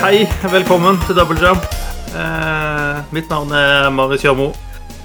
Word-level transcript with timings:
Hei, 0.00 0.24
velkommen 0.52 0.98
til 1.06 1.16
Double 1.18 1.36
Jump. 1.40 1.64
Eh, 2.16 3.00
mitt 3.14 3.28
navn 3.30 3.52
er 3.54 3.88
Marius 3.94 4.22
Kjørmo. 4.24 4.50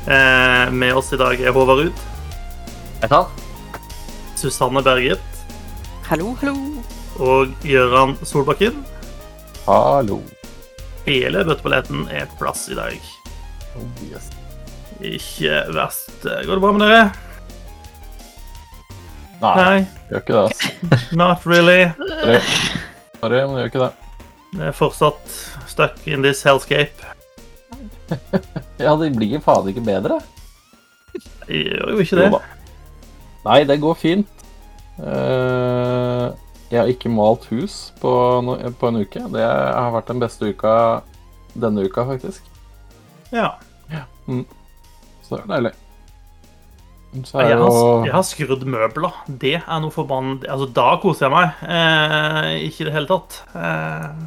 Eh, 0.05 0.71
med 0.73 0.95
oss 0.97 1.11
i 1.15 1.19
dag 1.19 1.39
er 1.41 1.53
Håvard 1.55 1.81
Ruud, 1.81 2.03
Vet 3.01 3.11
du? 3.11 3.41
Susanne 4.37 4.81
Berget 4.85 5.21
Hallo, 6.07 6.35
hallo. 6.41 6.53
og 7.19 7.51
Gøran 7.63 8.15
Solbakken. 8.25 8.83
Hallo. 9.65 10.19
Hele 11.05 11.43
bøttepaletten 11.45 12.07
er 12.13 12.25
på 12.31 12.39
plass 12.43 12.67
i 12.69 12.77
dag. 12.77 12.95
Oh, 13.75 13.85
yes. 14.05 14.29
Ikke 15.01 15.63
verst. 15.75 16.11
Går 16.23 16.55
det 16.55 16.61
bra 16.63 16.71
med 16.71 16.85
dere? 16.85 17.11
Nei, 19.41 19.55
Nei, 19.59 19.79
gjør 20.09 20.21
ikke 20.23 20.33
det. 20.33 20.43
Altså. 20.45 21.15
not 21.17 21.45
really. 21.45 21.81
Sorry. 21.99 22.39
Sorry, 23.19 23.41
men 23.41 23.57
gjør 23.59 23.71
ikke 23.73 23.83
det. 23.85 23.91
Det 24.55 24.69
er 24.69 24.75
fortsatt 24.75 25.35
stuck 25.67 25.99
in 26.07 26.23
this 26.25 26.43
hellscape. 26.47 27.11
Ja, 28.75 28.91
det 28.99 29.13
blir 29.15 29.39
faen 29.39 29.69
ikke 29.71 29.81
bedre. 29.85 30.17
Jeg 31.47 31.61
gjør 31.71 31.93
jo 31.93 32.03
ikke 32.03 32.17
det. 32.19 32.41
Nei, 33.45 33.59
det 33.69 33.77
går 33.79 33.95
fint. 33.95 34.43
Eh, 34.99 36.25
jeg 36.71 36.81
har 36.81 36.91
ikke 36.91 37.11
malt 37.13 37.47
hus 37.53 37.93
på, 38.01 38.11
en 38.43 38.99
uke. 38.99 39.23
Det 39.31 39.47
har 39.47 39.93
vært 39.95 40.11
den 40.11 40.21
beste 40.23 40.51
uka 40.51 40.75
denne 41.55 41.87
uka, 41.87 42.03
faktisk. 42.09 42.43
Ja. 43.31 43.53
Så 44.27 45.37
det 45.37 45.43
er 45.45 45.51
deilig. 45.55 45.73
Så 47.23 47.39
er 47.39 47.47
Jeg 47.47 47.59
har, 47.61 48.05
jeg 48.09 48.13
har 48.13 48.25
skrudd 48.27 48.63
møbler. 48.67 49.19
Det 49.27 49.55
er 49.61 49.77
noe 49.79 49.93
forbannet 49.93 50.43
Altså, 50.51 50.67
da 50.75 50.87
koser 50.99 51.29
jeg 51.29 51.35
meg. 51.35 51.61
Eh, 51.63 52.49
ikke 52.67 52.83
i 52.83 52.87
det 52.89 52.95
hele 52.97 53.07
tatt. 53.07 53.37
Eh, 53.55 54.25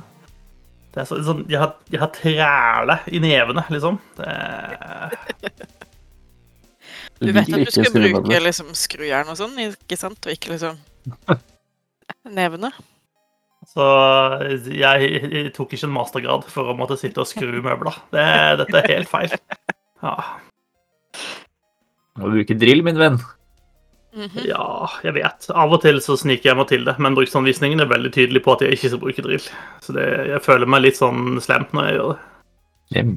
det 0.99 1.05
er 1.05 1.25
sånn 1.29 1.45
Jeg 1.51 1.61
har, 1.63 1.75
jeg 1.93 2.01
har 2.03 2.11
træle 2.15 2.97
i 3.15 3.21
nevene, 3.23 3.63
liksom. 3.71 4.01
Det, 4.19 4.33
Du 7.19 7.31
vet 7.35 7.47
at 7.47 7.65
du 7.67 7.71
skal 7.75 7.95
bruke 7.95 8.41
liksom 8.43 8.75
skrujern 8.79 9.31
og 9.31 9.39
sånn, 9.39 9.55
ikke 9.63 9.99
sant? 9.99 10.19
Og 10.27 10.35
ikke 10.35 10.53
liksom 10.55 10.79
nevene. 12.39 12.71
så 13.69 13.87
jeg, 14.51 15.09
jeg 15.23 15.55
tok 15.55 15.75
ikke 15.75 15.87
en 15.89 15.95
mastergrad 15.97 16.47
for 16.51 16.71
å 16.73 16.77
måtte 16.79 16.99
sitte 17.01 17.23
og 17.23 17.31
skru 17.31 17.61
møbler. 17.63 17.99
Det, 18.15 18.27
dette 18.63 18.83
er 18.83 18.93
helt 18.97 19.11
feil. 19.11 19.35
Ja. 20.03 20.15
Må 22.19 22.33
bruke 22.35 22.59
drill, 22.59 22.83
min 22.87 22.99
venn. 22.99 23.19
Mhm. 24.19 24.45
ja, 24.49 24.89
jeg 25.05 25.15
vet. 25.15 25.47
Av 25.55 25.73
og 25.73 25.81
til 25.85 26.01
så 26.03 26.17
sniker 26.19 26.51
jeg 26.51 26.59
meg 26.59 26.69
til 26.73 26.85
det, 26.89 26.97
men 26.99 27.15
bruksanvisningen 27.15 27.81
er 27.85 27.87
veldig 27.91 28.11
tydelig 28.17 28.43
på 28.43 28.57
at 28.57 28.65
jeg 28.65 28.75
ikke 28.75 28.91
skal 28.91 29.03
bruke 29.05 29.23
drill. 29.23 29.45
Så 29.85 29.95
det, 29.95 30.07
jeg 30.33 30.43
føler 30.43 30.67
meg 30.67 30.83
litt 30.83 30.99
sånn 30.99 31.39
slemt 31.45 31.71
når 31.77 31.87
jeg 31.87 31.99
gjør 32.01 32.13
det. 32.17 33.05
Mm. 33.05 33.17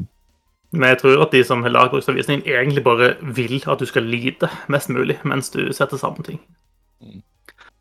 Men 0.73 0.87
jeg 0.93 0.99
tror 1.01 1.21
at 1.25 1.33
de 1.35 1.41
som 1.43 1.63
har 1.65 1.73
lagd 1.73 1.91
bruksanvisningen, 1.95 2.45
egentlig 2.47 2.83
bare 2.85 3.15
vil 3.35 3.57
at 3.65 3.81
du 3.81 3.85
skal 3.89 4.05
lide 4.07 4.47
mest 4.71 4.89
mulig 4.93 5.17
mens 5.27 5.49
du 5.51 5.65
setter 5.73 5.97
sammen 5.99 6.23
ting. 6.23 6.39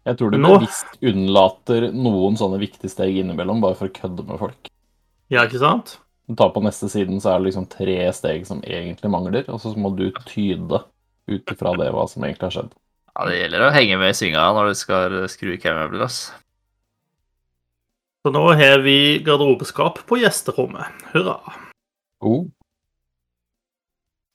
Jeg 0.07 0.17
tror 0.17 0.33
du 0.33 0.39
Nå- 0.41 0.55
bevisst 0.59 0.97
unnlater 1.05 1.91
noen 1.93 2.39
sånne 2.41 2.59
viktige 2.59 2.91
steg 2.91 3.19
innimellom, 3.21 3.61
bare 3.61 3.77
for 3.77 3.91
å 3.91 3.93
kødde 3.95 4.25
med 4.27 4.41
folk. 4.41 4.71
Ja, 5.31 5.45
ikke 5.45 5.61
sant? 5.61 5.99
Du 6.27 6.35
tar 6.35 6.51
på 6.55 6.63
neste 6.65 6.89
siden, 6.89 7.21
så 7.21 7.35
er 7.35 7.39
det 7.39 7.53
liksom 7.53 7.69
tre 7.69 7.99
steg 8.17 8.47
som 8.47 8.63
egentlig 8.63 9.11
mangler, 9.11 9.45
og 9.51 9.61
så 9.61 9.75
må 9.77 9.95
du 9.95 10.11
tyde 10.27 10.83
ut 11.29 11.53
ifra 11.53 11.77
det 11.77 11.93
hva 11.93 12.09
som 12.09 12.25
egentlig 12.25 12.49
har 12.49 12.55
skjedd. 12.57 12.73
Ja, 13.11 13.27
det 13.27 13.41
gjelder 13.41 13.67
å 13.67 13.73
henge 13.75 13.99
med 14.01 14.13
i 14.13 14.17
svinga 14.17 14.45
når 14.55 14.71
du 14.71 14.79
skal 14.79 15.17
skru 15.33 15.51
i 15.55 15.59
møbler, 15.59 16.07
altså. 16.07 16.37
Så 18.21 18.33
nå 18.35 18.43
har 18.53 18.83
vi 18.85 19.19
garderobeskap 19.25 20.03
på 20.07 20.19
gjesterommet. 20.21 21.05
Hurra. 21.15 21.39
Oh, 22.21 22.45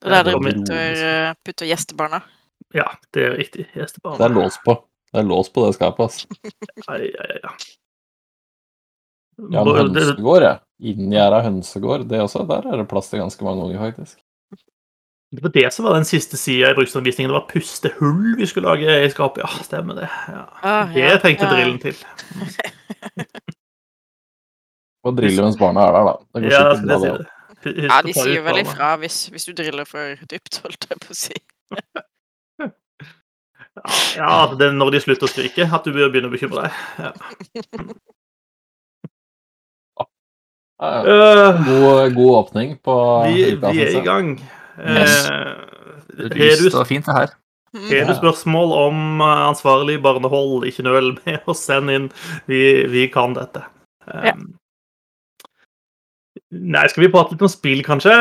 Og 0.05 0.09
der 0.09 0.25
dere 0.25 0.41
putter, 0.41 1.03
eh, 1.05 1.35
putter 1.45 1.69
gjestebarna. 1.69 2.23
Ja, 2.73 2.87
det 3.13 3.23
er 3.23 3.37
riktig. 3.37 3.67
Gjestebarna. 3.77 4.17
det 4.17 4.25
er 4.25 4.33
lås 4.33 4.57
på. 4.65 4.75
Det 5.13 5.21
er 5.21 5.29
lås 5.29 5.49
på 5.53 5.67
det 5.67 5.75
skapet, 5.77 6.01
altså. 6.09 6.27
Ai, 6.91 7.05
ai, 7.05 7.29
ai, 7.29 7.39
ja. 7.43 7.53
Ja, 9.51 9.61
en 9.61 9.75
hønsegård, 9.93 10.43
ja. 10.43 10.55
Inngjerda 10.81 11.41
hønsegård, 11.45 12.07
det 12.09 12.21
også. 12.23 12.45
Der 12.49 12.65
er 12.71 12.81
det 12.81 12.89
plass 12.89 13.11
til 13.11 13.21
ganske 13.21 13.45
mange 13.45 13.69
unger, 13.69 13.79
faktisk. 13.85 14.17
Det 15.35 15.43
var 15.43 15.53
det 15.55 15.73
som 15.73 15.85
var 15.85 15.97
den 15.97 16.07
siste 16.07 16.37
sida 16.39 16.71
i 16.71 16.77
bruksanvisningen. 16.77 17.31
Det 17.31 17.37
var 17.39 17.47
pustehull 17.49 18.35
vi 18.39 18.47
skulle 18.47 18.69
lage 18.69 18.97
i 19.05 19.09
skapet. 19.11 19.43
Ja, 19.43 19.63
stemmer 19.63 19.93
det. 19.99 20.09
Ja. 20.31 20.43
Ah, 20.61 20.93
Det 20.93 20.99
ja, 21.03 21.17
trengte 21.21 21.45
ja. 21.45 21.51
drillen 21.53 21.79
til. 21.81 21.95
Og 25.05 25.13
drille 25.17 25.43
mens 25.43 25.57
barna 25.59 25.85
er 25.85 25.91
der, 25.93 26.03
da. 26.07 26.13
Det 26.33 26.41
går 26.43 26.51
Ja, 26.51 26.73
det 26.73 27.01
det. 27.03 27.11
Husk 27.19 27.31
Ja, 27.65 28.01
de 28.05 28.13
sier 28.13 28.41
vel 28.45 28.59
ifra 28.61 28.91
hvis, 29.01 29.25
hvis 29.33 29.47
du 29.47 29.53
driller 29.57 29.87
for 29.89 30.19
dypt, 30.29 30.59
holdt 30.61 30.85
jeg 30.89 30.99
på 31.01 31.13
å 31.13 31.17
si. 31.17 31.37
Ja, 34.15 34.47
det 34.55 34.69
er 34.69 34.75
når 34.75 34.93
de 34.95 34.99
slutter 35.03 35.27
å 35.27 35.29
skrike, 35.29 35.65
at 35.67 35.83
du 35.83 35.91
bør 35.91 36.07
begynne 36.13 36.29
å 36.29 36.33
bekymre 36.33 36.63
deg. 36.63 36.71
Ja. 37.03 37.11
Øh, 40.85 41.59
God, 41.65 42.13
god 42.15 42.31
åpning 42.39 42.77
på 42.83 42.95
vi, 43.27 43.43
vi 43.59 43.83
er 43.83 43.97
i 43.99 44.03
gang. 44.05 44.31
Yes. 44.79 45.15
Eh, 45.29 46.29
Lyst 46.35 46.75
og 46.75 46.87
fint, 46.89 47.05
det 47.07 47.15
her. 47.15 47.33
Mm. 47.75 47.89
har 47.91 48.05
du 48.07 48.13
spørsmål 48.15 48.71
om 48.79 48.99
eh, 49.21 49.39
ansvarlig 49.49 49.97
barnehold, 50.03 50.63
ikke 50.69 50.85
nøl 50.87 51.09
med 51.25 51.47
å 51.51 51.55
sende 51.57 51.95
inn. 51.97 52.05
Vi, 52.47 52.61
vi 52.91 53.07
kan 53.11 53.35
dette. 53.35 53.65
Ja. 54.07 54.31
Um, 54.35 54.53
Nei, 56.55 56.85
skal 56.87 57.03
vi 57.05 57.11
prate 57.11 57.33
litt 57.35 57.43
om 57.43 57.51
spill, 57.51 57.81
kanskje? 57.83 58.13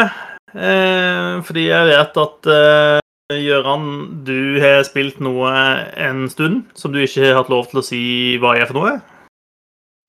Eh, 0.55 1.33
fordi 1.47 1.67
jeg 1.69 1.89
vet 1.91 2.19
at 2.23 2.49
eh, 2.51 3.01
Gøran, 3.45 3.87
du 4.27 4.59
har 4.63 4.83
spilt 4.87 5.21
noe 5.23 5.51
en 5.99 6.25
stund 6.33 6.65
som 6.79 6.93
du 6.95 7.01
ikke 7.03 7.29
har 7.29 7.39
hatt 7.41 7.51
lov 7.53 7.69
til 7.71 7.81
å 7.81 7.85
si 7.85 8.01
hva 8.43 8.55
er 8.59 8.67
for 8.71 8.79
noe. 8.81 8.95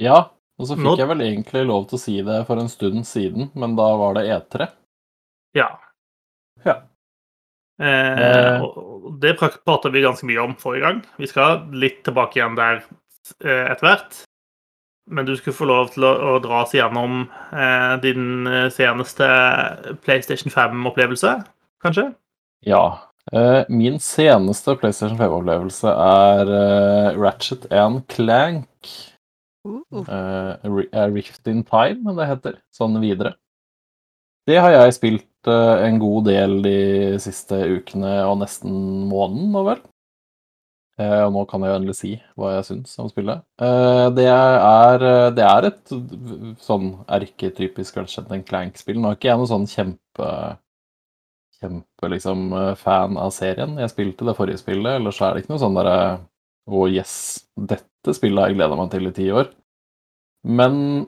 Ja, 0.03 0.17
og 0.59 0.67
så 0.69 0.75
fikk 0.77 0.85
Nå- 0.87 0.97
jeg 1.01 1.09
vel 1.11 1.23
egentlig 1.27 1.65
lov 1.69 1.85
til 1.89 1.99
å 1.99 2.01
si 2.01 2.17
det 2.25 2.41
for 2.49 2.61
en 2.61 2.71
stund 2.71 3.05
siden, 3.07 3.49
men 3.55 3.75
da 3.77 3.87
var 3.99 4.17
det 4.17 4.25
E3. 4.31 4.69
Ja. 5.55 5.69
Ja. 5.69 5.69
Eh, 7.81 8.19
Eh. 8.21 8.61
og 8.63 9.19
det 9.19 9.35
prata 9.39 9.89
vi 9.91 10.01
ganske 10.05 10.27
mye 10.27 10.43
om 10.43 10.55
forrige 10.55 10.85
gang. 10.85 11.01
Vi 11.19 11.27
skal 11.27 11.65
litt 11.75 12.03
tilbake 12.07 12.39
igjen 12.39 12.55
der 12.55 12.83
eh, 13.43 13.65
etter 13.71 13.83
hvert. 13.89 14.21
Men 15.07 15.27
du 15.27 15.35
skulle 15.37 15.57
få 15.57 15.67
lov 15.69 15.91
til 15.93 16.05
å, 16.07 16.13
å 16.35 16.37
dra 16.41 16.63
oss 16.63 16.73
gjennom 16.73 17.27
eh, 17.53 17.95
din 18.01 18.47
eh, 18.49 18.69
seneste 18.73 19.27
PlayStation 20.05 20.49
5-opplevelse, 20.53 21.35
kanskje? 21.83 22.07
Ja. 22.65 23.11
Eh, 23.33 23.65
min 23.69 23.99
seneste 24.01 24.73
PlayStation 24.81 25.19
5-opplevelse 25.19 25.91
er 25.91 26.53
eh, 26.57 27.19
Ratchet 27.21 27.67
and 27.73 28.07
Clank. 28.09 28.95
Uh, 29.65 30.61
Rift 31.09 31.47
in 31.49 31.63
Time, 31.65 32.13
det 32.13 32.27
heter. 32.29 32.59
Sånn 32.73 32.99
videre. 33.01 33.31
Det 34.45 34.59
har 34.61 34.75
jeg 34.75 34.93
spilt 34.93 35.25
en 35.51 35.99
god 36.01 36.29
del 36.29 36.55
de 36.65 36.79
siste 37.23 37.57
ukene 37.77 38.17
og 38.25 38.39
nesten 38.41 38.73
måneden 39.09 39.53
nå, 39.53 39.63
vel. 39.67 39.83
Eh, 40.95 41.21
og 41.25 41.33
nå 41.35 41.41
kan 41.49 41.63
jeg 41.63 41.73
jo 41.73 41.77
endelig 41.79 41.95
si 41.99 42.11
hva 42.39 42.53
jeg 42.53 42.67
syns 42.69 42.93
om 43.03 43.09
spillet. 43.11 43.43
Eh, 43.59 44.05
det, 44.15 44.27
er, 44.31 45.07
eh, 45.09 45.31
det 45.35 45.47
er 45.47 45.69
et 45.71 45.95
sånn 46.63 46.93
erketypisk 47.17 47.99
Ratchet 47.99 48.31
Clank-spill. 48.47 49.01
Nå 49.01 49.11
er 49.11 49.19
ikke 49.19 49.31
jeg 49.33 49.41
noen 49.41 49.51
sånn 49.51 49.67
kjempe 49.71 50.29
kjempe 51.65 52.09
liksom 52.11 52.53
eh, 52.53 52.71
fan 52.79 53.17
av 53.17 53.33
serien. 53.35 53.77
Jeg 53.81 53.91
spilte 53.93 54.27
det 54.27 54.37
forrige 54.37 54.61
spillet, 54.61 54.99
ellers 54.99 55.19
er 55.21 55.35
det 55.35 55.43
ikke 55.43 55.55
noe 55.55 55.63
sånn 55.63 55.77
derre 55.79 55.99
Å, 56.65 56.87
yes, 56.89 57.11
dette 57.53 58.13
spillet 58.17 58.41
har 58.41 58.49
jeg 58.49 58.57
gleda 58.57 58.77
meg 58.79 58.87
til 58.89 59.05
i 59.05 59.13
ti 59.13 59.27
år. 59.29 59.51
Men 60.49 61.05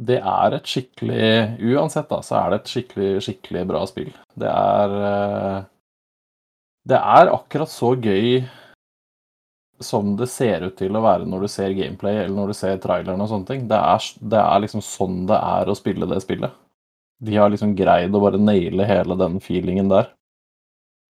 det 0.00 0.18
er 0.18 0.56
et 0.56 0.68
skikkelig 0.68 1.26
Uansett, 1.74 2.08
da, 2.08 2.22
så 2.24 2.38
er 2.38 2.50
det 2.50 2.60
et 2.62 2.72
skikkelig, 2.72 3.10
skikkelig 3.26 3.66
bra 3.68 3.84
spill. 3.88 4.10
Det 4.40 4.48
er 4.48 4.96
eh, 5.08 5.58
Det 6.88 6.98
er 6.98 7.32
akkurat 7.34 7.70
så 7.70 7.92
gøy 7.94 8.42
som 9.82 10.14
det 10.16 10.28
ser 10.30 10.62
ut 10.62 10.76
til 10.78 10.94
å 10.94 11.02
være 11.02 11.26
når 11.26 11.44
du 11.44 11.50
ser 11.50 11.74
gameplay 11.74 12.20
eller 12.20 12.34
når 12.36 12.52
du 12.52 12.54
ser 12.54 12.78
traileren 12.82 13.20
og 13.22 13.30
sånne 13.30 13.48
ting. 13.48 13.64
Det 13.70 13.78
er, 13.78 14.08
det 14.32 14.40
er 14.40 14.62
liksom 14.62 14.84
sånn 14.86 15.24
det 15.30 15.38
er 15.38 15.70
å 15.70 15.78
spille 15.78 16.08
det 16.10 16.20
spillet. 16.22 16.54
De 17.22 17.36
har 17.38 17.50
liksom 17.50 17.74
greid 17.78 18.14
å 18.14 18.22
bare 18.22 18.40
naile 18.40 18.86
hele 18.86 19.18
den 19.18 19.38
feelingen 19.42 19.90
der. 19.90 20.08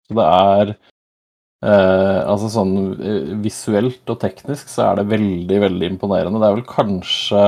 Så 0.09 0.17
det 0.17 0.25
er 0.25 0.71
eh, 0.71 2.21
Altså 2.29 2.49
sånn 2.53 2.77
eh, 2.97 3.35
visuelt 3.45 4.09
og 4.09 4.21
teknisk 4.23 4.71
så 4.73 4.91
er 4.91 5.01
det 5.01 5.11
veldig, 5.11 5.61
veldig 5.67 5.93
imponerende. 5.95 6.41
Det 6.41 6.49
er 6.49 6.59
vel 6.61 6.69
kanskje 6.69 7.45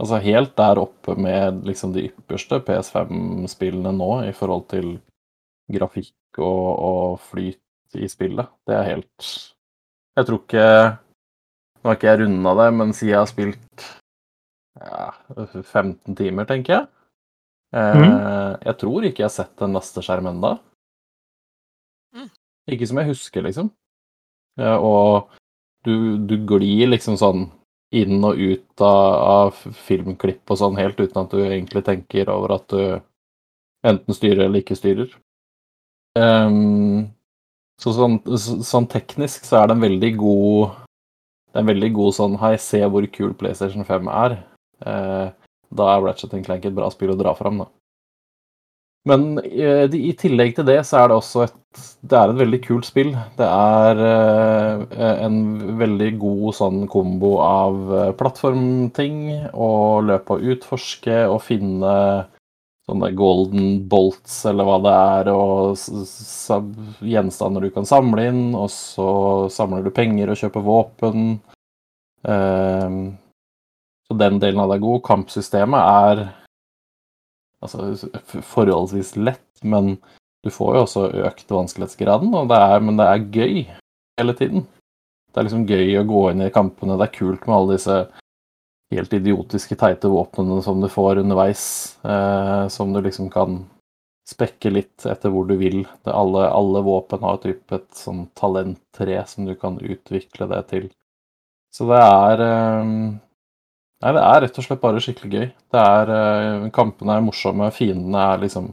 Altså 0.00 0.20
helt 0.24 0.54
der 0.56 0.80
oppe 0.80 1.14
med 1.20 1.64
liksom 1.68 1.92
de 1.92 2.06
ypperste 2.08 2.60
PS5-spillene 2.64 3.92
nå 3.92 4.10
i 4.30 4.32
forhold 4.36 4.64
til 4.72 4.94
grafikk 5.70 6.40
og, 6.40 6.68
og 6.80 7.18
flyt 7.30 7.98
i 8.00 8.08
spillet. 8.08 8.48
Det 8.66 8.76
er 8.76 8.88
helt 8.94 9.30
Jeg 10.16 10.26
tror 10.26 10.40
ikke 10.40 10.66
Nå 11.80 11.88
har 11.88 11.96
ikke 11.96 12.10
jeg 12.10 12.20
runda 12.20 12.52
det, 12.58 12.68
men 12.76 12.90
siden 12.92 13.12
jeg 13.14 13.18
har 13.22 13.28
spilt 13.30 13.84
ja, 14.80 15.06
15 15.62 16.16
timer, 16.16 16.44
tenker 16.48 16.74
jeg. 16.74 16.88
Eh, 17.72 18.02
Jeg 18.66 18.76
tror 18.80 19.06
ikke 19.06 19.22
jeg 19.22 19.28
har 19.30 19.32
sett 19.32 19.62
en 19.64 19.76
lasteskjerm 19.78 20.28
enda. 20.28 20.50
Mm. 22.12 22.28
Ikke 22.74 22.88
som 22.90 23.00
jeg 23.00 23.10
husker, 23.14 23.46
liksom. 23.48 23.70
Eh, 24.60 24.76
og 24.76 25.32
du, 25.88 26.18
du 26.20 26.36
glir 26.44 26.90
liksom 26.92 27.16
sånn 27.16 27.46
inn 27.90 28.22
og 28.22 28.38
ut 28.38 28.82
av, 28.84 29.14
av 29.50 29.62
filmklipp 29.86 30.52
og 30.52 30.60
sånn, 30.60 30.78
helt 30.78 31.00
uten 31.00 31.24
at 31.24 31.32
du 31.34 31.40
egentlig 31.42 31.82
tenker 31.86 32.30
over 32.30 32.56
at 32.60 32.68
du 32.70 32.82
enten 33.86 34.14
styrer 34.16 34.46
eller 34.46 34.62
ikke 34.62 34.78
styrer. 34.78 35.10
Um, 36.18 37.10
så 37.80 37.94
sånn, 37.96 38.18
sånn 38.66 38.88
teknisk 38.90 39.46
så 39.48 39.60
er 39.60 39.70
det 39.70 39.76
en 39.76 39.84
veldig 39.84 40.08
god 40.18 40.72
Det 41.52 41.60
er 41.60 41.62
en 41.62 41.68
veldig 41.70 41.90
god 41.94 42.16
sånn 42.16 42.34
Hei, 42.42 42.56
se 42.58 42.80
hvor 42.82 43.06
kul 43.14 43.30
PlayStation 43.38 43.86
5 43.86 44.10
er. 44.12 44.34
Uh, 44.84 45.30
da 45.70 45.92
er 45.94 46.02
Ratchet 46.04 46.34
Clank 46.44 46.66
et 46.66 46.74
bra 46.74 46.90
spill 46.90 47.14
å 47.14 47.18
dra 47.18 47.34
fram, 47.38 47.62
da. 47.62 47.68
Men 49.08 49.38
eh, 49.38 49.88
i 49.96 50.12
tillegg 50.18 50.58
til 50.58 50.66
det 50.68 50.82
så 50.88 51.00
er 51.00 51.08
det 51.10 51.16
også 51.20 51.46
et 51.46 51.56
Det 52.02 52.16
er 52.18 52.32
et 52.32 52.40
veldig 52.40 52.58
kult 52.64 52.86
spill. 52.88 53.12
Det 53.38 53.46
er 53.46 54.00
eh, 54.02 55.20
en 55.24 55.36
veldig 55.78 56.10
god 56.18 56.56
sånn 56.58 56.80
kombo 56.90 57.36
av 57.44 57.92
eh, 57.94 58.10
plattformting 58.18 59.20
og 59.54 60.08
løpe 60.08 60.36
og 60.36 60.48
utforske 60.56 61.20
og 61.30 61.38
finne 61.46 61.94
sånne 62.90 63.12
golden 63.14 63.78
bolts 63.86 64.40
eller 64.50 64.66
hva 64.66 64.80
det 64.82 64.96
er, 64.98 65.30
og 65.30 67.06
gjenstander 67.06 67.62
du 67.62 67.70
kan 67.70 67.86
samle 67.86 68.24
inn, 68.32 68.42
og 68.58 68.66
så 68.74 69.10
samler 69.54 69.86
du 69.86 69.92
penger 69.94 70.32
og 70.32 70.40
kjøper 70.40 70.64
våpen. 70.66 71.28
Så 74.10 74.18
den 74.24 74.40
delen 74.42 74.58
av 74.64 74.72
det 74.72 74.80
er 74.80 74.82
god. 74.88 75.04
Kampsystemet 75.06 75.86
er 75.86 76.24
altså, 77.64 78.10
forholdsvis 78.24 79.14
lett, 79.20 79.48
men 79.62 79.96
du 80.44 80.50
får 80.52 80.76
jo 80.76 80.84
også 80.86 81.06
økt 81.28 81.52
vanskelighetsgraden, 81.52 82.32
og 82.36 82.48
det 82.50 82.60
er, 82.64 82.84
men 82.84 83.00
det 83.00 83.06
er 83.06 83.26
gøy 83.36 83.56
hele 84.20 84.36
tiden. 84.38 84.64
Det 85.30 85.40
er 85.40 85.46
liksom 85.46 85.66
gøy 85.68 85.98
å 86.00 86.06
gå 86.08 86.22
inn 86.30 86.46
i 86.46 86.52
kampene. 86.54 86.96
Det 86.98 87.06
er 87.06 87.18
kult 87.18 87.44
med 87.46 87.56
alle 87.56 87.76
disse 87.76 87.98
helt 88.90 89.12
idiotiske, 89.14 89.76
teite 89.78 90.10
våpnene 90.10 90.62
som 90.64 90.80
du 90.82 90.88
får 90.90 91.20
underveis, 91.22 91.64
eh, 92.02 92.64
som 92.72 92.92
du 92.92 93.00
liksom 93.04 93.28
kan 93.30 93.60
spekke 94.30 94.72
litt 94.72 95.06
etter 95.06 95.30
hvor 95.30 95.46
du 95.46 95.54
vil. 95.60 95.84
Alle, 96.08 96.48
alle 96.50 96.82
våpen 96.86 97.22
har 97.22 97.38
typ 97.42 97.76
et 97.76 97.88
sånn 97.96 98.26
talenttre 98.38 99.22
som 99.30 99.46
du 99.46 99.54
kan 99.58 99.78
utvikle 99.78 100.48
det 100.50 100.64
til. 100.72 100.90
Så 101.74 101.86
det 101.90 102.00
er 102.02 102.44
eh, 102.46 102.94
Nei, 104.00 104.12
det 104.16 104.20
er 104.24 104.38
rett 104.46 104.58
og 104.58 104.64
slett 104.64 104.80
bare 104.80 105.00
skikkelig 105.04 105.30
gøy. 105.30 105.48
Det 105.74 105.80
er, 105.80 106.12
eh, 106.16 106.68
kampene 106.72 107.18
er 107.18 107.24
morsomme, 107.24 107.68
fiendene 107.76 108.22
er 108.32 108.44
liksom 108.46 108.70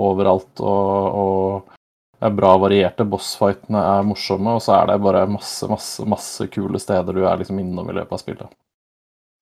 overalt, 0.00 0.62
og, 0.64 1.18
og 1.20 1.74
det 2.16 2.30
er 2.30 2.36
bra 2.38 2.54
varierte. 2.62 3.04
Bossfightene 3.12 3.82
er 3.92 4.06
morsomme, 4.08 4.56
og 4.56 4.64
så 4.64 4.78
er 4.78 4.90
det 4.90 5.02
bare 5.04 5.26
masse, 5.28 5.68
masse, 5.68 6.04
masse 6.08 6.48
kule 6.52 6.80
steder 6.80 7.16
du 7.16 7.26
er 7.26 7.42
liksom 7.42 7.60
innom 7.60 7.92
i 7.92 7.96
løpet 7.98 8.16
av 8.16 8.22
spillet. 8.22 8.56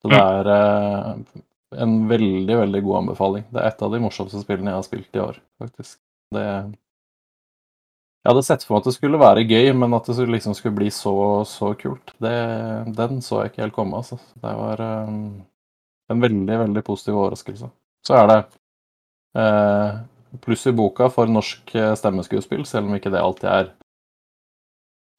Så 0.02 0.10
det 0.10 0.18
er 0.20 0.50
eh, 0.52 1.12
en 1.84 1.94
veldig, 2.10 2.56
veldig 2.64 2.82
god 2.84 3.02
anbefaling. 3.04 3.46
Det 3.54 3.62
er 3.62 3.70
et 3.70 3.86
av 3.86 3.94
de 3.94 4.02
morsomste 4.02 4.42
spillene 4.42 4.74
jeg 4.74 4.80
har 4.80 4.88
spilt 4.88 5.16
i 5.16 5.22
år, 5.22 5.38
faktisk. 5.62 6.00
Det 6.34 6.44
Jeg 8.24 8.32
hadde 8.32 8.42
sett 8.46 8.62
for 8.64 8.72
meg 8.72 8.80
at 8.80 8.86
det 8.88 8.94
skulle 8.96 9.20
være 9.20 9.42
gøy, 9.44 9.66
men 9.76 9.94
at 9.98 10.06
det 10.08 10.24
liksom 10.32 10.54
skulle 10.56 10.78
bli 10.78 10.86
så, 10.88 11.12
så 11.44 11.74
kult, 11.76 12.14
det, 12.24 12.32
den 12.96 13.20
så 13.20 13.42
jeg 13.42 13.52
ikke 13.52 13.62
helt 13.66 13.76
komme, 13.76 14.00
altså. 14.00 14.16
Det 14.40 14.52
var 14.56 14.80
um, 14.80 15.42
en 16.08 16.24
veldig, 16.24 16.56
veldig 16.62 16.82
positiv 16.86 17.18
overraskelse. 17.18 17.68
Så 18.08 18.16
er 18.16 18.30
det 18.30 18.38
uh, 19.36 20.00
pluss 20.40 20.64
i 20.72 20.72
boka 20.72 21.10
for 21.12 21.28
norsk 21.28 21.74
eh, 21.76 21.92
stemmeskuespill, 22.00 22.64
selv 22.66 22.88
om 22.88 22.96
ikke 22.96 23.12
det 23.12 23.20
alltid 23.20 23.50
er 23.52 23.70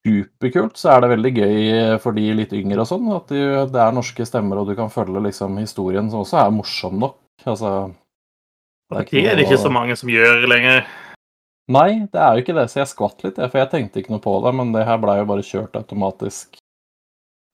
superkult, 0.05 0.81
så 0.81 0.95
er 0.95 1.05
det 1.05 1.13
veldig 1.13 1.33
gøy 1.37 1.61
for 2.01 2.17
de 2.17 2.25
litt 2.41 2.57
yngre 2.57 2.81
og 2.83 2.89
sånn, 2.89 3.07
at 3.13 3.29
det 3.29 3.85
er 3.85 3.95
norske 3.95 4.25
stemmer, 4.25 4.59
og 4.59 4.73
du 4.73 4.75
kan 4.77 4.89
følge 4.93 5.21
liksom 5.29 5.61
historien, 5.61 6.09
som 6.09 6.25
også 6.25 6.41
er 6.41 6.57
morsom 6.57 6.99
nok. 7.05 7.21
Altså 7.45 7.71
Og 7.85 8.97
det 8.97 9.25
er 9.29 9.37
det 9.37 9.45
ikke 9.45 9.61
så 9.61 9.71
mange 9.73 9.95
som 9.97 10.09
gjør 10.09 10.49
lenger. 10.49 10.85
Nei, 11.71 12.05
det 12.13 12.21
er 12.21 12.35
jo 12.37 12.43
ikke 12.43 12.53
det, 12.53 12.67
så 12.69 12.83
jeg 12.83 12.91
skvatt 12.91 13.23
litt, 13.25 13.39
for 13.41 13.57
jeg 13.57 13.71
tenkte 13.71 14.01
ikke 14.01 14.13
noe 14.13 14.21
på 14.21 14.35
det, 14.45 14.51
men 14.53 14.73
det 14.75 14.83
her 14.85 14.99
blei 15.01 15.17
jo 15.17 15.29
bare 15.31 15.45
kjørt 15.45 15.77
automatisk. 15.79 16.59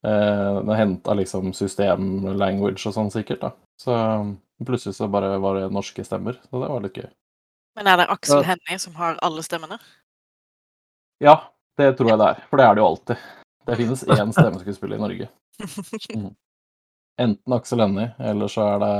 Eh, 0.04 0.58
det 0.68 0.78
henta 0.80 1.16
liksom 1.16 1.54
system-language 1.56 2.90
og 2.90 2.96
sånn, 2.98 3.12
sikkert, 3.13 3.46
da. 3.46 3.54
Så 3.80 3.96
plutselig 4.68 4.98
så 4.98 5.08
bare 5.12 5.38
var 5.42 5.62
det 5.62 5.72
norske 5.74 6.04
stemmer, 6.06 6.36
så 6.50 6.60
det 6.60 6.72
var 6.74 6.84
litt 6.84 7.00
gøy. 7.00 7.08
Men 7.80 7.88
er 7.88 8.02
det 8.02 8.10
Aksel 8.12 8.42
Ja. 8.44 8.50
Hennie 8.52 8.80
som 8.84 9.00
har 9.00 9.16
alle 9.24 9.44
stemmene? 9.48 9.80
Ja, 11.24 11.38
det 11.80 11.94
tror 11.98 12.12
jeg 12.12 12.19
det 12.19 12.30
er, 12.34 12.44
for 12.50 12.60
det 12.60 12.68
er 12.68 12.75
det 12.75 12.84
jo 12.84 12.90
alltid. 12.92 13.25
Det 13.69 13.78
finnes 13.80 14.04
én 14.04 14.34
stemmeskuespiller 14.38 15.00
i 15.00 15.06
Norge. 15.08 15.31
Mm. 16.12 16.31
Enten 17.22 17.54
Aksel 17.54 17.80
Hennie, 17.84 18.13
eller 18.19 18.50
så 18.50 18.63
er 18.66 18.80
det 18.81 18.94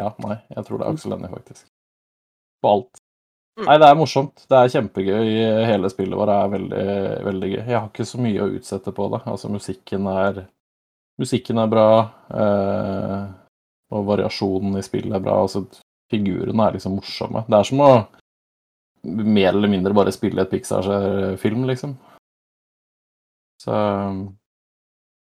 Ja, 0.00 0.08
nei, 0.24 0.36
jeg 0.50 0.64
tror 0.66 0.80
det 0.80 0.86
er 0.86 0.96
Aksel 0.96 1.12
Hennie, 1.14 1.30
faktisk. 1.30 1.68
På 2.64 2.72
alt. 2.72 3.00
Mm. 3.58 3.64
Nei, 3.66 3.74
det 3.82 3.88
er 3.88 3.96
morsomt. 3.98 4.44
Det 4.46 4.54
er 4.58 4.70
kjempegøy. 4.70 5.30
Hele 5.66 5.90
spillet 5.90 6.18
vårt 6.18 6.30
er 6.30 6.52
veldig, 6.52 6.84
veldig 7.26 7.48
gøy. 7.50 7.62
Jeg 7.64 7.74
har 7.74 7.88
ikke 7.88 8.06
så 8.06 8.20
mye 8.22 8.44
å 8.44 8.52
utsette 8.54 8.92
på 8.94 9.08
det. 9.14 9.24
Altså, 9.26 9.50
musikken 9.50 10.06
er 10.12 10.44
Musikken 11.18 11.58
er 11.58 11.66
bra, 11.66 11.86
eh, 12.30 13.22
og 13.90 14.04
variasjonen 14.06 14.78
i 14.78 14.84
spillet 14.86 15.16
er 15.16 15.22
bra. 15.24 15.40
Altså, 15.42 15.64
figurene 16.12 16.68
er 16.68 16.76
liksom 16.76 16.94
morsomme. 16.94 17.42
Det 17.48 17.58
er 17.58 17.66
som 17.66 17.82
å 17.82 17.88
mer 19.02 19.48
eller 19.48 19.72
mindre 19.72 19.96
bare 19.98 20.14
spille 20.14 20.44
et 20.44 20.52
Pixar-film, 20.52 21.64
liksom. 21.66 21.96
Så 23.64 23.74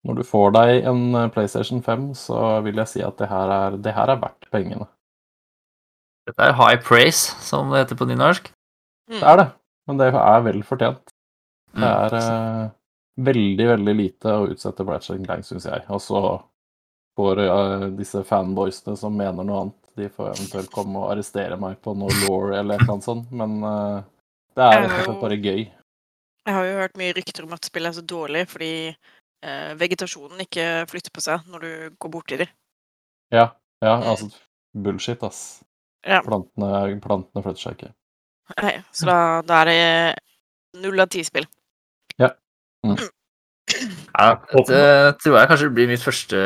når 0.05 0.21
du 0.21 0.23
får 0.29 0.53
deg 0.59 0.91
en 0.93 1.31
PlayStation 1.33 1.81
5, 1.85 2.11
så 2.29 2.61
vil 2.67 2.81
jeg 2.83 2.93
si 2.93 3.05
at 3.05 3.17
det 3.17 3.29
her 3.33 3.57
er, 3.57 3.81
det 3.81 3.97
her 3.97 4.13
er 4.13 4.21
verdt 4.21 4.51
pengene. 4.53 4.89
Dette 6.31 6.47
er 6.49 6.57
high 6.59 6.79
praise, 6.83 7.35
som 7.45 7.71
det 7.73 7.83
heter 7.85 7.99
på 7.99 8.07
nynorsk. 8.09 8.51
Det 9.11 9.23
er 9.27 9.37
det, 9.41 9.49
men 9.91 9.99
det 9.99 10.11
er 10.15 10.45
vel 10.47 10.63
fortjent. 10.67 11.11
Det 11.75 11.83
Mm. 11.83 11.85
er 11.87 12.15
eh, 12.19 12.71
veldig, 13.27 13.67
veldig 13.75 13.95
lite 13.99 14.33
å 14.35 14.47
utsette 14.51 14.87
Ratchet 14.87 15.21
Clank, 15.27 15.45
syns 15.47 15.67
jeg. 15.69 15.85
Og 15.91 16.01
så 16.03 16.23
får 17.19 17.39
eh, 17.45 17.85
disse 17.99 18.23
fanboysene 18.27 18.97
som 18.99 19.15
mener 19.17 19.45
noe 19.47 19.61
annet, 19.65 19.77
de 19.99 20.09
får 20.09 20.31
eventuelt 20.37 20.71
komme 20.73 20.97
og 21.03 21.11
arrestere 21.13 21.59
meg 21.61 21.81
på 21.83 21.95
noe 21.99 22.11
law 22.25 22.53
eller 22.55 22.75
et 22.79 22.81
eller 22.81 22.95
annet 22.95 23.05
sånt, 23.07 23.31
men 23.35 23.59
eh, 23.67 24.03
det 24.57 24.65
er 24.67 24.81
rett 24.87 24.99
og 25.01 25.05
slett 25.11 25.21
bare 25.25 25.39
gøy. 25.43 25.65
Jeg 26.47 26.55
har 26.57 26.65
jo 26.65 26.79
hørt 26.81 26.97
mye 26.97 27.15
rykter 27.15 27.45
om 27.45 27.53
at 27.53 27.65
spillet 27.69 27.91
er 27.91 27.99
så 28.01 28.07
dårlig 28.07 28.45
fordi 28.49 28.71
eh, 28.89 29.73
vegetasjonen 29.79 30.41
ikke 30.47 30.69
flytter 30.91 31.13
på 31.15 31.21
seg 31.27 31.47
når 31.51 31.61
du 31.67 31.73
går 32.01 32.11
borti 32.15 32.39
det. 32.45 32.49
Ja, 33.35 33.51
ja, 33.83 33.97
Mm. 34.01 34.07
altså 34.11 34.31
Bullshit, 34.75 35.23
ass. 35.23 35.63
Ja. 36.07 36.21
Plantene, 36.25 37.01
plantene 37.05 37.43
flytter 37.45 37.63
seg 37.63 37.77
ikke. 37.77 37.93
Nei, 38.61 38.75
så 38.97 39.07
da, 39.07 39.17
da 39.47 39.61
er 39.63 39.71
det 39.71 40.83
null 40.83 41.03
av 41.03 41.11
ti 41.13 41.23
spill. 41.27 41.47
Ja, 42.21 42.33
det 44.67 44.85
tror 45.23 45.37
jeg 45.39 45.51
kanskje 45.51 45.71
blir 45.75 45.91
mitt 45.91 46.03
første 46.03 46.41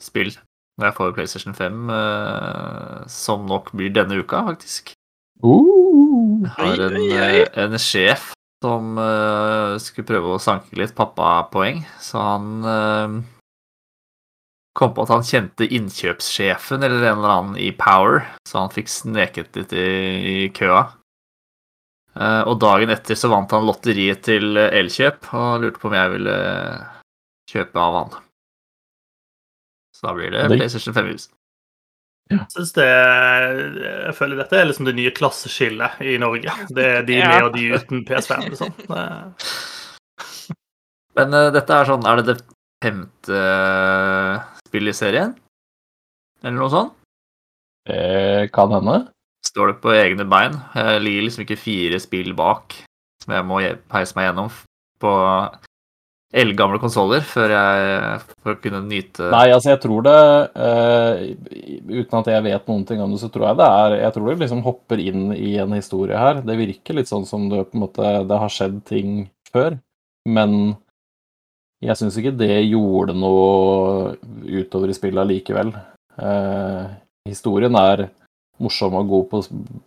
spill 0.00 0.30
når 0.80 0.86
jeg 0.88 0.96
får 0.96 1.10
PlayStation 1.16 1.56
5, 1.56 1.80
eh, 1.92 3.00
som 3.12 3.42
nok 3.48 3.72
blir 3.76 3.90
denne 3.92 4.16
uka, 4.22 4.38
faktisk. 4.46 4.94
Uh, 5.44 6.40
Jeg 6.46 6.54
har 6.56 6.84
en, 6.86 6.96
eh, 6.96 7.42
en 7.64 7.76
sjef 7.76 8.30
som 8.64 8.96
eh, 9.00 9.74
skulle 9.80 10.08
prøve 10.08 10.32
å 10.32 10.40
sanke 10.40 10.78
litt 10.80 10.94
pappapoeng, 10.96 11.82
så 12.00 12.22
han 12.24 12.48
eh, 12.64 13.18
kom 14.80 14.94
på 14.96 15.04
at 15.04 15.10
han 15.12 15.26
kjente 15.28 15.66
innkjøpssjefen 15.76 16.82
eller 16.86 17.02
en 17.04 17.18
eller 17.18 17.34
annen 17.36 17.58
i 17.60 17.68
Power, 17.76 18.22
så 18.48 18.62
han 18.64 18.72
fikk 18.72 18.88
sneket 18.88 19.58
litt 19.60 19.74
i, 19.76 19.86
i 20.44 20.48
køa. 20.56 20.86
Eh, 22.16 22.42
og 22.50 22.56
dagen 22.62 22.90
etter 22.90 23.14
så 23.18 23.28
vant 23.30 23.52
han 23.54 23.66
lotteriet 23.68 24.24
til 24.26 24.56
eh, 24.58 24.72
Elkjøp 24.80 25.28
og 25.36 25.60
lurte 25.62 25.78
på 25.82 25.90
om 25.92 25.94
jeg 25.98 26.14
ville 26.16 26.32
eh, 26.34 26.88
kjøpe 27.52 27.84
av 27.84 27.98
han. 28.00 28.16
Så 29.94 30.08
da 30.08 30.14
blir 30.16 30.32
det 30.34 30.46
PlayStation 30.50 30.96
5-hus. 30.96 31.28
Jeg 32.30 32.44
synes 32.54 32.70
det 32.76 32.84
Jeg 32.86 34.12
føler 34.14 34.38
dette 34.38 34.58
er 34.60 34.68
liksom 34.68 34.86
det 34.86 34.94
nye 34.96 35.10
klasseskillet 35.16 35.98
i 36.06 36.12
Norge. 36.22 36.52
Det 36.70 36.84
er 36.86 37.02
de 37.08 37.16
Ja. 37.18 37.28
med 37.32 37.46
og 37.48 37.56
de 37.56 37.64
uten 37.74 38.04
PS5. 38.06 38.44
Liksom. 38.52 38.70
Det- 38.86 39.34
Men 41.18 41.34
uh, 41.34 41.48
dette 41.50 41.74
er 41.74 41.88
sånn 41.90 42.06
Er 42.06 42.20
det 42.20 42.26
det 42.30 42.36
femte 42.84 43.40
spillet 44.70 44.94
i 44.94 45.00
serien? 45.02 45.34
Eller 46.40 46.56
noe 46.56 46.72
sånt? 46.72 46.94
Eh, 47.90 48.46
kan 48.54 48.72
hende. 48.72 49.02
Står 49.44 49.72
det 49.72 49.80
på 49.82 49.92
egne 49.96 50.26
bein? 50.28 50.56
Jeg 50.76 51.02
ligger 51.02 51.26
liksom 51.26 51.44
ikke 51.44 51.58
fire 51.58 52.00
spill 52.00 52.32
bak 52.38 52.76
som 53.24 53.34
jeg 53.36 53.46
må 53.48 53.60
peise 53.90 54.16
meg 54.16 54.30
gjennom 54.30 54.52
på 55.00 55.12
eldgamle 56.40 56.78
konsoller 56.78 57.24
før 57.26 57.52
jeg 57.56 58.18
for 58.38 58.54
å 58.54 58.60
kunne 58.62 58.82
nyte 58.86 59.30
Nei, 59.32 59.48
altså, 59.50 59.72
jeg 59.72 59.80
tror 59.82 60.04
det 60.06 60.18
uh, 60.54 61.22
Uten 61.90 62.20
at 62.20 62.30
jeg 62.30 62.44
vet 62.44 62.68
noen 62.70 62.84
ting 62.86 63.00
om 63.02 63.10
det, 63.10 63.18
så 63.22 63.30
tror 63.34 63.48
jeg 63.48 63.58
det 63.58 63.70
er 63.80 63.96
Jeg 64.04 64.14
tror 64.14 64.28
det 64.28 64.36
liksom 64.44 64.62
hopper 64.66 65.02
inn 65.02 65.24
i 65.34 65.56
en 65.58 65.74
historie 65.74 66.20
her. 66.20 66.44
Det 66.46 66.58
virker 66.60 67.00
litt 67.00 67.10
sånn 67.10 67.26
som 67.26 67.48
det 67.50 67.64
på 67.66 67.78
en 67.78 67.84
måte 67.84 68.12
Det 68.30 68.38
har 68.44 68.54
skjedd 68.54 68.78
ting 68.86 69.24
før, 69.50 69.80
men 70.30 70.76
jeg 71.82 71.96
syns 71.96 72.16
ikke 72.20 72.36
det 72.36 72.50
gjorde 72.68 73.14
noe 73.16 74.16
utover 74.44 74.90
i 74.92 74.96
spillet 74.96 75.26
likevel. 75.30 75.70
Eh, 76.20 76.88
historien 77.28 77.74
er 77.80 78.08
morsom 78.60 78.92
og 78.98 79.06
god 79.08 79.28
på, 79.30 79.38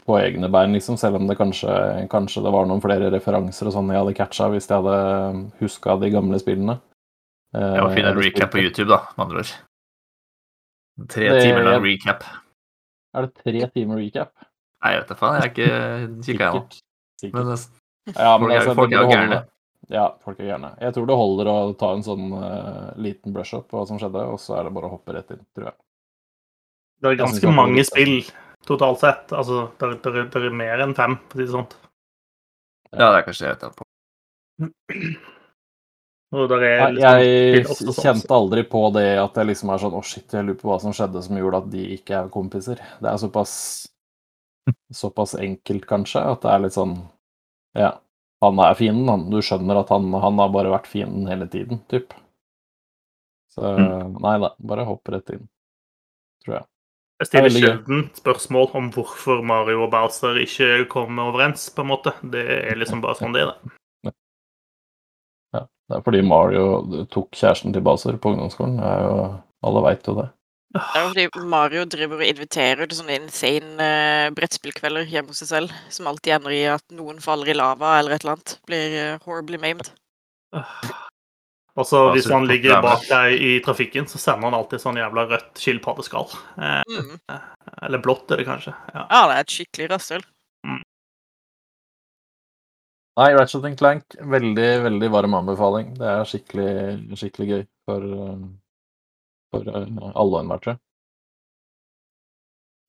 på 0.08 0.16
egne 0.18 0.50
bein, 0.50 0.74
liksom, 0.74 0.98
selv 0.98 1.20
om 1.20 1.28
det 1.30 1.38
kanskje, 1.38 1.70
kanskje 2.10 2.42
det 2.42 2.54
var 2.56 2.66
noen 2.66 2.82
flere 2.82 3.12
referanser 3.14 3.70
og 3.70 3.76
sånn 3.76 3.92
jeg 3.94 4.02
hadde 4.02 4.16
catcha 4.18 4.48
hvis 4.50 4.66
jeg 4.66 4.82
hadde 4.82 5.44
huska 5.62 6.00
de 6.02 6.10
gamle 6.16 6.40
spillene. 6.42 6.80
Eh, 7.54 7.62
Jeg 7.78 7.84
må 7.86 7.92
finne 7.94 8.10
en 8.16 8.18
recap 8.18 8.50
på 8.56 8.64
YouTube, 8.64 8.90
da, 8.90 9.04
med 9.14 9.26
andre 9.28 9.44
ord. 9.44 9.54
Tre 11.10 11.30
Det- 11.30 11.44
timer 11.44 11.64
lang 11.70 11.84
recap. 11.86 12.24
Er 13.14 13.22
det 13.28 13.36
tre 13.44 13.68
timer 13.76 13.98
recap? 14.02 14.32
Nei, 14.84 14.92
jeg 14.94 15.00
vet 15.04 15.08
da 15.14 15.16
faen. 15.16 15.34
Jeg 15.34 15.42
har 15.42 15.54
ikke 15.54 16.24
kikka 16.26 16.50
ennå. 16.50 16.64
Men 17.34 17.58
Ja, 18.18 18.38
men 18.38 18.50
Folk 18.50 18.58
altså, 18.60 18.76
folk 18.76 18.92
er 18.92 18.98
jo 19.00 19.08
gærne. 19.14 19.38
Ja, 19.92 20.06
folk 20.24 20.40
er 20.40 20.54
gærne. 20.54 20.74
Jeg 20.80 20.96
tror 20.96 21.08
det 21.10 21.18
holder 21.20 21.50
å 21.52 21.58
ta 21.80 21.90
en 21.96 22.06
sånn 22.06 22.30
uh, 22.32 22.94
liten 23.04 23.36
brush-up 23.36 23.68
på 23.68 23.80
hva 23.80 23.88
som 23.90 24.00
skjedde, 24.00 24.24
og 24.32 24.40
så 24.40 24.58
er 24.60 24.68
det 24.68 24.74
bare 24.78 24.88
å 24.88 24.94
hoppe 24.96 25.16
rett 25.16 25.34
inn, 25.36 25.44
tror 25.56 25.72
jeg. 25.72 25.78
Det 27.04 27.12
er 27.12 27.20
ganske 27.20 27.52
mange 27.52 27.84
spill 27.84 28.16
totalt 28.63 29.02
sett. 29.02 29.34
Altså, 29.36 29.66
det 29.80 29.90
er, 29.90 29.98
det 30.00 30.13
er, 30.13 30.30
det 30.32 30.44
er 30.48 30.58
mer 30.63 30.86
enn 30.86 30.96
fem, 30.96 31.18
for 31.28 31.36
å 31.36 31.42
si 31.42 31.50
det 31.50 31.56
sånn. 31.58 31.70
Ja, 32.94 33.10
det 33.10 33.18
er 33.18 33.28
kanskje 33.28 33.46
det 33.46 33.52
jeg 33.52 33.60
vet 33.60 33.80
på. 33.82 33.90
Er 36.34 36.90
liksom 36.90 37.20
Jeg 37.22 37.66
sånn, 37.70 37.98
kjente 38.02 38.34
aldri 38.34 38.63
på 38.66 38.80
det 38.96 39.20
at 39.22 39.36
jeg 39.38 39.52
liksom 39.52 39.70
er 39.70 39.82
sånn 39.84 39.94
Å, 39.94 40.00
shit, 40.02 40.34
jeg 40.34 40.48
lurer 40.48 40.58
på 40.58 40.70
hva 40.72 40.80
som 40.82 40.96
skjedde 40.96 41.22
som 41.22 41.38
gjorde 41.38 41.60
at 41.62 41.68
de 41.70 41.84
ikke 41.94 42.16
er 42.18 42.32
kompiser. 42.34 42.82
Det 43.04 43.10
er 43.12 43.20
såpass 43.22 43.54
såpass 44.96 45.36
enkelt, 45.36 45.86
kanskje, 45.86 46.24
at 46.24 46.42
det 46.42 46.50
er 46.54 46.63
litt 46.63 46.78
sånn 46.78 46.96
Ja, 47.78 47.92
han 48.44 48.60
er 48.64 48.76
fienden, 48.80 49.08
han. 49.10 49.24
Du 49.32 49.40
skjønner 49.44 49.80
at 49.82 49.90
han, 49.94 50.10
han 50.14 50.40
har 50.42 50.52
bare 50.54 50.72
vært 50.74 50.90
fienden 50.92 51.28
hele 51.32 51.48
tiden, 51.52 51.82
typ. 51.92 52.14
Så 53.54 53.62
Mm. 53.78 54.16
nei 54.22 54.38
da, 54.42 54.50
bare 54.60 54.86
hopp 54.88 55.10
rett 55.14 55.30
inn, 55.36 55.48
tror 56.44 56.56
jeg. 56.60 56.66
Jeg 57.22 57.28
stiller 57.30 57.46
er 57.46 57.62
sjelden 57.62 58.00
spørsmål 58.18 58.72
om 58.76 58.88
hvorfor 58.92 59.44
Mario 59.46 59.84
og 59.86 59.92
Bowser 59.94 60.40
ikke 60.42 60.88
kommer 60.90 61.30
overens, 61.32 61.70
på 61.70 61.86
en 61.86 61.92
måte. 61.92 62.14
Det 62.34 62.42
er 62.72 62.76
liksom 62.76 63.02
bare 63.04 63.16
sånn 63.20 63.36
det 63.36 63.44
er. 63.46 63.54
det. 63.54 64.14
Ja, 65.54 65.62
det 65.90 65.98
er 66.00 66.02
fordi 66.04 66.24
Mario 66.26 67.06
tok 67.14 67.30
kjæresten 67.38 67.72
til 67.74 67.86
Bowser 67.86 68.18
på 68.18 68.34
ungdomsskolen. 68.34 68.82
Jo, 68.82 69.44
alle 69.64 69.84
veit 69.86 70.10
jo 70.10 70.18
det. 70.18 70.30
Det 70.74 70.82
er 70.98 71.03
jo 71.03 71.10
fordi 71.12 71.46
Mario 71.51 71.84
driver 71.86 72.18
og 72.24 72.25
inviterer 72.25 72.88
til 72.89 72.98
sånne 72.98 73.20
insane 73.20 73.86
eh, 73.86 74.30
brettspillkvelder 74.34 75.06
hjemme 75.06 75.30
hos 75.30 75.44
seg 75.44 75.50
selv, 75.51 75.75
som 75.94 76.08
alltid 76.10 76.34
ender 76.39 76.56
i 76.58 76.63
at 76.74 76.84
noen 76.98 77.20
faller 77.22 77.51
i 77.53 77.56
lava 77.58 78.00
eller 78.00 78.15
et 78.15 78.24
eller 78.25 78.34
annet. 78.39 78.56
Blir 78.65 78.96
eh, 79.03 79.20
horribly 79.27 79.60
maimed. 79.62 79.92
Og 81.77 81.88
så 81.89 82.03
hvis 82.13 82.27
han 82.30 82.46
ligger 82.46 82.82
bak 82.86 83.06
deg 83.10 83.39
i 83.42 83.51
trafikken, 83.65 84.06
så 84.10 84.20
sender 84.22 84.46
han 84.46 84.58
alltid 84.60 84.82
sånn 84.82 84.98
jævla 85.01 85.24
rødt 85.32 85.62
skilpaddeskall. 85.62 86.27
Eh, 86.58 86.82
Mm. 86.94 87.15
eller 87.82 88.01
blått 88.03 88.30
er 88.34 88.38
det 88.42 88.46
kanskje. 88.46 88.74
Ja. 88.94 89.06
Ja, 89.10 89.22
det 89.30 89.36
er 89.38 89.46
et 89.46 89.53
skikkelig 89.56 89.88
rasshøl. 89.94 90.25
Nei, 93.13 93.27
Ratchet 93.38 93.65
and 93.70 93.77
Clank, 93.77 94.15
veldig, 94.25 94.68
veldig 94.88 95.10
varm 95.13 95.36
anbefaling. 95.38 95.92
Det 96.00 96.08
er 96.10 96.24
skikkelig, 96.25 96.70
skikkelig 97.22 97.48
gøy 97.51 97.63
for, 97.86 98.06
eh, 98.18 98.46
for 99.54 99.70
eh, 99.70 99.90
alle 100.12 100.38
og 100.38 100.40
enhver, 100.42 100.64
tror 100.64 100.76
jeg. 100.76 100.82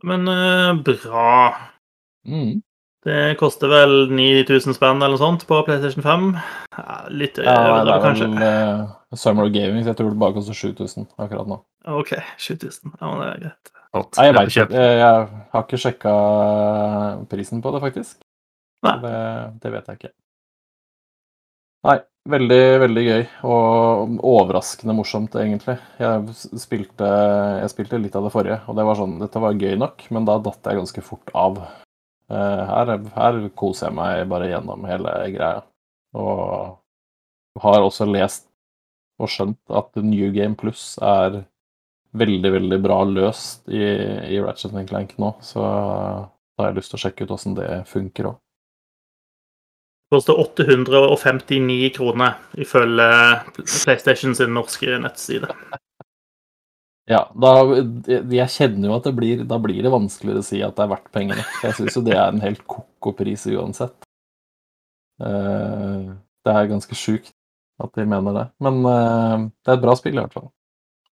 Men 0.05 0.29
uh, 0.29 0.73
bra. 0.85 1.35
Mm. 2.29 2.63
Det 3.05 3.37
koster 3.41 3.69
vel 3.69 3.95
9000 4.17 4.77
spenn 4.79 4.97
eller 5.05 5.13
noe 5.13 5.21
sånt 5.21 5.43
på 5.49 5.59
PlayStation 5.67 6.05
5. 6.05 6.27
Ja, 6.73 6.99
litt 7.13 7.37
Ja, 7.37 7.45
det 7.45 7.55
overdrevet, 7.61 7.95
er 7.95 8.05
kanskje. 8.07 8.29
vel 8.33 8.45
eh, 8.49 9.19
Summer 9.21 9.49
of 9.49 9.53
Gaming, 9.53 9.85
så 9.85 9.93
jeg 9.93 9.99
tror 10.01 10.13
det 10.15 10.21
bare 10.23 10.37
koster 10.39 10.57
7000 10.57 11.11
akkurat 11.21 11.51
nå. 11.53 11.59
OK, 11.93 12.15
7000. 12.41 12.95
Ja, 12.97 13.11
men 13.11 13.21
det 13.21 13.29
er 13.29 13.43
greit. 13.45 13.73
Nei, 13.95 14.25
jeg 14.27 14.51
ikke. 14.51 14.85
Jeg 14.99 15.27
har 15.53 15.67
ikke 15.69 15.79
sjekka 15.85 16.15
prisen 17.31 17.61
på 17.63 17.75
det, 17.77 17.83
faktisk. 17.85 18.17
Nei. 18.85 18.97
Det, 19.05 19.19
det 19.63 19.73
vet 19.77 19.93
jeg 19.93 20.01
ikke. 20.01 20.13
Nei, 21.85 21.99
veldig, 22.33 22.61
veldig 22.81 23.05
gøy. 23.05 23.25
Og 23.51 24.15
overraskende 24.25 24.97
morsomt, 24.97 25.35
egentlig. 25.41 25.77
Jeg 26.01 26.61
spilte, 26.63 27.11
jeg 27.61 27.73
spilte 27.73 28.01
litt 28.01 28.17
av 28.17 28.29
det 28.29 28.33
forrige, 28.35 28.61
og 28.69 28.79
det 28.79 28.87
var 28.89 29.01
sånn 29.01 29.19
Dette 29.21 29.43
var 29.43 29.59
gøy 29.61 29.77
nok, 29.81 30.07
men 30.17 30.29
da 30.29 30.39
datt 30.43 30.71
jeg 30.71 30.81
ganske 30.81 31.05
fort 31.05 31.35
av. 31.37 31.61
Eh, 32.33 32.63
Her, 32.71 32.95
her 33.19 33.43
koser 33.59 33.91
jeg 33.91 33.99
meg 33.99 34.25
bare 34.33 34.49
gjennom 34.49 34.89
hele 34.89 35.15
greia. 35.35 35.65
Og 36.17 36.81
har 37.61 37.85
også 37.85 38.07
lest 38.09 38.49
og 39.21 39.31
skjønt 39.31 39.61
at 39.71 39.95
New 40.03 40.31
Game 40.35 40.57
Plus 40.59 40.97
er 40.99 41.45
veldig, 42.19 42.51
veldig 42.57 42.79
bra 42.83 43.03
løst 43.07 43.69
i, 43.69 43.83
i 44.35 44.41
Ratchet 44.43 44.75
Clank 44.89 45.15
nå, 45.23 45.35
så 45.43 45.63
da 45.63 46.65
har 46.65 46.71
jeg 46.71 46.79
lyst 46.79 46.95
til 46.95 46.99
å 46.99 47.03
sjekke 47.05 47.27
ut 47.27 47.35
åssen 47.37 47.55
det 47.59 47.69
funker 47.91 48.33
òg. 48.33 48.44
Koster 50.15 50.39
859 50.39 51.91
kroner 51.97 52.37
ifølge 52.63 53.09
PlayStation 53.59 54.35
sin 54.39 54.55
norske 54.55 54.97
nettside. 55.03 55.51
Ja, 57.11 57.27
da, 57.37 57.51
jeg 58.33 58.49
kjenner 58.55 58.89
jo 58.89 58.95
at 58.97 59.05
det 59.05 59.13
blir, 59.19 59.43
da 59.45 59.59
blir 59.61 59.83
det 59.85 59.91
vanskeligere 59.93 60.41
å 60.41 60.47
si 60.47 60.63
at 60.65 60.73
det 60.79 60.87
er 60.87 60.93
verdt 60.95 61.11
pengene. 61.13 61.45
Jeg 61.67 61.77
syns 61.77 61.99
jo 61.99 62.03
det 62.07 62.15
er 62.17 62.31
en 62.33 62.41
helt 62.41 62.63
ko-ko 62.71 63.13
pris 63.19 63.45
uansett. 63.53 63.97
Eh, 65.21 66.15
Det 66.45 66.53
er 66.53 66.67
ganske 66.71 66.97
sjukt 66.97 67.31
at 67.83 67.93
de 67.99 68.05
mener 68.09 68.33
det. 68.39 68.47
Men 68.65 68.81
eh, 68.89 69.45
det 69.65 69.73
er 69.75 69.79
et 69.79 69.85
bra 69.85 69.95
spill, 70.01 70.17
i 70.17 70.23
hvert 70.23 70.33
fall. 70.39 70.49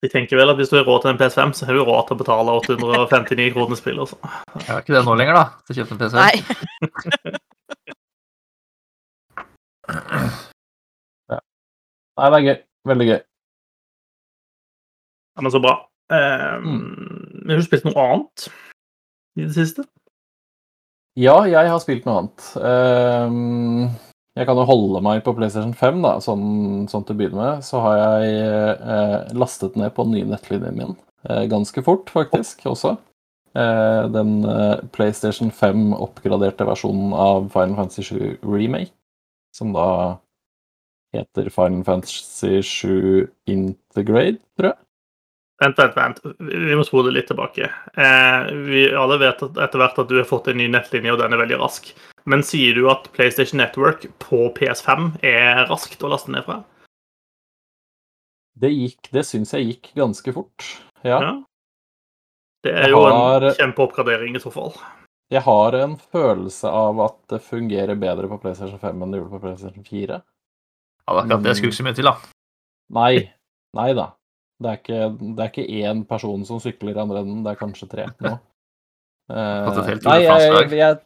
De 0.03 0.09
tenker 0.11 0.41
vel 0.41 0.51
at 0.51 0.59
hvis 0.59 0.73
du 0.73 0.79
har 0.81 0.89
råd 0.89 1.05
til 1.05 1.13
en 1.13 1.21
PS5, 1.21 1.53
så 1.55 1.69
har 1.69 1.77
du 1.79 1.85
råd 1.87 2.09
til 2.09 2.17
å 2.17 2.21
betale 2.25 2.57
859 2.59 3.53
kroner 3.55 3.79
spill. 3.79 4.01
Altså. 4.03 4.17
Jeg 4.59 4.69
har 4.73 4.81
ikke 4.83 4.97
det 4.97 5.05
nå 5.07 5.15
lenger, 5.21 5.39
da. 5.39 5.45
Så 5.69 5.77
kjøpte 5.77 5.95
en 5.95 6.03
PS5. 6.03 6.19
Nei. 6.23 7.39
Nei, 12.13 12.29
det 12.29 12.37
er 12.39 12.45
gøy. 12.47 12.57
Veldig 12.91 13.07
gøy. 13.09 13.21
Ja, 15.33 15.43
men 15.47 15.53
så 15.55 15.61
bra. 15.65 15.75
Eh, 16.13 16.59
Mm. 16.63 17.49
Har 17.49 17.57
du 17.59 17.65
spilt 17.65 17.85
noe 17.89 17.99
annet 17.99 18.47
i 19.39 19.47
det 19.47 19.55
siste? 19.57 19.85
Ja, 21.19 21.43
jeg 21.49 21.69
har 21.69 21.81
spilt 21.83 22.05
noe 22.07 22.19
annet. 22.23 22.45
Ehm, 22.57 23.89
jeg 24.37 24.47
kan 24.49 24.57
jo 24.61 24.65
holde 24.69 25.03
meg 25.05 25.23
på 25.25 25.35
PlayStation 25.37 25.75
5, 25.77 26.03
da, 26.05 26.13
sånn, 26.25 26.87
sånn 26.89 27.05
til 27.05 27.17
å 27.17 27.19
begynne 27.19 27.41
med. 27.41 27.65
Så 27.67 27.81
har 27.85 27.97
jeg 27.99 28.37
eh, 28.39 29.17
lastet 29.37 29.77
ned 29.77 29.93
på 29.97 30.07
den 30.07 30.15
nye 30.17 30.31
nettlinjen 30.31 30.77
min. 30.79 30.95
Eh, 31.29 31.45
ganske 31.51 31.83
fort, 31.85 32.09
faktisk, 32.13 32.63
også. 32.71 32.95
Eh, 33.57 34.05
den 34.15 34.39
eh, 34.49 34.79
PlayStation 34.95 35.51
5 35.53 35.93
oppgraderte 35.99 36.65
versjonen 36.69 37.13
av 37.13 37.51
Final 37.53 37.77
Fantasy 37.77 38.07
7 38.09 38.39
Remake, 38.47 38.93
som 39.55 39.73
da 39.77 40.19
heter 41.13 41.51
Final 41.53 41.85
Fantasy 41.85 42.63
7 42.63 43.29
Integrate, 43.53 44.41
tror 44.57 44.73
jeg. 44.73 44.79
Vent, 45.63 45.79
vent, 45.79 45.95
vent. 45.95 46.23
Vi 46.41 46.75
må 46.75 46.83
spole 46.89 47.13
litt 47.15 47.29
tilbake. 47.31 47.69
Eh, 47.95 48.49
vi 48.67 48.87
alle 48.99 49.19
vet 49.21 49.45
etter 49.47 49.79
hvert 49.79 50.01
at 50.03 50.09
du 50.11 50.17
har 50.19 50.27
fått 50.27 50.49
en 50.51 50.59
ny 50.59 50.67
nettlinje, 50.73 51.13
og 51.15 51.21
den 51.21 51.37
er 51.37 51.43
veldig 51.45 51.61
rask. 51.61 51.93
Men 52.27 52.43
sier 52.47 52.75
du 52.75 52.89
at 52.91 53.07
PlayStation 53.15 53.61
Network 53.61 54.09
på 54.23 54.49
PS5 54.57 55.13
er 55.27 55.67
raskt 55.71 56.03
å 56.03 56.11
laste 56.11 56.33
ned 56.35 56.47
fra? 56.49 56.63
Det, 58.59 58.73
gikk, 58.73 59.13
det 59.15 59.23
syns 59.29 59.55
jeg 59.55 59.69
gikk 59.69 59.93
ganske 60.01 60.35
fort. 60.35 60.67
Ja. 61.07 61.21
Ja. 61.21 61.33
Det 62.63 62.75
er 62.79 62.91
jo 62.91 63.05
har- 63.05 63.43
en 63.51 63.55
kjempeoppgradering 63.59 64.37
i 64.37 64.43
så 64.43 64.53
fall. 64.55 64.75
Jeg 65.33 65.45
har 65.47 65.77
en 65.79 65.95
følelse 66.13 66.69
av 66.69 66.99
at 67.07 67.19
det 67.33 67.41
fungerer 67.47 67.97
bedre 67.99 68.29
på 68.29 68.41
PlayStation 68.43 68.81
5 68.81 69.05
enn 69.05 69.15
det 69.15 69.21
gjorde 69.23 69.33
på 69.33 69.43
PlayStation 69.47 69.87
4. 69.87 70.19
Ja, 70.19 71.13
det 71.13 71.19
er 71.19 71.23
akkurat 71.23 71.47
det 71.47 71.55
skulle 71.59 71.73
ikke 71.73 71.81
så 71.81 71.87
mye 71.87 71.99
til, 71.99 72.11
da. 72.11 72.33
Nei, 72.93 73.13
nei 73.79 73.93
da. 73.97 74.11
Det 74.63 74.71
er 74.71 74.81
ikke, 74.81 74.99
det 75.23 75.45
er 75.45 75.51
ikke 75.51 75.71
én 75.83 76.03
person 76.09 76.45
som 76.47 76.61
sykler 76.63 76.95
i 76.95 77.03
andre 77.03 77.23
enden, 77.25 77.41
det 77.47 77.55
er 77.55 77.63
kanskje 77.63 77.91
tre 77.93 78.11
nå. 78.21 78.37
Uh, 79.33 79.71
nei, 80.03 80.17
jeg, 80.27 80.65
jeg, 80.77 80.97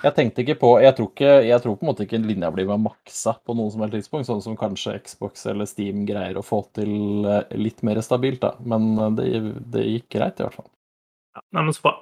jeg 0.00 0.14
tenkte 0.16 0.44
ikke 0.44 0.54
på 0.60 0.68
jeg 0.80 0.94
tror, 0.96 1.08
ikke, 1.10 1.32
jeg 1.44 1.60
tror 1.60 1.74
på 1.76 1.84
en 1.84 1.88
måte 1.90 2.04
ikke 2.06 2.20
linja 2.22 2.48
blir 2.54 2.70
maksa 2.80 3.34
på 3.44 3.56
noe 3.58 3.72
som 3.74 3.82
helst 3.84 3.96
tidspunkt, 3.96 4.28
sånn 4.28 4.42
som 4.44 4.56
kanskje 4.56 4.94
Xbox 5.02 5.42
eller 5.50 5.68
Steam 5.68 6.04
greier 6.08 6.38
å 6.38 6.44
få 6.46 6.62
til 6.78 7.26
eh, 7.26 7.56
litt 7.58 7.82
mer 7.84 8.00
stabilt, 8.06 8.40
da. 8.46 8.54
Men 8.62 8.94
eh, 8.94 9.10
det, 9.18 9.26
det 9.74 9.84
gikk 9.88 10.06
greit, 10.14 10.40
i 10.40 10.46
hvert 10.46 10.56
fall. 10.62 10.70
Ja, 11.36 11.44
nei, 11.58 11.66
men 11.66 11.76
så 11.76 11.84
bra. 11.84 11.94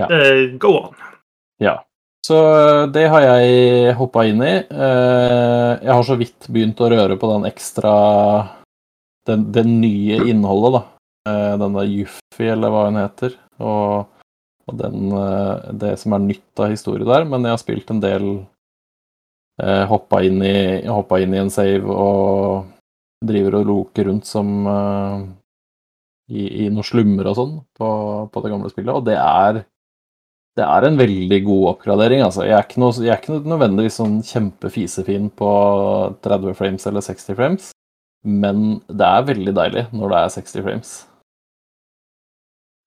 Ja. 0.00 0.06
Uh, 0.12 0.56
go 0.60 0.74
on. 0.82 0.94
Ja. 1.62 1.78
Så 2.26 2.34
eh, 2.36 2.86
det 2.90 3.04
har 3.08 3.22
jeg 3.22 3.92
hoppa 3.96 4.24
inn 4.26 4.40
i. 4.42 4.54
Eh, 4.66 5.72
Jeg 5.84 5.92
har 5.94 6.02
så 6.04 6.16
vidt 6.18 6.48
begynt 6.50 6.80
å 6.82 6.88
røre 6.90 7.14
på 7.20 7.28
den 7.30 7.44
ekstra 7.46 7.92
Det, 9.26 9.36
det 9.54 9.62
nye 9.66 10.18
innholdet, 10.26 10.74
da. 10.74 10.82
Den 11.62 11.74
der 11.78 11.86
Juffi, 11.90 12.48
eller 12.50 12.70
hva 12.74 12.82
hun 12.88 12.98
heter. 12.98 13.32
Og, 13.62 14.08
og 14.66 14.76
den, 14.78 15.08
det 15.78 15.94
som 16.02 16.12
er 16.18 16.24
nytt 16.26 16.60
av 16.62 16.70
historie 16.74 17.06
der. 17.06 17.24
Men 17.30 17.46
jeg 17.46 17.54
har 17.56 17.62
spilt 17.62 17.90
en 17.94 18.02
del 18.02 18.26
Hoppa 19.88 20.20
inn, 20.26 20.42
i- 20.44 20.84
hoppa 20.86 21.16
inn 21.22 21.32
i 21.32 21.38
en 21.40 21.48
save 21.50 21.88
og 21.88 22.66
driver 23.24 23.54
og 23.62 23.66
loker 23.70 24.04
rundt 24.10 24.26
som 24.28 24.50
i, 26.28 26.42
i 26.66 26.68
noen 26.68 26.84
slummer 26.84 27.30
og 27.30 27.38
sånn 27.38 27.54
på, 27.78 27.88
på 28.34 28.42
det 28.44 28.50
gamle 28.52 28.68
spillet. 28.74 28.92
Og 28.98 29.06
det 29.06 29.16
er 29.16 29.62
det 30.56 30.64
er 30.64 30.86
en 30.88 30.96
veldig 30.96 31.40
god 31.44 31.64
oppgradering. 31.74 32.22
altså. 32.24 32.46
Jeg 32.46 32.56
er 32.56 32.64
ikke, 32.64 32.80
noe, 32.80 32.94
jeg 33.04 33.12
er 33.12 33.20
ikke 33.20 33.40
nødvendigvis 33.44 33.98
sånn 34.00 34.16
kjempefisefin 34.24 35.28
på 35.36 35.50
30 36.24 36.56
frames 36.56 36.88
eller 36.88 37.04
60 37.04 37.36
frames, 37.36 37.68
men 38.24 38.80
det 38.88 39.10
er 39.10 39.28
veldig 39.28 39.54
deilig 39.58 39.84
når 39.92 40.14
det 40.14 40.22
er 40.22 40.34
60 40.38 40.64
frames. 40.64 40.96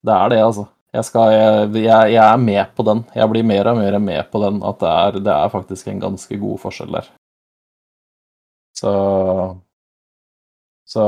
Det 0.05 0.15
er 0.15 0.33
det, 0.33 0.41
altså. 0.47 0.65
Jeg, 0.89 1.05
skal, 1.05 1.31
jeg, 1.35 2.13
jeg, 2.15 2.23
er 2.23 2.37
med 2.41 2.73
på 2.73 2.83
den. 2.87 3.03
Jeg 3.13 3.29
blir 3.29 3.45
mer 3.45 3.69
og 3.69 3.77
mer 3.77 3.99
med 4.01 4.29
på 4.33 4.41
den, 4.41 4.61
at 4.65 4.79
det 4.81 4.89
er, 4.89 5.19
det 5.27 5.33
er 5.35 5.51
faktisk 5.53 5.91
en 5.91 6.01
ganske 6.01 6.39
god 6.41 6.57
forskjell 6.63 6.95
der. 6.97 7.11
Så 8.79 8.91
så 10.89 11.03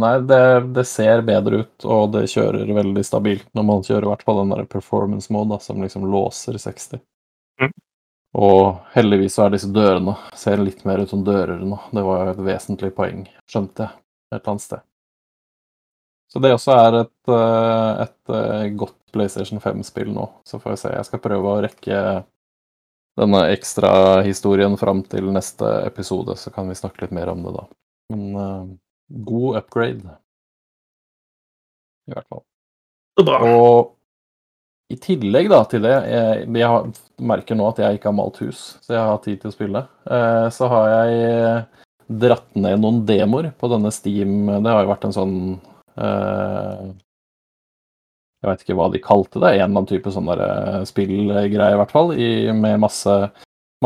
nei, 0.00 0.14
det, 0.24 0.44
det 0.72 0.86
ser 0.88 1.20
bedre 1.26 1.58
ut, 1.60 1.84
og 1.84 2.14
det 2.14 2.22
kjører 2.32 2.70
veldig 2.72 3.02
stabilt 3.04 3.48
når 3.52 3.66
man 3.68 3.82
kjører 3.84 4.06
i 4.06 4.08
hvert 4.08 4.22
fall 4.24 4.38
den 4.40 4.54
der 4.54 4.68
performance 4.70 5.32
mode 5.34 5.50
da, 5.52 5.58
som 5.60 5.82
liksom 5.84 6.06
låser 6.08 6.56
60. 6.56 7.02
Mm. 7.60 7.74
Og 8.40 8.78
heldigvis 8.94 9.36
så 9.36 9.44
er 9.44 9.52
disse 9.52 9.68
dørene 9.72 10.14
ser 10.40 10.62
litt 10.64 10.80
mer 10.88 11.02
ut 11.04 11.12
som 11.12 11.24
dører 11.24 11.60
nå. 11.60 11.76
Det 11.92 12.04
var 12.06 12.22
jo 12.22 12.32
et 12.32 12.40
vesentlig 12.46 12.90
poeng, 12.96 13.26
skjønte 13.44 13.84
jeg, 13.84 13.98
et 14.32 14.38
eller 14.38 14.54
annet 14.54 14.64
sted. 14.64 14.86
Så 16.32 16.42
det 16.42 16.54
også 16.56 16.78
er 16.78 16.98
et, 17.02 17.34
eh, 17.36 18.00
et 18.06 18.34
eh, 18.38 18.64
godt 18.80 18.96
PlayStation 19.12 19.60
5-spill 19.60 20.10
nå. 20.16 20.26
Så 20.48 20.62
får 20.64 20.74
vi 20.74 20.80
se. 20.80 20.94
Jeg 20.96 21.10
skal 21.10 21.22
prøve 21.28 21.52
å 21.52 21.60
rekke 21.64 22.00
denne 23.20 23.44
ekstra 23.52 23.92
historien 24.24 24.80
fram 24.80 25.04
til 25.12 25.28
neste 25.32 25.68
episode, 25.86 26.40
så 26.40 26.52
kan 26.52 26.68
vi 26.68 26.80
snakke 26.80 27.04
litt 27.04 27.14
mer 27.16 27.36
om 27.36 27.44
det 27.44 27.54
da. 27.60 27.68
Men 28.12 28.26
eh, 28.46 28.74
god 29.08 29.60
upgrade. 29.62 30.16
I 32.06 32.14
hvert 32.14 32.28
fall. 32.30 32.42
Bra. 33.26 33.38
Og 33.48 33.96
i 34.92 34.96
tillegg 35.02 35.48
da 35.50 35.64
til 35.66 35.82
det, 35.82 35.94
jeg, 36.12 36.44
jeg 36.54 37.24
merker 37.26 37.58
nå 37.58 37.66
at 37.70 37.80
jeg 37.82 37.98
ikke 37.98 38.12
har 38.12 38.18
malt 38.20 38.36
hus, 38.44 38.76
så 38.84 38.94
jeg 38.94 39.08
har 39.08 39.24
tid 39.24 39.40
til 39.42 39.50
å 39.50 39.54
spille. 39.54 39.82
Eh, 40.06 40.44
så 40.54 40.68
har 40.70 40.92
jeg 40.92 41.64
dratt 42.22 42.46
ned 42.54 42.78
noen 42.84 43.00
demoer 43.08 43.50
på 43.58 43.70
denne 43.72 43.90
Steam. 43.94 44.46
Det 44.46 44.70
har 44.70 44.84
jo 44.84 44.92
vært 44.92 45.08
en 45.08 45.16
sånn 45.16 45.34
eh, 45.98 46.84
Jeg 48.38 48.50
veit 48.50 48.62
ikke 48.62 48.76
hva 48.78 48.86
de 48.92 49.02
kalte 49.02 49.42
det. 49.42 49.56
En 49.56 49.56
eller 49.56 49.72
annen 49.72 49.90
type 49.90 50.12
sånn 50.14 50.30
eh, 50.36 50.78
spillgreie, 50.86 51.50
i 51.50 51.80
hvert 51.82 51.94
fall. 51.94 52.14
I, 52.14 52.30
med 52.54 52.78
masse, 52.84 53.16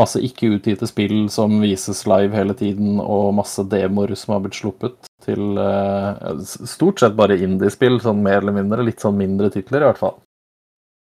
masse 0.01 0.21
ikke 0.25 0.55
utgitte 0.57 0.89
spill 0.89 1.27
som 1.31 1.59
vises 1.61 2.03
live 2.09 2.35
hele 2.35 2.55
tiden, 2.57 2.99
og 2.99 3.35
masse 3.37 3.63
demoer 3.69 4.13
som 4.19 4.35
har 4.35 4.43
blitt 4.43 4.57
sluppet 4.57 5.09
til 5.21 5.59
uh, 5.61 6.41
stort 6.41 7.03
sett 7.03 7.15
bare 7.17 7.37
indiespill, 7.37 7.99
sånn 8.03 8.23
mer 8.25 8.41
eller 8.41 8.57
mindre. 8.57 8.85
Litt 8.85 9.03
sånn 9.03 9.19
mindre 9.19 9.51
titler, 9.53 9.85
i 9.85 9.89
hvert 9.91 10.01
fall. 10.01 10.17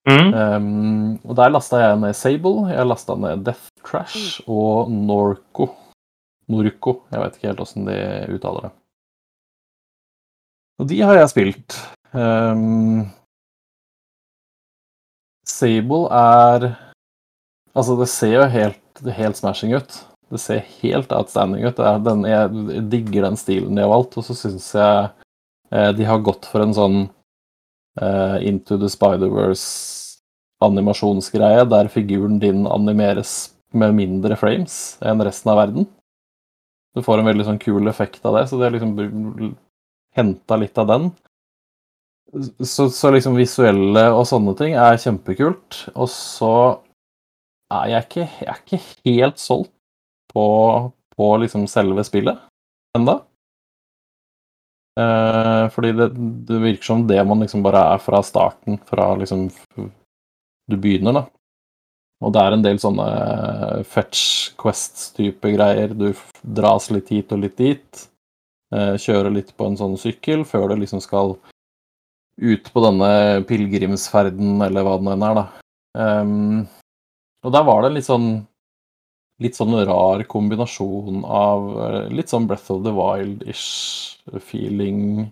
Mm. 0.06 0.30
Um, 0.38 1.20
og 1.26 1.34
der 1.40 1.50
lasta 1.50 1.82
jeg 1.82 1.98
ned 1.98 2.18
Sable, 2.18 2.70
jeg 2.70 2.86
lasta 2.86 3.16
ned 3.18 3.46
Death 3.48 3.72
Crash 3.86 4.42
og 4.46 4.92
Norco. 4.94 5.72
Norco, 6.52 7.00
jeg 7.10 7.22
vet 7.24 7.38
ikke 7.38 7.50
helt 7.50 7.64
åssen 7.64 7.88
de 7.90 8.00
uttaler 8.36 8.68
det. 8.68 8.74
Og 10.80 10.90
de 10.92 11.00
har 11.02 11.18
jeg 11.18 11.32
spilt. 11.32 11.78
Um, 12.14 13.06
Sable 15.46 16.06
er 16.14 16.74
Altså, 17.76 17.98
det 18.00 18.08
ser 18.08 18.38
jo 18.38 18.44
helt, 18.48 18.78
helt 19.04 19.38
smashing 19.38 19.74
ut. 19.76 19.98
Det 20.32 20.40
ser 20.42 20.64
helt 20.82 21.12
outstanding 21.14 21.66
ut. 21.68 21.82
Den, 22.06 22.24
jeg 22.28 22.86
digger 22.92 23.28
den 23.28 23.38
stilen 23.38 23.76
de 23.78 23.84
har 23.86 23.92
valgt, 23.92 24.18
og 24.18 24.26
så 24.26 24.36
syns 24.38 24.72
jeg 24.74 25.10
eh, 25.72 25.92
de 25.98 26.08
har 26.08 26.24
gått 26.26 26.48
for 26.50 26.66
en 26.66 26.74
sånn 26.76 26.98
eh, 28.02 28.38
Into 28.50 28.80
the 28.82 28.90
Spider-Verse 28.90 30.16
animasjonsgreie, 30.66 31.66
der 31.70 31.92
figuren 31.92 32.40
din 32.42 32.66
animeres 32.68 33.54
med 33.76 33.94
mindre 33.98 34.38
frames 34.40 34.96
enn 35.04 35.22
resten 35.26 35.52
av 35.52 35.60
verden. 35.60 35.88
Du 36.96 37.04
får 37.04 37.20
en 37.20 37.28
veldig 37.28 37.46
sånn 37.50 37.62
kul 37.62 37.92
effekt 37.92 38.24
av 38.26 38.38
det, 38.38 38.46
så 38.48 38.60
det 38.60 38.70
er 38.70 38.76
liksom 38.78 39.56
henta 40.16 40.58
litt 40.60 40.78
av 40.80 40.88
den. 40.90 41.10
Så, 42.64 42.88
så 42.92 43.12
liksom 43.14 43.36
visuelle 43.38 44.08
og 44.16 44.26
sånne 44.28 44.56
ting 44.60 44.78
er 44.80 45.00
kjempekult. 45.00 45.86
Og 45.94 46.08
så 46.12 46.54
er 47.74 47.92
jeg 47.92 48.06
ikke, 48.06 48.26
jeg 48.42 48.50
er 48.52 48.60
ikke 48.62 48.82
helt 49.10 49.42
solgt 49.42 49.74
på, 50.34 50.46
på 51.16 51.30
liksom 51.42 51.66
selve 51.72 52.04
spillet 52.08 52.42
enda. 52.98 53.20
Eh, 55.00 55.64
fordi 55.74 55.92
det, 55.98 56.10
det 56.48 56.60
virker 56.64 56.88
som 56.88 57.08
det 57.08 57.20
man 57.28 57.44
liksom 57.44 57.64
bare 57.66 57.82
er 57.96 58.04
fra 58.04 58.22
starten, 58.24 58.78
fra 58.88 59.14
liksom 59.20 59.48
du 59.76 60.78
begynner, 60.78 61.20
da. 61.20 61.26
Og 62.24 62.32
det 62.34 62.42
er 62.42 62.56
en 62.56 62.64
del 62.64 62.78
sånne 62.82 63.08
fetch 63.92 64.54
quests-type 64.62 65.52
greier. 65.52 65.92
Du 65.94 66.14
dras 66.42 66.88
litt 66.94 67.12
hit 67.12 67.34
og 67.36 67.44
litt 67.44 67.58
dit. 67.60 68.06
Eh, 68.74 68.96
kjører 69.02 69.34
litt 69.36 69.52
på 69.58 69.68
en 69.68 69.78
sånn 69.78 69.98
sykkel 70.00 70.46
før 70.48 70.72
du 70.72 70.80
liksom 70.82 71.04
skal 71.04 71.36
ut 72.42 72.72
på 72.72 72.82
denne 72.84 73.44
pilegrimsferden, 73.48 74.58
eller 74.66 74.84
hva 74.84 74.98
det 74.98 75.08
nå 75.08 75.14
enn 75.14 75.28
er, 75.28 75.38
da. 75.38 75.46
Ehm, 75.96 76.66
og 77.46 77.54
der 77.54 77.66
var 77.68 77.86
det 77.86 77.96
litt 77.96 78.10
sånn 78.10 78.30
litt 79.44 79.58
sånn 79.58 79.76
rar 79.88 80.24
kombinasjon 80.32 81.26
av 81.28 81.66
eh, 81.86 82.04
litt 82.16 82.32
sånn 82.32 82.48
Breath 82.48 82.72
of 82.72 82.84
the 82.86 82.94
Wild-ish 82.96 83.66
feeling. 84.40 85.28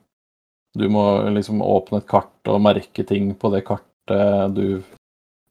Du 0.76 0.90
må 0.92 1.06
liksom 1.32 1.62
åpne 1.64 2.02
et 2.02 2.10
kart 2.10 2.52
og 2.52 2.64
merke 2.66 3.06
ting 3.08 3.32
på 3.40 3.52
det 3.54 3.64
kartet. 3.68 4.58
Du 4.58 4.84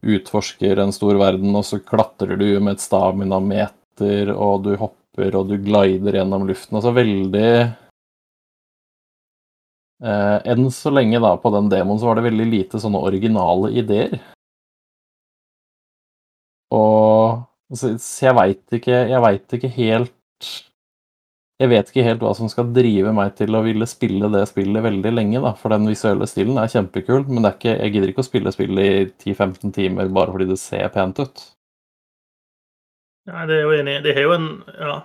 utforsker 0.03 0.83
en 0.83 0.93
stor 0.93 1.15
verden, 1.21 1.55
og 1.57 1.65
så 1.65 1.79
klatrer 1.81 2.37
du 2.37 2.49
med 2.59 2.75
et 2.75 2.83
staminameter, 2.85 4.33
og 4.35 4.67
du 4.67 4.75
hopper 4.77 5.39
og 5.39 5.49
du 5.49 5.57
glider 5.63 6.19
gjennom 6.19 6.45
luften. 6.49 6.77
Altså 6.77 6.93
veldig 6.97 7.49
eh, 10.03 10.39
Enn 10.53 10.69
så 10.75 10.93
lenge, 10.93 11.23
da, 11.23 11.37
på 11.39 11.55
den 11.55 11.71
demoen, 11.73 12.01
så 12.03 12.11
var 12.11 12.19
det 12.19 12.29
veldig 12.29 12.49
lite 12.51 12.83
sånne 12.83 13.01
originale 13.07 13.73
ideer. 13.79 14.19
Og 16.73 17.43
så, 17.77 17.95
så 18.01 18.27
jeg 18.29 18.37
veit 18.37 18.77
ikke 18.79 18.99
Jeg 19.11 19.21
veit 19.25 19.55
ikke 19.57 19.71
helt 19.77 20.49
Jeg 21.61 21.71
vet 21.71 21.91
ikke 21.93 22.05
helt 22.07 22.23
hva 22.25 22.33
som 22.37 22.49
skal 22.51 22.71
drive 22.75 23.13
meg 23.15 23.35
til 23.39 23.55
å 23.55 23.63
ville 23.65 23.87
spille 23.89 24.29
det 24.33 24.43
spillet 24.51 24.83
veldig 24.83 25.13
lenge, 25.15 25.43
da. 25.45 25.53
For 25.59 25.71
den 25.75 25.87
visuelle 25.91 26.27
stilen 26.31 26.59
er 26.59 26.71
kjempekul, 26.73 27.27
men 27.29 27.45
det 27.45 27.51
er 27.53 27.59
ikke, 27.59 27.75
jeg 27.85 27.93
gidder 27.95 28.13
ikke 28.13 28.25
å 28.25 28.29
spille 28.29 28.53
spillet 28.55 28.89
i 29.23 29.33
10-15 29.35 29.75
timer 29.77 30.11
bare 30.17 30.35
fordi 30.35 30.49
det 30.51 30.59
ser 30.59 30.89
pent 30.95 31.21
ut. 31.23 31.45
Nei, 33.31 33.45
det 33.47 33.61
er 33.61 33.63
jo 33.63 33.77
enig. 33.79 33.95
i. 34.01 34.03
De 34.03 34.15
har 34.17 34.25
jo 34.27 34.33
en, 34.35 34.49
ja, 34.75 34.97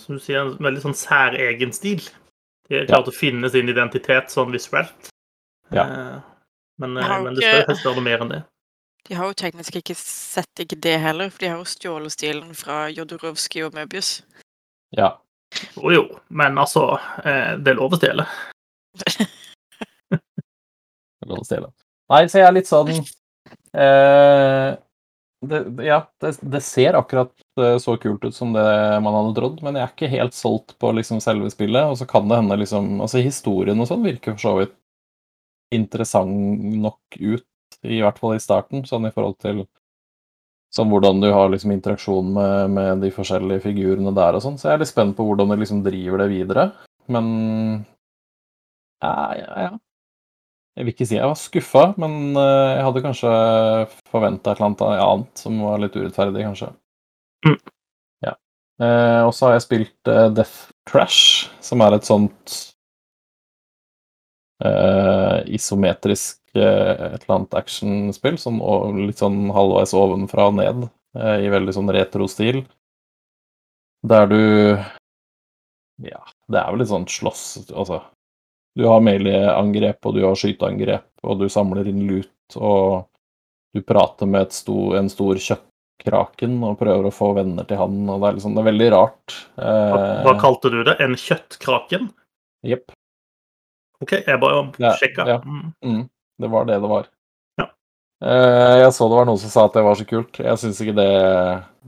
som 0.00 0.16
du 0.16 0.22
sier, 0.24 0.40
en 0.40 0.54
veldig 0.64 0.86
sånn 0.86 0.96
særegen 0.96 1.74
stil. 1.76 2.00
De 2.70 2.78
har 2.78 2.88
klart 2.88 3.10
å 3.12 3.14
finne 3.14 3.50
sin 3.52 3.68
identitet 3.68 4.32
sånn 4.32 4.54
visuelt. 4.54 5.10
Ja. 5.74 5.84
Eh, 5.84 6.16
Men, 6.80 6.96
eh, 6.96 7.12
men 7.26 7.36
det 7.36 7.44
skal 7.44 7.60
jo 7.60 7.68
helst 7.74 7.84
være 7.84 7.98
noe 8.00 8.06
mer 8.08 8.24
enn 8.24 8.32
det. 8.32 8.40
De 9.08 9.14
har 9.14 9.30
jo 9.30 9.36
teknisk 9.38 9.76
ikke 9.78 9.94
sett 9.98 10.62
ikke 10.64 10.78
det 10.82 10.96
heller, 10.98 11.30
for 11.30 11.44
de 11.44 11.50
har 11.52 11.60
jo 11.60 11.68
stjålet 11.70 12.14
stilen 12.14 12.54
fra 12.58 12.86
Jodorowsky 12.90 13.62
og 13.66 13.76
Möbius. 13.76 14.18
Ja. 14.96 15.12
Jo, 15.76 15.92
jo, 15.94 16.02
men 16.28 16.58
altså 16.58 16.98
eh, 17.22 17.54
Det 17.62 17.70
er 17.70 17.78
lov 17.78 17.94
å 17.94 17.98
stjele. 18.00 18.26
Det 20.10 20.18
er 21.22 21.30
lov 21.30 21.44
å 21.44 21.46
stjele. 21.46 21.70
Nei, 22.12 22.24
så 22.30 22.40
jeg 22.40 22.48
er 22.48 22.54
litt 22.54 22.68
sånn 22.70 22.90
eh, 22.92 24.68
det, 25.46 25.60
Ja, 25.86 26.00
det, 26.22 26.32
det 26.42 26.62
ser 26.66 26.98
akkurat 26.98 27.32
eh, 27.60 27.78
så 27.82 27.96
kult 28.02 28.26
ut 28.26 28.36
som 28.36 28.52
det 28.54 28.66
man 29.06 29.16
hadde 29.20 29.34
trodd, 29.38 29.62
men 29.62 29.78
jeg 29.78 29.86
er 29.86 29.94
ikke 29.94 30.12
helt 30.12 30.36
solgt 30.38 30.76
på 30.82 30.92
liksom 30.98 31.22
selve 31.22 31.50
spillet. 31.54 31.86
Og 31.90 31.98
så 32.00 32.08
kan 32.10 32.26
det 32.30 32.40
hende 32.42 32.58
liksom 32.62 32.96
Altså, 33.00 33.22
historien 33.22 33.80
og 33.82 33.90
sånn 33.90 34.06
virker 34.06 34.34
for 34.36 34.42
så 34.48 34.56
vidt 34.60 34.74
interessant 35.74 36.30
nok 36.78 37.18
ut, 37.18 37.46
i 37.86 38.00
hvert 38.02 38.18
fall 38.20 38.36
i 38.36 38.42
starten, 38.42 38.84
sånn 38.88 39.08
i 39.08 39.14
forhold 39.14 39.40
til 39.42 39.66
Sånn 40.76 40.90
hvordan 40.90 41.22
du 41.22 41.30
har 41.32 41.46
liksom 41.48 41.70
interaksjon 41.72 42.32
med, 42.36 42.72
med 42.74 42.98
de 43.00 43.08
forskjellige 43.14 43.62
figurene 43.64 44.10
der 44.12 44.36
og 44.36 44.42
sånn. 44.44 44.58
Så 44.60 44.66
jeg 44.66 44.74
er 44.74 44.82
litt 44.82 44.90
spent 44.90 45.14
på 45.16 45.24
hvordan 45.24 45.54
de 45.54 45.56
liksom 45.62 45.78
driver 45.86 46.20
det 46.20 46.26
videre. 46.34 46.64
Men 47.08 47.28
ja, 49.00 49.14
ja, 49.38 49.52
ja. 49.62 49.70
Jeg 50.76 50.84
vil 50.84 50.92
ikke 50.92 51.06
si 51.08 51.16
jeg 51.16 51.30
var 51.30 51.38
skuffa, 51.40 51.84
men 52.02 52.36
eh, 52.36 52.74
jeg 52.74 52.84
hadde 52.84 53.02
kanskje 53.06 53.30
forventa 54.12 54.52
et 54.52 54.58
eller 54.58 54.66
annet 54.66 54.82
annet 55.06 55.40
som 55.40 55.62
var 55.64 55.80
litt 55.80 55.96
urettferdig, 55.96 56.42
kanskje. 56.44 56.68
Mm. 57.46 57.56
Ja. 58.26 58.34
Eh, 58.84 59.20
og 59.22 59.32
så 59.32 59.48
har 59.48 59.56
jeg 59.56 59.64
spilt 59.64 60.10
eh, 60.12 60.26
Death 60.36 60.74
Trash, 60.90 61.48
som 61.64 61.80
er 61.86 61.96
et 61.96 62.08
sånt 62.08 62.58
eh, 64.64 65.38
isometrisk 65.58 66.40
uh, 66.56 67.12
et 67.12 67.22
eller 67.22 67.34
annet 67.36 67.56
actionspill. 67.58 68.38
Sånn, 68.40 68.60
litt 69.04 69.22
sånn 69.22 69.50
halvveis 69.54 69.94
ovenfra 69.96 70.50
og 70.50 70.58
ned, 70.60 70.88
uh, 71.18 71.38
i 71.42 71.52
veldig 71.52 71.76
sånn 71.76 71.92
retro-stil. 71.96 72.64
Der 74.06 74.28
du 74.30 74.42
Ja, 76.04 76.20
det 76.52 76.60
er 76.60 76.68
vel 76.70 76.84
litt 76.84 76.92
sånn 76.92 77.08
slåss... 77.10 77.72
Altså 77.72 78.02
du 78.76 78.84
har 78.84 79.00
melee-angrep, 79.00 80.04
og 80.04 80.18
du 80.18 80.24
har 80.26 80.36
skyteangrep, 80.36 81.06
og 81.24 81.38
du 81.40 81.46
samler 81.48 81.88
inn 81.88 82.02
lut, 82.04 82.56
og 82.60 83.06
du 83.72 83.80
prater 83.80 84.28
med 84.28 84.44
et 84.46 84.56
sto, 84.56 84.90
en 84.98 85.08
stor 85.08 85.40
kjøttkraken 85.40 86.58
og 86.60 86.76
prøver 86.82 87.08
å 87.08 87.14
få 87.14 87.30
venner 87.38 87.64
til 87.68 87.80
han, 87.80 87.96
og 88.04 88.20
det 88.20 88.28
er, 88.28 88.36
liksom, 88.36 88.52
det 88.52 88.60
er 88.60 88.68
veldig 88.68 88.90
rart. 88.92 89.38
Hva, 89.56 90.02
hva 90.26 90.36
kalte 90.42 90.74
du 90.74 90.82
det? 90.84 90.98
En 91.00 91.16
kjøttkraken? 91.16 92.10
Jepp. 92.68 92.92
OK, 94.04 94.12
jeg 94.26 94.40
bare 94.42 94.92
sjekka. 95.00 95.26
ja. 95.28 95.38
ja. 95.38 95.70
Mm, 95.84 96.04
det 96.42 96.50
var 96.52 96.68
det 96.68 96.80
det 96.82 96.90
var. 96.90 97.08
Ja. 97.60 97.66
Eh, 98.24 98.76
jeg 98.82 98.92
så 98.92 99.08
det 99.08 99.18
var 99.18 99.28
noen 99.28 99.40
som 99.40 99.52
sa 99.52 99.66
at 99.68 99.76
det 99.78 99.84
var 99.86 99.98
så 99.98 100.06
kult. 100.08 100.40
Jeg 100.42 100.62
syns 100.62 100.82
ikke 100.84 100.96
det 100.98 101.10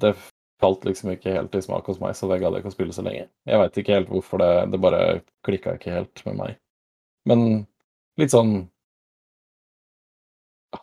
Det 0.01 0.14
falt 0.59 0.87
liksom 0.88 1.12
ikke 1.12 1.37
helt 1.37 1.55
i 1.55 1.61
smak 1.62 1.87
hos 1.87 2.01
meg, 2.03 2.16
så 2.18 2.27
det 2.31 2.40
gadd 2.42 2.57
jeg 2.57 2.64
ikke 2.64 2.73
å 2.73 2.75
spille 2.75 2.97
så 2.97 3.05
lenge. 3.07 3.29
Jeg 3.47 3.61
veit 3.61 3.77
ikke 3.79 3.94
helt 3.94 4.09
hvorfor 4.11 4.42
det 4.42 4.53
Det 4.73 4.81
bare 4.83 5.03
klikka 5.47 5.77
ikke 5.79 5.94
helt 5.94 6.25
med 6.27 6.40
meg. 6.40 6.59
Men 7.29 7.44
litt 8.18 8.35
sånn 8.35 8.57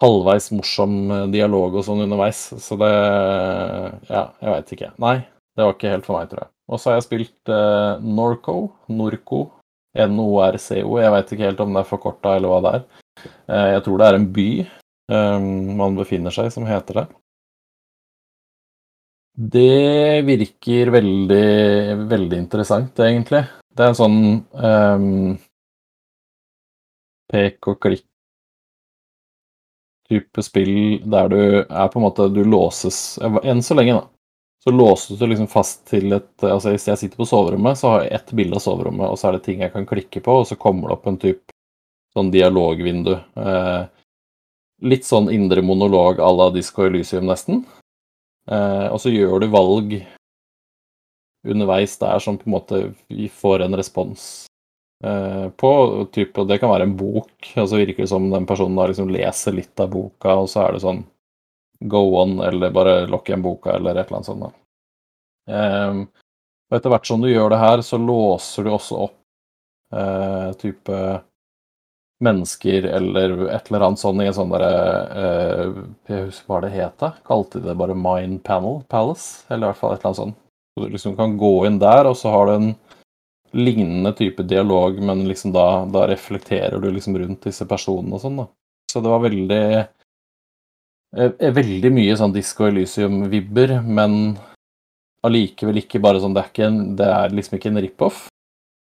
halvveis 0.01 0.49
morsom 0.55 1.11
eh, 1.11 1.27
dialog 1.33 1.75
og 1.77 1.85
sånn 1.85 2.05
underveis, 2.05 2.47
så 2.61 2.77
det 2.79 2.91
Ja, 4.09 4.27
jeg 4.41 4.51
veit 4.51 4.75
ikke. 4.77 4.91
Nei, 5.01 5.17
det 5.57 5.65
var 5.65 5.75
ikke 5.75 5.93
helt 5.93 6.07
for 6.07 6.19
meg, 6.19 6.29
tror 6.31 6.45
jeg. 6.45 6.51
Og 6.65 6.81
så 6.81 6.89
har 6.89 6.97
jeg 6.97 7.05
spilt 7.05 7.53
eh, 7.53 8.01
Norco. 8.01 8.57
Norco. 8.89 9.43
NORCO. 9.95 10.99
Jeg 11.01 11.13
veit 11.15 11.31
ikke 11.31 11.47
helt 11.47 11.61
om 11.63 11.75
det 11.75 11.83
er 11.83 11.89
forkorta 11.89 12.35
eller 12.37 12.51
hva 12.51 12.59
det 12.65 12.71
er. 12.77 12.87
Eh, 13.25 13.67
jeg 13.75 13.83
tror 13.85 13.97
det 13.99 14.07
er 14.07 14.17
en 14.19 14.31
by 14.35 14.49
eh, 14.61 15.39
man 15.81 15.99
befinner 15.99 16.31
seg 16.35 16.49
i, 16.49 16.55
som 16.55 16.67
heter 16.69 16.93
det. 17.01 17.05
Det 19.35 20.23
virker 20.23 20.91
veldig, 20.95 22.07
veldig 22.07 22.37
interessant, 22.39 22.99
egentlig. 23.03 23.43
Det 23.75 23.83
er 23.83 23.89
en 23.91 23.97
sånn 23.99 24.19
um, 24.55 25.35
pek 27.27 27.67
og 27.67 27.75
klikk-type 27.83 28.09
spill 30.45 31.03
der 31.03 31.27
du 31.33 31.41
er 31.67 31.87
på 31.91 31.99
en 31.99 32.05
måte 32.05 32.29
Du 32.31 32.43
låses 32.47 33.19
Enn 33.19 33.59
så 33.65 33.75
lenge, 33.75 33.93
da. 33.99 34.14
Så 34.65 34.71
låses 34.73 35.19
du 35.19 35.27
liksom 35.29 35.47
fast 35.47 35.83
til 35.91 36.15
et 36.15 36.43
Altså 36.43 36.71
hvis 36.73 36.87
jeg 36.89 36.97
sitter 36.97 37.19
på 37.21 37.27
soverommet, 37.29 37.77
så 37.77 37.91
har 37.91 38.03
jeg 38.03 38.15
ett 38.17 38.31
bilde 38.39 38.57
av 38.57 38.63
soverommet, 38.63 39.11
og 39.11 39.19
så 39.19 39.29
er 39.29 39.37
det 39.37 39.43
ting 39.45 39.61
jeg 39.61 39.73
kan 39.75 39.85
klikke 39.85 40.23
på, 40.25 40.39
og 40.41 40.47
så 40.49 40.57
kommer 40.57 40.89
det 40.89 40.97
opp 40.97 41.05
en 41.11 41.19
type 41.21 41.53
sånn 42.15 42.31
dialogvindu. 42.33 43.13
Eh, 43.13 43.83
litt 44.89 45.05
sånn 45.05 45.29
indre 45.33 45.61
monolog 45.61 46.19
à 46.23 46.31
la 46.33 46.49
Disco 46.55 46.87
Elysium, 46.87 47.27
nesten. 47.29 47.61
Eh, 48.49 48.87
og 48.89 48.97
så 49.03 49.13
gjør 49.13 49.43
du 49.43 49.47
valg 49.53 49.95
underveis 51.45 51.97
der 52.01 52.19
som 52.23 52.37
på 52.41 52.49
en 52.49 52.55
måte 52.55 52.81
vi 53.13 53.29
får 53.29 53.67
en 53.67 53.77
respons 53.77 54.47
eh, 55.05 55.49
på. 55.61 55.71
Typ, 56.15 56.37
og 56.41 56.49
det 56.49 56.57
kan 56.61 56.73
være 56.73 56.89
en 56.89 56.97
bok, 56.97 57.35
og 57.53 57.69
så 57.69 57.83
virker 57.83 58.05
det 58.05 58.11
som 58.11 58.31
den 58.33 58.49
personen 58.49 58.81
da 58.81 58.89
liksom 58.89 59.13
leser 59.13 59.59
litt 59.59 59.77
av 59.83 59.93
boka, 59.93 60.39
og 60.41 60.49
så 60.49 60.65
er 60.65 60.73
det 60.73 60.85
sånn 60.87 61.05
go 61.91 62.03
on, 62.21 62.39
eller 62.43 62.73
bare 62.73 62.95
lokk 63.11 63.29
igjen 63.29 63.43
boka, 63.45 63.75
eller 63.75 63.95
et 63.95 64.07
eller 64.07 64.21
annet 64.21 64.29
sånt. 64.29 64.57
Eh, 65.49 66.01
og 66.65 66.77
etter 66.77 66.93
hvert 66.93 67.07
som 67.07 67.21
du 67.21 67.29
gjør 67.29 67.53
det 67.53 67.61
her, 67.61 67.85
så 67.85 67.99
låser 68.01 68.65
du 68.65 68.73
også 68.73 68.99
opp 69.05 69.95
eh, 69.95 70.51
type 70.61 71.01
mennesker 72.25 72.87
eller 72.95 73.33
et 73.51 73.69
eller 73.69 73.85
annet 73.85 73.99
sånt 73.99 74.23
i 74.23 74.27
en 74.29 74.35
sånn 74.35 74.53
derre 74.53 74.71
eh, 75.19 75.79
Jeg 76.09 76.29
husker 76.29 76.51
hva 76.51 76.61
det 76.63 76.71
het, 76.73 76.95
da. 77.01 77.11
Kalte 77.27 77.59
de 77.59 77.69
det 77.69 77.77
bare 77.79 77.97
Mind 77.97 78.41
Panel 78.47 78.81
Palace? 78.89 79.43
Eller 79.49 79.67
i 79.67 79.69
hvert 79.71 79.81
fall 79.81 79.95
et 79.95 79.99
eller 79.99 80.11
annet 80.11 80.21
sånt. 80.23 80.41
Så 80.75 80.83
du 80.83 80.91
liksom 80.95 81.15
kan 81.19 81.37
gå 81.39 81.53
inn 81.67 81.79
der, 81.79 82.09
og 82.09 82.17
så 82.19 82.31
har 82.33 82.49
du 82.49 82.55
en 82.55 82.71
lignende 83.55 84.11
type 84.17 84.43
dialog, 84.43 84.97
men 84.99 85.23
liksom 85.29 85.53
da, 85.55 85.85
da 85.87 86.03
reflekterer 86.09 86.81
du 86.81 86.89
liksom 86.91 87.15
rundt 87.19 87.45
disse 87.47 87.67
personene 87.69 88.17
og 88.17 88.23
sånn, 88.23 88.41
da. 88.41 88.49
Så 88.91 88.99
det 89.03 89.11
var 89.11 89.23
veldig 89.23 89.63
Veldig 91.15 91.91
mye 91.95 92.15
sånn 92.19 92.33
Disco 92.35 92.65
Elysium-vibber, 92.67 93.77
men 93.87 94.35
allikevel 95.25 95.79
ikke 95.81 96.01
bare 96.03 96.19
sånn 96.21 96.35
Det 96.35 96.41
er, 96.43 96.49
ikke 96.51 96.65
en, 96.67 96.79
det 96.99 97.07
er 97.07 97.35
liksom 97.35 97.57
ikke 97.57 97.71
en 97.71 97.81
rip-off. 97.85 98.25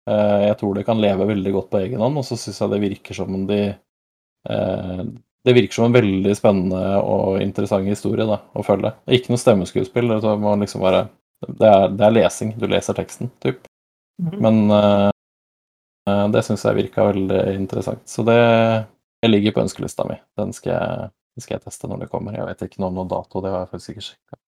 Eh, 0.10 0.42
Jeg 0.50 0.58
tror 0.60 0.76
det 0.76 0.86
kan 0.88 1.02
leve 1.02 1.30
veldig 1.30 1.54
godt 1.56 1.70
på 1.72 1.82
egen 1.84 2.04
hånd, 2.04 2.20
og 2.20 2.28
så 2.28 2.38
syns 2.40 2.60
jeg 2.62 2.74
det 2.74 2.82
virker 2.84 3.18
som 3.18 3.34
om 3.36 3.46
de 3.50 3.62
eh, 3.70 5.04
Det 5.48 5.56
virker 5.56 5.80
som 5.80 5.88
en 5.88 5.96
veldig 5.96 6.36
spennende 6.36 6.84
og 7.00 7.40
interessant 7.42 7.88
historie 7.88 8.28
da, 8.28 8.42
å 8.54 8.66
følge. 8.68 8.92
Ikke 9.08 9.32
noe 9.32 9.42
stemmeskuespill. 9.42 10.12
Det, 10.20 10.34
må 10.44 10.56
liksom 10.60 10.84
være, 10.84 11.06
det, 11.48 11.70
er, 11.70 11.88
det 11.96 12.06
er 12.06 12.16
lesing. 12.18 12.52
Du 12.60 12.68
leser 12.68 12.98
teksten, 12.98 13.32
typ. 13.44 13.64
Mhm. 14.20 14.36
Men 14.44 14.60
eh, 14.76 15.08
eh, 16.12 16.26
det 16.36 16.44
syns 16.46 16.68
jeg 16.68 16.82
virka 16.82 17.08
veldig 17.14 17.46
interessant. 17.56 18.04
Så 18.12 18.28
det 18.28 18.38
jeg 19.24 19.32
ligger 19.32 19.56
på 19.56 19.64
ønskelista 19.64 20.06
mi. 20.08 20.20
Den 20.40 20.52
skal 20.56 20.76
jeg, 20.76 21.08
den 21.40 21.46
skal 21.46 21.56
jeg 21.56 21.66
teste 21.70 21.88
når 21.88 22.04
det 22.04 22.12
kommer. 22.12 22.36
Jeg 22.36 22.48
vet 22.50 22.68
ikke 22.68 22.84
noe 22.84 22.92
om 22.92 23.00
noen 23.00 23.12
dato, 23.12 23.40
det 23.40 23.54
har 23.54 23.64
jeg 23.64 23.72
faktisk 23.72 23.96
ikke 23.96 24.06
sjekka. 24.10 24.40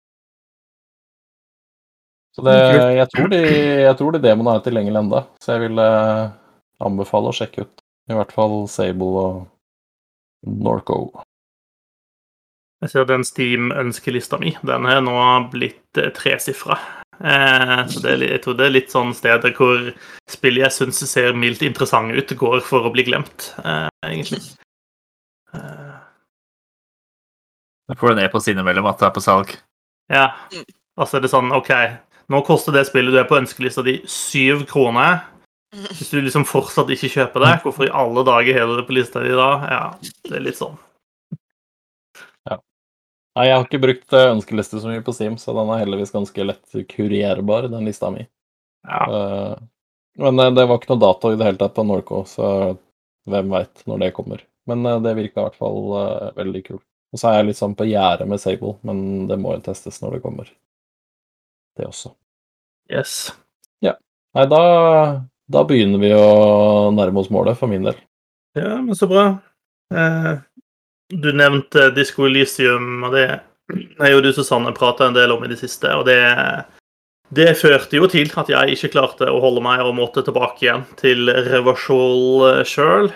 Så 2.36 2.44
det, 2.48 2.58
jeg 2.96 3.08
tror 3.12 3.32
de, 3.32 3.40
jeg 3.86 3.96
tror 4.00 4.16
de 4.16 4.22
demoene 4.24 4.54
er 4.56 4.64
tilgjengelige 4.64 5.04
ennå, 5.04 5.24
så 5.44 5.56
jeg 5.56 5.66
vil 5.66 5.82
eh, 5.84 6.30
anbefale 6.84 7.32
å 7.32 7.36
sjekke 7.36 7.66
ut. 7.66 7.84
I 8.12 8.16
hvert 8.16 8.32
fall 8.36 8.56
Sable 8.72 9.24
og 9.24 9.42
Norco. 10.48 11.02
Jeg 12.82 12.94
ser 12.94 13.08
den 13.08 13.24
Steam-ønskelista 13.28 14.40
mi. 14.42 14.56
Den 14.66 14.88
er 14.90 15.04
nå 15.06 15.16
blitt 15.52 16.00
eh, 16.00 16.12
tresifra. 16.16 16.80
Eh, 17.20 17.82
så 17.92 18.04
det 18.04 18.16
jeg 18.24 18.42
tror 18.44 18.58
det 18.58 18.68
er 18.68 18.76
litt 18.80 18.96
sånn 18.96 19.12
steder 19.16 19.54
hvor 19.58 19.92
spill 20.32 20.58
jeg 20.64 20.74
syns 20.74 21.04
ser 21.12 21.36
mildt 21.38 21.62
interessante 21.68 22.16
ut, 22.18 22.36
går 22.40 22.64
for 22.66 22.88
å 22.88 22.94
bli 22.96 23.06
glemt, 23.12 23.52
eh, 23.62 23.92
egentlig. 24.08 24.42
Eh, 25.54 26.00
Jeg 27.92 28.00
får 28.00 28.14
det 28.14 28.22
ned 28.22 28.32
på 28.32 28.40
innimellom 28.52 28.88
at 28.88 29.02
det 29.02 29.10
er 29.10 29.16
på 29.18 29.24
salg. 29.24 29.52
ja. 30.14 30.30
Altså 31.00 31.18
er 31.18 31.24
det 31.24 31.30
sånn 31.32 31.54
OK, 31.56 31.70
nå 32.30 32.42
koster 32.46 32.74
det 32.76 32.84
spillet 32.90 33.14
du 33.16 33.18
er 33.22 33.28
på 33.30 33.38
ønskelista 33.40 33.82
di, 33.84 33.94
syv 34.12 34.66
kroner. 34.70 35.22
Hvis 35.72 36.10
du 36.12 36.18
liksom 36.20 36.44
fortsatt 36.46 36.92
ikke 36.92 37.10
kjøper 37.14 37.46
det, 37.46 37.52
hvorfor 37.64 37.88
i 37.88 37.94
alle 37.96 38.26
dager 38.28 38.58
har 38.60 38.68
du 38.68 38.76
det 38.76 38.84
på 38.90 38.96
lista 38.98 39.22
di 39.24 39.32
da? 39.32 39.48
Ja, 39.72 39.84
det 40.28 40.36
er 40.36 40.44
litt 40.44 40.60
sånn. 40.60 40.76
Ja. 42.50 42.58
Nei, 43.40 43.46
jeg 43.48 43.56
har 43.56 43.66
ikke 43.66 43.82
brukt 43.88 44.18
eh, 44.20 44.28
ønskeliste 44.34 44.84
så 44.84 44.92
mye 44.92 45.04
på 45.08 45.16
Steam, 45.16 45.40
så 45.40 45.56
den 45.56 45.72
er 45.72 45.82
heldigvis 45.86 46.12
ganske 46.12 46.48
lett 46.52 46.78
kurerbar, 46.92 47.70
den 47.72 47.88
lista 47.88 48.12
mi. 48.12 48.28
Ja. 48.88 49.02
Eh, 49.08 49.56
Men 50.20 50.44
eh, 50.44 50.52
det 50.60 50.68
var 50.68 50.82
ikke 50.82 50.92
noe 50.92 51.06
dato 51.08 51.32
i 51.32 51.40
det 51.40 51.48
hele 51.48 51.64
tatt 51.64 51.80
på 51.80 51.88
Norco, 51.88 52.26
så 52.28 52.52
hvem 53.32 53.56
veit 53.56 53.88
når 53.88 54.04
det 54.06 54.16
kommer. 54.20 54.44
Men 54.68 54.84
det 55.08 55.16
virka 55.18 55.40
i 55.40 55.48
hvert 55.48 55.58
fall 55.58 56.34
veldig 56.36 56.68
kult. 56.68 56.86
Og 57.12 57.20
så 57.20 57.28
er 57.28 57.40
jeg 57.40 57.50
litt 57.50 57.60
sånn 57.60 57.76
på 57.76 57.88
gjerdet 57.90 58.28
med 58.30 58.40
Sable, 58.40 58.78
men 58.88 59.28
det 59.28 59.38
må 59.42 59.58
jo 59.58 59.66
testes 59.66 60.00
når 60.04 60.18
det 60.18 60.24
kommer. 60.24 60.52
Det 61.78 61.88
også. 61.88 62.14
Yes. 62.92 63.34
Ja. 63.84 63.98
Nei, 64.38 64.46
da, 64.52 64.62
da 65.52 65.64
begynner 65.68 66.00
vi 66.02 66.14
å 66.16 66.92
nærme 66.96 67.24
oss 67.24 67.32
målet, 67.34 67.60
for 67.60 67.72
min 67.72 67.88
del. 67.88 68.00
Ja, 68.56 68.78
men 68.80 68.96
så 68.96 69.08
bra. 69.12 69.26
Eh, 69.92 70.34
du 71.12 71.32
nevnte 71.36 71.90
Disco 71.96 72.28
Elysium, 72.28 73.04
og 73.08 73.16
det 73.16 73.28
er 73.28 74.14
jo 74.14 74.24
du 74.24 74.32
Susanne 74.36 74.72
prata 74.76 75.08
en 75.08 75.16
del 75.16 75.36
om 75.36 75.44
i 75.44 75.52
det 75.52 75.60
siste. 75.60 75.92
Og 76.00 76.08
det, 76.08 76.20
det 77.36 77.54
førte 77.60 78.00
jo 78.00 78.08
til 78.12 78.32
at 78.40 78.52
jeg 78.52 78.76
ikke 78.76 78.94
klarte 78.96 79.32
å 79.32 79.40
holde 79.44 79.64
meg 79.64 79.84
og 79.84 79.98
måtte 80.00 80.24
tilbake 80.28 80.64
igjen 80.66 80.88
til 81.00 81.32
Reversal 81.52 82.64
sjøl. 82.68 83.12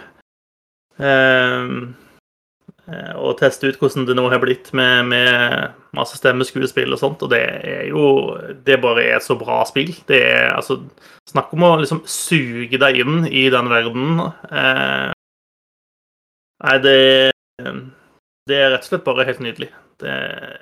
Og 3.18 3.40
teste 3.40 3.66
ut 3.66 3.80
hvordan 3.82 4.06
det 4.06 4.14
nå 4.18 4.28
har 4.30 4.42
blitt 4.44 4.68
med, 4.78 5.08
med 5.10 5.72
masse 5.98 6.20
stemmeskuespill 6.20 6.94
og 6.94 7.02
sånt. 7.02 7.24
Og 7.26 7.32
det 7.34 7.42
er 7.42 7.88
jo 7.90 8.36
Det 8.66 8.78
bare 8.82 9.08
er 9.08 9.16
et 9.18 9.26
så 9.26 9.38
bra 9.40 9.64
spill. 9.66 9.94
Det 10.08 10.22
er 10.22 10.54
altså 10.54 10.82
Snakk 11.26 11.54
om 11.58 11.66
å 11.66 11.72
liksom 11.82 12.04
suge 12.06 12.78
deg 12.78 13.00
inn 13.02 13.26
i 13.26 13.48
den 13.50 13.70
verdenen. 13.72 14.28
Eh, 14.54 15.10
nei, 16.62 16.76
det 16.84 17.00
Det 18.46 18.60
er 18.62 18.70
rett 18.76 18.86
og 18.86 18.92
slett 18.92 19.08
bare 19.08 19.26
helt 19.26 19.42
nydelig. 19.42 19.72
Det, 19.98 20.14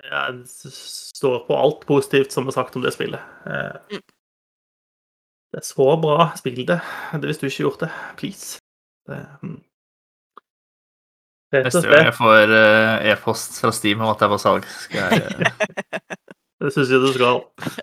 jeg 0.08 0.72
står 0.72 1.42
på 1.48 1.58
alt 1.58 1.84
positivt 1.90 2.32
som 2.32 2.48
er 2.48 2.56
sagt 2.56 2.78
om 2.78 2.86
det 2.86 2.94
spillet. 2.96 3.20
Eh, 3.44 4.00
det 5.54 5.60
er 5.62 5.68
så 5.68 5.90
bra 6.00 6.32
spill, 6.40 6.64
det. 6.66 6.80
det. 7.12 7.28
Hvis 7.28 7.42
du 7.42 7.46
ikke 7.50 7.58
har 7.58 7.68
gjort 7.68 7.84
det, 7.84 7.92
please. 8.18 8.60
Det, 9.10 9.20
mm. 9.44 9.60
Neste 11.54 11.82
gang 11.86 12.08
jeg 12.10 12.16
får 12.18 12.54
eh, 12.58 13.06
e-post 13.14 13.60
fra 13.62 13.72
Steam 13.76 14.02
om 14.02 14.10
at 14.12 14.20
det 14.22 14.26
er 14.28 14.34
på 14.34 14.40
salg, 14.42 14.66
skal 14.86 15.14
jeg 15.14 15.22
eh, 15.22 15.52
Det 16.64 16.72
syns 16.74 16.90
jeg 16.94 17.02
du 17.04 17.10
skal. 17.14 17.44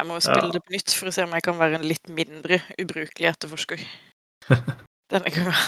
Jeg 0.00 0.06
må 0.08 0.16
spille 0.24 0.48
Ja. 0.48 0.52
det 0.54 0.60
på 0.64 0.72
nytt 0.72 0.92
for 0.96 1.08
å 1.10 1.12
se 1.14 1.22
om 1.26 1.32
jeg 1.36 1.44
kan 1.44 1.58
være 1.60 1.76
en 1.76 1.84
litt 1.86 2.08
mindre 2.10 2.56
ubrukelig 2.80 3.26
etterforsker. 3.28 3.82
Denne 5.12 5.30
gangen. 5.34 5.58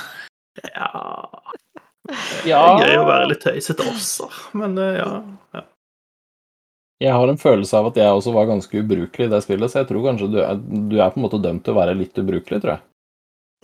Ja 0.72 0.88
Ja. 0.88 2.14
Det 2.44 2.54
er 2.56 2.88
gøy 2.88 2.98
å 3.02 3.04
være 3.08 3.28
litt 3.30 3.44
tøysete 3.44 3.84
også, 3.88 4.26
men 4.60 4.74
eh, 4.80 4.96
ja. 4.98 5.10
ja. 5.56 5.62
Jeg 7.04 7.12
har 7.16 7.28
en 7.30 7.40
følelse 7.40 7.76
av 7.78 7.90
at 7.92 8.00
jeg 8.00 8.16
også 8.16 8.32
var 8.34 8.48
ganske 8.50 8.80
ubrukelig 8.80 9.28
i 9.28 9.32
det 9.32 9.40
spillet, 9.44 9.70
så 9.72 9.82
jeg 9.82 9.88
tror 9.92 10.04
kanskje 10.08 10.28
du 10.34 10.40
er, 10.42 10.58
du 10.60 10.96
er 10.98 11.12
på 11.14 11.20
en 11.20 11.24
måte 11.26 11.40
dømt 11.44 11.64
til 11.66 11.74
å 11.76 11.78
være 11.82 11.96
litt 12.00 12.20
ubrukelig, 12.20 12.60
tror 12.64 12.74
jeg. 12.76 12.84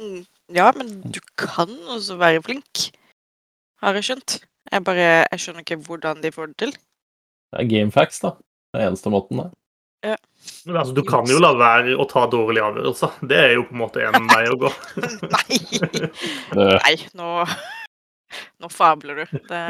Mm, 0.01 0.23
Ja, 0.57 0.71
men 0.77 0.89
du 1.05 1.21
kan 1.41 1.73
også 1.97 2.17
være 2.21 2.41
flink, 2.47 2.87
har 3.81 3.99
jeg 3.99 4.09
skjønt. 4.11 4.39
Jeg 4.71 4.85
bare 4.87 5.07
Jeg 5.31 5.43
skjønner 5.43 5.65
ikke 5.65 5.81
hvordan 5.87 6.21
de 6.23 6.33
får 6.35 6.53
det 6.53 6.57
til. 6.65 6.77
Det 7.51 7.65
er 7.65 7.71
gamefacts, 7.71 8.21
da. 8.23 8.37
Det 8.71 8.81
er 8.83 8.91
eneste 8.91 9.11
måten, 9.11 9.41
det. 9.43 9.51
Men 10.65 10.77
altså, 10.81 10.95
du 10.97 11.03
kan 11.05 11.29
jo 11.29 11.41
la 11.43 11.51
være 11.59 11.97
å 12.01 12.07
ta 12.09 12.23
dårlige 12.31 12.65
avgjørelser. 12.65 13.17
Det 13.29 13.37
er 13.37 13.51
jo 13.59 13.67
på 13.69 13.75
en 13.77 13.83
måte 13.83 14.05
en 14.07 14.29
vei 14.33 14.45
å 14.49 14.57
gå. 14.61 14.71
Nei! 15.35 15.59
Nei, 16.61 16.95
nå 17.19 17.33
Nå 18.63 18.69
fabler 18.71 19.25
du. 19.25 19.39
Det, 19.51 19.61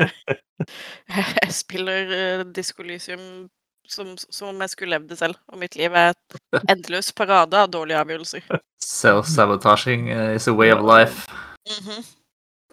jeg 1.16 1.53
spiller 1.57 2.42
Diskolysium 2.53 3.49
som, 3.88 4.12
som 4.20 4.51
om 4.51 4.61
jeg 4.61 4.75
skulle 4.75 4.99
levd 4.99 5.09
det 5.14 5.18
selv. 5.23 5.38
Og 5.49 5.59
mitt 5.62 5.79
liv 5.81 5.94
er 5.96 6.12
et 6.12 6.66
endeløs 6.68 7.09
parade 7.16 7.57
av 7.57 7.70
dårlige 7.73 8.03
avgjørelser. 8.03 8.61
Self-sabotaging 8.85 10.11
eh, 10.12 10.35
is 10.37 10.49
a 10.51 10.55
way 10.55 10.75
of 10.75 10.85
life. 10.85 11.25
Mhm. 11.70 12.05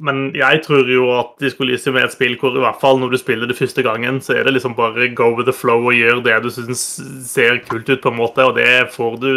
Men 0.04 0.28
jeg 0.38 0.62
tror 0.66 0.90
jo 0.92 1.08
at 1.16 1.32
de 1.42 1.50
skulle 1.50 1.74
gi 1.74 1.82
seg 1.82 1.96
med 1.96 2.06
et 2.06 2.14
spill 2.14 2.36
hvor 2.38 2.54
i 2.54 2.62
hvert 2.62 2.82
fall 2.82 3.00
når 3.02 3.16
du 3.16 3.18
spiller 3.18 3.50
det 3.50 3.58
første 3.58 3.82
gangen, 3.86 4.20
så 4.22 4.36
er 4.36 4.46
det 4.46 4.54
liksom 4.54 4.76
bare 4.78 5.10
go 5.18 5.32
with 5.34 5.50
the 5.50 5.56
flow 5.56 5.90
og 5.90 5.98
gjør 5.98 6.22
det 6.26 6.38
du 6.46 6.52
syns 6.54 6.84
ser 7.26 7.64
kult 7.66 7.90
ut, 7.90 8.02
på 8.04 8.14
en 8.14 8.20
måte, 8.20 8.46
og 8.46 8.60
det 8.60 8.92
får 8.94 9.18
du 9.24 9.30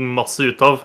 masse 0.00 0.40
ut 0.40 0.64
av. 0.64 0.80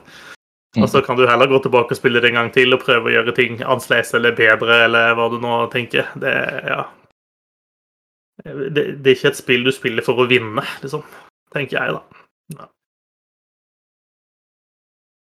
Og 0.82 0.90
så 0.90 1.04
kan 1.06 1.16
du 1.16 1.28
heller 1.30 1.48
gå 1.48 1.60
tilbake 1.62 1.94
og 1.94 2.00
spille 2.00 2.20
det 2.20 2.32
en 2.32 2.40
gang 2.42 2.52
til 2.52 2.74
og 2.74 2.82
prøve 2.82 3.12
å 3.12 3.14
gjøre 3.14 3.36
ting 3.38 3.60
annerledes 3.62 4.16
eller 4.18 4.36
bedre, 4.36 4.80
eller 4.88 5.14
hva 5.16 5.30
du 5.30 5.38
nå 5.42 5.58
tenker. 5.72 6.10
Det, 6.20 6.34
ja. 6.66 6.80
det, 8.44 8.88
det 8.98 9.12
er 9.12 9.14
ikke 9.14 9.32
et 9.36 9.40
spill 9.40 9.68
du 9.68 9.72
spiller 9.76 10.06
for 10.06 10.20
å 10.20 10.28
vinne, 10.28 10.66
liksom. 10.82 11.06
Tenker 11.54 11.78
jeg, 11.78 12.00
da. 12.00 12.26
Ja. 12.58 12.72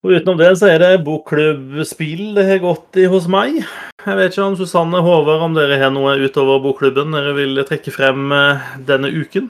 Og 0.06 0.14
utenom 0.14 0.38
det 0.38 0.52
så 0.60 0.70
er 0.70 0.82
det 0.84 1.04
bokklubbspill 1.08 2.36
det 2.38 2.46
har 2.46 2.60
gått 2.62 3.00
i 3.02 3.08
hos 3.10 3.26
meg. 3.32 3.58
Jeg 4.06 4.18
vet 4.20 4.36
ikke 4.36 4.46
om 4.46 4.58
Susanne 4.60 5.02
Håvard 5.04 5.46
om 5.48 5.56
dere 5.58 5.80
har 5.82 5.90
noe 5.92 6.14
utover 6.22 6.62
bokklubben 6.64 7.16
dere 7.16 7.34
vil 7.36 7.64
trekke 7.68 7.92
frem 7.96 8.30
eh, 8.32 8.68
denne 8.88 9.10
uken? 9.10 9.50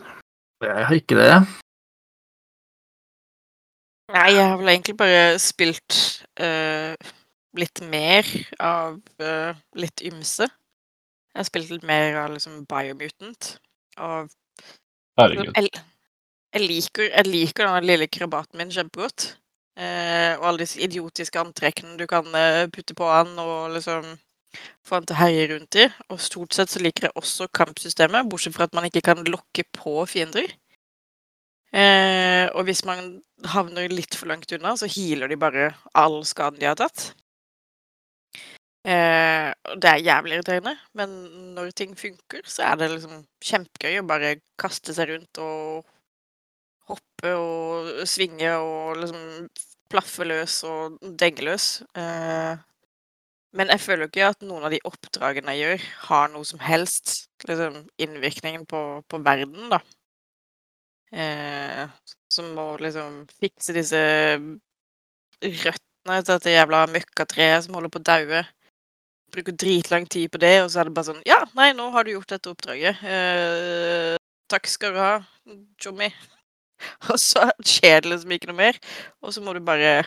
Jeg 0.63 0.85
har 0.87 0.95
ikke 0.95 1.17
det. 1.19 1.33
Nei, 4.15 4.27
jeg 4.37 4.45
har 4.47 4.55
vel 4.57 4.71
egentlig 4.71 4.95
bare 4.97 5.23
spilt 5.43 5.97
uh, 6.39 6.95
litt 7.59 7.81
mer 7.91 8.29
av 8.63 8.95
uh, 9.19 9.57
litt 9.75 10.03
ymse. 10.07 10.47
Jeg 10.47 11.41
har 11.41 11.47
spilt 11.49 11.73
litt 11.73 11.83
mer 11.85 12.15
av 12.23 12.31
liksom 12.33 12.61
Biomutant. 12.71 13.49
Og 13.99 14.31
Herregud. 15.19 15.51
jeg, 15.51 15.73
jeg, 16.55 16.63
liker, 16.63 17.11
jeg 17.11 17.27
liker 17.27 17.67
den 17.67 17.89
lille 17.91 18.07
krabaten 18.07 18.63
min 18.63 18.71
kjempegodt. 18.71 19.33
Eh, 19.77 20.33
og 20.39 20.47
alle 20.49 20.63
disse 20.63 20.79
idiotiske 20.81 21.37
antrekkene 21.37 21.99
du 21.99 22.07
kan 22.09 22.25
eh, 22.33 22.65
putte 22.73 22.95
på 22.97 23.09
han 23.11 23.35
og 23.37 23.75
liksom 23.75 24.15
få 24.87 24.97
han 24.97 25.05
til 25.05 25.13
å 25.13 25.19
herje 25.19 25.49
rundt 25.51 25.77
i. 25.77 25.85
Og 26.09 26.23
stort 26.23 26.57
sett 26.57 26.71
så 26.73 26.81
liker 26.81 27.09
jeg 27.09 27.19
også 27.19 27.49
kampsystemet, 27.53 28.29
bortsett 28.31 28.55
fra 28.57 28.65
at 28.65 28.73
man 28.77 28.87
ikke 28.89 29.05
kan 29.05 29.21
lokke 29.27 29.67
på 29.77 29.99
fiender. 30.09 30.49
Eh, 31.75 32.47
og 32.55 32.63
hvis 32.65 32.85
man 32.87 33.19
havner 33.53 33.91
litt 33.91 34.15
for 34.17 34.31
langt 34.31 34.51
unna, 34.55 34.73
så 34.79 34.89
healer 34.89 35.29
de 35.29 35.37
bare 35.39 35.71
all 35.93 36.21
skaden 36.25 36.61
de 36.61 36.69
har 36.69 36.79
tatt. 36.79 37.11
Eh, 38.87 39.51
det 39.75 39.89
er 39.91 40.05
jævlig 40.05 40.37
irriterende, 40.37 40.73
men 40.95 41.13
når 41.57 41.73
ting 41.75 41.93
funker, 41.99 42.41
så 42.47 42.69
er 42.69 42.79
det 42.79 42.89
liksom 42.93 43.25
kjempegøy 43.43 43.99
å 43.99 44.07
bare 44.07 44.37
kaste 44.57 44.95
seg 44.95 45.11
rundt 45.11 45.41
og 45.43 45.83
hoppe 47.17 47.33
og 47.33 48.07
svinge 48.07 48.49
og 48.57 48.97
liksom 49.01 49.49
plaffe 49.89 50.25
løs 50.25 50.63
og 50.67 50.97
denge 51.17 51.45
løs. 51.45 51.81
Eh, 51.95 52.57
men 53.53 53.69
jeg 53.71 53.79
føler 53.79 54.05
jo 54.05 54.09
ikke 54.11 54.29
at 54.29 54.43
noen 54.43 54.65
av 54.67 54.71
de 54.71 54.81
oppdragene 54.85 55.55
jeg 55.55 55.63
gjør, 55.63 55.85
har 56.09 56.29
noe 56.29 56.45
som 56.45 56.59
helst 56.59 57.31
liksom, 57.47 57.87
innvirkningen 57.97 58.65
på, 58.67 59.01
på 59.07 59.21
verden, 59.23 59.71
da. 59.71 59.79
Eh, 61.11 61.87
som 62.29 62.51
må 62.53 62.75
liksom 62.83 63.25
fikse 63.39 63.73
disse 63.73 64.01
røttene 65.41 66.19
til 66.19 66.33
dette 66.33 66.53
jævla 66.53 66.85
møkkatreet 66.91 67.65
som 67.65 67.79
holder 67.79 67.93
på 67.93 68.03
å 68.03 68.07
daue. 68.11 68.45
Bruker 69.31 69.55
dritlang 69.55 70.05
tid 70.07 70.29
på 70.31 70.39
det, 70.43 70.57
og 70.63 70.71
så 70.71 70.81
er 70.81 70.87
det 70.87 70.95
bare 70.95 71.09
sånn 71.09 71.25
Ja, 71.27 71.41
nei, 71.55 71.71
nå 71.75 71.89
har 71.95 72.05
du 72.05 72.13
gjort 72.13 72.35
dette 72.35 72.51
oppdraget. 72.51 73.03
Eh, 73.03 74.15
takk 74.51 74.67
skal 74.69 74.95
du 74.95 75.01
ha, 75.01 75.13
Jommy. 75.81 76.11
Og 77.11 77.19
så 77.21 77.47
skjer 77.65 78.03
det 78.03 78.11
liksom 78.11 78.33
ikke 78.35 78.51
noe 78.51 78.59
mer. 78.59 78.79
Og 79.23 79.33
så 79.33 79.43
må 79.43 79.53
du 79.55 79.61
bare 79.65 80.01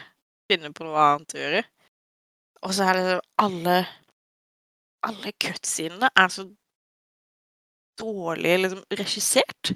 finne 0.51 0.73
på 0.75 0.87
noe 0.87 1.05
annet 1.07 1.37
å 1.37 1.43
gjøre. 1.43 1.63
Og 2.67 2.75
så 2.77 2.89
er 2.91 3.01
sånn 3.07 3.27
alle 3.41 3.79
Alle 5.09 5.31
cutscenene 5.41 6.11
er 6.13 6.29
så 6.29 6.43
dårlig 8.01 8.59
liksom 8.61 8.83
regissert. 8.99 9.73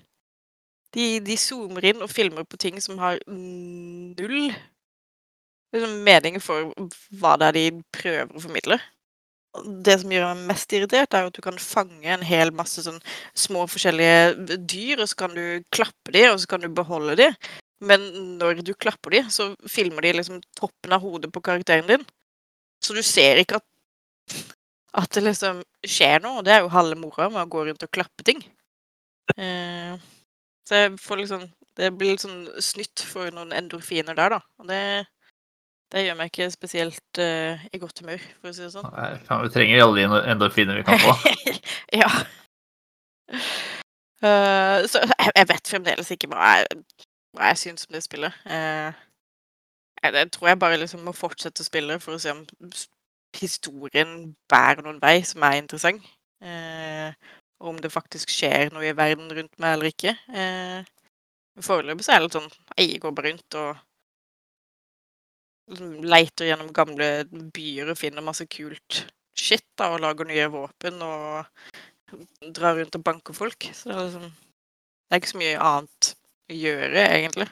De, 0.95 1.07
de 1.25 1.37
zoomer 1.41 1.87
inn 1.89 2.03
og 2.05 2.13
filmer 2.13 2.45
på 2.45 2.61
ting 2.61 2.77
som 2.85 3.01
har 3.01 3.17
null 3.27 4.53
liksom, 5.73 5.97
mening 6.05 6.37
for 6.45 6.75
hva 7.21 7.35
det 7.41 7.49
er 7.49 7.57
de 7.57 7.65
prøver 7.97 8.37
å 8.37 8.45
formidle. 8.45 8.79
Det 9.85 9.95
som 10.01 10.11
gjør 10.11 10.33
meg 10.33 10.49
mest 10.49 10.73
irritert, 10.75 11.15
er 11.15 11.29
at 11.29 11.37
du 11.37 11.43
kan 11.45 11.59
fange 11.63 12.11
en 12.11 12.25
hel 12.27 12.51
masse 12.57 12.83
sånn 12.83 12.99
små 13.39 13.69
forskjellige 13.71 14.57
dyr, 14.59 15.03
og 15.05 15.11
så 15.11 15.21
kan 15.21 15.37
du 15.37 15.45
klappe 15.75 16.15
de, 16.15 16.25
og 16.33 16.41
så 16.43 16.51
kan 16.51 16.65
du 16.65 16.73
beholde 16.75 17.15
de. 17.21 17.29
Men 17.85 18.03
når 18.41 18.65
du 18.67 18.73
klapper 18.75 19.15
de, 19.15 19.23
så 19.31 19.53
filmer 19.71 20.07
de 20.07 20.17
liksom 20.19 20.41
toppen 20.59 20.97
av 20.97 21.05
hodet 21.05 21.31
på 21.35 21.43
karakteren 21.45 21.87
din. 21.91 22.07
Så 22.83 22.97
du 22.97 23.03
ser 23.07 23.41
ikke 23.41 23.61
at, 23.61 24.45
at 25.05 25.15
det 25.15 25.25
liksom 25.29 25.63
skjer 25.87 26.25
noe, 26.25 26.41
og 26.41 26.49
det 26.49 26.57
er 26.57 26.65
jo 26.65 26.75
halve 26.75 26.99
moroa 26.99 27.31
med 27.31 27.45
å 27.45 27.51
gå 27.55 27.65
rundt 27.69 27.87
og 27.87 27.95
klappe 27.95 28.27
ting. 28.27 28.43
Eh, 29.39 29.95
så 30.69 30.83
jeg 30.83 30.97
får 31.01 31.23
liksom 31.23 31.47
Det 31.75 31.89
blir 31.97 32.13
litt 32.13 32.23
sånn 32.23 32.45
snytt 32.63 33.03
for 33.03 33.33
noen 33.35 33.51
endorfiner 33.57 34.15
der, 34.15 34.37
da. 34.37 34.37
Og 34.63 34.69
det, 34.69 34.83
det 35.95 36.03
gjør 36.03 36.17
meg 36.19 36.31
ikke 36.33 36.51
spesielt 36.51 37.21
uh, 37.23 37.67
i 37.71 37.79
godt 37.79 38.01
humør, 38.03 38.23
for 38.41 38.51
å 38.51 38.55
si 38.57 38.65
det 38.65 38.73
sånn. 38.73 38.89
Nei, 38.91 39.11
Vi 39.45 39.53
trenger 39.55 39.83
alle 39.85 40.03
de 40.03 40.23
endorfiner 40.33 40.81
vi 40.81 40.87
kan 40.89 40.99
få. 40.99 41.15
ja. 42.03 42.11
Uh, 44.25 44.83
så 44.91 45.05
jeg, 45.05 45.47
vet 45.53 45.71
fremdeles 45.71 46.11
ikke 46.11 46.31
hva 46.33 46.57
jeg, 46.59 46.83
hva 47.37 47.53
jeg 47.53 47.63
syns 47.63 47.87
om 47.87 47.95
det 47.95 48.03
spillet. 48.03 48.43
Uh, 48.43 48.91
jeg, 50.03 50.17
jeg 50.19 50.33
tror 50.35 50.51
jeg 50.51 50.61
bare 50.67 50.83
liksom 50.83 51.07
må 51.07 51.15
fortsette 51.15 51.63
å 51.63 51.69
spille 51.69 52.01
for 52.03 52.17
å 52.17 52.21
se 52.23 52.35
om 52.35 52.43
historien 53.39 54.35
bærer 54.51 54.83
noen 54.85 55.01
vei 55.03 55.21
som 55.27 55.47
er 55.47 55.61
interessant. 55.63 56.03
Uh, 56.45 57.15
om 57.65 57.79
det 57.81 57.93
faktisk 57.95 58.33
skjer 58.35 58.75
noe 58.75 58.91
i 58.91 58.97
verden 58.97 59.31
rundt 59.31 59.55
meg 59.63 59.77
eller 59.77 59.95
ikke. 59.95 60.19
Uh, 60.29 60.83
Foreløpig 61.63 62.03
så 62.03 62.17
er 62.17 62.19
det 62.19 62.27
litt 62.27 62.35
sånn 62.35 62.49
Jeg 62.81 62.97
går 62.99 63.13
bare 63.15 63.31
rundt 63.31 63.57
og 63.61 63.83
liksom 65.71 66.05
leiter 66.05 66.49
gjennom 66.51 66.73
gamle 66.77 67.11
byer 67.55 67.93
og 67.93 67.99
finner 67.99 68.25
masse 68.25 68.47
kult 68.51 69.05
shit 69.35 69.67
da, 69.79 69.91
og 69.95 70.03
lager 70.05 70.29
nye 70.29 70.47
våpen 70.53 71.03
og 71.05 71.45
drar 72.55 72.79
rundt 72.79 72.97
og 72.99 73.05
banker 73.05 73.37
folk. 73.37 73.69
Så 73.73 73.91
det 73.91 73.97
er 73.97 74.09
liksom 74.09 74.33
Det 75.05 75.13
er 75.13 75.21
ikke 75.21 75.31
så 75.31 75.39
mye 75.39 75.59
annet 75.61 76.07
å 76.51 76.55
gjøre, 76.57 77.03
egentlig. 77.05 77.47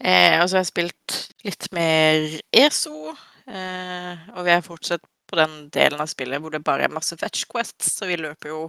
Eh, 0.00 0.40
og 0.40 0.48
så 0.48 0.56
har 0.56 0.62
jeg 0.64 0.70
spilt 0.70 1.16
litt 1.44 1.66
mer 1.76 2.24
ESO, 2.56 3.12
eh, 3.44 4.22
og 4.32 4.46
vi 4.46 4.54
er 4.54 4.64
fortsatt 4.64 5.04
på 5.30 5.38
den 5.38 5.68
delen 5.70 6.00
av 6.00 6.08
spillet 6.10 6.40
hvor 6.40 6.54
det 6.54 6.62
bare 6.64 6.88
er 6.88 6.94
masse 6.94 7.14
fetch 7.20 7.44
quests, 7.50 7.92
så 7.98 8.08
vi 8.08 8.16
løper 8.18 8.50
jo 8.50 8.62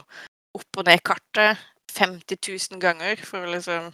opp 0.60 0.82
og 0.82 0.90
ned 0.90 1.00
kartet 1.08 1.64
50 1.96 2.38
000 2.76 2.84
ganger 2.84 3.24
for 3.24 3.48
å 3.48 3.54
liksom 3.56 3.90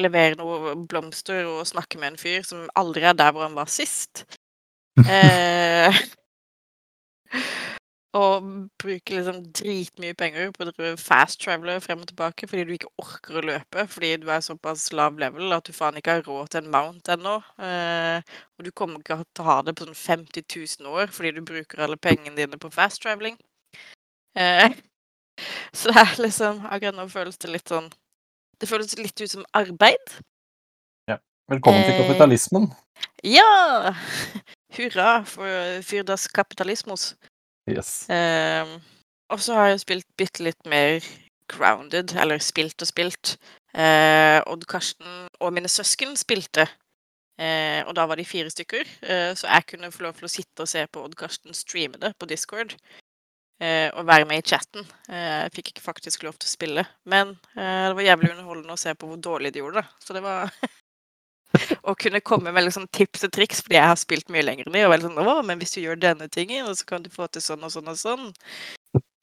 levere 0.00 0.38
noe 0.40 0.74
blomster 0.88 1.46
og 1.48 1.66
snakke 1.68 2.00
med 2.00 2.14
en 2.14 2.20
fyr 2.20 2.42
som 2.46 2.68
aldri 2.78 3.04
er 3.08 3.18
der 3.18 3.32
hvor 3.32 3.46
han 3.48 3.58
var 3.58 3.70
sist. 3.72 4.24
Eh, 5.08 5.96
og 8.12 8.44
bruker 8.82 9.16
liksom 9.16 9.38
dritmye 9.56 10.12
penger 10.18 10.50
på 10.52 10.66
å 10.66 10.72
drive 10.74 10.98
fast 11.00 11.40
traveler 11.40 11.80
frem 11.80 12.02
og 12.04 12.10
tilbake 12.10 12.48
fordi 12.48 12.66
du 12.68 12.72
ikke 12.74 12.90
orker 13.00 13.38
å 13.40 13.44
løpe 13.48 13.86
fordi 13.88 14.10
du 14.20 14.26
er 14.34 14.44
såpass 14.44 14.90
lav 14.92 15.16
level 15.20 15.54
at 15.56 15.64
du 15.64 15.72
faen 15.72 15.96
ikke 15.96 16.18
har 16.18 16.26
råd 16.26 16.52
til 16.52 16.60
en 16.60 16.74
mount 16.74 17.08
ennå. 17.14 17.38
Eh, 17.56 18.36
og 18.58 18.66
du 18.66 18.70
kommer 18.76 19.00
ikke 19.00 19.22
til 19.24 19.44
å 19.44 19.48
ha 19.48 19.56
det 19.64 19.76
på 19.78 19.88
sånn 19.88 19.96
50 19.96 20.44
000 20.84 20.92
år 20.92 21.14
fordi 21.16 21.32
du 21.38 21.40
bruker 21.48 21.86
alle 21.86 21.96
pengene 21.96 22.36
dine 22.36 22.60
på 22.60 22.72
fast 22.74 23.00
traveling. 23.02 23.40
Eh, 24.36 24.68
så 25.76 25.88
det 25.88 26.04
er 26.04 26.22
liksom 26.26 26.66
Akkurat 26.68 27.00
nå 27.00 27.08
føles 27.12 27.40
det 27.40 27.54
litt 27.54 27.72
sånn 27.72 27.88
Det 28.62 28.68
føles 28.70 28.94
litt 28.94 29.18
ut 29.18 29.30
som 29.30 29.42
arbeid. 29.58 30.20
Velkommen 31.50 31.82
til 31.82 31.92
Eh, 31.92 31.98
kapitalismen. 31.98 32.68
Ja! 33.26 33.90
Hurra 34.76 35.24
for 35.26 35.82
Fyrdas 35.82 36.28
kapitalismos. 36.30 37.16
Yes. 37.68 38.08
Eh, 38.08 38.70
og 39.28 39.40
så 39.42 39.58
har 39.58 39.66
jeg 39.72 39.82
spilt 39.82 40.06
bitte 40.16 40.46
litt 40.46 40.62
mer 40.70 41.02
grounded, 41.50 42.14
eller 42.14 42.38
spilt 42.38 42.78
og 42.80 42.88
spilt. 42.88 43.34
Eh, 43.74 44.38
Odd 44.46 44.64
Karsten 44.70 45.26
og 45.40 45.52
mine 45.52 45.68
søsken 45.68 46.14
spilte, 46.16 46.68
eh, 47.42 47.82
og 47.82 47.96
da 47.98 48.06
var 48.06 48.16
de 48.16 48.24
fire 48.24 48.50
stykker. 48.50 48.86
Eh, 49.02 49.34
så 49.34 49.50
jeg 49.50 49.66
kunne 49.66 49.92
få 49.92 50.06
lov 50.06 50.14
til 50.14 50.30
å 50.30 50.34
sitte 50.38 50.62
og 50.62 50.70
se 50.70 50.86
på 50.86 51.02
Odd 51.02 51.18
Karsten 51.18 51.58
streame 51.58 51.98
det 51.98 52.14
på 52.16 52.30
Discord. 52.30 52.78
Eh, 53.62 53.88
og 53.94 54.06
være 54.08 54.26
med 54.26 54.40
i 54.42 54.46
chatten. 54.50 54.82
Eh, 55.06 55.42
jeg 55.44 55.52
fikk 55.54 55.68
ikke 55.72 55.84
faktisk 55.84 56.24
lov 56.26 56.34
til 56.34 56.48
å 56.48 56.50
spille, 56.50 56.82
men 57.06 57.36
eh, 57.54 57.84
det 57.86 57.94
var 57.94 58.08
jævlig 58.08 58.32
underholdende 58.32 58.74
å 58.74 58.80
se 58.80 58.94
på 58.98 59.06
hvor 59.06 59.20
dårlig 59.22 59.52
de 59.54 59.62
gjorde 59.62 59.84
det. 59.84 59.90
Så 60.02 60.16
det 60.16 60.22
var 60.24 60.50
Å 61.84 61.92
kunne 62.00 62.22
komme 62.24 62.48
med 62.54 62.64
liksom 62.64 62.86
tips 62.96 63.26
og 63.28 63.32
triks, 63.36 63.60
fordi 63.60 63.76
jeg 63.76 63.90
har 63.90 63.98
spilt 64.00 64.30
mye 64.32 64.42
lenger 64.42 64.66
enn 64.66 64.76
de. 64.78 64.84
Og 64.86 64.92
veldig 64.94 65.10
sånn, 65.10 65.18
å, 65.20 65.34
men 65.44 65.60
hvis 65.60 65.74
du 65.76 65.82
gjør 65.82 66.00
denne 66.00 66.26
tingen, 66.32 66.70
så 66.74 66.86
kan 66.88 67.04
du 67.04 67.10
få 67.12 67.28
til 67.28 67.44
sånn 67.44 67.66
og 67.66 67.74
sånn 67.74 67.90
og 67.92 67.98
sånn. 68.00 68.24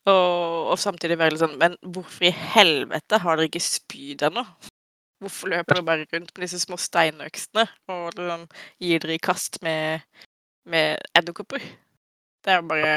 Og, 0.08 0.70
og 0.70 0.78
samtidig 0.80 1.18
være 1.20 1.34
litt 1.36 1.42
sånn 1.42 1.58
Men 1.60 1.74
hvorfor 1.84 2.30
i 2.30 2.32
helvete 2.32 3.18
har 3.20 3.36
dere 3.38 3.50
ikke 3.50 3.62
spyd 3.66 4.24
ennå? 4.30 4.46
Hvorfor 5.20 5.52
løper 5.52 5.76
dere 5.76 5.88
bare 5.90 6.08
rundt 6.14 6.32
med 6.32 6.46
disse 6.46 6.62
små 6.62 6.78
steinøksene 6.80 7.66
og 7.92 8.16
liksom 8.16 8.46
gir 8.80 9.04
dere 9.04 9.18
i 9.18 9.22
kast 9.22 9.60
med, 9.66 10.06
med 10.70 11.02
edderkopper? 11.18 11.66
Det 12.46 12.54
er 12.54 12.62
jo 12.62 12.70
bare 12.70 12.94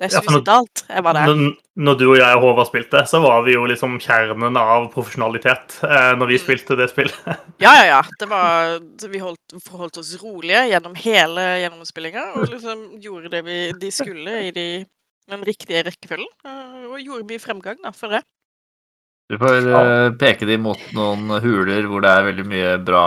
Det 0.00 0.08
er 0.08 0.14
suicidalt. 0.24 0.80
Jeg 0.90 1.04
var 1.06 1.14
der. 1.14 1.28
Når, 1.78 1.94
du 2.00 2.04
og 2.10 2.16
jeg 2.18 2.34
og 2.36 2.42
Håvard 2.42 2.66
spilte, 2.66 3.04
så 3.06 3.20
var 3.22 3.44
vi 3.46 3.54
jo 3.54 3.62
liksom 3.70 3.94
kjernen 4.02 4.56
av 4.58 4.88
profesjonalitet 4.94 5.76
eh, 5.86 6.10
når 6.18 6.26
vi 6.32 6.38
Mm. 6.38 6.42
spilte 6.42 6.76
det 6.80 6.88
spillet. 6.90 7.14
Ja, 7.62 7.70
ja, 7.78 7.84
ja. 7.92 8.00
Det 8.18 8.28
var, 8.28 8.80
vi 9.08 9.20
holdt, 9.22 9.54
forholdt 9.62 9.98
oss 10.02 10.10
rolige 10.22 10.64
gjennom 10.72 10.96
hele 10.98 11.44
gjennomspillinga 11.62 12.24
og 12.40 12.48
liksom 12.50 12.82
gjorde 13.00 13.30
det 13.36 13.44
vi, 13.46 13.58
de 13.78 13.90
skulle 13.94 14.34
i 14.48 14.50
de, 14.56 14.66
den 15.30 15.44
riktige 15.46 15.84
rekkefølgen. 15.86 16.26
eh, 16.44 16.88
Og 16.90 16.98
gjorde 17.00 17.28
mye 17.30 17.42
fremgang, 17.42 17.78
da, 17.86 17.94
for 17.94 18.08
det. 18.18 18.24
Du 19.30 19.38
får 19.40 19.62
eh, 19.62 20.10
peke 20.20 20.44
dem 20.50 20.66
mot 20.66 20.82
noen 20.92 21.30
huler 21.40 21.86
hvor 21.88 22.02
det 22.04 22.10
er 22.12 22.26
veldig 22.32 22.44
mye 22.50 22.74
bra, 22.84 23.04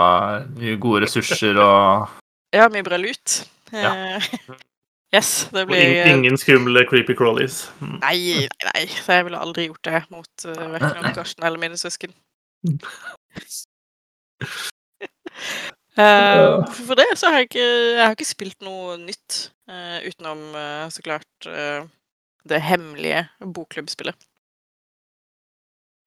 mye 0.56 0.80
gode 0.80 1.04
ressurser 1.04 1.60
og 1.62 2.08
Ja, 2.56 2.66
mye 2.72 2.82
bra 2.82 2.96
lut. 2.96 3.42
Ja. 3.76 3.92
Eh, 5.08 5.16
Yes, 5.16 5.48
det 5.52 5.62
Og 5.62 5.68
blir 5.70 6.04
ing- 6.04 6.18
ingen 6.18 6.36
skumle 6.36 6.82
creepy 6.88 7.14
crawlies. 7.16 7.70
Mm. 7.80 7.94
Nei, 8.02 8.18
nei, 8.44 8.64
nei. 8.74 8.82
Så 8.92 9.12
jeg 9.16 9.24
ville 9.24 9.38
aldri 9.40 9.64
gjort 9.70 9.84
det 9.88 10.02
mot 10.12 10.44
uh, 10.44 10.66
verken 10.74 11.00
Odd 11.04 11.14
Karsten 11.16 11.44
eller 11.48 11.58
mine 11.62 11.78
søsken. 11.80 12.12
uh, 15.98 16.66
for 16.86 16.94
det 16.98 17.06
så 17.16 17.30
har 17.30 17.38
jeg 17.40 17.48
ikke 17.48 17.64
Jeg 17.68 18.02
har 18.04 18.14
ikke 18.16 18.28
spilt 18.28 18.60
noe 18.66 18.98
nytt 19.00 19.38
uh, 19.70 19.98
utenom 20.04 20.42
uh, 20.54 20.86
så 20.92 21.02
klart 21.04 21.48
eh, 21.48 21.86
det 22.48 22.60
hemmelige 22.64 23.24
bokklubbspillet. 23.44 24.16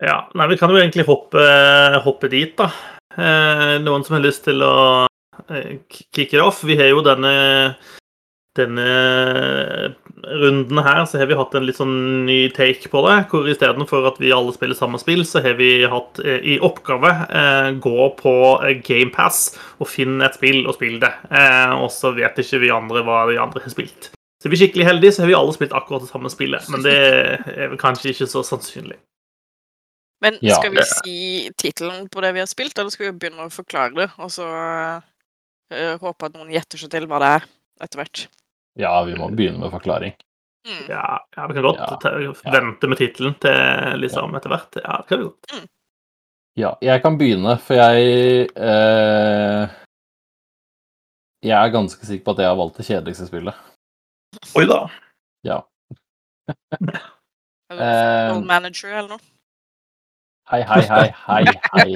Ja, 0.02 0.24
nei, 0.34 0.48
vi 0.50 0.58
kan 0.58 0.72
jo 0.74 0.80
egentlig 0.82 1.06
hoppe, 1.06 1.42
hoppe 2.02 2.30
dit, 2.32 2.56
da. 2.58 2.72
Eh, 3.14 3.76
noen 3.84 4.02
som 4.08 4.16
har 4.18 4.24
lyst 4.24 4.48
til 4.48 4.64
å 4.66 4.72
eh, 5.54 5.76
kicke 5.92 6.42
off? 6.42 6.64
Vi 6.66 6.78
har 6.80 6.90
jo 6.90 7.04
denne 7.06 7.34
denne 8.60 8.86
runden 10.22 10.80
her 10.84 11.06
så 11.08 11.20
har 11.22 11.30
vi 11.30 11.38
hatt 11.40 11.54
en 11.56 11.66
litt 11.66 11.80
sånn 11.80 12.26
ny 12.28 12.40
take 12.56 12.90
på 12.92 13.02
det. 13.06 13.18
Hvor 13.32 13.48
istedenfor 13.50 14.08
at 14.10 14.20
vi 14.22 14.34
alle 14.36 14.54
spiller 14.56 14.78
samme 14.78 15.00
spill, 15.02 15.24
så 15.28 15.42
har 15.44 15.56
vi 15.60 15.70
hatt 15.90 16.20
eh, 16.24 16.42
i 16.54 16.58
oppgave 16.64 17.12
eh, 17.28 17.70
gå 17.84 18.10
på 18.20 18.34
eh, 18.60 18.82
GamePass 18.84 19.44
og 19.80 19.90
finne 19.90 20.28
et 20.28 20.36
spill 20.40 20.66
og 20.66 20.76
spille 20.78 21.00
det. 21.04 21.14
Eh, 21.32 21.76
og 21.78 21.88
så 21.96 22.12
vet 22.18 22.42
ikke 22.44 22.60
vi 22.66 22.74
andre 22.76 23.06
hva 23.08 23.24
de 23.32 23.40
andre 23.42 23.64
har 23.64 23.74
spilt. 23.74 24.12
Så 24.42 24.50
er 24.50 24.56
vi 24.56 24.60
skikkelig 24.64 24.90
heldige, 24.90 25.16
så 25.16 25.24
har 25.24 25.32
vi 25.32 25.38
alle 25.38 25.54
spilt 25.56 25.78
akkurat 25.78 26.04
det 26.04 26.12
samme 26.12 26.30
spillet. 26.34 26.68
Men 26.74 26.84
det 26.84 26.98
er 26.98 27.80
kanskje 27.82 28.12
ikke 28.12 28.30
så 28.30 28.42
sannsynlig. 28.46 28.98
Men 30.22 30.38
skal 30.42 30.74
vi 30.74 30.84
si 30.86 31.18
tittelen 31.58 32.06
på 32.14 32.22
det 32.22 32.36
vi 32.36 32.42
har 32.44 32.50
spilt, 32.50 32.78
eller 32.78 32.94
skal 32.94 33.08
vi 33.08 33.16
begynne 33.24 33.48
å 33.48 33.54
forklare 33.54 33.96
det, 33.98 34.08
og 34.22 34.30
så 34.34 34.46
eh, 35.74 35.96
håpe 36.02 36.28
at 36.28 36.38
noen 36.38 36.52
gjetter 36.54 36.82
seg 36.82 36.92
til 36.94 37.08
hva 37.10 37.22
det 37.22 37.32
er 37.40 37.48
etter 37.86 38.02
hvert? 38.02 38.26
Ja, 38.79 39.03
vi 39.03 39.15
må 39.19 39.27
begynne 39.36 39.60
med 39.60 39.71
forklaring. 39.73 40.13
Mm. 40.67 40.84
Ja, 40.91 41.03
ja 41.36 41.47
vi 41.49 41.53
kan 41.57 41.63
godt 41.65 41.79
Ja, 41.81 41.97
ja. 42.21 42.34
vente 42.53 42.88
med 42.88 42.97
tittelen 43.01 43.34
til 43.41 43.99
liksom 43.99 44.36
etter 44.38 44.49
hvert. 44.53 44.77
Ja, 44.84 44.97
det 45.01 45.07
kan 45.10 45.19
vi 45.19 45.25
godt. 45.25 45.69
Ja, 46.60 46.73
jeg 46.84 47.01
kan 47.01 47.17
begynne, 47.17 47.55
for 47.63 47.73
jeg 47.79 48.49
eh, 48.55 49.69
Jeg 51.41 51.55
er 51.57 51.71
ganske 51.73 52.05
sikker 52.05 52.25
på 52.27 52.31
at 52.36 52.41
jeg 52.43 52.51
har 52.51 52.60
valgt 52.60 52.77
det 52.77 52.86
kjedeligste 52.86 53.27
spillet. 53.29 53.55
Oi 54.55 54.65
da. 54.69 54.81
Ja. 55.47 55.62
Eller 57.71 58.36
Eh, 58.36 58.41
Manager 58.43 58.91
eller 58.91 59.10
noe? 59.15 59.23
Hei, 60.51 60.62
hei, 60.67 60.81
hei, 60.91 61.07
hei, 61.15 61.43
hei. 61.71 61.89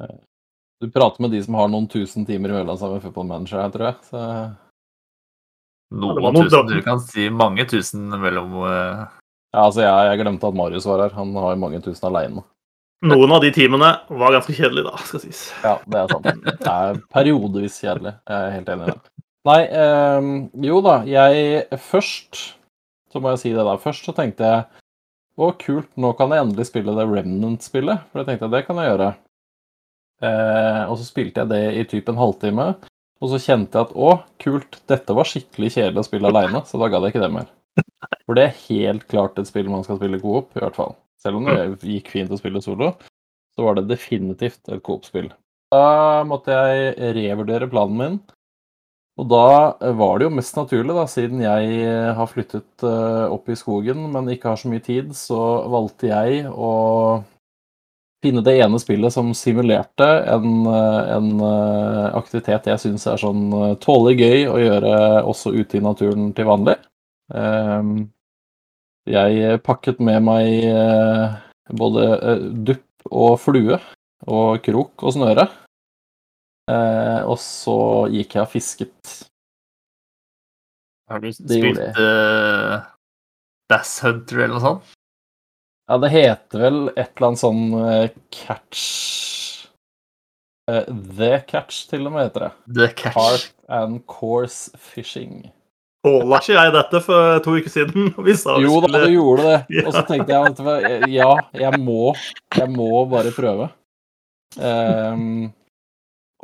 Du 0.84 0.90
prater 0.92 1.24
med 1.24 1.32
de 1.32 1.40
som 1.40 1.56
har 1.56 1.70
noen 1.72 1.86
tusen 1.88 2.26
timer 2.28 2.52
imellom 2.52 2.76
sammen 2.76 2.98
med 2.98 3.04
Football 3.06 3.28
Manager 3.30 3.62
her, 3.62 3.70
tror 3.72 3.86
jeg. 3.88 3.94
Så 4.10 4.24
noen 5.94 6.36
tusen. 6.36 6.66
Du 6.68 6.82
kan 6.84 7.00
si 7.00 7.30
mange 7.32 7.64
tusen 7.70 8.10
mellom 8.20 8.58
uh... 8.60 9.06
ja, 9.54 9.62
altså, 9.62 9.84
jeg, 9.86 10.10
jeg 10.10 10.20
glemte 10.20 10.50
at 10.50 10.58
Marius 10.58 10.88
var 10.90 11.06
her. 11.06 11.14
Han 11.16 11.32
har 11.40 11.54
jo 11.54 11.62
mange 11.62 11.80
tusen 11.84 12.10
aleine. 12.10 12.44
Noen 13.04 13.32
av 13.36 13.40
de 13.44 13.50
timene 13.52 13.90
var 14.08 14.32
ganske 14.32 14.54
kjedelige, 14.56 14.88
da, 14.88 15.00
skal 15.08 15.24
sies. 15.24 15.42
Ja, 15.64 15.74
det 15.88 16.00
er 16.02 16.12
sant. 16.12 16.28
Det 16.44 16.70
er 16.72 17.00
periodevis 17.12 17.80
kjedelig. 17.80 18.14
Jeg 18.28 18.46
er 18.46 18.54
helt 18.54 18.70
enig 18.74 18.86
i 18.86 18.92
det. 18.94 19.12
Nei, 19.44 19.58
ehm, 19.80 20.30
jo 20.64 20.80
da. 20.84 21.00
Jeg 21.08 21.66
først 21.90 22.46
Så 23.12 23.20
må 23.22 23.30
jeg 23.30 23.42
si 23.44 23.50
det 23.54 23.62
da. 23.62 23.76
Først 23.78 24.08
så 24.08 24.12
tenkte 24.16 24.48
jeg 24.48 24.62
å, 25.38 25.50
kult, 25.60 25.90
nå 26.00 26.14
kan 26.18 26.32
jeg 26.32 26.42
endelig 26.44 26.66
spille 26.66 26.94
det 26.96 27.04
Remnant-spillet. 27.06 28.08
For 28.10 28.22
jeg 28.22 28.32
tenkte 28.32 28.48
det 28.50 28.64
kan 28.66 28.80
jeg 28.80 28.90
gjøre. 28.90 29.12
Eh, 30.24 30.82
og 30.88 30.96
så 30.98 31.06
spilte 31.06 31.42
jeg 31.42 31.52
det 31.52 31.62
i 31.80 31.84
typ 31.90 32.10
en 32.10 32.20
halvtime. 32.20 32.68
Og 33.22 33.30
så 33.32 33.40
kjente 33.40 33.78
jeg 33.78 33.88
at 33.88 33.94
å, 33.96 34.16
kult, 34.42 34.80
dette 34.90 35.16
var 35.16 35.28
skikkelig 35.28 35.72
kjedelig 35.76 36.02
å 36.02 36.08
spille 36.08 36.30
aleine, 36.30 36.64
så 36.68 36.80
da 36.80 36.90
gadd 36.92 37.06
jeg 37.06 37.14
ikke 37.14 37.24
det 37.24 37.32
mer. 37.34 37.48
For 38.24 38.36
det 38.38 38.44
er 38.46 38.60
helt 38.66 39.06
klart 39.10 39.40
et 39.40 39.48
spill 39.48 39.70
man 39.72 39.84
skal 39.86 39.98
spille 40.00 40.20
coop, 40.22 40.52
i 40.54 40.62
hvert 40.62 40.76
fall. 40.76 40.94
Selv 41.22 41.40
om 41.40 41.48
det 41.48 41.88
gikk 41.88 42.10
fint 42.12 42.32
å 42.32 42.38
spille 42.38 42.60
solo, 42.64 42.92
så 43.54 43.64
var 43.64 43.78
det 43.78 43.88
definitivt 43.88 44.68
et 44.68 44.82
coop-spill. 44.84 45.30
Da 45.72 46.22
måtte 46.28 46.54
jeg 46.54 47.14
revurdere 47.16 47.70
planen 47.70 48.00
min. 48.00 48.18
Og 49.20 49.28
da 49.30 49.46
var 49.94 50.18
det 50.18 50.26
jo 50.26 50.34
mest 50.34 50.56
naturlig, 50.58 50.94
da, 50.96 51.04
siden 51.10 51.42
jeg 51.44 51.92
har 52.18 52.30
flyttet 52.30 52.84
eh, 52.84 53.26
opp 53.30 53.48
i 53.48 53.56
skogen, 53.58 54.08
men 54.10 54.30
ikke 54.32 54.50
har 54.50 54.58
så 54.58 54.70
mye 54.72 54.82
tid, 54.82 55.12
så 55.16 55.38
valgte 55.70 56.10
jeg 56.10 56.48
å 56.50 56.72
finne 58.24 58.42
det 58.44 58.56
ene 58.62 58.78
spillet 58.80 59.12
som 59.12 59.32
simulerte 59.36 60.06
en, 60.32 60.66
eh, 60.70 61.12
en 61.16 61.28
eh, 61.44 62.06
aktivitet 62.16 62.68
jeg 62.70 62.80
syns 62.82 63.04
er 63.10 63.20
sånn 63.20 63.44
eh, 63.58 63.74
tålelig 63.84 64.16
gøy 64.24 64.46
å 64.48 64.56
gjøre 64.62 64.94
også 65.28 65.52
ute 65.54 65.78
i 65.78 65.84
naturen 65.84 66.32
til 66.36 66.48
vanlig. 66.50 66.78
Ehm, 67.34 68.10
Jeg 69.04 69.58
pakket 69.60 69.98
med 70.00 70.22
meg 70.24 70.62
både 71.76 72.04
dupp 72.64 73.10
og 73.12 73.34
flue 73.36 73.76
og 74.24 74.62
krok 74.64 75.04
og 75.04 75.12
snøre. 75.12 75.44
Eh, 76.72 77.20
og 77.28 77.36
så 77.36 77.76
gikk 78.08 78.38
jeg 78.38 78.46
og 78.46 78.48
fisket. 78.54 79.12
Har 81.12 81.20
du 81.20 81.28
spilt 81.36 82.00
Bass 83.68 83.98
Hunter 84.00 84.46
eller 84.46 84.56
noe 84.56 84.64
sånt? 84.64 84.93
Ja, 85.90 85.98
det 86.00 86.10
heter 86.14 86.62
vel 86.64 86.78
et 86.94 87.10
eller 87.10 87.28
annet 87.28 87.42
sånn 87.42 87.64
eh, 87.76 88.06
catch 88.32 88.84
eh, 90.70 90.86
The 91.18 91.42
Catch, 91.48 91.84
til 91.90 92.06
og 92.08 92.14
med, 92.14 92.30
heter 92.30 92.46
det. 92.46 92.52
The 92.78 92.88
Catch. 92.96 93.18
Heart 93.18 93.52
and 93.68 94.00
Course 94.08 94.72
Fishing. 94.80 95.42
Åla 96.04 96.40
ikke 96.40 96.56
jeg 96.56 96.72
dette 96.74 97.00
for 97.04 97.38
to 97.44 97.54
uker 97.56 97.72
siden? 97.72 98.10
Vi 98.26 98.34
sa 98.36 98.58
vi 98.58 98.66
Jo 98.66 98.80
da, 98.84 98.88
skulle 98.88 99.06
du 99.08 99.14
gjorde 99.14 99.44
det. 99.48 99.60
Og 99.86 99.92
så 99.94 100.02
tenkte 100.08 100.34
jeg 100.34 100.52
at 100.52 101.08
ja, 101.12 101.30
jeg 101.56 101.80
må, 101.80 102.12
jeg 102.52 102.72
må 102.72 103.04
bare 103.08 103.32
prøve. 103.34 103.70
Um, 104.54 105.48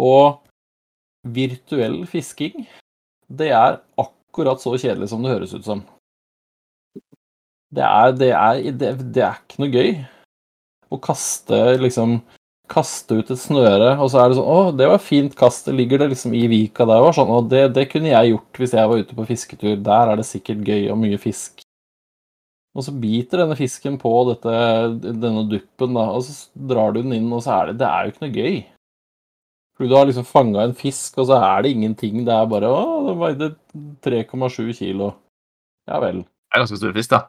og 0.00 0.40
virtuell 1.28 2.00
fisking, 2.10 2.64
det 3.28 3.52
er 3.54 3.76
akkurat 4.00 4.62
så 4.62 4.72
kjedelig 4.80 5.10
som 5.12 5.22
det 5.22 5.34
høres 5.34 5.52
ut 5.54 5.68
som. 5.68 5.84
Det 7.70 7.86
er, 7.86 8.12
det 8.18 8.30
er, 8.34 8.60
det, 8.74 8.90
det 9.14 9.22
er 9.22 9.38
ikke 9.38 9.62
noe 9.62 9.70
gøy 9.70 9.90
å 10.90 10.98
kaste 10.98 11.58
liksom 11.78 12.18
kaste 12.70 13.18
ut 13.18 13.30
et 13.32 13.40
snøre, 13.40 13.96
og 13.98 14.10
så 14.12 14.20
er 14.22 14.30
det 14.30 14.38
sånn 14.38 14.50
Å, 14.50 14.58
det 14.78 14.86
var 14.90 15.02
fint 15.02 15.34
kast. 15.38 15.66
Det 15.66 15.74
ligger 15.74 16.02
det 16.02 16.12
liksom 16.12 16.34
i 16.38 16.44
vika 16.50 16.86
der. 16.86 17.02
Og 17.02 17.16
sånn, 17.16 17.30
og 17.34 17.48
det, 17.50 17.64
det 17.74 17.88
kunne 17.90 18.12
jeg 18.12 18.32
gjort 18.32 18.60
hvis 18.62 18.76
jeg 18.76 18.90
var 18.92 19.02
ute 19.02 19.16
på 19.16 19.26
fisketur. 19.26 19.74
Der 19.86 20.12
er 20.12 20.20
det 20.20 20.26
sikkert 20.28 20.62
gøy 20.66 20.86
og 20.92 21.00
mye 21.00 21.18
fisk. 21.20 21.64
Og 22.78 22.86
så 22.86 22.94
biter 22.94 23.42
denne 23.42 23.56
fisken 23.58 23.96
på 23.98 24.12
dette, 24.28 24.52
denne 25.02 25.42
duppen, 25.50 25.96
da, 25.98 26.04
og 26.14 26.22
så 26.22 26.36
drar 26.70 26.94
du 26.94 27.00
den 27.02 27.16
inn, 27.16 27.32
og 27.34 27.42
så 27.42 27.56
er 27.56 27.72
det 27.72 27.80
Det 27.80 27.88
er 27.88 28.04
jo 28.06 28.12
ikke 28.14 28.24
noe 28.26 28.36
gøy. 28.36 28.60
Fordi 29.74 29.90
du 29.90 29.96
har 29.96 30.06
liksom 30.06 30.28
fanga 30.28 30.68
en 30.68 30.76
fisk, 30.78 31.18
og 31.18 31.26
så 31.26 31.40
er 31.40 31.64
det 31.64 31.74
ingenting. 31.74 32.22
Det 32.28 32.36
er 32.36 32.48
bare 32.54 32.70
Å, 32.70 32.86
den 33.08 33.18
veide 33.18 33.50
3,7 34.06 34.70
kilo. 34.78 35.14
Ja 35.90 35.98
vel. 36.04 36.22
Det 36.22 36.54
er 36.54 36.62
ganske 36.62 36.78
stor 36.78 36.94
fisk, 36.94 37.16
da. 37.16 37.24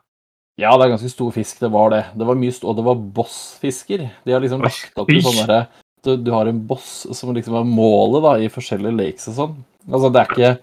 Ja, 0.60 0.74
det 0.76 0.86
er 0.86 0.95
ganske 0.95 1.12
stor 1.14 1.32
fisk, 1.36 1.62
det 1.64 1.72
var 1.72 1.93
det. 1.93 2.02
Det 2.18 2.28
var 2.28 2.38
mye, 2.38 2.58
Og 2.64 2.76
det 2.78 2.84
var 2.86 3.06
bossfisker. 3.20 4.04
De 4.26 4.34
har 4.36 4.43
liksom 4.43 4.66
lagt 4.66 4.99
opp 4.99 5.08
til 5.10 5.24
sånn 5.24 5.39
derre 5.45 5.62
du, 6.04 6.18
du 6.18 6.32
har 6.32 6.45
en 6.45 6.68
boss 6.68 7.08
som 7.14 7.34
liksom 7.36 7.56
er 7.60 7.68
målet 7.68 8.24
da, 8.26 8.36
i 8.41 8.52
forskjellige 8.52 8.97
lakes 8.97 9.28
og 9.32 9.38
sånn. 9.38 9.58
Altså, 9.89 10.10
det 10.10 10.22
er 10.22 10.32
ikke 10.32 10.54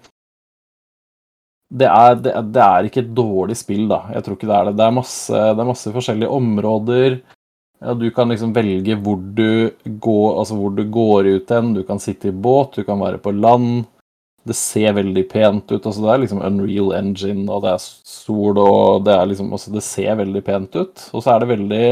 det 1.78 1.89
er, 1.93 2.14
det, 2.24 2.32
det 2.55 2.62
er 2.64 2.86
ikke 2.89 3.03
et 3.03 3.11
dårlig 3.16 3.59
spill, 3.61 3.84
da. 3.91 4.07
Jeg 4.14 4.24
tror 4.24 4.39
ikke 4.39 4.49
det 4.49 4.57
er 4.57 4.68
det. 4.70 4.76
Det 4.78 4.86
er 4.86 4.95
masse, 4.97 5.43
det 5.53 5.62
er 5.62 5.68
masse 5.68 5.93
forskjellige 5.93 6.39
områder. 6.39 7.18
Ja, 7.84 7.93
du 7.95 8.07
kan 8.14 8.32
liksom 8.32 8.55
velge 8.57 8.97
hvor 9.05 9.20
du, 9.20 9.68
går, 9.84 10.30
altså 10.41 10.57
hvor 10.59 10.72
du 10.74 10.82
går 10.91 11.28
ut 11.36 11.53
hen. 11.53 11.74
Du 11.76 11.82
kan 11.86 12.01
sitte 12.03 12.32
i 12.32 12.34
båt, 12.34 12.80
du 12.80 12.89
kan 12.89 12.99
være 13.03 13.20
på 13.22 13.34
land. 13.36 13.84
Det 14.49 14.57
ser 14.57 14.94
veldig 14.96 15.24
pent 15.28 15.72
ut. 15.72 15.82
altså 15.84 16.05
Det 16.05 16.12
er 16.12 16.22
liksom 16.24 16.44
Unreal 16.44 16.94
Engine, 16.96 17.44
og 17.53 17.64
det 17.64 17.74
er 17.74 17.82
sol, 17.84 18.59
og 18.59 19.05
det 19.05 19.14
er 19.14 19.26
liksom 19.28 19.51
altså 19.53 19.74
Det 19.74 19.84
ser 19.84 20.14
veldig 20.22 20.44
pent 20.46 20.78
ut. 20.78 21.11
Og 21.12 21.24
så 21.24 21.34
er 21.34 21.42
det 21.42 21.53
veldig 21.53 21.88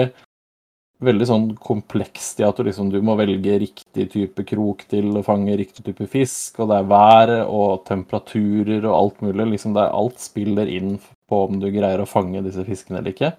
veldig 1.04 1.26
sånn 1.28 1.46
komplekst 1.60 2.38
i 2.40 2.44
at 2.46 2.56
du 2.56 2.64
liksom 2.64 2.88
du 2.92 3.02
må 3.04 3.18
velge 3.18 3.58
riktig 3.60 4.06
type 4.14 4.44
krok 4.48 4.86
til 4.88 5.10
å 5.18 5.24
fange 5.26 5.56
riktig 5.60 5.84
type 5.84 6.06
fisk, 6.08 6.60
og 6.62 6.70
det 6.70 6.78
er 6.78 6.88
været 6.88 7.42
og 7.52 7.82
temperaturer 7.88 8.86
og 8.86 8.94
alt 8.96 9.20
mulig. 9.26 9.50
liksom 9.52 9.74
det 9.76 9.84
er 9.84 9.96
Alt 9.96 10.22
spiller 10.24 10.70
inn 10.72 10.96
på 11.28 11.42
om 11.48 11.60
du 11.60 11.68
greier 11.70 12.00
å 12.00 12.08
fange 12.08 12.42
disse 12.46 12.64
fiskene 12.64 13.02
eller 13.02 13.12
ikke. 13.12 13.34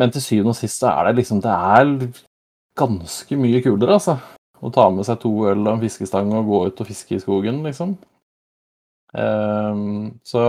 Men 0.00 0.12
til 0.12 0.24
syvende 0.24 0.52
og 0.52 0.58
sist 0.58 0.80
så 0.80 0.92
er 0.92 1.08
det 1.08 1.20
liksom 1.20 1.40
Det 1.44 1.52
er 1.52 1.92
ganske 2.76 3.36
mye 3.40 3.62
kulere, 3.64 3.96
altså. 3.96 4.18
Å 4.64 4.70
ta 4.72 4.86
med 4.90 5.06
seg 5.08 5.18
to 5.22 5.30
øl 5.50 5.62
og 5.66 5.72
en 5.74 5.82
fiskestang 5.82 6.32
og 6.36 6.48
gå 6.48 6.60
ut 6.70 6.80
og 6.82 6.88
fiske 6.88 7.16
i 7.16 7.22
skogen, 7.22 7.62
liksom. 7.66 7.96
Ehm, 9.16 10.18
så 10.26 10.42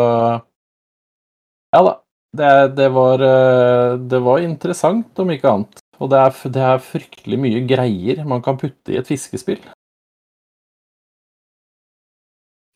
Ja 1.75 1.81
da. 1.83 1.95
Det, 2.37 2.49
det, 2.77 2.87
var, 2.93 3.21
eh, 3.23 3.97
det 4.11 4.19
var 4.21 4.43
interessant, 4.43 5.19
om 5.19 5.29
ikke 5.33 5.49
annet. 5.49 5.79
Og 5.97 6.09
det 6.11 6.19
er, 6.21 6.35
det 6.53 6.63
er 6.69 6.83
fryktelig 6.83 7.39
mye 7.41 7.61
greier 7.65 8.19
man 8.27 8.43
kan 8.45 8.59
putte 8.61 8.93
i 8.93 8.99
et 8.99 9.07
fiskespill. 9.09 9.63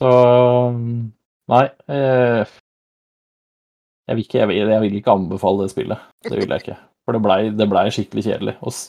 Så 0.01 0.11
Nei. 1.51 1.65
Eh, 1.91 2.47
jeg, 4.07 4.15
vil 4.15 4.23
ikke, 4.25 4.39
jeg, 4.39 4.47
vil, 4.49 4.71
jeg 4.71 4.81
vil 4.85 4.97
ikke 5.01 5.13
anbefale 5.17 5.65
det 5.67 5.73
spillet. 5.73 6.07
Det 6.25 6.37
vil 6.39 6.47
jeg 6.55 6.63
ikke. 6.63 6.79
For 7.05 7.17
det 7.17 7.21
blei 7.25 7.67
ble 7.73 7.83
skikkelig 7.93 8.23
kjedelig. 8.29 8.55
S- 8.71 8.87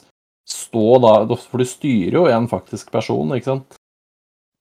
stå 0.48 0.98
da 1.02 1.36
For 1.36 1.62
du 1.62 1.66
styrer 1.68 2.18
jo 2.18 2.26
en 2.30 2.48
faktisk 2.50 2.90
person, 2.94 3.34
ikke 3.36 3.50
sant? 3.50 3.78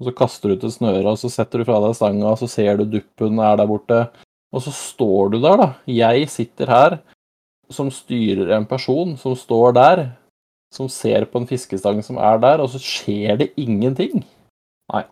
Og 0.01 0.09
så 0.09 0.13
kaster 0.17 0.51
du 0.51 0.61
til 0.63 0.73
snøra, 0.73 1.13
så 1.17 1.29
setter 1.29 1.61
du 1.61 1.67
fra 1.67 1.77
deg 1.83 1.93
stanga, 1.97 2.33
så 2.37 2.49
ser 2.49 2.79
du 2.79 2.87
duppen 2.89 3.41
er 3.41 3.59
der 3.59 3.69
borte. 3.69 3.99
Og 4.51 4.63
så 4.65 4.73
står 4.73 5.35
du 5.35 5.37
der, 5.43 5.61
da. 5.61 5.67
Jeg 5.85 6.29
sitter 6.33 6.71
her 6.73 6.97
som 7.71 7.91
styrer 7.93 8.51
en 8.57 8.65
person 8.67 9.13
som 9.19 9.35
står 9.37 9.77
der, 9.77 10.03
som 10.73 10.89
ser 10.91 11.27
på 11.29 11.39
en 11.39 11.47
fiskestang 11.47 12.01
som 12.03 12.17
er 12.17 12.41
der, 12.41 12.63
og 12.63 12.71
så 12.73 12.81
skjer 12.81 13.37
det 13.43 13.51
ingenting. 13.59 14.25
Nei. 14.91 15.05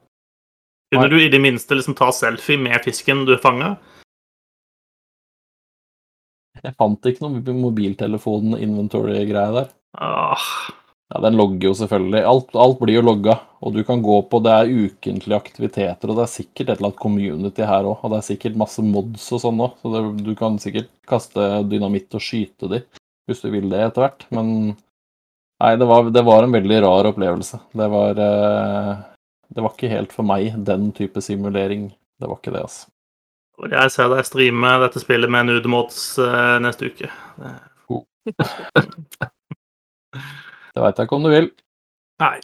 Kunne 0.89 1.09
du 1.11 1.19
i 1.21 1.29
det 1.29 1.41
minste 1.43 1.77
liksom 1.77 1.95
ta 1.95 2.09
selfie 2.15 2.57
med 2.59 2.81
fisken 2.83 3.25
du 3.29 3.35
fanga? 3.37 3.75
Jeg 6.59 6.75
fant 6.75 7.05
ikke 7.07 7.23
noe 7.23 7.59
mobiltelefon-inventory-greie 7.61 9.53
der. 9.55 9.69
Ah, 9.97 10.37
Ja, 11.09 11.19
Den 11.21 11.37
logger 11.37 11.71
jo 11.71 11.73
selvfølgelig. 11.73 12.21
Alt, 12.29 12.51
alt 12.53 12.79
blir 12.79 12.99
jo 12.99 13.05
logga. 13.05 13.39
Og 13.65 13.73
du 13.73 13.81
kan 13.83 14.01
gå 14.05 14.19
på 14.29 14.39
Det 14.45 14.51
er 14.53 14.73
ukentlige 14.85 15.39
aktiviteter, 15.39 16.09
og 16.09 16.19
det 16.19 16.25
er 16.25 16.35
sikkert 16.35 16.69
et 16.69 16.75
eller 16.77 16.91
annet 16.91 17.01
community 17.01 17.65
her 17.65 17.87
òg. 17.89 18.03
Og 18.03 18.13
det 18.13 18.19
er 18.19 18.27
sikkert 18.29 18.59
masse 18.61 18.83
mods 18.85 19.25
og 19.33 19.41
sånn 19.43 19.63
òg, 19.65 19.73
så 19.81 19.93
det, 19.95 20.03
du 20.27 20.35
kan 20.37 20.59
sikkert 20.61 20.91
kaste 21.09 21.47
dynamitt 21.71 22.13
og 22.13 22.23
skyte 22.23 22.69
de 22.69 22.83
hvis 23.29 23.41
du 23.43 23.49
vil 23.53 23.67
det 23.69 23.81
etter 23.85 24.05
hvert. 24.05 24.27
Men 24.33 24.47
nei, 25.61 25.73
det 25.81 25.87
var, 25.89 26.09
det 26.13 26.23
var 26.25 26.45
en 26.45 26.53
veldig 26.53 26.79
rar 26.85 27.09
opplevelse. 27.09 27.59
Det 27.77 27.89
var 27.93 28.21
eh, 28.25 28.93
Det 29.49 29.65
var 29.65 29.73
ikke 29.73 29.91
helt 29.91 30.13
for 30.13 30.25
meg, 30.29 30.53
den 30.65 30.91
type 30.93 31.21
simulering. 31.25 31.89
Det 32.21 32.29
var 32.29 32.37
ikke 32.37 32.53
det, 32.53 32.61
altså. 32.67 32.89
jeg 33.71 33.91
ser 33.95 34.13
deg 34.13 34.25
streame 34.27 34.77
dette 34.85 35.01
spillet 35.01 35.31
med 35.31 35.49
nudemods 35.49 36.19
uh, 36.21 36.57
neste 36.61 36.91
uke. 36.91 37.09
Det 40.13 40.83
veit 40.83 40.99
jeg 40.99 41.09
ikke 41.09 41.17
om 41.17 41.25
du 41.25 41.31
vil. 41.33 41.49
Nei. 42.21 42.35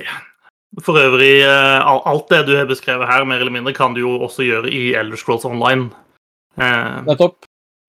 For 0.83 0.99
øvrig, 0.99 1.39
eh, 1.45 1.85
alt 1.85 2.29
det 2.29 2.41
du 2.49 2.55
har 2.57 2.67
beskrevet 2.67 3.07
her, 3.07 3.23
mer 3.27 3.39
eller 3.39 3.53
mindre, 3.53 3.73
kan 3.73 3.93
du 3.95 4.01
jo 4.01 4.17
også 4.25 4.43
gjøre 4.43 4.71
i 4.71 4.93
Elder 4.97 5.19
Scrolls 5.19 5.45
Online. 5.47 5.87
Eh, 6.57 7.03
Nettopp. 7.07 7.45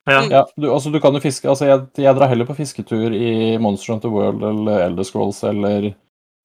ja. 0.06 0.22
Ja, 0.30 0.44
du, 0.56 0.68
altså 0.72 0.90
du 0.90 1.00
kan 1.02 1.14
jo 1.14 1.20
fiske 1.22 1.48
Altså, 1.50 1.66
jeg, 1.66 1.86
jeg 2.02 2.14
drar 2.14 2.30
heller 2.30 2.46
på 2.46 2.56
fisketur 2.58 3.14
i 3.14 3.56
Monster 3.62 3.92
Hunter 3.92 4.10
World 4.10 4.42
eller 4.42 4.84
Elder 4.86 5.06
Scrolls 5.06 5.42
eller 5.46 5.92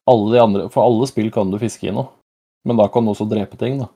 alle 0.10 0.34
de 0.34 0.42
andre 0.42 0.68
For 0.70 0.86
alle 0.86 1.08
spill 1.10 1.32
kan 1.34 1.52
du 1.52 1.60
fiske 1.62 1.88
i 1.90 1.94
nå. 1.94 2.08
Men 2.66 2.78
da 2.78 2.88
kan 2.90 3.06
du 3.06 3.14
også 3.14 3.30
drepe 3.30 3.58
ting, 3.58 3.80
da. 3.82 3.90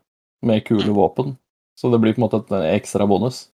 Med 0.45 0.65
kule 0.65 0.93
våpen. 0.93 1.35
Så 1.77 1.89
det 1.91 1.99
blir 2.01 2.13
på 2.15 2.21
en 2.21 2.27
måte 2.27 2.41
et 2.45 2.75
ekstra 2.75 3.05
bonus. 3.09 3.47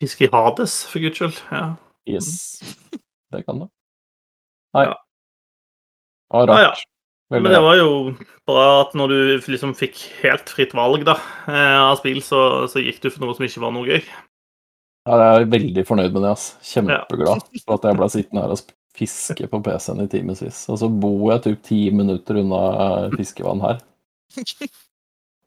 Fiske 0.00 0.26
i 0.26 0.32
Hades, 0.32 0.82
for 0.88 1.04
guds 1.04 1.20
skyld. 1.20 1.40
Ja. 1.52 1.74
Yes. 2.08 2.60
Det 3.32 3.44
kan 3.44 3.60
du. 3.60 3.68
Nei. 4.74 4.84
Ja. 4.88 4.94
Var 6.34 6.50
Ja, 6.52 6.60
ja. 6.68 6.74
Men 7.32 7.46
det 7.48 7.60
var 7.64 7.74
jo 7.78 7.88
bra 8.46 8.64
at 8.82 8.92
når 8.94 9.08
du 9.10 9.18
liksom 9.50 9.72
fikk 9.74 9.96
helt 10.20 10.50
fritt 10.52 10.74
valg 10.76 11.06
da, 11.08 11.14
eh, 11.48 11.78
av 11.88 11.96
spill, 11.98 12.20
så, 12.22 12.68
så 12.70 12.82
gikk 12.84 13.00
du 13.02 13.08
for 13.10 13.24
noe 13.24 13.34
som 13.34 13.46
ikke 13.46 13.62
var 13.64 13.72
noe 13.74 13.88
gøy. 13.88 14.02
Ja, 15.08 15.16
jeg 15.18 15.42
er 15.42 15.50
veldig 15.54 15.84
fornøyd 15.88 16.12
med 16.14 16.22
det. 16.24 16.30
ass. 16.36 16.44
Kjempeglad 16.64 17.42
for 17.64 17.74
at 17.78 17.86
jeg 17.88 17.98
ble 17.98 18.08
sittende 18.12 18.44
her 18.44 18.54
og 18.54 18.62
fiske 18.94 19.48
på 19.50 19.60
PC-en 19.66 20.04
i 20.04 20.08
timevis. 20.12 20.60
Og 20.70 20.78
så 20.80 20.88
bor 20.88 21.32
jeg 21.32 21.42
typ 21.48 21.64
ti 21.66 21.80
minutter 21.96 22.38
unna 22.44 22.62
fiskevann 23.16 23.64
her. 23.64 23.82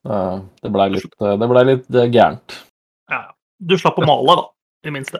Eh, 0.08 0.36
Det 0.64 0.70
blei 0.72 0.86
litt, 0.94 1.08
det 1.20 1.48
ble 1.52 1.62
litt 1.68 1.88
eh, 1.92 2.06
gærent. 2.14 2.54
Ja. 3.12 3.18
Du 3.60 3.74
slapp 3.76 3.98
å 4.00 4.06
male, 4.08 4.36
da, 4.40 4.46
i 4.88 4.94
minste. 4.94 5.20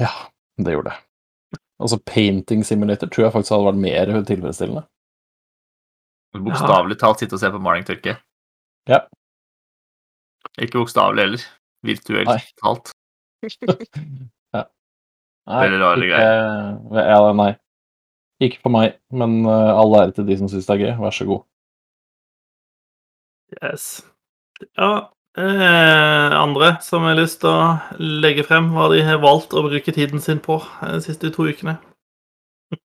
Ja, 0.00 0.08
det 0.56 0.72
gjorde 0.72 0.94
det. 0.94 1.02
Altså 1.82 1.98
Painting 2.06 2.62
Simulator 2.66 3.10
tror 3.10 3.26
jeg 3.26 3.34
faktisk 3.34 3.54
hadde 3.54 3.68
vært 3.68 3.82
mer 3.82 4.12
tilfredsstillende. 4.28 4.84
Bokstavelig 6.44 6.98
talt 6.98 7.22
sitte 7.22 7.36
og 7.36 7.42
se 7.42 7.50
på 7.54 7.62
maling 7.62 7.86
tørke. 7.86 8.16
Ja. 8.90 9.04
Ikke 10.58 10.80
bokstavelig 10.80 11.26
heller. 11.26 11.44
Virtuelt 11.84 12.30
Nei. 12.30 12.40
talt. 12.62 12.92
ja. 14.54 14.64
Nei, 15.50 15.60
Veldig 15.66 15.80
rare 15.82 16.06
ikke, 16.06 16.22
ja, 17.04 17.18
nei. 17.36 17.50
Ikke 18.42 18.62
for 18.64 18.74
meg, 18.74 18.96
men 19.14 19.42
alle 19.46 19.74
all 19.82 19.98
ære 20.00 20.14
til 20.16 20.26
de 20.30 20.38
som 20.40 20.50
syns 20.50 20.66
det 20.66 20.74
er 20.74 20.82
gøy. 20.84 20.94
Vær 21.02 21.14
så 21.14 21.26
god. 21.28 21.44
Yes. 23.62 23.84
Ja, 24.78 24.90
eh, 24.90 25.02
andre 25.34 26.76
som 26.84 27.02
har 27.08 27.16
lyst 27.18 27.40
til 27.42 27.50
å 27.50 27.98
legge 27.98 28.44
frem 28.46 28.68
hva 28.74 28.86
de 28.92 29.00
har 29.02 29.18
valgt 29.22 29.54
å 29.54 29.64
bruke 29.66 29.94
tiden 29.94 30.22
sin 30.22 30.38
på 30.38 30.60
eh, 30.62 30.94
de 30.94 31.00
siste 31.02 31.32
to 31.34 31.48
ukene. 31.50 31.74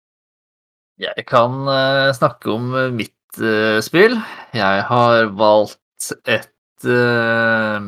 Jeg 1.08 1.26
kan 1.28 1.68
eh, 1.68 2.08
snakke 2.16 2.50
om 2.54 2.72
eh, 2.74 2.88
mitt 2.94 3.42
eh, 3.42 3.80
spill. 3.84 4.16
Jeg 4.56 4.86
har 4.88 5.28
valgt 5.36 6.12
et 6.24 6.88
eh, 6.88 7.80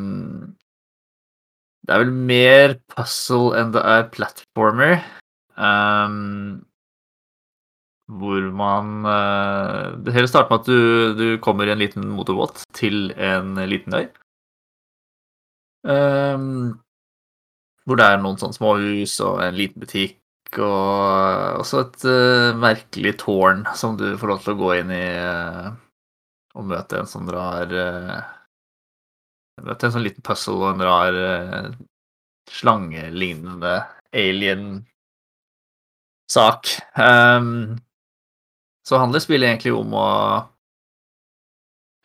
Det 1.81 1.95
er 1.97 2.05
vel 2.05 2.13
mer 2.13 2.77
puzzle 2.93 3.57
enn 3.57 3.73
det 3.73 3.85
er 3.97 4.11
platformer. 4.13 5.01
Um, 5.61 6.63
hvor 8.11 8.45
man 8.57 9.05
eh, 9.05 9.99
Det 10.05 10.15
hele 10.15 10.29
starter 10.29 10.53
med 10.53 10.63
at 10.63 10.69
du, 10.69 10.81
du 11.17 11.27
kommer 11.45 11.69
i 11.69 11.73
en 11.75 11.81
liten 11.81 12.09
motorbåt 12.13 12.67
til 12.77 13.11
en 13.17 13.57
liten 13.69 13.97
øy. 13.97 14.09
Um, 15.87 16.81
hvor 17.89 17.97
det 17.97 18.07
er 18.07 18.19
noen 18.21 18.37
sånne 18.41 18.59
småhus 18.59 19.15
og 19.25 19.41
en 19.45 19.57
liten 19.57 19.81
butikk 19.81 20.19
og 20.61 21.63
også 21.63 21.85
et 21.85 22.05
uh, 22.11 22.59
merkelig 22.59 23.15
tårn 23.23 23.63
som 23.79 23.97
du 23.97 24.11
får 24.21 24.33
lov 24.33 24.43
til 24.45 24.53
å 24.53 24.61
gå 24.61 24.73
inn 24.81 24.93
i 24.93 25.07
uh, 25.17 25.71
og 26.59 26.67
møte 26.73 27.01
en 27.01 27.09
sånn 27.09 27.31
rar 27.33 27.73
uh, 27.73 28.21
Møte 29.61 29.89
en 29.89 29.93
sånn 29.93 30.07
liten 30.07 30.25
puzzle 30.25 30.57
og 30.57 30.71
en 30.71 30.85
rar 30.89 31.17
uh, 31.17 31.73
slangelignende 32.49 33.75
alien 34.17 34.87
sak. 36.31 36.71
Um, 36.97 37.77
så 38.87 38.99
handler 38.99 39.23
spillet 39.23 39.51
egentlig 39.51 39.75
om 39.77 39.93
å 39.95 40.07
eh, 40.07 40.47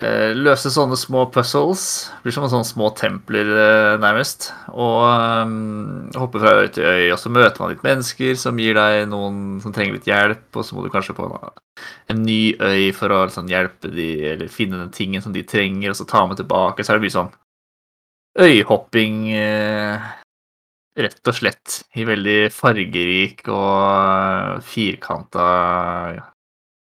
løse 0.03 0.67
sånne 0.73 0.97
små 0.99 1.25
puzzles. 1.31 2.11
Blir 2.23 2.33
som 2.35 2.49
sånne 2.51 2.67
små 2.67 2.89
templer, 2.97 3.47
eh, 3.47 3.99
nærmest. 4.01 4.49
Og 4.73 5.05
um, 5.47 6.09
hoppe 6.15 6.41
fra 6.41 6.51
øy 6.59 6.67
til 6.67 6.83
øy, 6.83 7.11
og 7.13 7.19
så 7.19 7.31
møter 7.31 7.61
man 7.61 7.71
litt 7.71 7.85
mennesker 7.85 8.35
som 8.35 8.59
gir 8.59 8.75
deg 8.75 9.07
noen 9.07 9.61
som 9.63 9.71
trenger 9.71 9.95
litt 9.95 10.09
hjelp, 10.09 10.49
og 10.51 10.65
så 10.65 10.75
må 10.75 10.83
du 10.83 10.91
kanskje 10.91 11.15
på 11.15 11.29
en, 11.29 11.63
en 12.11 12.21
ny 12.27 12.57
øy 12.59 12.91
for 12.97 13.13
å 13.13 13.23
liksom, 13.29 13.47
hjelpe 13.47 13.93
de, 13.93 14.09
eller 14.33 14.51
finne 14.51 14.81
den 14.83 14.91
tingen 14.91 15.23
som 15.23 15.33
de 15.33 15.45
trenger, 15.47 15.93
og 15.93 15.95
så 15.95 16.05
ta 16.09 16.25
med 16.27 16.37
tilbake. 16.41 16.83
Så 16.83 16.91
er 16.91 16.99
det 16.99 17.07
mye 17.07 17.15
sånn 17.15 17.33
øyhopping 18.35 19.31
eh, 19.31 20.11
rett 20.99 21.27
og 21.31 21.35
slett 21.35 21.81
i 21.95 22.03
veldig 22.07 22.39
fargerik 22.51 23.47
og 23.47 24.63
firkanta 24.67 25.45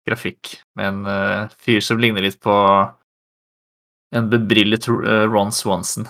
grafikk. 0.09 0.55
Med 0.79 0.91
en 0.91 1.01
uh, 1.07 1.53
fyr 1.63 1.79
som 1.85 2.01
ligner 2.01 2.25
litt 2.25 2.39
på 2.43 2.55
en 4.15 4.29
bebrillet 4.29 4.87
eh, 4.89 5.25
Ron 5.29 5.51
Swanson. 5.53 6.07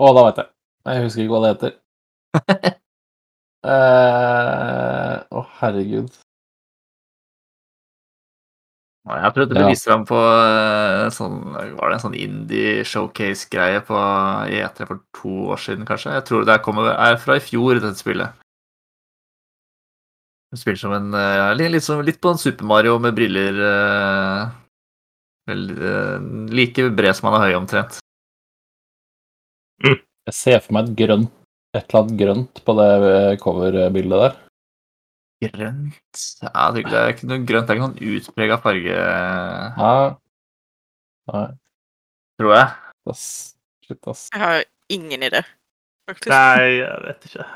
Å, 0.00 0.08
da 0.16 0.24
vet 0.26 0.40
jeg. 0.42 0.48
Jeg 0.90 1.04
husker 1.04 1.22
ikke 1.22 1.36
hva 1.36 1.42
det 1.46 1.52
heter. 1.54 1.78
Eh, 3.60 5.14
Å, 5.36 5.40
herregud. 5.60 6.14
Og 9.04 9.18
Jeg 9.20 9.34
prøvde 9.36 9.56
å 9.58 9.66
Ja. 9.68 9.74
ham 9.92 10.06
på 10.08 10.16
eh, 10.16 11.10
sånn, 11.12 11.36
var 11.76 11.90
det 11.92 11.98
en 11.98 12.04
sånn 12.06 12.16
indie-showcase-greie 12.16 13.82
på 13.84 14.00
E3 14.48 14.86
for 14.88 15.02
to 15.16 15.34
år 15.52 15.60
siden, 15.60 15.84
kanskje. 15.88 16.14
Jeg 16.16 16.24
tror 16.30 16.46
det 16.48 16.54
er, 16.54 16.62
kommer, 16.64 16.88
er 16.94 17.20
fra 17.20 17.36
i 17.36 17.44
fjor, 17.44 17.74
dette 17.80 18.00
spillet. 18.00 18.32
Det 20.50 20.58
spiller 20.58 20.80
som 20.80 20.94
en 20.96 21.14
eh, 21.14 21.68
litt, 21.70 21.84
som, 21.86 22.00
litt 22.02 22.20
på 22.20 22.32
en 22.32 22.40
Super 22.40 22.66
Mario 22.66 22.98
med 22.98 23.14
briller. 23.14 23.58
eh, 23.70 24.46
vel, 25.50 25.66
eh, 25.78 26.16
like 26.50 26.88
bred 26.90 27.14
som 27.16 27.30
han 27.30 27.38
er 27.38 27.46
høy, 27.48 27.58
omtrent. 27.60 28.00
Jeg 29.80 30.36
ser 30.36 30.58
for 30.60 30.76
meg 30.76 30.90
et 30.90 30.98
grønt 30.98 31.36
et 31.70 31.86
eller 31.86 32.00
annet 32.02 32.18
grønt 32.18 32.60
på 32.66 32.74
det 32.78 32.88
coverbildet 33.42 34.22
der. 34.24 34.38
Grønt 35.40 36.22
Ja, 36.42 36.64
det 36.74 36.82
er 36.90 37.12
ikke 37.14 37.28
noe 37.30 37.44
grønt. 37.46 37.68
Det 37.68 37.72
er 37.72 37.78
ikke 37.78 37.86
noen 37.86 38.16
utprega 38.16 38.58
farge, 38.60 38.96
Ja. 38.96 39.92
Nei, 41.30 41.46
tror 42.40 42.54
jeg. 42.56 42.66
Slutt, 43.06 43.54
Shit, 43.86 44.08
ass. 44.10 44.24
Jeg 44.34 44.42
har 44.42 44.64
ingen 44.90 45.22
idé, 45.22 45.44
faktisk. 46.10 46.32
Nei, 46.32 46.80
jeg 46.80 47.04
vet 47.06 47.28
ikke. 47.30 47.46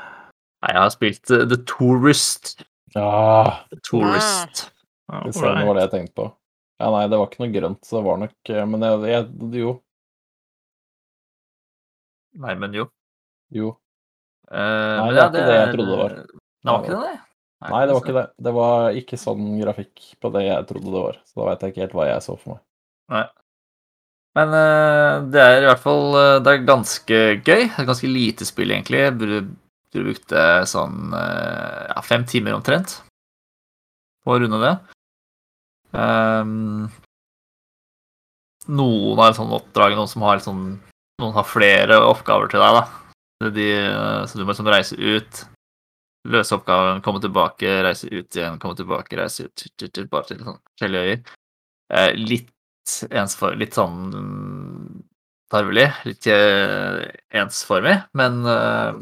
Nei, 0.63 0.71
jeg 0.71 0.79
har 0.79 0.93
spilt 0.95 1.33
The 1.51 1.59
Tourist. 1.67 2.55
Ja, 2.95 3.67
Tourist. 3.83 4.71
Ah, 5.11 5.25
det 5.25 5.33
det 5.35 5.65
var 5.67 5.75
det 5.75 5.83
jeg 5.83 5.91
tenkte 5.91 6.15
på. 6.15 6.25
Ja, 6.79 6.91
nei, 6.91 7.05
det 7.11 7.19
var 7.19 7.27
ikke 7.29 7.43
noe 7.43 7.53
grønt, 7.53 7.81
så 7.87 7.99
det 7.99 8.05
var 8.07 8.17
nok 8.19 8.51
eh, 8.51 8.65
Men 8.67 8.83
jeg, 8.83 9.01
jeg 9.11 9.61
jo. 9.61 9.73
Nei, 12.43 12.55
men 12.59 12.75
jo. 12.75 12.87
Jo. 13.55 13.73
Uh, 14.51 14.55
Nei, 14.55 15.05
men 15.05 15.15
det 15.15 15.19
ja, 15.19 15.27
var 15.27 15.35
ikke 15.35 15.45
det 15.45 15.57
jeg 15.59 15.69
trodde 15.75 15.91
det 15.91 15.99
var. 16.01 16.15
Det 16.15 16.71
var 16.71 16.83
ikke 16.83 16.95
det, 16.95 16.99
det? 17.05 17.21
Nei, 17.65 17.79
det 17.85 17.93
var 17.95 18.01
ikke 18.03 18.15
det. 18.17 18.25
Det 18.47 18.53
var 18.55 18.99
ikke 19.01 19.19
sånn 19.19 19.45
grafikk 19.61 20.07
på 20.21 20.31
det 20.35 20.43
jeg 20.45 20.67
trodde 20.71 20.93
det 20.95 21.03
var. 21.07 21.19
Så 21.23 21.39
da 21.39 21.49
veit 21.49 21.63
jeg 21.65 21.73
ikke 21.73 21.83
helt 21.85 21.97
hva 21.99 22.07
jeg 22.09 22.25
så 22.25 22.35
for 22.35 22.55
meg. 22.55 22.63
Nei. 23.15 23.25
Men 24.35 24.57
eh, 24.59 25.11
det 25.31 25.43
er 25.43 25.61
i 25.61 25.67
hvert 25.69 25.79
fall 25.79 26.15
Det 26.43 26.51
er 26.51 26.65
ganske 26.67 27.19
gøy. 27.37 27.61
Det 27.69 27.83
er 27.83 27.87
ganske 27.87 28.09
lite 28.11 28.47
spill, 28.47 28.73
egentlig. 28.75 29.03
Burde 29.95 30.11
brukte 30.11 30.41
sånn 30.67 31.13
eh, 31.15 31.87
ja, 31.87 32.01
fem 32.03 32.25
timer 32.27 32.57
omtrent 32.57 32.97
på 34.25 34.33
å 34.33 34.39
runde 34.41 34.59
det. 34.59 34.73
Um, 35.95 36.89
noen 38.67 39.21
har 39.21 39.37
sånn 39.37 39.53
oppdrag, 39.55 39.95
noen 39.95 40.11
som 40.11 40.25
har 40.27 40.43
sånn 40.43 40.65
Noen 41.23 41.31
har 41.31 41.45
flere 41.47 41.95
oppgaver 42.03 42.49
til 42.51 42.59
deg, 42.59 42.75
da. 42.75 43.51
De, 43.55 43.67
eh, 43.71 44.23
så 44.27 44.35
du 44.35 44.41
må 44.41 44.49
liksom 44.51 44.67
reise 44.67 44.97
ut, 44.99 45.37
løse 46.27 46.51
oppgaven, 46.57 46.99
komme 47.05 47.21
tilbake, 47.23 47.69
reise 47.85 48.09
ut 48.11 48.35
igjen, 48.35 48.57
komme 48.59 48.75
tilbake, 48.75 49.15
reise 49.15 49.45
ut, 49.47 49.63
bare 50.11 50.27
til 50.27 50.41
sånn 50.41 50.59
forskjellige 50.59 51.05
øyer. 51.05 51.21
Eh, 51.95 52.09
litt 52.19 52.97
ensfor, 53.15 53.55
litt 53.55 53.79
sånn 53.79 54.11
tarvelig, 55.55 55.87
litt 56.09 56.27
ensformig, 57.39 57.95
men 58.19 58.43
eh, 58.51 58.99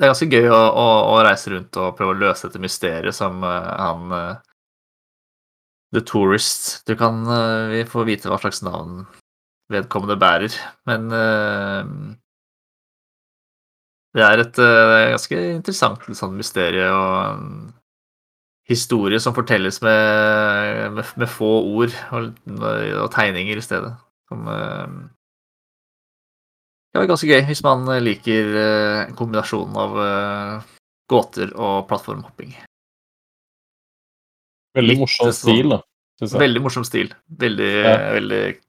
det 0.00 0.06
er 0.06 0.14
ganske 0.14 0.32
gøy 0.32 0.46
å, 0.48 0.58
å, 0.80 0.84
å 1.12 1.16
reise 1.26 1.50
rundt 1.52 1.76
og 1.76 1.96
prøve 1.98 2.14
å 2.14 2.20
løse 2.22 2.48
dette 2.48 2.62
mysteriet 2.62 3.12
som 3.12 3.42
uh, 3.44 3.68
han 3.76 4.14
uh, 4.16 4.38
The 5.92 6.00
Tourist 6.08 6.86
Du 6.88 6.94
kan 6.96 7.20
uh, 7.28 7.68
Vi 7.68 7.82
får 7.90 8.06
vite 8.08 8.30
hva 8.32 8.38
slags 8.40 8.62
navn 8.64 9.04
vedkommende 9.70 10.16
bærer, 10.18 10.50
men 10.90 11.04
det 14.18 14.24
er 14.26 14.40
et 14.42 14.56
ganske 14.58 15.38
interessant 15.52 16.08
sånn 16.18 16.32
mysterium 16.34 16.96
og 16.96 17.12
en 17.28 17.52
historie 18.66 19.20
som 19.22 19.36
fortelles 19.36 19.78
med, 19.86 20.96
med, 20.96 21.12
med 21.22 21.30
få 21.30 21.52
ord 21.70 21.94
og, 22.18 22.32
og 22.50 23.06
tegninger 23.14 23.62
i 23.62 23.62
stedet. 23.62 23.92
Som 24.26 24.50
eh, 26.90 26.94
kan 26.94 27.02
være 27.04 27.10
ganske 27.12 27.28
gøy 27.30 27.44
hvis 27.46 27.62
man 27.66 27.86
liker 28.02 28.50
kombinasjonen 28.50 29.08
en 29.10 29.16
kombinasjon 29.18 29.76
av 29.76 30.00
eh, 30.04 30.68
gåter 31.10 31.52
og 31.58 31.86
plattformhopping. 31.90 32.54
Veldig 34.78 34.92
Litt 34.94 35.00
morsom 35.02 35.26
sånn- 35.30 35.34
stil, 35.34 35.68
da. 35.74 35.80
Synes 36.20 36.32
jeg. 36.34 36.40
Veldig 36.44 36.62
morsom 36.62 36.84
stil. 36.84 37.08
Veldig, 37.40 37.70
Ja. 37.82 37.96
veldig 38.14 38.60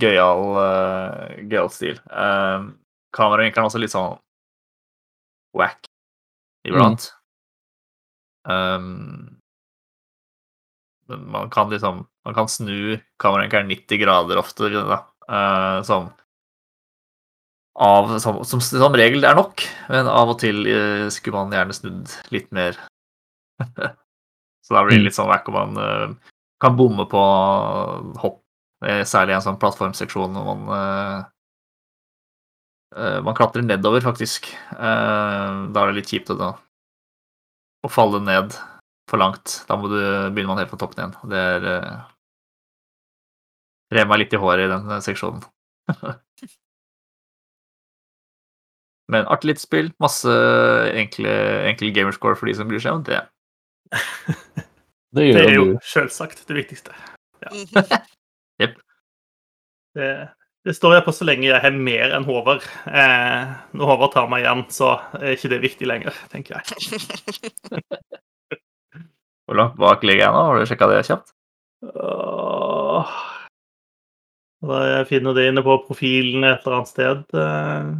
gøyal, 0.00 0.42
uh, 0.56 1.28
gøyal 1.46 1.68
stil. 1.70 1.98
Uh, 2.10 2.72
Kameravinkelen 3.14 3.62
er 3.64 3.68
også 3.68 3.78
litt 3.78 3.92
sånn 3.92 4.18
wack 5.54 5.84
iblant. 6.66 7.12
Um, 8.44 9.38
men 11.08 11.26
man 11.30 11.50
kan 11.50 11.70
liksom 11.70 12.06
Man 12.26 12.34
kan 12.34 12.48
snu 12.48 12.98
kameravinkelen 13.20 13.68
90 13.68 13.98
grader 14.00 14.38
ofte, 14.40 14.70
da. 14.72 15.04
Uh, 15.28 15.82
som 15.84 16.06
av, 17.74 18.18
som, 18.22 18.44
som, 18.46 18.60
som 18.62 18.94
regel 18.94 19.24
er 19.26 19.34
nok, 19.34 19.64
men 19.90 20.06
av 20.10 20.30
og 20.34 20.38
til 20.42 20.62
eh, 20.70 21.06
skulle 21.10 21.40
man 21.40 21.54
gjerne 21.54 21.74
snudd 21.74 22.12
litt 22.34 22.50
mer. 22.54 22.78
Så 24.64 24.76
da 24.76 24.84
blir 24.86 25.00
det 25.00 25.08
litt 25.08 25.16
sånn 25.16 25.28
vekk 25.30 25.50
om 25.50 25.56
man 25.58 25.80
eh, 25.82 26.34
kan 26.62 26.76
bomme 26.78 27.04
på 27.10 27.22
hopp, 28.22 28.38
eh, 28.86 29.02
særlig 29.08 29.34
i 29.34 29.38
en 29.40 29.46
sånn 29.48 29.58
plattformseksjon 29.60 30.38
hvor 30.38 30.46
man 30.54 30.62
eh, 30.78 31.18
eh, 32.96 33.18
Man 33.26 33.36
klatrer 33.36 33.66
nedover, 33.66 34.04
faktisk. 34.06 34.48
Eh, 34.72 35.58
Da 35.74 35.82
er 35.82 35.90
det 35.92 35.98
litt 35.98 36.14
kjipt 36.14 36.32
da, 36.38 36.54
å 37.84 37.90
falle 37.92 38.22
ned 38.24 38.54
for 39.10 39.20
langt. 39.20 39.60
Da 39.68 39.76
må 39.76 39.90
du 39.92 39.98
begynner 39.98 40.54
man 40.54 40.62
helt 40.62 40.72
på 40.72 40.80
toppen 40.80 41.02
igjen. 41.02 41.16
Det 41.28 41.46
er 41.58 41.70
Rev 43.94 44.08
meg 44.10 44.22
litt 44.24 44.32
i 44.34 44.38
håret 44.40 44.64
i 44.64 44.70
den 44.72 45.02
seksjonen. 45.04 45.42
Men 49.12 49.26
artig 49.28 49.50
lite 49.52 49.60
spill. 49.64 49.90
Masse 50.00 50.32
enkle, 50.96 51.32
enkle 51.68 51.90
gamerscore 51.94 52.38
for 52.38 52.48
de 52.48 52.54
som 52.56 52.68
bryr 52.70 52.80
seg 52.82 53.00
om 53.00 53.04
det. 53.06 53.20
Det 55.14 55.28
Det 55.36 55.42
er 55.46 55.52
jo 55.54 55.66
selvsagt 55.86 56.40
det 56.48 56.56
viktigste. 56.56 56.90
Mhm. 57.52 57.84
Det, 59.94 60.06
det 60.66 60.72
står 60.74 60.96
jeg 60.96 61.04
på 61.06 61.12
så 61.14 61.22
lenge 61.28 61.46
jeg 61.46 61.60
har 61.62 61.70
mer 61.70 62.10
enn 62.16 62.24
Håvard. 62.26 62.64
Eh, 62.88 63.50
når 63.78 63.90
Håvard 63.92 64.10
tar 64.16 64.26
meg 64.32 64.42
igjen, 64.42 64.64
så 64.74 64.88
er 65.20 65.36
ikke 65.36 65.50
det 65.52 65.60
viktig 65.62 65.86
lenger, 65.86 66.16
tenker 66.32 66.56
jeg. 66.58 66.64
Hvor 69.46 69.54
langt 69.60 69.76
bak 69.78 70.02
ligger 70.02 70.24
jeg 70.24 70.34
nå? 70.34 70.40
Har 70.48 70.58
du 70.58 70.66
sjekka 70.66 70.88
det 70.90 70.98
kjapt? 71.06 71.30
Åh. 71.94 73.14
Da 74.64 74.80
jeg 74.88 75.08
finner 75.12 75.36
det 75.38 75.46
inne 75.52 75.62
på 75.62 75.76
profilen 75.86 76.42
et 76.48 76.64
eller 76.64 76.80
annet 76.80 76.90
sted. 76.90 77.22
eh, 77.38 77.92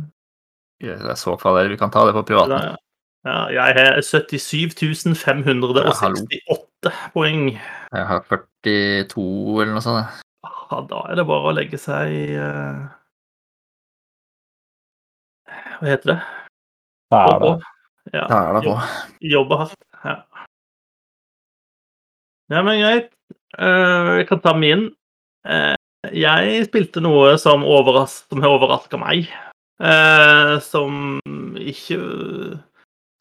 Jeg 0.85 1.19
så 1.21 1.37
hva 1.37 1.55
det 1.57 1.65
er. 1.65 1.71
Vi 1.75 1.81
kan 1.81 1.93
ta 1.95 2.05
det 2.09 2.15
på 2.17 2.25
privaten. 2.29 2.77
Ja, 3.25 3.39
jeg 3.49 3.77
har 3.79 4.03
77 4.05 5.15
568 5.17 6.93
poeng. 7.15 7.47
Jeg 7.57 8.07
har 8.11 8.21
42 8.29 9.63
eller 9.63 9.73
noe 9.73 9.85
sånt. 9.85 10.21
Ja, 10.45 10.81
da 10.91 11.01
er 11.09 11.21
det 11.21 11.25
bare 11.29 11.49
å 11.49 11.55
legge 11.57 11.81
seg 11.81 12.13
uh... 12.37 12.85
Hva 15.79 15.89
heter 15.89 16.11
det? 16.13 16.19
Det 17.15 17.21
er 17.21 17.41
det. 17.45 17.55
Ja, 18.13 18.27
Da 18.29 18.41
er 18.43 18.59
det 18.59 18.63
på. 18.67 18.75
jobbe 19.33 19.59
hardt. 19.63 19.81
Ja. 20.05 20.17
ja, 22.53 22.61
men 22.61 22.83
greit. 22.83 23.09
Uh, 23.57 24.21
jeg 24.21 24.29
kan 24.29 24.43
ta 24.45 24.53
min. 24.59 24.91
Uh, 25.49 25.73
jeg 26.13 26.67
spilte 26.69 27.01
noe 27.01 27.39
som, 27.41 27.65
overras 27.65 28.21
som 28.29 28.45
har 28.45 28.53
overraska 28.59 29.01
meg. 29.01 29.31
Eh, 29.83 30.55
som 30.63 31.19
ikke 31.59 31.99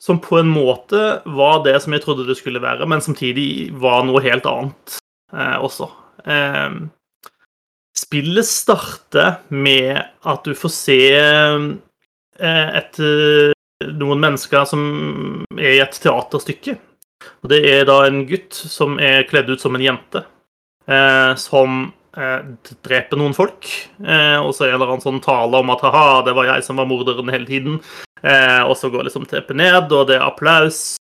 som 0.03 0.19
på 0.19 0.37
en 0.37 0.49
måte 0.51 1.21
var 1.25 1.63
det 1.63 1.77
som 1.81 1.93
jeg 1.95 2.03
trodde 2.03 2.27
det 2.27 2.35
skulle 2.35 2.61
være, 2.61 2.85
men 2.89 3.01
samtidig 3.01 3.71
var 3.79 4.03
noe 4.03 4.21
helt 4.25 4.45
annet 4.49 4.97
eh, 5.31 5.55
også. 5.63 5.87
Eh, 6.27 6.75
spillet 7.97 8.49
starter 8.49 9.37
med 9.47 10.01
at 10.03 10.43
du 10.43 10.51
får 10.59 10.73
se 10.75 10.99
eh, 11.15 11.63
et, 12.81 12.99
eh, 12.99 13.55
noen 13.95 14.21
mennesker 14.25 14.67
som 14.67 14.83
er 15.55 15.77
i 15.77 15.81
et 15.85 16.01
teaterstykke. 16.03 16.75
Og 17.43 17.53
det 17.53 17.61
er 17.71 17.87
da 17.87 18.01
en 18.03 18.25
gutt 18.27 18.51
som 18.53 18.99
er 18.99 19.23
kledd 19.29 19.53
ut 19.53 19.63
som 19.63 19.79
en 19.79 19.87
jente, 19.87 20.25
eh, 20.91 21.31
som 21.39 21.93
dreper 22.13 23.19
noen 23.19 23.35
folk. 23.37 23.69
Eh, 24.05 24.39
og 24.39 24.53
så 24.55 24.69
gjelder 24.69 24.91
han 24.93 25.03
sånn 25.03 25.21
tale 25.23 25.61
om 25.63 25.71
at 25.73 25.85
haha, 25.85 26.23
det 26.27 26.35
var 26.37 26.51
jeg 26.51 26.65
som 26.65 26.81
var 26.81 26.89
morderen 26.89 27.31
hele 27.33 27.49
tiden. 27.49 27.79
Eh, 28.23 28.61
og 28.63 28.75
så 28.79 28.91
går 28.93 29.07
liksom 29.09 29.25
teppet 29.29 29.57
ned, 29.59 29.91
og 29.91 30.07
det 30.09 30.19
er 30.19 30.27
applaus. 30.27 30.95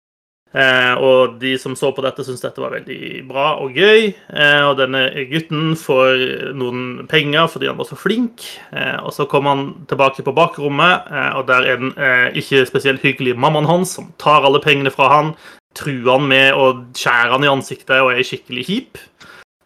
Eh, 0.52 0.94
og 1.00 1.38
de 1.40 1.54
som 1.60 1.78
så 1.80 1.94
på 1.96 2.04
dette, 2.04 2.26
syntes 2.28 2.44
dette 2.44 2.60
var 2.60 2.74
veldig 2.76 3.22
bra 3.30 3.46
og 3.64 3.78
gøy. 3.78 4.10
Eh, 4.12 4.64
og 4.68 4.76
denne 4.82 5.06
gutten 5.30 5.78
får 5.80 6.52
noen 6.60 7.08
penger 7.12 7.48
fordi 7.52 7.70
han 7.72 7.80
var 7.80 7.88
så 7.88 8.00
flink. 8.00 8.44
Eh, 8.76 8.98
og 9.00 9.16
så 9.16 9.28
kommer 9.32 9.56
han 9.56 9.64
tilbake 9.92 10.26
på 10.28 10.36
bakrommet, 10.36 11.08
eh, 11.08 11.32
og 11.40 11.48
der 11.52 11.70
er 11.72 11.80
den 11.80 11.96
eh, 11.96 12.28
ikke 12.42 12.66
spesielt 12.68 13.06
hyggelige 13.06 13.40
mammaen 13.40 13.70
hans 13.70 13.96
som 13.98 14.12
tar 14.22 14.48
alle 14.48 14.64
pengene 14.64 14.92
fra 14.94 15.08
han, 15.14 15.34
truer 15.78 16.18
han 16.18 16.28
med 16.28 16.60
å 16.60 16.68
skjære 17.00 17.32
han 17.32 17.48
i 17.48 17.52
ansiktet 17.52 18.04
og 18.04 18.12
er 18.12 18.28
skikkelig 18.28 18.68
kjip. 18.68 19.02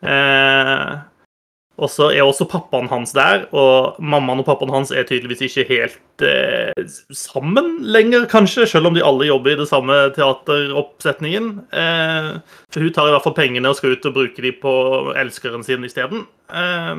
Eh, 0.06 0.96
og 1.76 1.90
så 1.92 2.08
er 2.16 2.24
også 2.24 2.46
pappaen 2.48 2.88
hans 2.88 3.12
der, 3.16 3.50
og 3.52 3.98
mammaen 4.00 4.40
og 4.40 4.46
pappaen 4.48 4.72
hans 4.72 4.94
er 4.96 5.04
tydeligvis 5.08 5.42
ikke 5.50 5.66
helt 5.68 6.24
eh, 6.24 6.72
sammen 7.12 7.82
lenger, 7.84 8.24
kanskje, 8.32 8.64
selv 8.72 8.88
om 8.88 8.96
de 8.96 9.04
alle 9.04 9.28
jobber 9.28 9.52
i 9.52 9.58
det 9.60 9.68
samme 9.68 9.98
teateroppsetningen. 10.16 11.50
Eh, 11.76 12.30
for 12.72 12.86
hun 12.86 12.94
tar 12.96 13.10
i 13.10 13.16
hvert 13.18 13.28
fall 13.28 13.36
pengene 13.36 13.72
og 13.72 13.76
skal 13.80 13.98
ut 13.98 14.08
og 14.08 14.16
bruke 14.16 14.46
de 14.46 14.54
på 14.56 14.76
elskeren 15.20 15.68
sin 15.68 15.84
isteden. 15.88 16.24
Eh, 16.48 16.96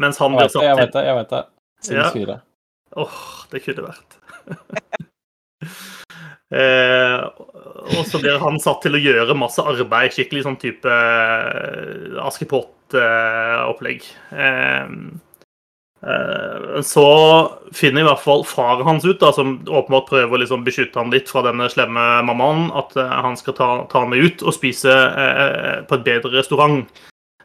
mens 0.00 0.18
han 0.18 0.34
blir 0.34 0.50
vet 0.50 0.58
det, 0.58 0.66
jeg 0.66 0.80
vet 0.80 0.96
det. 0.96 1.04
jeg 1.06 1.20
vet 1.20 1.36
det. 1.36 1.44
Ja. 1.94 2.10
4. 2.10 2.40
Åh, 2.98 3.22
det 3.52 3.62
kunne 3.62 3.86
vært. 3.86 4.18
eh, 6.58 7.22
og 7.94 8.02
så 8.10 8.18
blir 8.18 8.42
han 8.42 8.58
satt 8.58 8.82
til 8.82 8.98
å 8.98 9.04
gjøre 9.06 9.38
masse 9.38 9.62
arbeid. 9.62 10.10
Skikkelig 10.16 10.48
sånn 10.48 10.58
type 10.58 10.90
eh, 10.90 12.18
Askepott-opplegg. 12.94 14.02
Eh, 14.30 14.82
eh, 16.10 16.80
så 16.82 17.58
finner 17.72 18.02
i 18.02 18.08
hvert 18.08 18.22
fall 18.22 18.44
faren 18.44 18.86
hans 18.86 19.04
ut, 19.04 19.20
da, 19.20 19.32
som 19.32 19.60
åpenbart 19.66 20.08
prøver 20.08 20.34
å 20.34 20.40
liksom 20.42 20.64
beskytte 20.64 20.98
han 20.98 21.12
litt 21.12 21.30
fra 21.30 21.42
denne 21.46 21.68
slemme 21.70 22.22
mammaen, 22.26 22.70
at 22.74 22.96
eh, 22.96 23.14
han 23.24 23.36
skal 23.36 23.54
ta, 23.54 23.70
ta 23.90 24.04
han 24.04 24.10
med 24.10 24.24
ut 24.24 24.42
og 24.42 24.56
spise 24.56 24.90
eh, 24.90 25.80
på 25.86 25.98
et 25.98 26.06
bedre 26.06 26.34
restaurant. 26.38 26.84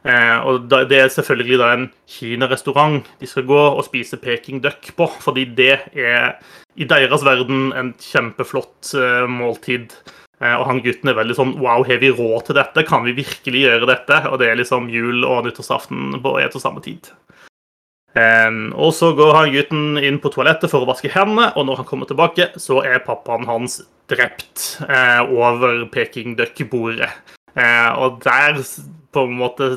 Eh, 0.06 0.36
og 0.46 0.68
Det 0.70 1.00
er 1.00 1.08
selvfølgelig 1.10 1.58
da 1.58 1.72
en 1.74 1.88
kinarestaurant 2.06 3.06
de 3.20 3.26
skal 3.26 3.46
gå 3.48 3.62
og 3.72 3.84
spise 3.88 4.20
Peking 4.22 4.62
duck 4.62 4.92
på, 4.96 5.08
fordi 5.20 5.48
det 5.56 5.80
er 5.94 6.38
i 6.76 6.84
deres 6.84 7.24
verden 7.24 7.72
en 7.74 7.94
kjempeflott 7.98 8.94
eh, 8.94 9.26
måltid. 9.30 9.94
Eh, 10.42 10.54
og 10.54 10.66
han 10.68 10.82
gutten 10.84 11.12
er 11.12 11.16
veldig 11.18 11.36
sånn 11.38 11.54
Wow, 11.60 11.86
har 11.88 12.02
vi 12.02 12.12
råd 12.12 12.48
til 12.48 12.58
dette? 12.58 12.84
Kan 12.88 13.06
vi 13.06 13.16
virkelig 13.16 13.64
gjøre 13.66 13.88
dette? 13.88 14.20
Og 14.30 14.40
det 14.42 14.50
er 14.50 14.60
liksom 14.60 14.90
jul 14.92 15.24
og 15.24 15.46
nyttårsaften 15.46 16.18
på 16.24 16.36
ett 16.42 16.56
og 16.58 16.64
samme 16.64 16.84
tid. 16.84 17.12
Og 18.16 18.94
så 18.96 19.10
går 19.12 19.34
han 19.36 19.50
gutten 19.52 19.98
inn 20.00 20.16
på 20.24 20.30
toalettet 20.32 20.72
for 20.72 20.80
å 20.80 20.88
vaske 20.88 21.10
hendene, 21.12 21.50
og 21.52 21.66
når 21.68 21.82
han 21.82 21.88
kommer 21.90 22.08
tilbake, 22.08 22.46
så 22.56 22.78
er 22.80 23.02
pappaen 23.04 23.44
hans 23.44 23.82
drept 24.08 24.78
eh, 24.88 25.20
over 25.20 25.84
Peking 25.92 26.36
duck-bordet. 26.38 27.10
Eh, 27.56 27.90
og 27.96 28.20
der 28.24 28.60
på 29.12 29.24
en 29.24 29.38
måte 29.40 29.68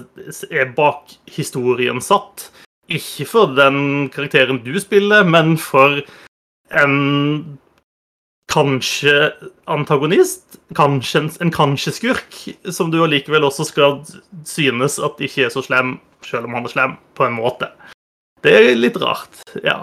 er 0.51 0.72
bakhistorien 0.76 2.01
satt. 2.03 2.49
Ikke 2.89 3.28
for 3.30 3.53
den 3.55 4.10
karakteren 4.14 4.62
du 4.66 4.74
spiller, 4.82 5.24
men 5.24 5.55
for 5.62 6.01
en 6.76 6.97
kanskje 8.49 9.31
antagonist, 9.69 10.59
kanskje 10.77 11.23
en, 11.23 11.29
en 11.45 11.51
kanskje-skurk, 11.53 12.39
som 12.73 12.91
du 12.91 12.99
allikevel 13.03 13.45
også 13.47 13.67
skal 13.69 13.99
synes 14.47 14.97
at 14.99 15.21
ikke 15.23 15.45
er 15.47 15.53
så 15.53 15.63
slem, 15.65 15.97
selv 16.25 16.49
om 16.49 16.57
han 16.57 16.65
er 16.67 16.73
slem, 16.73 16.97
på 17.17 17.27
en 17.27 17.37
måte. 17.37 17.69
Det 18.43 18.55
er 18.55 18.79
litt 18.79 18.97
rart, 19.01 19.41
ja. 19.63 19.81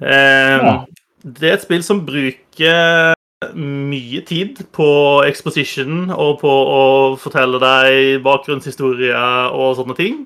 Eh, 0.00 0.56
Ja. 0.62 0.78
Det 1.26 1.48
er 1.48 1.56
et 1.56 1.64
spill 1.64 1.82
som 1.82 2.04
bruker 2.06 3.14
mye 3.56 4.20
tid 4.24 4.60
på 4.72 4.86
exposition 5.26 6.06
og 6.14 6.38
på 6.40 6.50
å 6.50 6.84
fortelle 7.20 7.58
deg 7.60 8.22
bakgrunnshistorie 8.24 9.18
og 9.50 9.74
sånne 9.80 9.96
ting. 9.98 10.20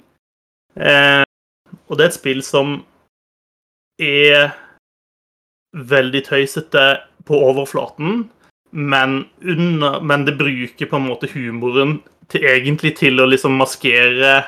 Eh, 0.76 1.24
og 1.88 1.96
det 1.96 2.04
er 2.04 2.10
et 2.10 2.18
spill 2.18 2.42
som 2.44 2.76
er 3.98 4.52
veldig 5.76 6.22
tøysete 6.26 6.84
på 7.28 7.38
overflaten, 7.50 8.24
men, 8.70 9.24
under, 9.42 10.00
men 10.00 10.24
det 10.26 10.38
bruker 10.38 10.86
på 10.90 10.98
en 10.98 11.08
måte 11.08 11.30
humoren 11.32 11.98
til, 12.30 12.44
egentlig 12.46 12.94
til 13.00 13.22
å 13.22 13.28
liksom 13.28 13.56
maskere 13.58 14.40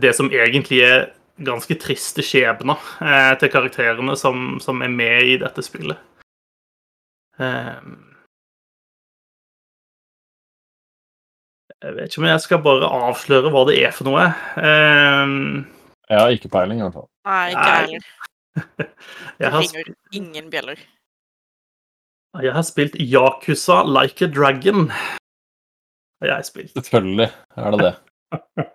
det 0.00 0.12
som 0.16 0.30
egentlig 0.32 0.82
er 0.84 1.06
ganske 1.44 1.76
triste 1.80 2.22
skjebner 2.22 2.80
eh, 3.02 3.32
til 3.40 3.50
karakterene 3.50 4.16
som, 4.18 4.58
som 4.62 4.82
er 4.84 4.92
med 4.92 5.30
i 5.34 5.38
dette 5.40 5.64
spillet. 5.64 5.98
Eh, 7.40 7.80
jeg 11.84 11.96
vet 11.96 12.08
ikke 12.08 12.22
om 12.22 12.28
jeg 12.30 12.44
skal 12.44 12.62
bare 12.64 12.92
avsløre 13.08 13.50
hva 13.52 13.64
det 13.68 13.80
er 13.82 13.96
for 13.96 14.08
noe. 14.08 14.28
Eh, 14.60 15.34
Jeg 16.10 16.20
har 16.20 16.36
ikke 16.36 16.52
peiling, 16.52 16.80
i 16.80 16.86
hvert 16.86 17.00
fall. 17.00 17.08
Nei, 17.28 17.42
ikke 17.52 17.72
heller. 17.72 18.12
Jeg, 18.54 18.90
Det 19.38 19.50
har, 19.50 19.60
ringer 19.60 19.90
ingen 20.12 20.50
bjeller. 20.52 20.80
jeg 22.42 22.54
har 22.54 22.66
spilt 22.66 22.94
Yakuza 23.00 23.82
Like 23.88 24.24
a 24.24 24.30
Dragon. 24.30 24.88
Har 26.22 26.36
jeg 26.36 26.48
spilt. 26.50 26.72
Selvfølgelig 26.78 27.30
er 27.30 27.76
det 27.76 27.82
det. 27.84 27.94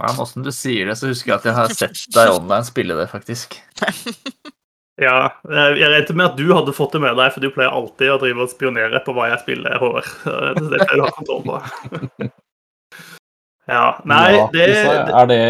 Ja, 0.00 0.08
Åssen 0.18 0.42
du 0.42 0.50
sier 0.54 0.88
det, 0.88 0.96
så 0.98 1.10
husker 1.10 1.30
jeg 1.30 1.40
at 1.42 1.44
jeg 1.46 1.54
har 1.54 1.72
sett 1.76 1.98
deg 2.14 2.30
online 2.32 2.66
spille 2.66 2.96
det, 2.98 3.06
faktisk. 3.12 3.58
Ja, 5.00 5.32
jeg 5.48 5.88
regnet 5.88 6.10
med 6.14 6.26
at 6.26 6.34
du 6.36 6.50
hadde 6.52 6.72
fått 6.76 6.92
det 6.94 7.00
med 7.02 7.16
deg, 7.16 7.30
for 7.32 7.42
du 7.42 7.48
pleier 7.50 7.72
alltid 7.72 8.10
å 8.12 8.18
drive 8.20 8.44
og 8.44 8.50
spionere 8.52 9.00
på 9.02 9.14
hva 9.16 9.30
jeg 9.30 9.40
spiller 9.40 9.78
HR. 9.80 10.10
er 10.28 10.58
Det 10.60 10.80
pleier 10.82 10.98
du 11.00 11.02
å 11.02 11.06
ha 11.06 11.14
kontroll 11.16 11.46
på. 11.46 12.28
Ja, 13.72 13.84
nei, 14.04 14.32
det, 14.52 14.66
Yakuza, 14.68 15.20
er 15.22 15.28
det, 15.30 15.44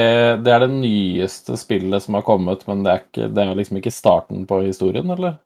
det 0.46 0.52
er 0.54 0.62
det 0.62 0.74
nyeste 0.76 1.56
spillet 1.58 2.04
som 2.04 2.14
har 2.14 2.22
kommet, 2.26 2.62
men 2.68 2.84
det 2.84 2.92
er, 2.92 3.00
ikke, 3.02 3.30
det 3.34 3.42
er 3.42 3.56
liksom 3.58 3.80
ikke 3.80 3.94
starten 3.94 4.44
på 4.46 4.60
historien, 4.62 5.10
eller? 5.10 5.40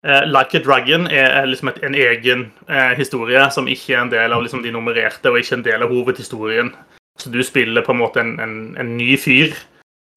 Uh, 0.00 0.24
Like 0.24 0.56
a 0.56 0.62
Dragon 0.64 1.04
er 1.12 1.44
liksom 1.44 1.68
et, 1.68 1.82
en 1.84 1.96
egen 1.98 2.46
uh, 2.70 2.94
historie 2.96 3.42
som 3.52 3.68
ikke 3.68 3.92
er 3.92 4.04
en 4.06 4.12
del 4.14 4.32
av 4.32 4.46
liksom, 4.46 4.62
de 4.64 4.72
nummererte, 4.72 5.28
og 5.28 5.42
ikke 5.42 5.58
en 5.58 5.66
del 5.66 5.84
av 5.84 5.92
hovedhistorien. 5.92 6.72
Så 7.20 7.28
du 7.28 7.42
spiller 7.44 7.84
på 7.84 7.92
en 7.92 8.00
måte 8.00 8.22
en, 8.24 8.38
en, 8.40 8.56
en 8.80 8.94
ny 8.96 9.12
fyr 9.20 9.52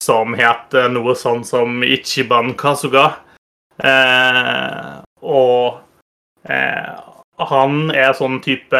som 0.03 0.37
heter 0.39 0.87
noe 0.91 1.17
sånn 1.19 1.43
som 1.47 1.83
Ichiban 1.83 2.53
Kasuga. 2.59 3.09
Uh, 3.83 5.03
og 5.19 5.81
han 7.49 7.91
er 7.91 8.13
sånn 8.17 8.39
type 8.43 8.79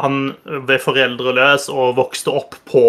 Han 0.00 0.34
ble 0.66 0.78
foreldreløs 0.82 1.68
og 1.72 1.96
vokste 1.98 2.34
opp 2.34 2.58
på 2.68 2.84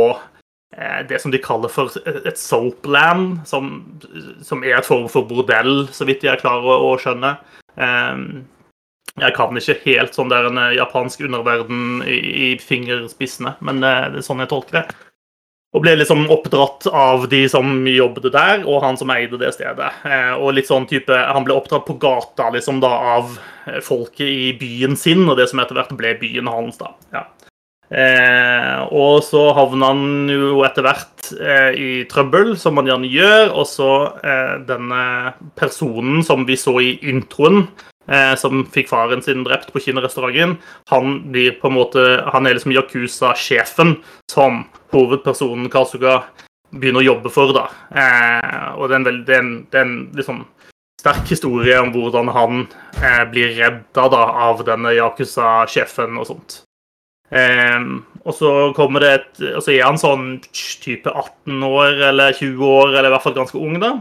eh, 0.75 1.01
det 1.09 1.21
som 1.23 1.33
de 1.33 1.41
kaller 1.43 1.71
for 1.71 1.93
et 2.05 2.39
soapland, 2.39 3.39
som, 3.49 3.79
som 4.45 4.63
er 4.65 4.79
et 4.79 4.87
form 4.89 5.07
for 5.11 5.27
bordell, 5.29 5.87
så 5.91 6.07
vidt 6.09 6.27
jeg 6.27 6.43
klarer 6.43 6.67
å, 6.67 6.91
å 6.91 7.01
skjønne. 7.01 7.35
Eh, 7.77 8.23
jeg 9.17 9.33
kan 9.33 9.57
ikke 9.57 9.79
helt 9.87 10.13
sånn 10.13 10.29
der 10.29 10.45
en 10.49 10.59
eh, 10.61 10.75
japansk 10.77 11.23
underverden 11.25 12.03
i, 12.05 12.17
i 12.17 12.49
fingerspissene, 12.61 13.55
men 13.65 13.81
eh, 13.81 14.09
det 14.13 14.21
er 14.21 14.27
sånn 14.27 14.43
jeg 14.43 14.51
tolker 14.51 14.81
det. 14.81 14.85
Og 15.75 15.83
ble 15.83 15.97
liksom 15.99 16.29
oppdratt 16.31 16.87
av 16.95 17.25
de 17.29 17.41
som 17.51 17.67
jobbet 17.91 18.29
der, 18.31 18.61
og 18.63 18.85
han 18.85 18.97
som 18.97 19.11
eide 19.11 19.39
det 19.41 19.51
stedet. 19.57 19.89
Eh, 20.07 20.31
og 20.33 20.55
litt 20.55 20.69
sånn 20.69 20.87
type, 20.87 21.11
Han 21.11 21.43
ble 21.43 21.57
oppdratt 21.57 21.85
på 21.85 21.97
gata 21.99 22.49
liksom 22.55 22.79
da 22.79 22.93
av 23.17 23.35
eh, 23.67 23.81
folket 23.83 24.27
i 24.27 24.53
byen 24.59 24.95
sin, 24.95 25.27
og 25.27 25.35
det 25.37 25.49
som 25.51 25.59
etter 25.59 25.75
hvert 25.75 25.91
ble 25.99 26.15
byen 26.21 26.47
hans. 26.47 26.79
da. 26.79 26.93
Ja. 27.11 27.25
Eh, 27.87 28.79
og 28.91 29.21
så 29.23 29.45
havna 29.55 29.93
han 29.93 30.31
jo 30.31 30.63
etter 30.67 30.83
hvert 30.83 31.29
eh, 31.39 31.71
i 31.71 31.91
trøbbel, 32.11 32.55
som 32.59 32.75
man 32.77 32.89
gjerne 32.89 33.11
gjør. 33.11 33.53
Og 33.55 33.67
så 33.69 33.91
eh, 34.23 34.55
denne 34.67 35.03
personen 35.59 36.25
som 36.27 36.47
vi 36.47 36.57
så 36.59 36.75
i 36.83 36.97
introen, 37.11 37.67
eh, 38.11 38.33
som 38.39 38.65
fikk 38.73 38.91
faren 38.91 39.23
sin 39.23 39.45
drept 39.47 39.71
på 39.73 39.83
kinarestauranten, 39.85 40.57
han 40.91 41.21
blir 41.31 41.55
på 41.61 41.71
en 41.71 41.77
måte, 41.77 42.05
han 42.33 42.47
er 42.47 42.57
liksom 42.57 42.75
Yakuza-sjefen 42.75 43.97
som 44.31 44.65
hovedpersonen 44.95 45.71
Kasuga 45.71 46.21
begynner 46.75 47.03
å 47.03 47.09
jobbe 47.13 47.31
for. 47.31 47.55
da. 47.55 47.69
Eh, 47.95 48.69
og 48.75 48.87
det 48.87 48.93
er 48.93 48.99
en, 48.99 49.09
veldig, 49.11 49.25
det 49.27 49.35
er 49.35 49.43
en, 49.43 49.57
det 49.71 49.79
er 49.79 49.87
en 49.87 49.97
liksom 50.17 50.45
sterk 50.97 51.29
historie 51.29 51.77
om 51.79 51.91
hvordan 51.93 52.31
han 52.35 52.63
eh, 52.99 53.23
blir 53.31 53.53
redda 53.55 54.07
da, 54.11 54.23
av 54.49 54.63
denne 54.67 54.95
Yakuza-sjefen 54.97 56.17
og 56.19 56.33
sånt. 56.33 56.63
Eh, 57.31 57.79
og 58.27 58.35
så 58.35 58.51
kommer 58.75 59.03
det 59.03 59.09
et 59.11 59.41
Og 59.57 59.63
så 59.65 59.73
er 59.73 59.83
han 59.83 59.99
sånn 59.99 60.37
type 60.55 61.11
18 61.11 61.63
år 61.67 62.03
eller 62.11 62.35
20 62.35 62.63
år, 62.63 62.93
eller 62.93 63.09
i 63.09 63.15
hvert 63.15 63.25
fall 63.25 63.35
ganske 63.35 63.59
ung, 63.59 63.79
da. 63.83 63.97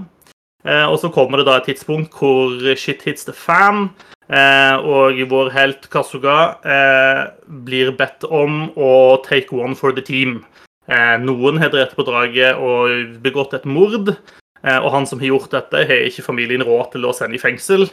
Uh, 0.67 0.87
og 0.91 0.99
så 0.99 1.13
kommer 1.15 1.39
det 1.39 1.47
da 1.47 1.61
et 1.61 1.69
tidspunkt 1.69 2.15
hvor 2.19 2.57
shit 2.75 3.05
hits 3.07 3.27
the 3.27 3.33
fan. 3.33 3.91
uh, 4.27 4.75
og 4.83 5.21
vår 5.31 5.53
helt 5.55 5.87
Kasuga 5.91 6.59
uh, 6.67 7.31
blir 7.47 7.93
bedt 7.95 8.27
om 8.27 8.73
å 8.75 9.23
take 9.23 9.55
one 9.55 9.77
for 9.79 9.93
the 9.95 10.03
team. 10.03 10.45
Noen 10.87 11.59
har 11.59 11.73
drept 11.73 11.97
på 11.99 12.05
draget 12.07 12.61
og 12.63 13.17
begått 13.19 13.57
et 13.59 13.65
mord. 13.67 14.13
Og 14.63 14.87
han 14.95 15.07
som 15.07 15.19
har 15.19 15.33
gjort 15.33 15.51
dette, 15.51 15.81
har 15.83 16.05
ikke 16.07 16.23
familien 16.23 16.63
råd 16.63 16.93
til 16.93 17.09
å 17.09 17.15
sende 17.15 17.35
i 17.35 17.43
fengsel. 17.43 17.89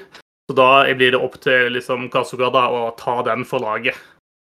Så 0.45 0.53
da 0.53 0.85
blir 0.93 1.15
det 1.15 1.17
opp 1.17 1.39
til 1.41 1.73
liksom, 1.73 2.05
Kasuga 2.13 2.51
da, 2.53 2.67
å 2.69 2.91
ta 2.93 3.23
den 3.25 3.47
for 3.49 3.65
laget. 3.65 3.97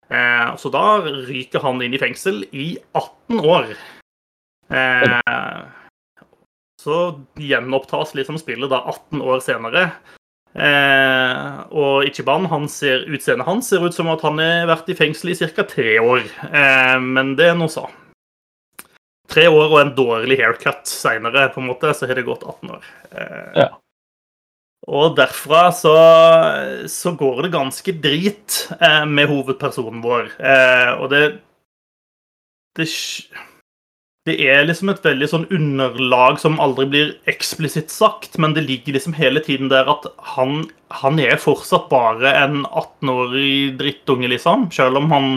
Eh, 0.10 0.56
så 0.60 0.70
da 0.74 1.02
ryker 1.04 1.64
han 1.64 1.82
inn 1.82 1.94
i 1.96 2.02
fengsel 2.02 2.44
i 2.52 2.78
18 2.94 3.40
år. 3.40 3.72
Eh, 4.74 5.64
så 6.82 6.98
gjenopptas 7.40 8.14
liksom 8.18 8.38
spillet 8.42 8.70
da 8.74 8.82
18 8.92 9.22
år 9.22 9.40
senere. 9.46 9.86
Eh, 10.54 11.60
og 11.74 12.06
Ichiban, 12.06 12.46
han 12.52 12.68
ser, 12.70 13.08
utseendet 13.10 13.48
hans 13.48 13.70
ser 13.72 13.86
ut 13.86 13.96
som 13.96 14.12
at 14.14 14.22
han 14.22 14.38
har 14.44 14.68
vært 14.70 14.92
i 14.94 14.98
fengsel 14.98 15.32
i 15.34 15.38
ca. 15.40 15.64
tre 15.66 15.98
år. 16.00 16.28
Eh, 16.52 16.98
men 17.02 17.36
det 17.40 17.50
er 17.52 17.56
noe 17.58 17.72
så. 17.72 17.88
Tre 19.34 19.48
år 19.50 19.72
og 19.72 19.80
en 19.80 19.96
dårlig 19.98 20.38
haircut 20.44 20.86
seinere, 20.86 21.48
på 21.54 21.62
en 21.62 21.72
måte, 21.72 21.94
så 21.96 22.06
har 22.06 22.20
det 22.20 22.28
gått 22.28 22.44
18 22.44 22.76
år. 22.76 22.84
Eh, 23.16 23.64
Ja. 23.64 23.70
Og 24.92 25.16
derfra 25.16 25.70
så, 25.72 25.94
så 26.92 27.14
går 27.16 27.46
det 27.46 27.54
ganske 27.54 27.96
drit 28.04 28.60
eh, 28.82 29.06
med 29.08 29.30
hovedpersonen 29.32 30.04
vår. 30.04 30.34
Eh, 30.44 30.92
og 31.00 31.10
det 31.14 31.24
det, 32.78 32.88
det 34.26 34.36
er 34.50 34.64
liksom 34.66 34.90
et 34.90 35.04
veldig 35.06 35.30
sånn 35.30 35.48
underlag 35.54 36.40
som 36.42 36.60
aldri 36.64 36.88
blir 36.90 37.12
eksplisitt 37.30 37.94
sagt, 37.94 38.40
men 38.42 38.56
det 38.58 38.66
ligger 38.66 38.98
liksom 38.98 39.16
hele 39.18 39.44
tiden 39.46 39.70
der 39.72 39.90
at 39.92 40.08
han, 40.34 40.64
han 40.90 41.22
er 41.22 41.42
fortsatt 41.42 41.86
bare 41.92 42.34
en 42.42 42.64
18-årig 42.66 43.76
drittunge, 43.82 44.32
liksom. 44.34 44.72
Selv 44.74 45.02
om 45.02 45.12
han 45.14 45.34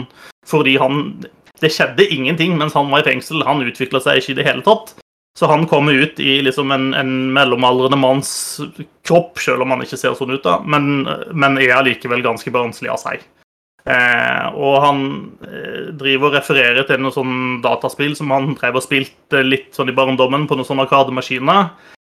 Fordi 0.47 0.77
han 0.79 1.25
Det 1.59 1.71
skjedde 1.73 2.05
ingenting 2.13 2.53
mens 2.57 2.75
han 2.77 2.89
var 2.91 3.01
i 3.01 3.07
fengsel. 3.09 3.41
Han 3.43 3.65
utvikla 3.65 3.99
seg 3.99 4.21
ikke 4.21 4.35
i 4.35 4.37
det 4.37 4.45
hele 4.45 4.65
tatt. 4.65 4.93
Så 5.37 5.45
han 5.45 5.67
kommer 5.69 5.93
ut 5.93 6.19
i 6.19 6.39
liksom 6.41 6.71
en, 6.73 6.93
en 6.97 7.11
mellomaldrende 7.33 7.99
manns 8.01 8.31
kropp, 9.05 9.37
selv 9.37 9.61
om 9.61 9.75
han 9.75 9.83
ikke 9.85 9.99
ser 9.99 10.15
sånn 10.17 10.33
ut, 10.33 10.41
da, 10.41 10.57
men, 10.65 11.03
men 11.37 11.59
er 11.61 11.75
allikevel 11.77 12.23
ganske 12.25 12.53
barnslig 12.53 12.89
av 12.89 12.97
seg. 13.03 13.21
Eh, 13.87 14.47
og 14.57 14.81
han 14.83 15.03
eh, 15.47 15.91
driver 15.95 16.31
og 16.31 16.39
refererer 16.39 16.87
til 16.89 16.99
noe 16.99 17.13
sånn 17.15 17.61
dataspill 17.63 18.17
som 18.17 18.33
han 18.33 18.55
drev 18.57 18.81
og 18.81 18.83
spilte 18.83 19.45
litt 19.45 19.77
sånn 19.77 19.93
i 19.93 19.95
barndommen 19.95 20.43
på 20.49 20.57
noen 20.57 20.67
sånne 20.67 20.87
arkademaskiner. 20.87 21.69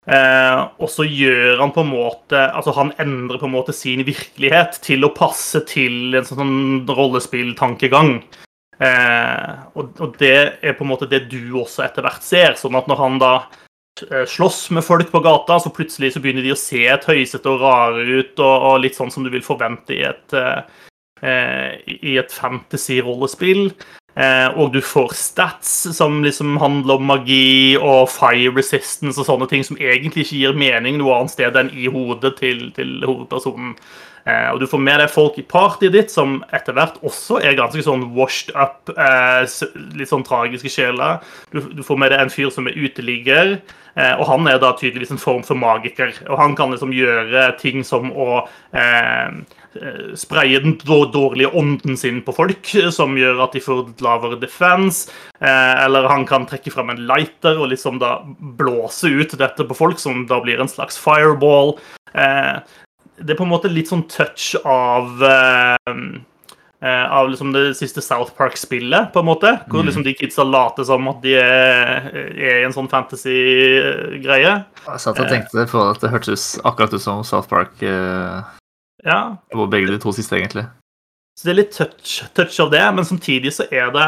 Eh, 0.10 0.62
og 0.80 0.90
så 0.90 1.06
gjør 1.06 1.60
han 1.60 1.74
på 1.76 1.84
en 1.84 1.90
måte 1.92 2.40
Altså 2.56 2.72
han 2.74 2.94
endrer 3.04 3.38
på 3.38 3.50
en 3.50 3.52
måte 3.52 3.74
sin 3.76 4.00
virkelighet 4.08 4.80
til 4.82 5.04
å 5.04 5.12
passe 5.14 5.60
til 5.70 6.16
en 6.18 6.26
sånn 6.26 6.56
rollespilltankegang. 6.88 8.16
Eh, 8.80 9.56
og, 9.76 9.96
og 10.00 10.14
det 10.22 10.36
er 10.64 10.76
på 10.78 10.86
en 10.86 10.92
måte 10.94 11.10
det 11.12 11.26
du 11.32 11.42
også 11.60 11.84
etter 11.86 12.06
hvert 12.06 12.26
ser. 12.26 12.56
Sånn 12.60 12.78
at 12.80 12.88
når 12.90 13.02
han 13.04 13.20
da 13.22 13.34
eh, 14.08 14.26
slåss 14.30 14.70
med 14.76 14.86
folk 14.88 15.12
på 15.12 15.24
gata, 15.26 15.60
så 15.60 15.74
plutselig 15.76 16.14
så 16.16 16.24
begynner 16.24 16.46
de 16.46 16.56
å 16.56 16.60
se 16.60 16.86
tøysete 17.06 17.52
og 17.52 17.64
rare 17.66 18.06
ut, 18.08 18.36
og, 18.40 18.68
og 18.72 18.84
litt 18.86 19.00
sånn 19.00 19.14
som 19.14 19.26
du 19.26 19.32
vil 19.34 19.46
forvente 19.46 19.96
i 19.98 20.04
et, 20.10 20.38
eh, 20.40 21.80
i 22.00 22.18
et 22.22 22.36
fantasy-rollespill. 22.36 23.68
Eh, 24.20 24.48
og 24.58 24.74
du 24.74 24.82
får 24.84 25.14
stats 25.16 25.70
som 25.96 26.24
liksom 26.26 26.58
handler 26.60 26.98
om 26.98 27.06
magi 27.08 27.78
og 27.78 28.10
fire 28.12 28.52
resistance 28.56 29.22
og 29.22 29.28
sånne 29.28 29.48
ting 29.52 29.64
som 29.64 29.78
egentlig 29.80 30.26
ikke 30.26 30.40
gir 30.42 30.58
mening 30.60 30.98
noe 31.00 31.20
annet 31.20 31.36
sted 31.36 31.60
enn 31.60 31.70
i 31.72 31.88
hodet 31.92 32.34
til, 32.42 32.66
til 32.76 32.98
hovedpersonen. 33.06 33.78
Eh, 34.28 34.50
og 34.52 34.60
du 34.60 34.68
får 34.70 34.82
med 34.84 35.00
deg 35.02 35.12
folk 35.12 35.38
i 35.40 35.46
partyet 35.48 35.94
ditt 35.96 36.14
som 36.14 36.40
etter 36.56 36.76
hvert 36.76 37.00
også 37.06 37.40
er 37.44 37.58
ganske 37.58 37.84
sånn 37.86 38.10
washed 38.18 38.52
up, 38.56 38.90
eh, 38.96 39.44
litt 39.98 40.12
sånn 40.12 40.26
tragiske 40.28 40.72
sjeler. 40.74 41.22
Du, 41.54 41.62
du 41.62 41.84
får 41.86 42.02
med 42.02 42.14
deg 42.14 42.26
en 42.26 42.34
fyr 42.34 42.52
som 42.54 42.68
er 42.70 42.78
uteligger, 42.78 43.56
eh, 43.96 44.16
og 44.18 44.26
han 44.30 44.50
er 44.52 44.60
da 44.62 44.74
tydeligvis 44.78 45.16
en 45.16 45.22
form 45.22 45.46
for 45.48 45.60
magiker. 45.60 46.14
Og 46.28 46.36
han 46.42 46.58
kan 46.60 46.76
liksom 46.76 46.94
gjøre 46.96 47.54
ting 47.62 47.86
som 47.88 48.12
å 48.12 48.44
eh, 48.76 49.40
spraye 50.18 50.60
den 50.64 50.76
dårlige 50.82 51.52
ånden 51.58 51.98
sin 52.00 52.24
på 52.26 52.34
folk, 52.36 52.72
som 52.92 53.18
gjør 53.20 53.44
at 53.46 53.56
de 53.56 53.62
får 53.64 53.94
lavere 54.04 54.40
defense. 54.42 55.14
Eller 55.40 56.10
han 56.10 56.26
kan 56.28 56.48
trekke 56.50 56.74
frem 56.74 56.90
en 56.90 57.04
lighter 57.08 57.62
og 57.62 57.70
liksom 57.72 58.02
da 58.02 58.16
blåse 58.58 59.12
ut 59.14 59.38
dette 59.38 59.68
på 59.70 59.78
folk, 59.78 60.02
som 60.02 60.26
da 60.28 60.42
blir 60.42 60.60
en 60.60 60.72
slags 60.72 60.98
fireball. 61.00 61.76
Det 63.20 63.34
er 63.34 63.40
på 63.40 63.46
en 63.48 63.52
måte 63.52 63.72
litt 63.72 63.90
sånn 63.92 64.06
touch 64.12 64.54
av 64.64 65.24
eh, 65.28 65.96
eh, 66.82 67.06
av 67.12 67.30
liksom 67.30 67.52
det 67.56 67.74
siste 67.80 68.02
South 68.04 68.32
Park-spillet, 68.38 69.12
på 69.14 69.22
en 69.22 69.28
måte. 69.28 69.54
Hvor 69.72 69.84
liksom 69.86 70.06
de 70.06 70.16
kidsa 70.18 70.46
later 70.48 70.88
som 70.88 71.08
at 71.12 71.22
de 71.26 71.36
er, 71.40 72.10
er 72.16 72.62
i 72.62 72.68
en 72.68 72.76
sånn 72.76 72.90
fantasy-greie. 72.92 74.56
Jeg 74.86 75.04
satt 75.04 75.20
og 75.20 75.32
tenkte 75.32 75.68
på 75.72 75.84
at 75.90 76.02
det 76.04 76.14
hørtes 76.14 76.54
akkurat 76.64 76.96
ut 76.96 77.04
som 77.04 77.24
South 77.28 77.52
Park 77.52 77.84
eh, 77.84 78.40
Ja, 79.08 79.22
på 79.52 79.68
begge 79.72 79.92
de 79.94 80.00
to 80.02 80.16
siste, 80.16 80.40
egentlig. 80.40 80.66
Så 81.40 81.48
det 81.48 81.54
er 81.54 81.62
litt 81.62 81.76
touch, 81.76 82.18
touch 82.36 82.58
av 82.60 82.72
det, 82.74 82.84
men 82.96 83.08
samtidig 83.08 83.54
så 83.56 83.68
er 83.72 83.94
det 83.96 84.08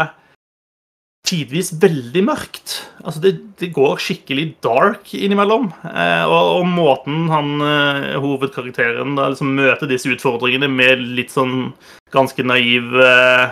tidvis 1.27 1.71
veldig 1.81 2.23
mørkt. 2.27 2.75
Altså, 3.03 3.21
det, 3.23 3.31
det 3.61 3.71
går 3.75 4.01
skikkelig 4.01 4.47
dark 4.65 5.13
innimellom. 5.15 5.69
Eh, 5.87 6.25
og, 6.25 6.61
og 6.61 6.67
måten 6.69 7.27
han, 7.31 7.53
eh, 7.65 8.17
hovedkarakteren, 8.21 9.15
da 9.19 9.29
liksom 9.31 9.53
møter 9.59 9.89
disse 9.89 10.11
utfordringene 10.11 10.69
med 10.71 11.03
litt 11.19 11.33
sånn 11.33 11.71
ganske 12.13 12.45
naiv 12.45 12.97
eh, 12.99 13.47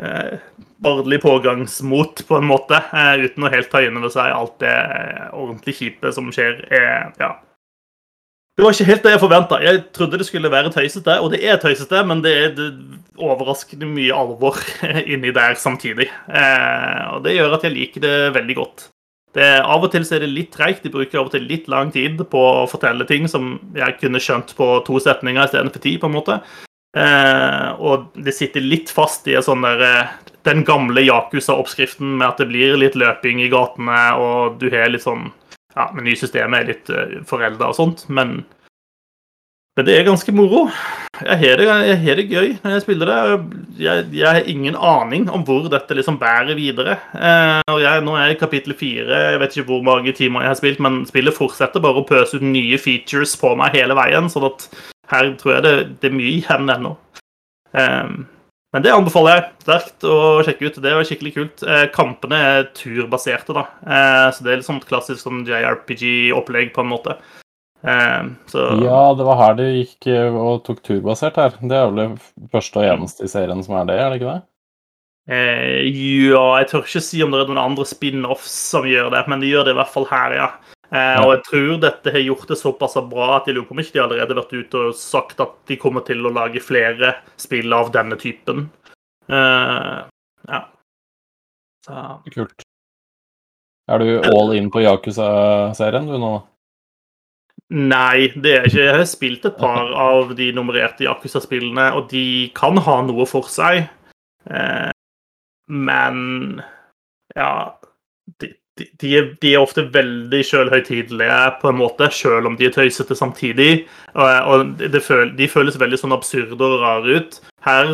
eh, 0.00 0.34
Barnlig 0.80 1.18
pågangsmot, 1.20 2.22
på 2.24 2.38
en 2.38 2.46
måte, 2.48 2.78
eh, 2.96 3.26
uten 3.26 3.44
å 3.44 3.50
helt 3.52 3.68
ta 3.68 3.82
inn 3.84 3.98
over 4.00 4.08
seg 4.14 4.32
alt 4.32 4.54
det 4.62 4.72
eh, 4.72 5.26
ordentlig 5.36 5.74
kjipe 5.76 6.12
som 6.16 6.30
skjer, 6.32 6.62
er 6.72 7.10
ja, 7.20 7.34
det 8.60 8.66
var 8.66 8.74
ikke 8.76 8.90
helt 8.90 9.06
det 9.06 9.12
jeg 9.14 9.20
forventa. 9.22 9.58
Jeg 9.64 9.78
trodde 9.96 10.18
det 10.20 10.26
skulle 10.28 10.50
være 10.52 10.70
tøysete, 10.74 11.14
og 11.24 11.30
det 11.32 11.38
er 11.48 11.56
tøysete, 11.62 12.02
men 12.04 12.20
det 12.20 12.32
er 12.36 12.58
overraskende 13.16 13.88
mye 13.88 14.12
alvor 14.12 14.58
inni 15.14 15.32
der 15.32 15.56
samtidig. 15.56 16.10
Eh, 16.28 17.04
og 17.14 17.22
det 17.24 17.38
gjør 17.38 17.56
at 17.56 17.64
jeg 17.64 17.72
liker 17.72 18.04
det 18.04 18.16
veldig 18.36 18.56
godt. 18.58 18.90
Det, 19.32 19.46
av 19.62 19.86
og 19.86 19.92
til 19.94 20.04
er 20.04 20.26
det 20.26 20.28
litt 20.28 20.52
treigt. 20.52 20.84
De 20.84 20.92
bruker 20.92 21.22
av 21.22 21.30
og 21.30 21.32
til 21.32 21.48
litt 21.48 21.70
lang 21.72 21.88
tid 21.94 22.20
på 22.28 22.42
å 22.60 22.68
fortelle 22.68 23.06
ting 23.08 23.30
som 23.32 23.54
jeg 23.78 23.96
kunne 24.02 24.20
skjønt 24.20 24.52
på 24.58 24.68
to 24.84 25.00
setninger 25.00 25.48
istedenfor 25.48 25.86
ti, 25.86 25.96
på 25.96 26.10
en 26.10 26.18
måte. 26.18 26.40
Eh, 27.00 27.68
og 27.80 28.10
det 28.18 28.36
sitter 28.36 28.66
litt 28.66 28.92
fast 28.92 29.24
i 29.30 29.40
sånn 29.40 29.64
der, 29.64 29.86
eh, 29.88 30.32
den 30.44 30.66
gamle 30.68 31.06
Yakuza-oppskriften 31.06 32.18
med 32.18 32.28
at 32.28 32.44
det 32.44 32.50
blir 32.52 32.76
litt 32.76 32.98
løping 32.98 33.40
i 33.40 33.48
gatene, 33.48 34.02
og 34.20 34.60
du 34.60 34.68
har 34.68 34.92
litt 34.92 35.08
sånn 35.08 35.30
ja, 35.76 35.90
menysystemet 35.96 36.62
er 36.62 36.72
litt 36.72 36.90
uh, 36.94 37.20
forelda 37.28 37.70
og 37.70 37.76
sånt, 37.78 38.06
men, 38.08 38.40
men 39.76 39.86
det 39.86 39.96
er 39.96 40.08
ganske 40.08 40.34
moro. 40.34 40.66
Jeg 41.20 41.36
har 41.36 41.60
det, 41.60 41.66
jeg 42.06 42.16
det 42.16 42.24
gøy 42.30 42.52
når 42.62 42.74
jeg 42.74 42.82
spiller 42.84 43.10
det. 43.10 43.18
Jeg, 43.84 44.04
jeg 44.16 44.28
har 44.28 44.48
ingen 44.48 44.76
aning 44.76 45.26
om 45.32 45.42
hvor 45.44 45.68
dette 45.72 45.96
liksom 45.96 46.16
bærer 46.20 46.56
videre. 46.56 46.96
Eh, 47.12 47.60
og 47.68 47.82
jeg, 47.82 48.04
Nå 48.06 48.14
er 48.16 48.30
jeg 48.30 48.38
i 48.38 48.40
kapittel 48.40 48.76
fire, 48.78 49.18
jeg 49.26 49.42
vet 49.42 49.56
ikke 49.56 49.68
hvor 49.68 49.84
mange 49.84 50.14
timer 50.16 50.46
jeg 50.46 50.52
har 50.54 50.60
spilt, 50.60 50.80
men 50.80 51.02
spillet 51.08 51.36
fortsetter 51.36 51.84
bare 51.84 52.00
å 52.00 52.08
pøse 52.08 52.40
ut 52.40 52.46
nye 52.46 52.78
features 52.80 53.36
på 53.40 53.52
meg 53.60 53.76
hele 53.76 53.96
veien, 53.98 54.30
sånn 54.32 54.48
at 54.48 54.66
her 55.12 55.32
tror 55.40 55.58
jeg 55.58 55.66
det, 55.66 55.74
det 56.00 56.10
er 56.10 56.16
mye 56.16 56.34
igjen 56.38 56.72
ennå. 56.76 56.94
Eh, 57.76 58.16
men 58.72 58.82
det 58.84 58.92
anbefaler 58.94 59.34
jeg 59.36 59.46
sterkt 59.64 60.04
å 60.06 60.16
sjekke 60.46 60.68
ut. 60.68 60.76
Det 60.84 60.94
var 60.94 61.06
skikkelig 61.08 61.32
kult. 61.34 61.62
Eh, 61.66 61.86
kampene 61.94 62.38
er 62.38 62.68
turbaserte, 62.76 63.56
da. 63.56 63.64
Eh, 63.82 64.26
så 64.36 64.44
det 64.46 64.52
er 64.52 64.60
litt 64.60 64.68
sånn 64.68 64.82
klassisk 64.86 65.24
sånn 65.24 65.44
JRPG-opplegg, 65.48 66.72
på 66.76 66.84
en 66.84 66.92
måte. 66.92 67.16
Eh, 67.82 68.22
så 68.52 68.66
Ja, 68.84 69.00
det 69.16 69.24
var 69.26 69.40
her 69.40 69.54
de 69.58 69.66
gikk 69.80 70.06
og 70.36 70.62
tok 70.68 70.82
turbasert 70.86 71.36
her. 71.40 71.56
Det 71.60 71.76
er 71.76 71.90
vel 71.90 72.00
det 72.02 72.50
første 72.52 72.78
og 72.82 72.88
eneste 72.94 73.26
i 73.26 73.32
serien 73.32 73.62
som 73.66 73.74
er 73.80 73.90
det, 73.90 73.98
er 73.98 74.10
det 74.10 74.20
ikke 74.20 74.34
det? 74.34 74.42
eh, 75.30 75.80
Ja, 76.30 76.44
jeg 76.60 76.68
tør 76.70 76.86
ikke 76.86 77.02
si 77.02 77.22
om 77.22 77.30
det 77.34 77.40
er 77.42 77.50
noen 77.50 77.64
andre 77.64 77.84
spin-offs 77.88 78.54
som 78.70 78.84
gjør 78.88 79.10
det, 79.16 79.24
men 79.28 79.40
de 79.42 79.50
gjør 79.50 79.64
det 79.66 79.74
i 79.74 79.80
hvert 79.80 79.94
fall 79.94 80.06
her, 80.12 80.36
ja. 80.38 80.50
Eh, 80.90 81.18
og 81.22 81.36
jeg 81.36 81.42
tror 81.46 81.76
dette 81.84 82.10
har 82.10 82.24
gjort 82.24 82.48
det 82.50 82.58
såpass 82.58 82.96
bra 83.06 83.36
at 83.36 83.46
jeg 83.46 83.54
lurer 83.54 83.68
på 83.68 83.76
om 83.76 83.82
ikke 83.82 83.94
de 83.94 84.02
allerede 84.02 84.34
har 84.34 84.40
vært 84.40 84.56
ute 84.58 84.80
og 84.88 84.96
sagt 84.98 85.42
at 85.42 85.52
de 85.70 85.78
kommer 85.78 86.02
til 86.06 86.24
å 86.26 86.32
lage 86.34 86.62
flere 86.64 87.12
spill 87.38 87.70
av 87.76 87.92
denne 87.94 88.18
typen. 88.18 88.66
Eh, 89.30 90.00
ja. 90.50 90.60
Så 91.86 92.02
Kult. 92.34 92.66
Er 93.90 94.02
du 94.02 94.10
all 94.22 94.54
in 94.54 94.70
på 94.70 94.82
Yakuza-serien 94.82 96.10
du 96.10 96.18
nå? 96.18 96.34
Nei, 97.70 98.30
det 98.34 98.52
er 98.56 98.66
ikke. 98.66 98.82
Jeg 98.82 98.98
har 98.98 99.06
spilt 99.06 99.46
et 99.46 99.58
par 99.58 99.92
av 99.94 100.34
de 100.38 100.48
nummererte 100.54 101.06
Yakuza-spillene, 101.06 101.86
og 101.94 102.08
de 102.10 102.50
kan 102.58 102.78
ha 102.82 102.96
noe 103.06 103.26
for 103.30 103.46
seg. 103.50 103.84
Eh, 104.50 104.90
men 105.70 106.18
ja 107.38 107.52
de, 108.78 108.86
de, 109.02 109.54
er, 109.54 109.58
ofte 109.60 109.84
veldig 109.92 110.40
sjølhøytidelige, 110.46 111.40
på 111.60 111.70
en 111.70 111.80
måte, 111.80 112.08
sjøl 112.14 112.48
om 112.48 112.56
de 112.56 112.68
er 112.68 112.74
tøysete 112.74 113.16
samtidig. 113.18 113.84
Og, 114.14 114.30
og 114.54 115.02
føl, 115.04 115.34
de 115.36 115.50
føles 115.50 115.78
veldig 115.80 116.00
sånn 116.00 116.16
absurde 116.16 116.56
og 116.56 116.80
rare 116.84 117.20
ut. 117.20 117.40
Her, 117.66 117.92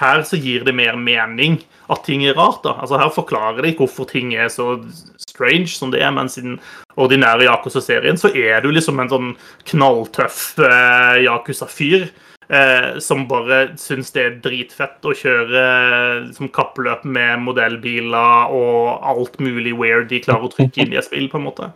her 0.00 0.22
så 0.28 0.38
gir 0.40 0.66
det 0.68 0.76
mer 0.76 0.98
mening 1.00 1.58
at 1.88 2.04
ting 2.06 2.24
er 2.28 2.36
rart. 2.38 2.62
da. 2.64 2.76
Altså 2.82 3.00
Her 3.00 3.10
forklarer 3.14 3.64
de 3.64 3.74
hvorfor 3.78 4.08
ting 4.08 4.34
er 4.36 4.50
så 4.52 4.76
strange 5.18 5.72
som 5.72 5.92
det 5.94 6.02
er, 6.04 6.12
mens 6.14 6.38
i 6.38 6.44
den 6.44 6.58
ordinære 6.98 7.48
Yakuza-serien 7.48 8.20
så 8.20 8.30
er 8.34 8.62
du 8.62 8.70
liksom 8.72 9.00
en 9.00 9.12
sånn 9.12 9.34
knalltøff 9.70 10.58
eh, 10.60 11.24
Yakuza-fyr. 11.26 12.08
Eh, 12.48 12.98
som 13.04 13.26
bare 13.28 13.76
syns 13.76 14.08
det 14.14 14.22
er 14.24 14.36
dritfett 14.40 15.04
å 15.04 15.12
kjøre 15.12 15.64
som 16.32 16.48
kappløp 16.48 17.02
med 17.04 17.42
modellbiler 17.44 18.54
og 18.56 19.04
alt 19.04 19.36
mulig 19.44 19.74
weird 19.76 20.08
de 20.08 20.22
klarer 20.24 20.48
å 20.48 20.52
trykke 20.54 20.80
inn 20.80 20.94
i 20.94 21.00
et 21.00 21.04
spill, 21.04 21.28
på 21.28 21.36
en 21.36 21.44
måte. 21.44 21.68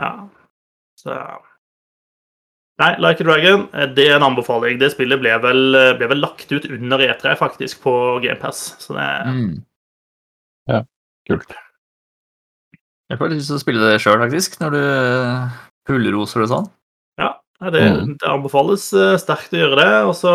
Ja. 0.00 0.12
Så 1.00 1.16
Nei, 2.80 2.94
Like 2.96 3.20
a 3.20 3.24
Dragon, 3.28 3.66
eh, 3.76 3.88
det 3.92 4.06
er 4.08 4.14
en 4.16 4.24
anbefaling. 4.24 4.78
Det 4.80 4.88
spillet 4.94 5.20
ble 5.20 5.34
vel, 5.42 5.74
eh, 5.76 5.92
ble 5.98 6.06
vel 6.08 6.22
lagt 6.22 6.52
ut 6.52 6.64
under 6.64 7.02
E3, 7.04 7.34
faktisk, 7.36 7.82
på 7.84 7.92
GamePass. 8.24 8.76
Så 8.80 8.96
det 8.96 9.08
Mm. 9.28 9.64
Ja, 10.68 10.82
kult. 11.28 11.52
Jeg 13.10 13.18
får 13.18 13.28
lyst 13.28 13.48
til 13.48 13.56
å 13.56 13.60
spille 13.60 13.90
det 13.90 14.00
sjøl, 14.00 14.20
faktisk, 14.22 14.58
når 14.60 14.70
du 14.70 14.82
fullroser 15.88 16.40
det 16.40 16.48
sånn. 16.48 16.70
Nei, 17.60 17.70
det, 17.74 17.80
Mm. 17.84 18.14
det 18.16 18.28
anbefales 18.28 18.86
eh, 18.96 19.18
sterkt 19.20 19.52
å 19.52 19.58
gjøre 19.60 19.76
det. 19.82 19.90
Også, 20.08 20.30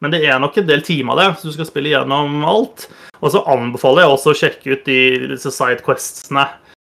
men 0.00 0.14
det 0.14 0.22
er 0.24 0.38
nok 0.40 0.56
en 0.56 0.66
del 0.70 0.80
timer 0.86 1.18
der, 1.18 1.34
så 1.36 1.50
du 1.50 1.52
skal 1.52 1.68
spille 1.68 1.92
gjennom 1.92 2.44
alt. 2.48 2.86
Og 3.20 3.34
så 3.34 3.42
anbefaler 3.52 4.06
jeg 4.06 4.14
også 4.14 4.32
å 4.32 4.38
sjekke 4.40 4.72
ut 4.72 4.88
de, 4.88 5.36
sidequestsene. 5.36 6.46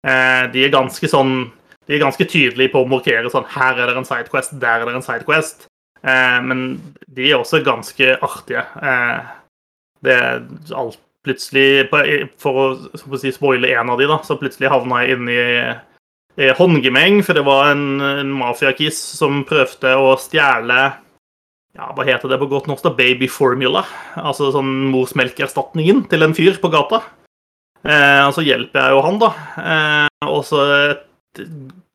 Eh, 0.06 0.46
de 0.54 0.64
er 0.66 0.72
ganske 0.74 1.10
sånn 1.10 1.50
De 1.86 1.96
er 1.96 2.02
ganske 2.02 2.24
tydelige 2.30 2.70
på 2.70 2.80
å 2.82 2.86
markere 2.86 3.30
sånn 3.30 3.46
Her 3.50 3.78
er 3.78 3.88
det 3.90 3.96
en 3.98 4.06
sidequest, 4.06 4.52
der 4.62 4.82
er 4.82 4.86
det 4.86 4.94
en 4.94 5.02
sidequest. 5.02 5.66
Eh, 6.06 6.38
men 6.46 6.80
de 7.10 7.30
er 7.32 7.40
også 7.40 7.58
ganske 7.66 8.16
artige. 8.22 8.62
Eh, 8.82 9.32
det 10.06 10.14
er 10.14 10.44
alt 10.78 10.98
plutselig 11.26 11.88
For 12.38 12.54
å, 12.54 12.66
så 12.94 13.10
å 13.10 13.18
si, 13.18 13.34
spoile 13.34 13.74
en 13.74 13.90
av 13.90 13.98
de, 13.98 14.06
da, 14.10 14.20
så 14.22 14.38
plutselig 14.38 14.70
havna 14.70 15.02
jeg 15.02 15.18
inni 15.18 15.40
håndgemeng, 16.56 17.20
for 17.26 17.36
det 17.36 17.44
var 17.44 17.72
en, 17.74 18.00
en 18.00 18.30
mafiakiss 18.32 18.98
som 19.18 19.42
prøvde 19.48 19.90
å 20.00 20.14
stjele 20.20 20.78
ja, 21.76 21.88
Hva 21.96 22.04
heter 22.04 22.28
det 22.28 22.38
på 22.40 22.48
godt 22.50 22.68
norsk? 22.68 22.84
da? 22.84 22.92
Baby 22.96 23.28
formula. 23.32 23.84
Altså 24.20 24.50
sånn 24.52 24.70
morsmelkerstatningen 24.92 26.06
til 26.10 26.24
en 26.24 26.34
fyr 26.36 26.58
på 26.60 26.70
gata. 26.72 27.02
Eh, 27.82 28.22
og 28.26 28.34
så 28.36 28.44
hjelper 28.44 28.84
jeg 28.84 28.96
jo 28.96 29.04
han, 29.06 29.20
da. 29.22 29.30
Eh, 29.60 30.26
og 30.28 30.42
så 30.46 30.66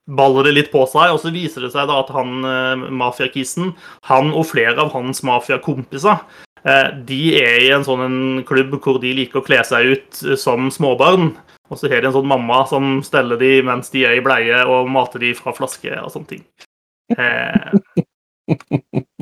baller 0.07 0.47
det 0.47 0.55
litt 0.55 0.71
på 0.71 0.83
seg, 0.89 1.11
og 1.11 1.21
så 1.21 1.31
viser 1.35 1.65
det 1.65 1.73
seg 1.73 1.89
da 1.89 1.99
at 2.01 2.11
han 2.15 2.47
eh, 2.47 2.87
mafiakissen, 2.95 3.73
han 4.07 4.31
og 4.33 4.47
flere 4.51 4.79
av 4.83 4.93
hans 4.95 5.21
mafiakompiser, 5.27 6.23
eh, 6.63 6.89
de 7.07 7.21
er 7.39 7.65
i 7.65 7.73
en 7.75 7.85
sånn 7.87 8.05
en 8.05 8.19
klubb 8.47 8.77
hvor 8.79 9.01
de 9.03 9.13
liker 9.17 9.41
å 9.41 9.47
kle 9.47 9.59
seg 9.67 9.93
ut 9.93 10.23
som 10.39 10.71
småbarn. 10.73 11.33
Og 11.67 11.79
så 11.79 11.89
har 11.91 12.01
de 12.01 12.09
en 12.09 12.15
sånn 12.15 12.29
mamma 12.29 12.61
som 12.69 12.99
steller 13.05 13.39
de 13.41 13.57
mens 13.67 13.91
de 13.93 14.05
er 14.07 14.19
i 14.19 14.23
bleie, 14.23 14.63
og 14.65 14.89
mater 14.91 15.23
de 15.23 15.33
fra 15.37 15.53
flaske 15.55 15.91
og 15.99 16.11
sånne 16.13 16.31
ting. 16.31 16.45
Eh, 17.17 18.03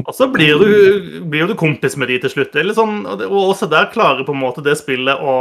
og 0.05 0.13
så 0.13 0.27
blir 0.29 0.61
du, 0.61 1.21
blir 1.25 1.49
du 1.49 1.55
kompis 1.57 1.97
med 1.97 2.11
de 2.13 2.19
til 2.23 2.35
slutt. 2.35 2.57
Sånn, 2.77 3.03
og 3.09 3.39
også 3.41 3.69
der 3.71 3.89
klarer 3.93 4.25
på 4.25 4.35
en 4.35 4.43
måte 4.43 4.63
det 4.65 4.77
spillet 4.79 5.21
å 5.21 5.37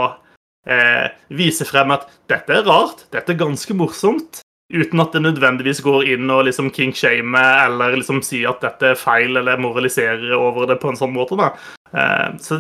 eh, 0.69 1.13
vise 1.37 1.67
frem 1.69 1.93
at 1.95 2.09
dette 2.31 2.57
er 2.57 2.67
rart, 2.69 3.07
dette 3.13 3.35
er 3.35 3.41
ganske 3.41 3.77
morsomt, 3.77 4.41
uten 4.73 5.03
at 5.05 5.13
det 5.13 5.21
nødvendigvis 5.27 5.83
går 5.85 6.09
inn 6.15 6.31
og 6.33 6.47
liksom 6.49 6.71
king-shame 6.75 7.37
eller 7.37 7.99
liksom 8.01 8.23
si 8.25 8.43
at 8.49 8.65
dette 8.65 8.95
er 8.95 8.99
feil 8.99 9.37
eller 9.37 9.61
moraliserer 9.61 10.33
over 10.39 10.71
det 10.71 10.79
på 10.81 10.91
en 10.91 10.99
sånn 10.99 11.13
måte. 11.15 11.37
da. 11.39 11.53
Eh, 11.93 12.31
så 12.41 12.59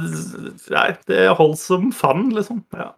nei, 0.75 0.91
det 1.09 1.25
er 1.25 1.39
hold 1.39 1.57
som 1.61 1.89
fan, 1.95 2.29
liksom. 2.37 2.61
ja. 2.77 2.93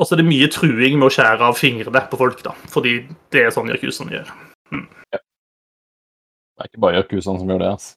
Og 0.00 0.08
så 0.08 0.16
er 0.16 0.22
det 0.22 0.30
mye 0.30 0.48
truing 0.48 0.96
med 0.96 1.10
å 1.10 1.12
skjære 1.12 1.44
av 1.50 1.58
fingrene 1.60 2.00
på 2.08 2.18
folk, 2.20 2.40
da, 2.46 2.54
fordi 2.72 3.02
det 3.34 3.44
er 3.44 3.52
sånn 3.52 3.68
Yakuzaen 3.68 4.12
gjør. 4.14 4.30
Det 4.72 6.64
er 6.64 6.70
ikke 6.70 6.84
bare 6.86 7.02
Yakuzaen 7.02 7.40
som 7.42 7.50
gjør 7.52 7.60
det. 7.60 7.72
altså. 7.76 7.96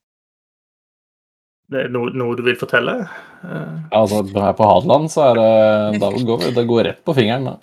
Det 1.72 1.86
er 1.86 1.94
noe, 1.94 2.12
noe 2.12 2.36
du 2.38 2.44
vil 2.46 2.58
fortelle? 2.60 2.98
Uh... 3.44 3.80
Ja, 3.88 4.02
altså, 4.04 4.20
her 4.36 4.58
på 4.58 4.68
Hadeland 4.68 5.08
så 5.14 5.30
er 5.30 5.40
det 5.40 6.02
da 6.04 6.12
går, 6.12 6.50
Det 6.58 6.66
går 6.70 6.84
rett 6.90 7.00
på 7.08 7.16
fingeren, 7.18 7.54
da. 7.54 7.56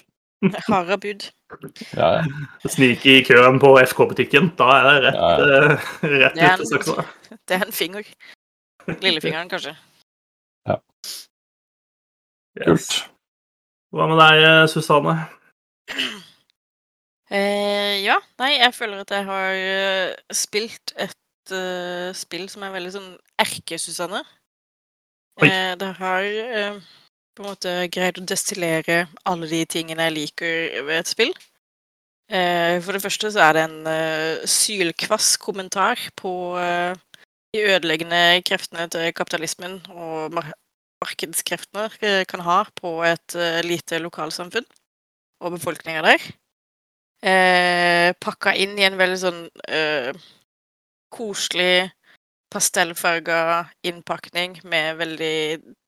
Harde 0.71 0.97
bud. 1.05 1.29
Ja, 1.93 2.09
ja. 2.17 2.25
Snike 2.75 3.19
i 3.19 3.23
køen 3.29 3.61
på 3.61 3.75
FK-butikken. 3.85 4.55
Da 4.57 4.73
er 4.79 4.89
det 4.89 4.97
rett, 5.05 5.21
Ja, 5.21 5.31
eh, 5.37 6.17
rett 6.25 6.41
Det 6.41 6.51
ut 6.65 6.89
til. 6.89 7.05
Det 7.49 7.59
er 7.59 7.67
en 7.67 7.77
finger. 7.77 8.09
Lillefingeren, 8.89 9.53
kanskje. 9.53 9.77
Ja. 10.67 10.81
Kult. 12.65 13.03
Hva 13.91 14.07
med 14.07 14.21
deg, 14.23 14.43
eh, 14.47 14.67
Susanne? 14.71 15.17
Eh, 17.31 18.03
ja. 18.03 18.17
Nei, 18.43 18.57
jeg 18.59 18.75
føler 18.75 19.03
at 19.03 19.11
jeg 19.15 19.27
har 19.27 19.55
eh, 19.55 20.15
spilt 20.35 20.95
et 20.99 21.15
uh, 21.55 22.11
spill 22.17 22.49
som 22.51 22.65
er 22.67 22.73
veldig 22.75 22.93
sånn 22.95 23.11
erke-Susanne. 23.41 24.23
Eh, 25.41 25.73
det 25.81 25.91
har 26.01 26.27
uh, 26.27 26.81
på 27.35 27.45
en 27.45 27.49
måte 27.49 27.75
greid 27.95 28.19
å 28.21 28.27
destillere 28.29 29.05
alle 29.31 29.49
de 29.51 29.63
tingene 29.71 30.09
jeg 30.09 30.17
liker 30.17 30.83
ved 30.89 30.97
et 31.01 31.11
spill. 31.11 31.33
Eh, 32.31 32.79
for 32.85 32.95
det 32.95 33.03
første 33.03 33.31
så 33.35 33.43
er 33.47 33.57
det 33.57 33.67
en 33.67 33.79
uh, 33.89 34.47
sylkvass 34.47 35.33
kommentar 35.43 36.03
på 36.19 36.33
de 37.51 37.63
ødeleggende 37.67 38.43
kreftene 38.47 38.87
til 38.93 39.11
kapitalismen 39.17 39.81
og 39.91 40.39
markedskreftene 41.01 42.25
kan 42.29 42.43
ha 42.45 42.59
på 42.77 42.93
et 43.09 43.37
eh, 43.39 43.61
lite 43.65 43.99
lokalsamfunn 44.03 44.67
og 45.41 45.55
befolkninga 45.57 46.03
der. 46.05 46.27
Eh, 47.25 48.11
pakka 48.21 48.55
inn 48.57 48.77
i 48.81 48.85
en 48.89 48.99
veldig 49.01 49.19
sånn 49.21 49.41
eh, 49.69 50.11
koselig, 51.13 51.91
pastellfarga 52.51 53.41
innpakning 53.87 54.59
med 54.69 54.97
veldig 55.01 55.35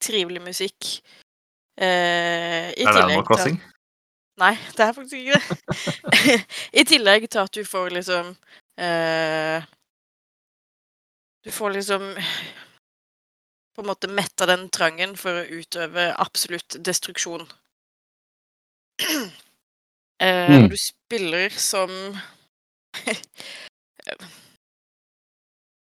trivelig 0.03 0.43
musikk. 0.45 0.89
Eh, 1.81 2.71
I 2.77 2.85
Er 2.87 2.93
det 2.97 3.05
Animal 3.05 3.25
Crossing? 3.29 3.57
at- 3.61 3.69
Nei, 4.41 4.55
det 4.77 4.81
er 4.81 4.95
faktisk 4.97 5.19
ikke 5.21 5.39
det. 5.39 6.37
I 6.81 6.85
tillegg 6.89 7.27
til 7.31 7.43
at 7.43 7.53
du 7.53 7.65
får 7.69 7.91
liksom 7.93 8.31
eh, 8.81 9.61
Du 11.45 11.51
får 11.53 11.75
liksom 11.77 12.07
på 13.75 13.83
en 13.83 13.89
måte 13.89 14.09
metta 14.09 14.47
den 14.49 14.69
trangen 14.75 15.17
for 15.17 15.43
å 15.43 15.61
utøve 15.61 16.11
absolutt 16.21 16.77
destruksjon. 16.85 17.49
Eh, 20.23 20.51
Mm. 20.51 20.69
Du 20.71 20.77
spiller 20.79 21.49
som 21.51 21.91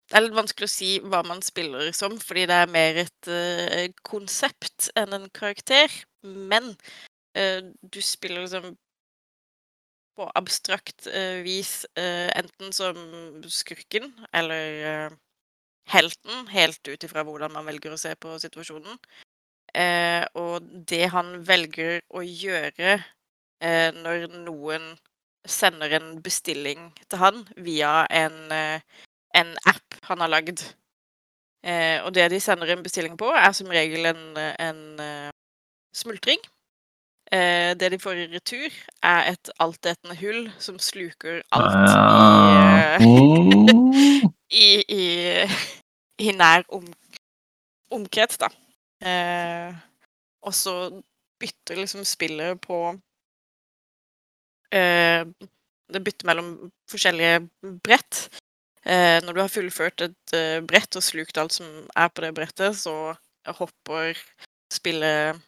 Det 0.08 0.16
er 0.16 0.24
litt 0.24 0.38
vanskelig 0.38 0.70
å 0.70 0.72
si 0.72 0.92
hva 1.04 1.20
man 1.28 1.42
spiller 1.44 1.90
som, 1.92 2.16
fordi 2.22 2.46
det 2.48 2.56
er 2.56 2.72
mer 2.72 3.00
et 3.02 3.28
eh, 3.28 3.90
konsept 4.08 4.88
enn 4.96 5.12
en 5.18 5.28
karakter. 5.36 5.92
Men 6.24 6.70
eh, 7.36 7.68
du 7.82 8.00
spiller 8.00 8.46
liksom 8.46 8.78
på 10.16 10.30
abstrakt 10.40 11.08
vis 11.44 11.86
enten 12.00 12.72
som 12.72 12.96
skurken 13.50 14.12
eller 14.32 15.18
helten, 15.92 16.48
helt 16.54 16.88
ut 16.88 17.04
ifra 17.04 17.24
hvordan 17.26 17.54
man 17.54 17.66
velger 17.68 17.94
å 17.94 18.00
se 18.00 18.14
på 18.16 18.38
situasjonen. 18.42 19.00
Eh, 19.74 20.24
og 20.38 20.68
det 20.90 21.08
han 21.14 21.36
velger 21.48 22.02
å 22.14 22.22
gjøre 22.22 22.94
eh, 23.62 23.90
når 23.96 24.28
noen 24.46 24.94
sender 25.50 25.98
en 25.98 26.22
bestilling 26.24 26.92
til 27.10 27.20
han 27.20 27.42
via 27.58 28.06
en, 28.14 28.38
eh, 28.54 28.82
en 29.36 29.56
app 29.70 30.00
han 30.10 30.24
har 30.24 30.32
lagd. 30.32 30.64
Eh, 31.64 32.00
og 32.04 32.14
det 32.16 32.30
de 32.32 32.40
sender 32.44 32.74
en 32.74 32.84
bestilling 32.84 33.18
på, 33.18 33.32
er 33.32 33.52
som 33.56 33.72
regel 33.72 34.06
en, 34.12 34.24
en 34.38 34.84
eh, 35.00 35.32
smultring. 35.96 36.42
Eh, 37.34 37.72
det 37.80 37.90
de 37.90 37.98
får 38.02 38.20
i 38.22 38.28
retur, 38.30 38.76
er 39.02 39.32
et 39.32 39.50
altetende 39.64 40.16
hull 40.20 40.44
som 40.62 40.78
sluker 40.80 41.40
alt 41.56 41.74
Ah. 41.74 42.98
i, 43.02 43.08
Mm. 43.08 44.30
i, 44.64 44.68
i, 44.86 45.06
i 46.22 46.32
nær 46.38 46.62
om, 46.70 46.86
omkrets, 47.92 48.38
da. 48.38 48.52
Eh, 49.02 49.74
og 50.46 50.54
så 50.54 50.76
bytter 51.42 51.82
liksom 51.82 52.06
spillet 52.06 52.62
på 52.62 52.78
eh, 54.72 55.26
det 55.94 56.02
bytter 56.06 56.30
mellom 56.30 56.54
forskjellige 56.92 57.42
brett. 57.84 58.28
Eh, 58.86 59.20
når 59.24 59.34
du 59.34 59.42
har 59.42 59.52
fullført 59.52 60.02
et 60.06 60.36
eh, 60.38 60.60
brett 60.68 60.96
og 61.00 61.04
slukt 61.06 61.38
alt 61.40 61.56
som 61.56 61.68
er 61.96 62.10
på 62.14 62.24
det 62.26 62.34
brettet, 62.38 62.78
så 62.78 63.16
hopper 63.60 64.18
spillet 64.74 65.34
eh, 65.34 65.42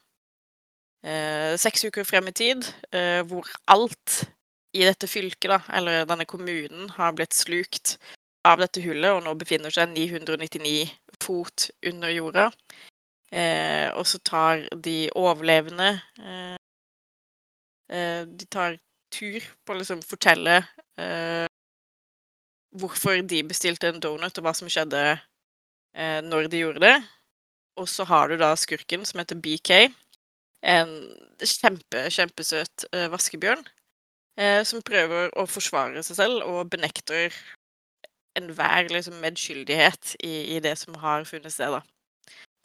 seks 1.61 1.85
uker 1.85 2.05
frem 2.07 2.31
i 2.31 2.33
tid, 2.33 2.65
eh, 2.91 3.21
hvor 3.29 3.45
alt 3.69 4.23
i 4.75 4.83
dette 4.83 5.07
fylket, 5.07 5.49
da, 5.51 5.59
eller 5.77 6.07
denne 6.09 6.25
kommunen, 6.27 6.89
har 6.97 7.13
blitt 7.15 7.35
slukt 7.35 7.95
av 8.45 8.59
dette 8.61 8.81
hullet, 8.83 9.11
og 9.13 9.23
nå 9.25 9.33
befinner 9.39 9.73
seg 9.73 9.93
999 9.93 10.89
fot 11.23 11.69
under 11.85 12.11
jorda. 12.13 12.49
Eh, 13.31 13.89
og 13.95 14.05
så 14.07 14.19
tar 14.23 14.65
de 14.85 15.09
overlevende 15.17 15.87
eh, 16.21 16.57
eh, 17.91 18.21
De 18.29 18.45
tar 18.53 18.77
tur 19.11 19.43
på 19.65 19.73
å 19.73 19.79
liksom 19.79 20.03
fortelle 20.05 20.59
eh, 21.01 21.47
hvorfor 22.77 23.23
de 23.25 23.41
bestilte 23.47 23.89
en 23.89 23.99
donut, 24.03 24.37
og 24.37 24.45
hva 24.45 24.53
som 24.55 24.69
skjedde 24.71 25.01
eh, 25.09 26.21
når 26.23 26.51
de 26.51 26.63
gjorde 26.63 26.83
det. 26.85 26.95
Og 27.81 27.89
så 27.91 28.05
har 28.07 28.29
du 28.29 28.37
da 28.39 28.53
skurken, 28.59 29.03
som 29.07 29.19
heter 29.19 29.39
BK. 29.41 29.71
En 30.63 30.91
kjempe, 31.43 32.05
kjempesøt 32.13 32.87
eh, 32.91 33.09
vaskebjørn. 33.11 33.65
Eh, 34.35 34.61
som 34.67 34.83
prøver 34.83 35.29
å 35.39 35.45
forsvare 35.47 36.01
seg 36.03 36.17
selv 36.17 36.43
og 36.43 36.67
benekter 36.73 37.31
enhver 38.35 38.89
liksom, 38.91 39.21
medskyldighet 39.23 40.17
i, 40.19 40.55
i, 40.55 40.59
det 40.63 40.73
som 40.81 40.97
har 40.99 41.23
funnet 41.27 41.53
sted. 41.53 41.71
da. 41.71 41.79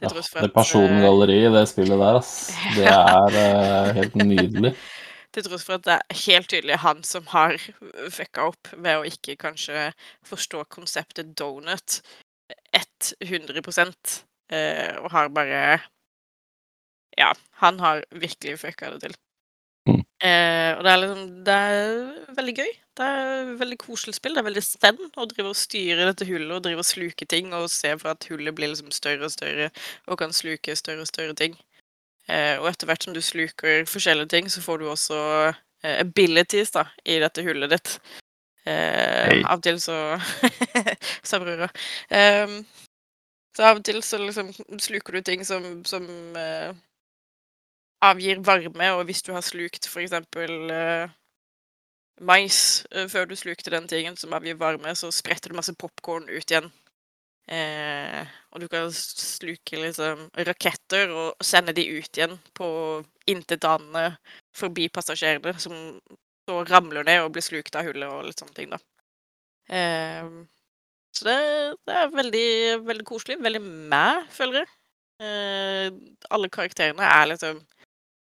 Det, 0.00 0.08
ja, 0.08 0.22
det 0.40 0.50
persongalleriet 0.54 1.50
i 1.50 1.54
det 1.54 1.62
spillet 1.70 2.00
der, 2.00 2.18
ass. 2.18 2.32
Det 2.74 2.88
er 2.96 3.36
uh, 3.36 3.92
helt 4.00 4.16
nydelig. 4.18 4.74
Til 5.34 5.46
tross 5.46 5.62
for 5.62 5.78
at 5.78 5.86
det 5.86 5.94
er 5.94 6.20
helt 6.24 6.50
tydelig 6.50 6.80
han 6.82 7.04
som 7.06 7.28
har 7.30 7.54
fucka 8.10 8.48
opp 8.50 8.72
ved 8.74 8.98
å 8.98 9.06
ikke 9.06 9.36
kanskje 9.38 9.92
forstå 10.26 10.64
konseptet 10.74 11.36
donut 11.38 12.00
100 12.74 13.62
uh, 13.62 15.04
og 15.04 15.08
har 15.14 15.30
bare 15.36 15.60
Ja, 17.20 17.34
han 17.62 17.80
har 17.84 18.04
virkelig 18.10 18.58
fucka 18.62 18.94
det 18.94 19.02
til. 19.04 19.16
Mm. 19.88 20.00
Eh, 20.20 20.70
og 20.76 20.84
det 20.84 20.90
er 20.92 20.98
liksom 21.00 21.22
Det 21.44 21.54
er 21.54 22.34
veldig 22.36 22.54
gøy. 22.58 22.72
Det 23.00 23.06
er 23.06 23.52
veldig 23.60 23.78
koselig 23.80 24.14
spill. 24.16 24.36
Det 24.36 24.42
er 24.42 24.48
veldig 24.50 24.64
spenn 24.64 25.00
å 25.16 25.26
drive 25.30 25.52
og 25.52 25.58
styre 25.58 26.08
dette 26.08 26.28
hullet 26.28 26.56
og 26.58 26.64
drive 26.66 26.84
og 26.84 26.88
sluke 26.88 27.28
ting 27.28 27.54
og 27.56 27.70
se 27.72 27.94
for 28.00 28.12
at 28.12 28.28
hullet 28.30 28.56
blir 28.56 28.72
liksom 28.72 28.92
større 28.94 29.28
og 29.28 29.34
større 29.34 29.70
og 30.06 30.20
kan 30.20 30.34
sluke 30.36 30.76
større 30.76 31.04
og 31.04 31.10
større 31.10 31.36
ting. 31.38 31.56
Eh, 32.28 32.56
og 32.60 32.68
etter 32.70 32.90
hvert 32.90 33.06
som 33.06 33.16
du 33.16 33.22
sluker 33.24 33.86
forskjellige 33.88 34.32
ting, 34.34 34.50
så 34.52 34.62
får 34.62 34.82
du 34.82 34.90
også 34.90 35.20
eh, 35.84 35.96
abilities 36.00 36.74
da, 36.76 36.84
i 37.04 37.18
dette 37.22 37.44
hullet 37.46 37.72
ditt. 37.72 37.96
Eh, 38.68 39.30
hey. 39.32 39.40
Av 39.42 39.58
og 39.58 39.64
til 39.64 39.80
så 39.80 39.96
Sa 41.28 41.40
brura. 41.40 41.70
Um, 42.12 42.60
så 43.56 43.66
av 43.66 43.80
og 43.80 43.84
til 43.88 43.98
så 44.04 44.20
liksom 44.20 44.52
sluker 44.78 45.16
du 45.16 45.24
ting 45.26 45.42
som, 45.48 45.80
som 45.88 46.04
uh, 46.36 46.70
avgir 48.04 48.40
varme, 48.44 48.92
og 48.96 49.04
hvis 49.08 49.22
du 49.22 49.32
har 49.34 49.44
slukt 49.44 49.88
eksempel 49.88 50.72
uh, 50.72 51.12
mais 52.20 52.84
uh, 52.96 53.06
før 53.08 53.28
du 53.28 53.36
slukte 53.36 53.72
den 53.72 53.88
tingen 53.88 54.16
som 54.16 54.32
avgir 54.36 54.56
varme, 54.60 54.94
så 54.96 55.10
spretter 55.12 55.50
det 55.50 55.60
masse 55.60 55.76
popkorn 55.76 56.28
ut 56.28 56.50
igjen 56.50 56.70
Uh, 57.50 58.22
og 58.54 58.62
du 58.62 58.68
kan 58.70 58.92
sluke 58.94 59.78
liksom 59.80 60.28
raketter 60.46 61.10
og 61.10 61.42
sende 61.42 61.72
de 61.74 61.82
ut 61.96 62.18
igjen 62.18 62.36
på 62.54 62.68
intetanende 63.30 64.12
forbi 64.54 64.86
passasjerene, 64.94 65.56
som 65.58 65.74
så 66.46 66.60
ramler 66.68 67.06
ned 67.06 67.24
og 67.24 67.32
blir 67.34 67.42
slukt 67.42 67.74
av 67.74 67.88
hullet 67.88 68.06
og 68.06 68.28
litt 68.28 68.38
sånne 68.38 68.54
ting, 68.54 68.70
da. 68.70 68.78
Uh, 69.66 70.46
så 71.10 71.26
det, 71.26 71.38
det, 71.90 71.96
er 71.96 72.14
veldig, 72.14 72.50
veldig 72.86 73.06
koselig. 73.08 73.40
Veldig 73.42 73.64
meg, 73.66 74.28
føler 74.30 74.62
jeg. 74.62 74.70
Eh, 75.20 75.88
alle 76.32 76.48
karakterene 76.54 77.04
er 77.04 77.26
liksom 77.28 77.58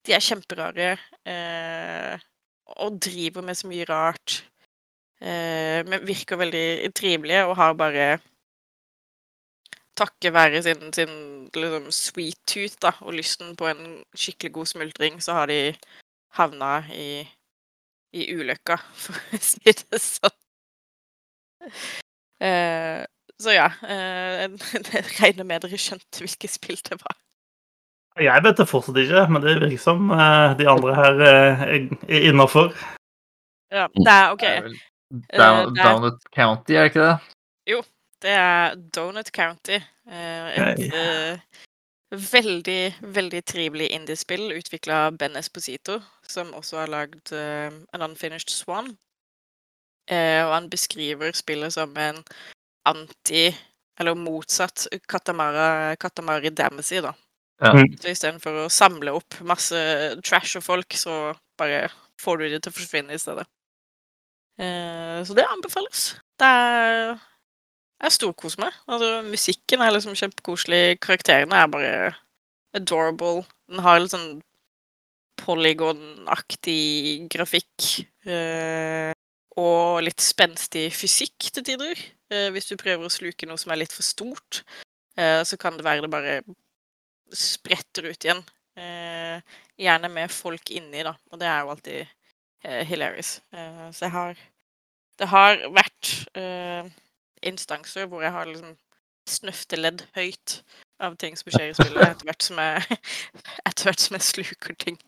De 0.08 0.16
er 0.16 0.24
kjemperare 0.24 0.92
eh, 1.28 2.28
og 2.80 3.00
driver 3.04 3.44
med 3.46 3.58
så 3.60 3.68
mye 3.70 3.88
rart. 3.90 4.40
Eh, 5.20 5.84
men 5.88 6.06
virker 6.08 6.40
veldig 6.40 6.92
trivelige 6.96 7.46
og 7.50 7.58
har 7.60 7.74
bare 7.80 8.10
takket 10.00 10.34
være 10.34 10.62
sin, 10.64 10.94
sin 10.94 11.16
liksom, 11.56 11.90
sweet 11.92 12.40
tooth 12.48 12.78
da, 12.82 12.94
og 13.02 13.18
lysten 13.18 13.56
på 13.60 13.68
en 13.68 14.04
skikkelig 14.16 14.54
god 14.54 14.66
smultring, 14.72 15.20
så 15.24 15.36
har 15.40 15.52
de 15.52 15.60
havna 16.40 16.72
i, 16.96 17.28
i 18.16 18.30
ulykka, 18.36 18.80
for 19.04 19.20
å 19.36 19.42
si 19.44 19.76
det 19.84 20.02
sånn. 20.04 20.38
Eh, 22.40 23.04
så 23.40 23.56
ja. 23.56 23.68
Eh, 23.84 24.46
jeg 24.94 25.08
regner 25.20 25.48
med 25.48 25.66
dere 25.66 25.80
skjønte 25.80 26.24
hvilket 26.24 26.56
spill 26.56 26.80
det 26.88 27.00
var. 27.04 27.18
Jeg 28.18 28.44
vet 28.44 28.58
det 28.58 28.68
fortsatt 28.68 28.98
ikke, 28.98 29.28
men 29.32 29.44
det 29.44 29.60
virker 29.62 29.82
som 29.82 30.10
eh, 30.12 30.58
de 30.60 30.68
andre 30.70 30.96
her 30.96 31.22
eh, 31.28 31.62
er 32.10 32.30
innafor. 32.32 32.74
Ja, 33.72 33.86
det 33.94 34.12
er 34.12 34.32
OK. 34.34 34.46
Down, 35.38 35.76
Downut 35.78 36.22
County, 36.36 36.74
er 36.74 36.84
det 36.84 36.92
ikke 36.92 37.06
det? 37.06 37.16
Jo, 37.70 37.82
det 38.22 38.34
er 38.34 38.76
Donut 38.96 39.32
County. 39.34 39.80
Eh, 40.10 40.48
et 40.58 40.94
uh, 40.94 41.62
veldig, 42.32 42.96
veldig 43.02 43.42
trivelig 43.46 43.90
indiespill 43.96 44.52
utvikla 44.58 45.06
av 45.08 45.18
Ben 45.22 45.38
Esposito, 45.38 46.00
som 46.28 46.54
også 46.58 46.82
har 46.82 46.92
lagd 46.94 47.34
uh, 47.34 47.70
An 47.94 48.06
Unfinished 48.10 48.54
Swan. 48.54 48.94
Uh, 50.10 50.42
og 50.48 50.54
han 50.58 50.70
beskriver 50.70 51.32
spillet 51.38 51.74
som 51.74 51.94
en 51.98 52.24
anti- 52.90 53.56
eller 54.00 54.16
motsatt 54.16 54.88
Katamara, 55.10 55.96
Katamari 56.00 56.50
Damacy, 56.50 57.02
da. 57.04 57.14
Ja. 57.60 57.74
Mm. 57.76 57.96
Så 58.00 58.14
istedenfor 58.14 58.66
å 58.66 58.68
samle 58.72 59.14
opp 59.18 59.40
masse 59.44 59.80
trash 60.24 60.60
og 60.60 60.64
folk, 60.64 60.96
så 60.96 61.34
bare 61.60 61.90
får 62.20 62.40
du 62.40 62.46
de 62.48 62.60
til 62.60 62.72
å 62.72 62.78
forsvinne 62.78 63.16
i 63.16 63.22
stedet. 63.22 63.48
så 64.60 65.36
det 65.36 65.46
anbefales. 65.48 66.14
Det 66.40 66.48
er 66.48 67.18
jeg 68.00 68.16
storkoser 68.16 68.62
meg. 68.64 68.76
Altså, 68.88 69.08
musikken 69.28 69.82
er 69.84 69.92
liksom 69.92 70.16
kjempekoselig. 70.16 71.00
Karakterene 71.04 71.58
er 71.60 71.72
bare 71.72 71.96
adorable. 72.78 73.44
Den 73.68 73.84
har 73.84 74.00
litt 74.00 74.14
sånn 74.14 74.40
polygon-aktig 75.40 77.28
grafikk. 77.32 77.90
Eh, 78.24 79.12
og 79.60 80.00
litt 80.06 80.24
spenstig 80.24 80.88
fysikk 80.96 81.50
til 81.58 81.66
tider. 81.74 82.06
Eh, 82.32 82.48
hvis 82.56 82.72
du 82.72 82.78
prøver 82.80 83.08
å 83.08 83.12
sluke 83.12 83.50
noe 83.50 83.60
som 83.60 83.74
er 83.76 83.82
litt 83.82 83.96
for 83.96 84.08
stort, 84.08 84.64
eh, 85.20 85.44
så 85.44 85.60
kan 85.60 85.76
det 85.76 85.88
være 85.88 86.08
det 86.08 86.14
bare 86.14 86.40
spretter 87.36 88.10
ut 88.10 88.26
igjen. 88.26 88.42
Eh, 88.80 89.42
gjerne 89.80 90.10
med 90.14 90.32
folk 90.32 90.72
inni, 90.72 91.04
da. 91.06 91.16
Og 91.32 91.42
det 91.42 91.50
er 91.50 91.64
jo 91.64 91.74
alltid 91.74 92.00
eh, 92.02 92.84
hilarious. 92.88 93.40
Eh, 93.52 93.88
så 93.92 94.08
jeg 94.08 94.16
har 94.16 94.46
Det 95.20 95.28
har 95.28 95.58
vært 95.76 96.10
instanser 97.44 98.06
hvor 98.08 98.22
jeg 98.24 98.32
har 98.32 98.48
liksom 98.48 98.78
snøfteledd 99.28 100.06
høyt 100.16 100.62
av 101.04 101.18
ting 101.20 101.36
som 101.36 101.52
skjer 101.52 101.72
i 101.72 101.76
spillet, 101.76 102.06
etter 102.08 102.30
hvert 102.30 102.46
som 102.46 102.62
jeg, 102.64 103.00
etter 103.68 103.90
hvert 103.90 104.04
som 104.04 104.16
jeg 104.16 104.28
sluker 104.30 104.78
ting. 104.80 105.00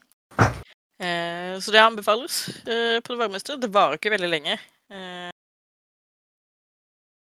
Eh, 1.01 1.59
så 1.59 1.73
det 1.73 1.81
anbefales 1.81 2.47
eh, 2.67 2.99
på 3.01 3.13
det 3.13 3.19
varmeste. 3.23 3.57
Det 3.57 3.71
varer 3.73 3.97
ikke 3.97 4.13
veldig 4.13 4.29
lenge. 4.29 4.57
Eh, 4.93 5.31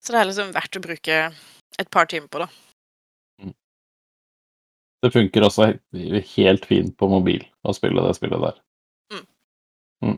så 0.05 0.12
det 0.12 0.20
er 0.20 0.28
liksom 0.28 0.53
verdt 0.53 0.76
å 0.76 0.85
bruke 0.85 1.20
et 1.80 1.91
par 1.91 2.11
timer 2.11 2.28
på, 2.28 2.43
da. 2.45 2.49
Det 5.05 5.11
funker 5.13 5.45
også 5.45 5.67
helt 6.35 6.65
fint 6.65 6.95
på 6.97 7.09
mobil 7.13 7.43
å 7.61 7.75
spille 7.77 8.01
det 8.07 8.15
spillet 8.17 8.41
der. 8.41 8.55
Mm. 9.13 9.27
Mm. 10.07 10.17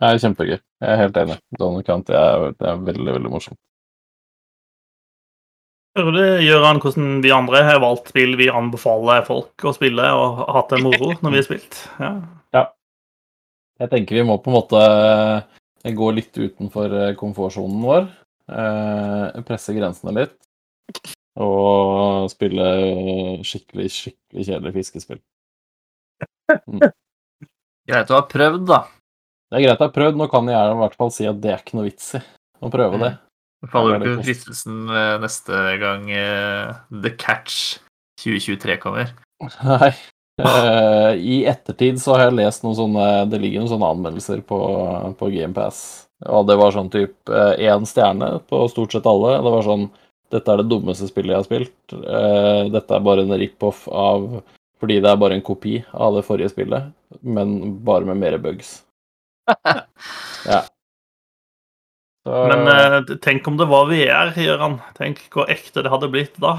Det 0.00 0.08
er 0.08 0.22
kjempegøy. 0.22 0.56
Jeg 0.56 0.88
er 0.94 1.00
helt 1.02 1.18
enig. 1.20 1.36
Donald 1.60 1.84
County 1.86 2.16
er, 2.16 2.50
det 2.56 2.70
er 2.70 2.80
veldig, 2.86 3.10
veldig 3.18 3.32
morsomt. 3.32 3.60
Hører 5.94 6.16
du, 6.16 6.22
Gøran, 6.42 6.80
hvordan 6.82 7.10
vi 7.22 7.30
andre 7.30 7.60
har 7.68 7.76
valgt 7.84 8.08
spill 8.10 8.32
vi 8.40 8.48
anbefaler 8.50 9.22
folk 9.28 9.62
å 9.62 9.72
spille 9.76 10.08
og 10.18 10.40
hatt 10.56 10.72
det 10.74 10.80
moro 10.82 11.12
når 11.20 11.30
vi 11.36 11.38
har 11.38 11.46
spilt? 11.46 11.78
Ja. 12.00 12.10
ja. 12.56 12.64
Jeg 13.84 13.92
tenker 13.92 14.18
vi 14.18 14.24
må 14.26 14.40
på 14.42 14.50
en 14.50 14.56
måte 14.56 14.80
eh, 14.82 15.92
gå 15.94 16.08
litt 16.16 16.34
utenfor 16.34 16.96
eh, 16.98 17.12
komfortsonen 17.20 17.84
vår. 17.86 18.08
Eh, 18.50 19.44
presse 19.46 19.76
grensene 19.76 20.16
litt. 20.18 20.34
Og 21.42 22.28
spille 22.30 22.66
skikkelig, 23.46 23.88
skikkelig 23.90 24.46
kjedelig 24.46 24.74
fiskespill. 24.76 25.20
Mm. 26.70 26.84
Greit 27.90 28.12
å 28.12 28.20
ha 28.20 28.24
prøvd, 28.30 28.62
da. 28.70 28.84
Det 29.50 29.58
er 29.58 29.66
greit 29.66 29.82
å 29.82 29.88
ha 29.88 29.94
prøvd. 29.94 30.20
Nå 30.20 30.28
kan 30.30 30.48
jeg 30.52 30.72
i 30.72 30.78
hvert 30.78 30.96
fall 31.00 31.12
si 31.14 31.26
at 31.28 31.40
det 31.42 31.52
er 31.52 31.62
ikke 31.64 31.78
noe 31.80 31.88
vits 31.88 32.14
i 32.18 32.22
å 32.62 32.70
prøve 32.72 33.02
det. 33.02 33.12
Faller 33.72 33.98
du 33.98 34.10
ikke 34.10 34.26
fristelsen 34.28 34.82
neste 35.22 35.60
gang 35.80 36.04
uh, 36.12 36.74
The 36.92 37.14
Catch 37.16 37.78
2023 38.22 38.76
kommer? 38.82 39.14
Nei, 39.64 39.94
Uh, 40.34 41.14
I 41.14 41.44
ettertid 41.46 42.00
så 42.02 42.16
har 42.16 42.24
jeg 42.24 42.40
lest 42.40 42.64
noen 42.64 42.74
sånne 42.74 43.04
Det 43.30 43.38
ligger 43.38 43.62
noen 43.62 43.70
sånne 43.70 43.90
anmeldelser 43.94 44.40
på, 44.42 44.58
på 45.18 45.28
GamePass. 45.30 45.78
Og 46.26 46.48
det 46.48 46.56
var 46.58 46.74
sånn 46.74 46.90
type 46.90 47.44
én 47.60 47.86
stjerne 47.86 48.40
på 48.48 48.64
stort 48.72 48.96
sett 48.96 49.06
alle. 49.06 49.36
Det 49.44 49.52
var 49.54 49.66
sånn 49.66 49.84
Dette 50.34 50.50
er 50.50 50.60
det 50.60 50.70
dummeste 50.70 51.08
spillet 51.10 51.34
jeg 51.34 51.40
har 51.40 51.46
spilt. 51.46 51.94
Eh, 51.94 52.60
dette 52.74 52.96
er 52.96 53.06
bare 53.06 53.24
en 53.24 53.38
rip-off 53.38 53.86
av 53.88 54.28
Fordi 54.82 54.98
det 55.00 55.08
er 55.10 55.20
bare 55.20 55.36
en 55.38 55.44
kopi 55.44 55.78
av 55.94 56.16
det 56.18 56.24
forrige 56.26 56.50
spillet, 56.52 56.90
men 57.22 57.78
bare 57.86 58.04
med 58.04 58.18
mer 58.20 58.34
bugs. 58.42 58.82
ja. 60.50 60.58
Så, 62.24 62.40
Men 62.50 62.68
eh, 62.68 63.14
tenk 63.22 63.46
om 63.48 63.56
det 63.60 63.68
var 63.70 63.86
VR, 63.88 64.34
Gøran. 64.36 64.80
Tenk 64.98 65.22
hvor 65.32 65.48
ekte 65.52 65.84
det 65.86 65.92
hadde 65.92 66.10
blitt 66.12 66.36
da. 66.42 66.58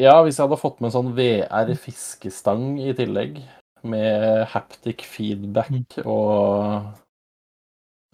Ja, 0.00 0.16
hvis 0.24 0.40
jeg 0.40 0.48
hadde 0.48 0.58
fått 0.58 0.80
med 0.80 0.90
en 0.90 0.96
sånn 0.96 1.12
VR-fiskestang 1.14 2.80
i 2.82 2.96
tillegg, 2.98 3.38
med 3.86 4.48
haptic 4.50 5.04
feedback 5.06 6.00
og 6.02 6.88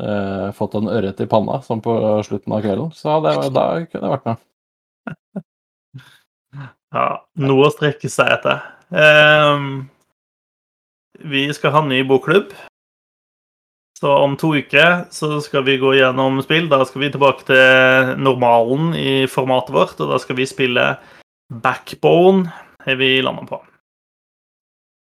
eh, 0.01 0.49
fått 0.57 0.75
en 0.79 0.89
ørret 0.91 1.21
i 1.21 1.29
panna, 1.31 1.61
som 1.63 1.83
på 1.85 1.95
slutten 2.27 2.53
av 2.57 2.65
kvelden, 2.65 2.91
så 2.97 3.21
det, 3.25 3.37
da 3.55 3.67
kunne 3.85 4.09
jeg 4.09 4.15
vært 4.17 4.29
med. 4.31 5.45
Ja, 6.91 7.21
noe 7.39 7.69
å 7.69 7.71
strekke 7.71 8.09
seg 8.11 8.33
etter. 8.35 8.65
Um, 8.91 9.85
vi 11.23 11.45
skal 11.55 11.71
ha 11.77 11.83
ny 11.87 12.01
bokklubb. 12.03 12.51
Så 14.01 14.11
om 14.11 14.35
to 14.41 14.55
uker 14.57 15.05
så 15.15 15.37
skal 15.45 15.63
vi 15.69 15.77
gå 15.79 15.93
gjennom 15.99 16.41
spill. 16.43 16.67
Da 16.73 16.81
skal 16.89 17.05
vi 17.05 17.13
tilbake 17.15 17.47
til 17.47 18.11
normalen 18.19 18.95
i 18.99 19.29
formatet 19.31 19.77
vårt, 19.77 20.01
og 20.03 20.11
da 20.11 20.19
skal 20.19 20.41
vi 20.41 20.49
spille 20.51 20.87
Backbone, 21.63 22.51
har 22.87 22.99
vi 22.99 23.13
landa 23.23 23.45
på. 23.47 23.61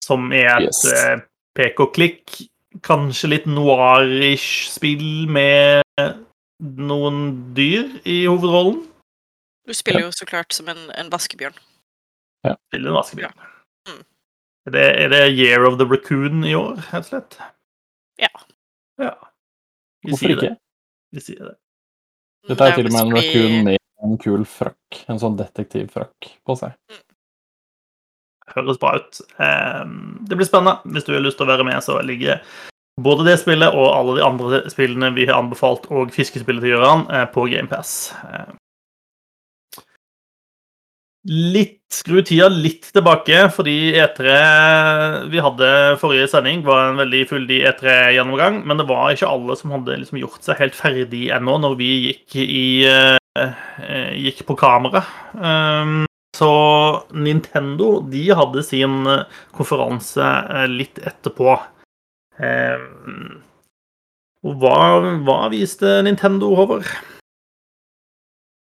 Som 0.03 0.33
er 0.33 0.55
et 0.57 0.71
Yes. 0.73 0.83
eh, 0.89 1.21
pek 1.55 1.79
og 1.85 1.93
klikk, 1.95 2.41
kanskje 2.85 3.31
litt 3.33 3.47
noir-ish 3.49 4.69
spill 4.73 5.29
med 5.31 5.83
noen 6.59 7.21
dyr 7.57 7.99
i 8.09 8.25
hovedrollen. 8.27 8.83
Du 9.69 9.75
spiller 9.77 10.07
jo 10.07 10.13
så 10.15 10.27
klart 10.29 10.55
som 10.57 10.69
en, 10.73 10.89
en 10.97 11.11
vaskebjørn. 11.13 11.57
Spiller 12.71 12.93
en 12.93 12.97
vaskebjørn. 12.97 13.49
Mm. 13.89 14.03
Er, 14.69 14.75
det, 14.75 14.87
er 15.05 15.13
det 15.13 15.23
Year 15.33 15.67
of 15.69 15.79
the 15.81 15.87
Raccoon 15.89 16.45
i 16.45 16.55
år, 16.57 16.81
helt 16.93 17.09
slett? 17.11 17.39
Ja. 18.21 18.33
ja. 19.01 19.15
Vi 20.05 20.15
Hvorfor 20.15 20.35
ikke? 20.35 20.49
det. 20.49 20.57
Vi 21.17 21.25
sier 21.25 21.45
det. 21.51 21.57
Dette 22.49 22.65
er 22.65 22.79
til 22.79 22.89
og 22.89 22.95
med 22.95 23.03
en 23.03 23.15
raccoon 23.17 23.57
med 23.67 23.79
en 24.05 24.19
kul 24.23 24.45
frakk, 24.49 25.03
en 25.11 25.21
sånn 25.21 25.37
detektivfrakk 25.39 26.31
på 26.47 26.57
seg. 26.61 26.77
Høres 28.55 28.81
bra 28.81 28.97
ut. 28.99 29.21
Ehm, 29.39 30.19
Det 30.29 30.37
blir 30.37 30.49
spennende. 30.49 30.81
Hvis 30.85 31.05
du 31.07 31.15
har 31.15 31.25
lyst 31.25 31.39
til 31.41 31.47
å 31.47 31.53
være 31.53 31.65
med, 31.65 31.83
så 31.85 31.99
ligger 32.03 32.41
både 33.01 33.27
det 33.29 33.39
spillet 33.41 33.75
og 33.75 33.93
alle 33.95 34.17
de 34.19 34.25
andre 34.27 34.63
spillene 34.73 35.13
vi 35.15 35.27
har 35.29 35.39
anbefalt, 35.39 35.87
og 35.91 36.15
fiskespillet 36.15 36.65
til 36.65 36.77
Gøran, 36.77 37.07
eh, 37.11 37.27
på 37.35 37.47
GamePass. 37.51 38.15
Litt 41.29 41.83
skru 41.93 42.23
tida 42.25 42.47
litt 42.49 42.87
tilbake, 42.95 43.51
fordi 43.53 43.93
E3 44.01 45.29
vi 45.29 45.43
hadde 45.45 45.71
forrige 46.01 46.29
sending, 46.31 46.63
var 46.65 46.89
en 46.89 47.01
veldig 47.03 47.23
fyldig 47.29 47.59
E3-gjennomgang. 47.69 48.63
Men 48.65 48.81
det 48.81 48.87
var 48.89 49.13
ikke 49.13 49.29
alle 49.29 49.57
som 49.59 49.75
hadde 49.75 49.99
liksom 50.01 50.21
gjort 50.23 50.47
seg 50.47 50.63
helt 50.63 50.79
ferdig 50.79 51.29
ennå 51.35 51.59
når 51.61 51.77
vi 51.81 51.91
gikk, 52.07 52.39
i, 52.41 52.69
eh, 52.89 53.19
eh, 53.37 54.13
gikk 54.25 54.47
på 54.49 54.57
kamera. 54.57 55.05
Um, 55.35 56.08
så 56.39 56.51
Nintendo 57.11 57.99
de 58.13 58.29
hadde 58.39 58.63
sin 58.67 59.03
eh, 59.11 59.25
konferanse 59.57 60.23
eh, 60.23 60.67
litt 60.71 61.01
etterpå. 61.03 61.57
Og 64.47 64.61
hva, 64.63 64.77
hva 65.27 65.39
viste 65.51 65.97
Nintendo, 66.07 66.53
Håvard? 66.55 66.87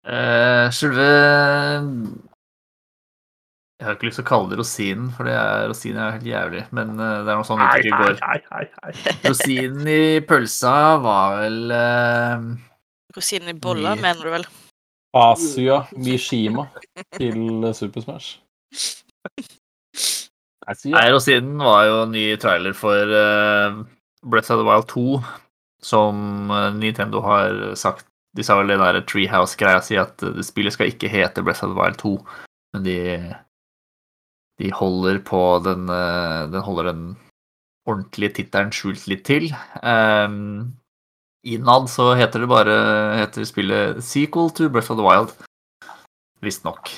Eh, 0.02 0.66
Selve 0.74 1.06
Jeg 3.78 3.86
har 3.86 3.94
ikke 3.94 4.08
lyst 4.08 4.18
til 4.18 4.24
å 4.24 4.30
kalle 4.32 4.50
det 4.50 4.58
rosinen, 4.58 5.12
for 5.14 5.30
det 5.30 5.36
er, 5.38 5.68
rosinen 5.70 6.00
er 6.02 6.16
helt 6.16 6.26
jævlig. 6.26 6.64
Men 6.74 6.96
det 6.98 7.06
er 7.12 7.30
noe 7.30 7.46
sånn 7.46 7.62
uttrykk 7.62 7.86
i 7.86 7.94
går. 8.02 8.18
hei, 8.26 8.40
hei, 8.50 8.66
hei. 8.82 9.14
Rosinen 9.28 9.92
i 9.94 10.02
pølsa 10.26 10.74
var 11.06 11.38
vel 11.44 11.76
eh, 11.78 12.50
Rosinen 13.14 13.54
i 13.54 13.58
bolla, 13.62 13.94
mener 14.00 14.26
du 14.26 14.34
vel? 14.34 14.50
Asia 15.12 15.82
Mishima 15.96 16.66
til 17.18 17.74
Super 17.76 18.00
Smash. 18.00 18.38
Her 20.86 21.12
og 21.12 21.22
siden 21.22 21.58
var 21.58 21.84
jo 21.88 21.96
en 22.04 22.14
ny 22.14 22.24
trailer 22.40 22.72
for 22.72 23.12
uh, 23.12 23.82
Breath 24.24 24.52
of 24.54 24.62
the 24.62 24.66
Wild 24.66 24.86
2, 24.88 25.20
som 25.82 26.50
eh, 26.50 26.74
Nintendo 26.78 27.20
har 27.20 27.74
sagt 27.74 28.06
De 28.36 28.44
sa 28.46 28.54
vel 28.56 28.70
det 28.70 28.78
der 28.80 29.02
Treehouse-greia 29.04 29.80
si 29.84 29.98
at 30.00 30.22
eh, 30.22 30.38
spillet 30.46 30.72
skal 30.72 30.92
ikke 30.92 31.10
hete 31.10 31.42
Breath 31.42 31.64
of 31.66 31.74
the 31.74 31.76
Wild 31.76 31.98
2, 32.00 32.12
men 32.72 32.86
de 32.86 32.98
de 34.62 34.70
holder 34.70 35.18
på 35.26 35.40
den 35.64 35.88
Den 35.88 36.62
holder 36.62 36.92
den 36.92 37.16
ordentlige 37.88 38.32
tittelen 38.38 38.70
skjult 38.72 39.08
litt 39.10 39.24
til. 39.26 39.48
Um, 39.82 40.76
innad 41.42 41.88
så 41.90 42.12
heter 42.18 42.44
det 42.44 42.50
bare 42.50 42.76
heter 43.18 43.46
spillet 43.48 44.02
Sequel 44.04 44.50
to 44.54 44.68
Breath 44.68 44.92
of 44.92 45.00
the 45.00 45.06
Wild. 45.06 45.34
Visstnok. 46.42 46.90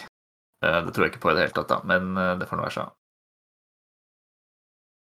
Uh, 0.64 0.80
det 0.84 0.94
tror 0.94 1.06
jeg 1.06 1.14
ikke 1.14 1.24
på 1.24 1.32
i 1.32 1.36
det 1.36 1.46
hele 1.46 1.56
tatt, 1.56 1.72
da, 1.72 1.80
men 1.84 2.14
eh, 2.16 2.36
det 2.40 2.48
får 2.48 2.56
nå 2.56 2.64
være 2.64 2.76
så. 2.78 2.86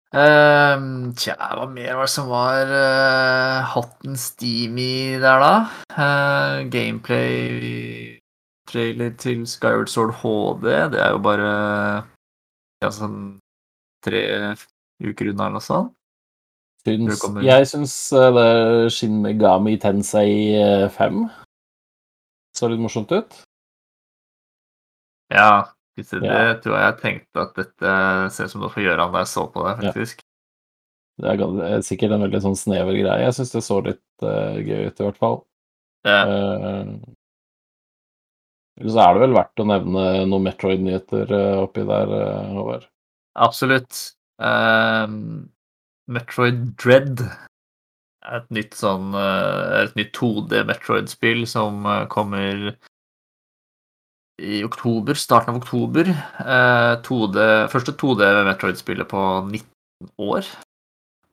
Um, 0.09 1.11
tja, 1.18 1.34
hva 1.36 1.66
mer 1.68 1.99
var 1.99 2.07
det 2.07 2.12
som 2.14 2.30
var 2.30 2.70
uh, 2.70 3.66
hot 3.74 4.07
and 4.07 4.16
steamy 4.20 5.18
der, 5.20 5.43
da? 5.43 5.51
Uh, 5.93 6.62
gameplay 6.72 8.16
trailer 8.70 9.12
til 9.20 9.45
Skyward 9.49 9.91
Sword 9.93 10.14
HD. 10.22 10.70
Det 10.95 11.03
er 11.03 11.12
jo 11.12 11.20
bare 11.24 11.51
ja, 12.80 12.91
sånn 12.93 13.39
tre 14.05 14.22
uker 15.05 15.32
unna 15.32 15.49
eller 15.49 15.59
noe 15.59 15.66
sånt. 15.66 15.98
Syns, 16.89 17.24
jeg 17.45 17.68
syns 17.70 17.95
eh, 18.16 18.30
det 18.36 18.93
Shin 18.95 19.20
Megami 19.24 19.76
Tensei 19.82 20.55
eh, 20.59 20.86
5 20.95 21.26
så 22.59 22.68
litt 22.72 22.80
morsomt 22.82 23.12
ut. 23.14 23.36
Ja, 25.30 25.68
det, 25.95 26.07
Ja. 26.24 26.55
tror 26.62 26.74
jeg 26.74 26.86
jeg 26.86 26.97
tenkte 27.03 27.43
at 27.45 27.53
dette 27.59 27.93
ser 28.34 28.49
ut 28.49 28.51
som 28.55 28.62
noe 28.64 28.72
for 28.72 28.82
Gøran 28.82 29.12
da 29.14 29.22
jeg 29.22 29.30
så 29.34 29.45
på 29.53 29.62
det, 29.66 29.74
Ja. 29.84 29.93
faktisk. 29.93 30.24
Det 31.18 31.30
er, 31.34 31.43
er 31.66 31.80
sikkert 31.82 32.12
en 32.14 32.22
veldig 32.22 32.41
sånn 32.43 32.57
snever 32.59 32.95
greie. 32.95 33.24
Jeg 33.26 33.34
syns 33.34 33.51
det 33.53 33.62
så 33.66 33.78
litt 33.82 34.22
uh, 34.22 34.55
gøy 34.62 34.86
ut, 34.86 35.01
i 35.01 35.05
hvert 35.07 35.18
fall. 35.18 35.41
Ja. 36.07 36.20
Uh, 36.26 36.99
så 38.86 39.01
er 39.02 39.16
det 39.16 39.23
vel 39.24 39.35
verdt 39.35 39.59
å 39.62 39.66
nevne 39.66 40.05
noen 40.31 40.44
Metroid-nyheter 40.47 41.32
eh, 41.35 41.56
oppi 41.59 41.82
der, 41.82 42.12
eh, 42.15 42.51
Håvard. 42.55 42.85
Absolutt. 43.35 44.15
Ehm, 44.39 45.48
Metroid 46.09 46.60
Dread 46.80 47.22
er 47.22 48.39
et 48.40 48.51
nytt 48.55 48.76
sånn 48.76 49.12
eh, 49.16 49.82
et 49.85 49.98
nytt 49.98 50.12
2D 50.16 50.62
Metroid-spill 50.68 51.44
som 51.48 51.85
eh, 51.86 52.06
kommer 52.12 52.72
i 54.39 54.62
oktober, 54.64 55.18
starten 55.18 55.55
av 55.55 55.60
oktober. 55.60 56.09
Eh, 56.09 56.94
2D, 57.06 57.44
første 57.72 57.94
2D 57.98 58.30
Metroid-spillet 58.48 59.10
på 59.10 59.22
19 59.51 60.12
år, 60.30 60.48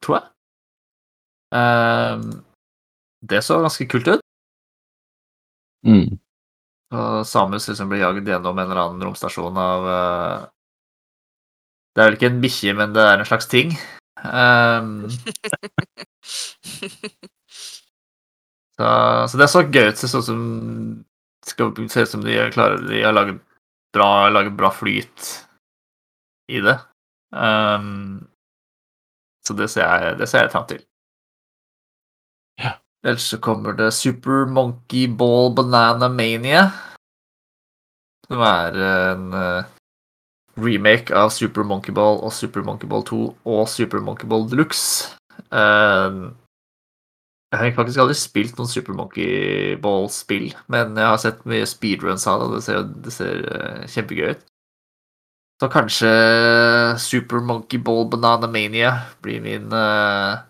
tror 0.04 0.20
jeg. 0.20 0.32
Det 3.26 3.42
så 3.46 3.62
ganske 3.64 3.86
kult 3.90 4.10
ut. 4.10 4.24
Mm. 5.86 6.18
Og 6.96 7.26
Samus 7.28 7.68
liksom 7.70 7.90
blir 7.92 8.02
jagd 8.04 8.28
gjennom 8.30 8.58
en 8.58 8.66
eller 8.66 8.82
annen 8.82 9.06
romstasjon 9.06 9.58
av 9.58 9.90
eh, 9.90 10.46
Det 11.96 12.02
er 12.02 12.10
vel 12.10 12.18
ikke 12.18 12.32
en 12.32 12.42
bikkje, 12.44 12.74
men 12.78 12.96
det 12.96 13.06
er 13.06 13.22
en 13.22 13.30
slags 13.30 13.50
ting. 13.52 13.74
Ehm, 14.24 15.10
så, 18.78 19.28
så 19.28 19.38
det 19.38 19.50
så 19.52 19.62
gøy 19.66 19.90
ut. 19.92 20.00
Det 20.02 20.10
så 20.10 20.20
ut 20.20 20.30
som 20.30 20.42
skal 21.46 21.76
se 21.90 22.02
ut 22.02 22.10
som 22.10 22.24
de 22.26 22.38
er 22.40 22.54
klare 22.54 22.80
De 22.88 23.04
har 23.04 23.14
laget 23.14 23.42
bra, 23.94 24.30
laget 24.30 24.56
bra 24.58 24.72
flyt 24.74 25.48
i 26.52 26.62
det. 26.62 26.80
Um, 27.36 28.28
så 29.46 29.54
det 29.54 29.70
ser 29.70 29.86
jeg, 29.86 30.18
det 30.20 30.28
ser 30.30 30.46
jeg 30.46 30.52
fram 30.54 30.68
til. 30.70 30.82
Ja. 32.62 32.72
Ellers 33.06 33.28
så 33.30 33.38
kommer 33.38 33.76
det 33.78 33.94
Super 33.94 34.46
Monkey 34.50 35.08
Ball 35.08 35.54
Banana 35.56 36.10
Mania. 36.10 36.70
Som 38.26 38.42
er 38.42 38.78
en 38.82 39.34
eh, 39.38 39.75
remake 40.62 41.14
av 41.16 41.34
Super 41.36 41.66
Monkey 41.68 41.94
Ball 41.96 42.22
og 42.24 42.34
Super 42.34 42.64
Monkey 42.66 42.90
Ball 42.90 43.04
2 43.08 43.22
og 43.56 43.68
Super 43.72 44.02
Monkey 44.04 44.30
Ball 44.30 44.48
Deluxe. 44.50 45.12
Uh, 45.52 46.32
jeg 47.52 47.62
har 47.62 47.76
faktisk 47.78 48.02
aldri 48.04 48.18
spilt 48.20 48.58
noen 48.58 48.72
Super 48.72 48.96
Monkey 48.98 49.76
Ball-spill, 49.80 50.50
men 50.72 50.98
jeg 51.00 51.12
har 51.12 51.22
sett 51.22 51.46
mye 51.48 51.68
speedruns 51.70 52.26
av 52.28 52.42
det, 52.42 52.48
og 52.50 52.58
det 52.58 52.64
ser, 52.66 52.90
det 53.06 53.14
ser 53.16 53.46
uh, 53.46 53.86
kjempegøy 53.92 54.34
ut. 54.34 54.44
Så 55.64 55.70
kanskje 55.72 56.10
Super 57.00 57.40
Monkey 57.40 57.80
Ball 57.80 58.10
Banana 58.12 58.50
Mania 58.52 58.92
blir 59.24 59.40
min 59.46 59.72
uh, 59.72 60.44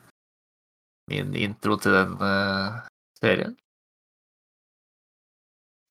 min 1.12 1.36
intro 1.38 1.78
til 1.78 1.94
den 1.94 2.18
eh, 2.26 2.82
serien. 3.22 3.56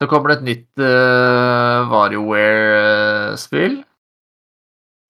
Så 0.03 0.09
kommer 0.11 0.33
det 0.33 0.37
et 0.41 0.49
nytt 0.49 0.83
uh, 0.83 1.87
WarioWare-spill. 1.89 3.84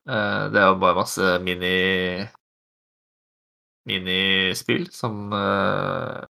Eh, 0.04 0.44
det 0.52 0.60
er 0.60 0.66
jo 0.68 0.80
bare 0.82 0.98
masse 1.00 1.34
mini 1.44 1.74
minispill 3.88 4.86
som 4.92 5.32
eh, 5.36 6.24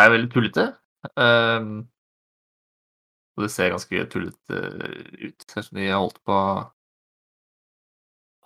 er 0.00 0.12
veldig 0.12 0.30
tullete. 0.32 0.66
Um, 1.16 1.86
og 3.36 3.44
det 3.44 3.50
ser 3.52 3.72
ganske 3.72 4.06
tullete 4.12 4.60
ut. 5.20 5.46
Ser 5.48 5.60
ut 5.60 5.68
som 5.68 5.78
de 5.78 5.90
har 5.90 6.00
holdt 6.00 6.22
på 6.24 6.40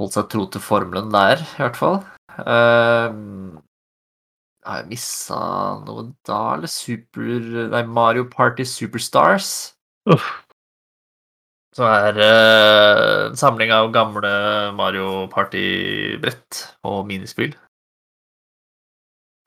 Holdt 0.00 0.14
seg 0.16 0.28
tro 0.32 0.46
til 0.48 0.62
formelen 0.64 1.10
der, 1.12 1.42
i 1.44 1.60
hvert 1.60 1.76
fall. 1.76 1.98
Um, 2.40 3.58
har 4.64 4.80
jeg 4.80 4.88
missa 4.94 5.40
noe 5.84 6.06
da, 6.24 6.38
eller 6.54 6.72
Super 6.72 7.68
Nei, 7.74 7.82
Mario 7.84 8.24
Party 8.32 8.64
Superstars. 8.64 9.74
Uff. 10.08 10.39
Som 11.76 11.86
er 11.86 12.16
eh, 12.18 13.26
en 13.28 13.38
samling 13.38 13.70
av 13.70 13.92
gamle 13.94 14.30
Mario 14.74 15.28
Party-brett 15.30 16.64
og 16.90 17.04
minispill. 17.06 17.54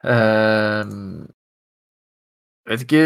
Uh, 0.04 1.24
jeg 2.64 2.72
vet 2.72 2.82
ikke, 2.84 3.02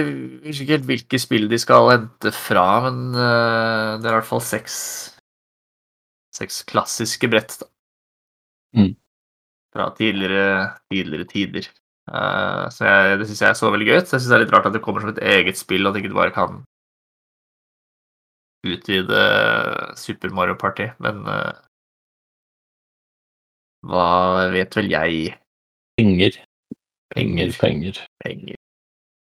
ikke 0.51 0.69
helt 0.73 0.89
hvilke 0.89 1.19
spill 1.23 1.47
de 1.51 1.59
skal 1.63 1.91
hente 1.93 2.33
fra, 2.35 2.67
men 2.89 3.15
uh, 3.15 3.99
det 3.99 4.07
er 4.07 4.13
i 4.13 4.17
hvert 4.21 4.31
fall 4.31 4.43
seks 4.43 4.79
Seks 6.39 6.61
klassiske 6.69 7.27
brett, 7.27 7.57
da. 7.59 7.67
Mm. 8.79 8.93
Fra 9.75 9.89
tidligere, 9.97 10.69
tidligere 10.93 11.27
tider. 11.27 11.65
Uh, 12.07 12.69
så 12.71 12.85
jeg, 12.87 13.17
det 13.19 13.27
syns 13.27 13.41
jeg 13.43 13.49
er 13.49 13.57
så 13.59 13.71
veldig 13.75 13.89
gøy 13.89 13.97
ut. 13.99 14.07
Så 14.07 14.15
jeg 14.15 14.23
syns 14.23 14.29
det 14.31 14.37
er 14.37 14.45
litt 14.45 14.53
rart 14.55 14.69
at 14.69 14.77
det 14.77 14.83
kommer 14.85 15.03
som 15.03 15.11
et 15.11 15.19
eget 15.33 15.59
spill, 15.59 15.83
og 15.89 15.91
at 15.91 15.99
ikke 15.99 16.13
du 16.13 16.19
bare 16.21 16.35
kan 16.37 16.61
utvide 18.67 19.23
Super 19.97 20.33
Mario 20.35 20.57
Party, 20.59 20.89
men 20.99 21.23
uh, 21.29 21.53
hva 23.87 24.49
vet 24.53 24.75
vel 24.77 24.91
jeg? 24.91 25.35
Penger. 25.99 26.41
Penger, 27.15 27.53
penger. 27.61 28.01
Penger. 28.25 28.57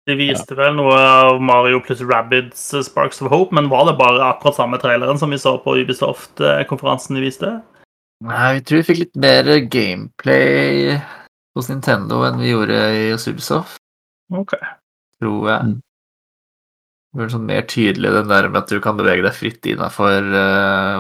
De 0.09 0.17
viste 0.19 0.57
vel 0.59 0.75
noe 0.75 0.95
av 0.99 1.41
Mario 1.43 1.79
pluss 1.85 2.03
Rabbids 2.03 2.63
eh, 2.75 2.83
Sparks 2.83 3.23
of 3.23 3.31
Hope, 3.31 3.55
men 3.55 3.71
var 3.71 3.87
det 3.87 3.95
bare 4.01 4.33
akkurat 4.33 4.57
samme 4.59 4.81
traileren 4.83 5.19
som 5.19 5.31
vi 5.31 5.39
så 5.39 5.55
på 5.63 5.77
Ubisoft-konferansen 5.79 7.19
de 7.19 7.23
viste? 7.23 7.53
Nei, 8.27 8.57
vi 8.59 8.65
tror 8.67 8.83
vi 8.83 8.89
fikk 8.89 9.01
litt 9.03 9.21
mer 9.23 9.51
gameplay 9.71 10.97
hos 11.55 11.71
Nintendo 11.71 12.23
enn 12.27 12.43
vi 12.43 12.51
gjorde 12.51 12.81
i 12.99 13.07
Ubisoft, 13.15 13.79
Ok. 14.35 14.57
tror 15.23 15.49
jeg. 15.51 15.79
Det 17.13 17.21
blir 17.21 17.29
sånn 17.35 17.45
mer 17.49 17.67
tydelig 17.69 18.09
den 18.15 18.31
der 18.31 18.47
med 18.49 18.63
at 18.63 18.71
du 18.73 18.79
kan 18.81 18.97
bevege 18.97 19.21
deg 19.27 19.35
fritt 19.37 19.67
innafor 19.69 20.25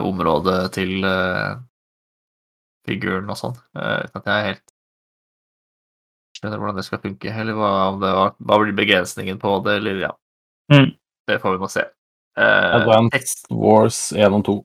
området 0.04 0.58
til 0.74 0.98
uh, 1.08 1.54
figuren 2.84 3.30
og 3.32 3.38
sånn. 3.40 3.56
eh, 3.78 4.02
uten 4.04 4.20
at 4.20 4.28
jeg 4.28 4.46
helt 4.50 4.72
skjønner 6.36 6.58
hvordan 6.60 6.76
det 6.80 6.84
skal 6.84 7.00
funke, 7.00 7.32
eller 7.32 7.56
hva, 7.56 7.70
om 7.94 8.00
det 8.02 8.10
var, 8.12 8.34
hva 8.44 8.58
blir 8.60 8.76
begrensningen 8.76 9.38
på 9.40 9.54
det, 9.64 9.78
eller 9.80 10.00
ja. 10.02 10.10
Mm. 10.72 10.90
Det 11.30 11.38
får 11.40 11.54
vi 11.56 11.62
nå 11.62 11.68
se. 11.70 11.84
Uh, 12.36 12.80
Advanced 12.80 13.48
Wars 13.52 13.98
1 14.12 14.36
og 14.36 14.44
2. 14.48 14.56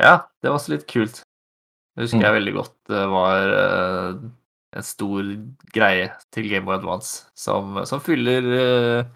Ja, 0.00 0.14
det 0.40 0.48
var 0.48 0.56
også 0.60 0.72
litt 0.76 0.86
kult. 0.88 1.22
Det 1.96 2.06
husker 2.06 2.22
Mm. 2.22 2.24
jeg 2.24 2.36
veldig 2.38 2.52
godt 2.56 2.74
det 2.88 3.00
var 3.12 3.50
eh, 3.52 4.14
en 4.78 4.82
stor 4.86 5.26
greie 5.76 6.06
til 6.32 6.46
Game 6.48 6.64
of 6.70 6.78
Advance 6.78 7.26
som, 7.36 7.82
som 7.84 8.00
fyller 8.00 8.46
eh, 8.56 9.10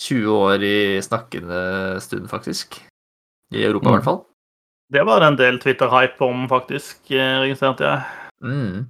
20 0.00 0.32
år 0.32 0.62
i 0.64 0.76
snakkende 1.04 1.60
stund, 2.00 2.28
faktisk. 2.30 2.78
I 3.52 3.64
Europa, 3.66 3.88
i 3.88 3.90
Mm. 3.90 3.96
hvert 3.98 4.04
fall. 4.08 4.20
Det 4.90 5.02
var 5.06 5.20
det 5.20 5.26
en 5.26 5.36
del 5.38 5.58
Twitter-hype 5.62 6.20
om, 6.26 6.48
faktisk, 6.48 7.10
eh, 7.10 7.40
registrerte 7.44 7.84
jeg. 7.84 8.02
Mm. 8.42 8.88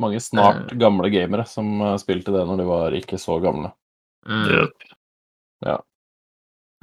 Mange 0.00 0.20
snart 0.20 0.72
gamle 0.80 1.10
gamere 1.12 1.44
som 1.46 1.68
eh, 1.80 1.96
spilte 2.02 2.32
det 2.34 2.44
når 2.48 2.58
de 2.62 2.64
var 2.66 2.96
ikke 2.98 3.18
så 3.20 3.36
gamle. 3.42 3.70
Mm. 4.26 4.70
Ja. 5.62 5.76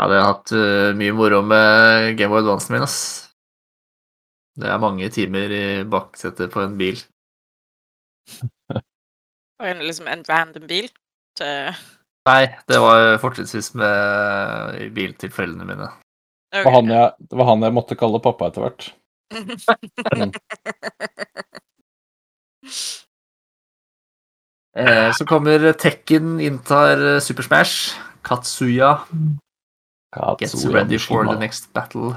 Ja, 0.02 0.08
jeg 0.08 0.22
har 0.22 0.30
hatt 0.34 0.52
eh, 0.56 0.92
mye 0.98 1.14
moro 1.14 1.42
med 1.46 2.16
Game 2.18 2.32
Boy 2.32 2.42
Advancen 2.42 2.74
min, 2.78 2.86
ass. 2.86 3.28
Det 4.58 4.68
er 4.72 4.80
mange 4.82 5.10
timer 5.14 5.52
i 5.54 5.64
baksetet 5.88 6.52
på 6.54 6.64
en 6.64 6.78
bil. 6.80 6.98
Og 9.62 9.68
en, 9.70 9.84
liksom 9.86 10.08
en 10.10 10.24
random 10.26 10.66
bil 10.70 10.90
til 11.38 11.76
Nei, 12.30 12.44
det 12.70 12.78
var 12.78 13.18
fortrinnsvis 13.22 13.72
med 13.78 14.92
bil 14.94 15.14
til 15.18 15.32
foreldrene 15.34 15.66
mine. 15.66 15.88
Det 16.54 16.62
var 16.68 16.76
han 16.76 16.92
jeg, 16.92 17.14
det 17.32 17.38
var 17.40 17.48
han 17.50 17.64
jeg 17.66 17.74
måtte 17.74 17.98
kalle 17.98 18.22
pappa 18.22 18.52
etter 18.52 18.62
hvert. 18.68 18.82
Eh, 24.72 25.10
så 25.12 25.26
kommer 25.28 25.74
Tekken 25.76 26.40
inntar 26.40 26.96
eh, 27.04 27.20
Super 27.20 27.44
Smash. 27.44 27.92
Katsuya 28.24 29.04
gets 30.40 30.54
Katsuya 30.54 30.74
ready 30.78 30.98
for 30.98 31.26
the 31.28 31.36
next 31.40 31.74
battle. 31.74 32.16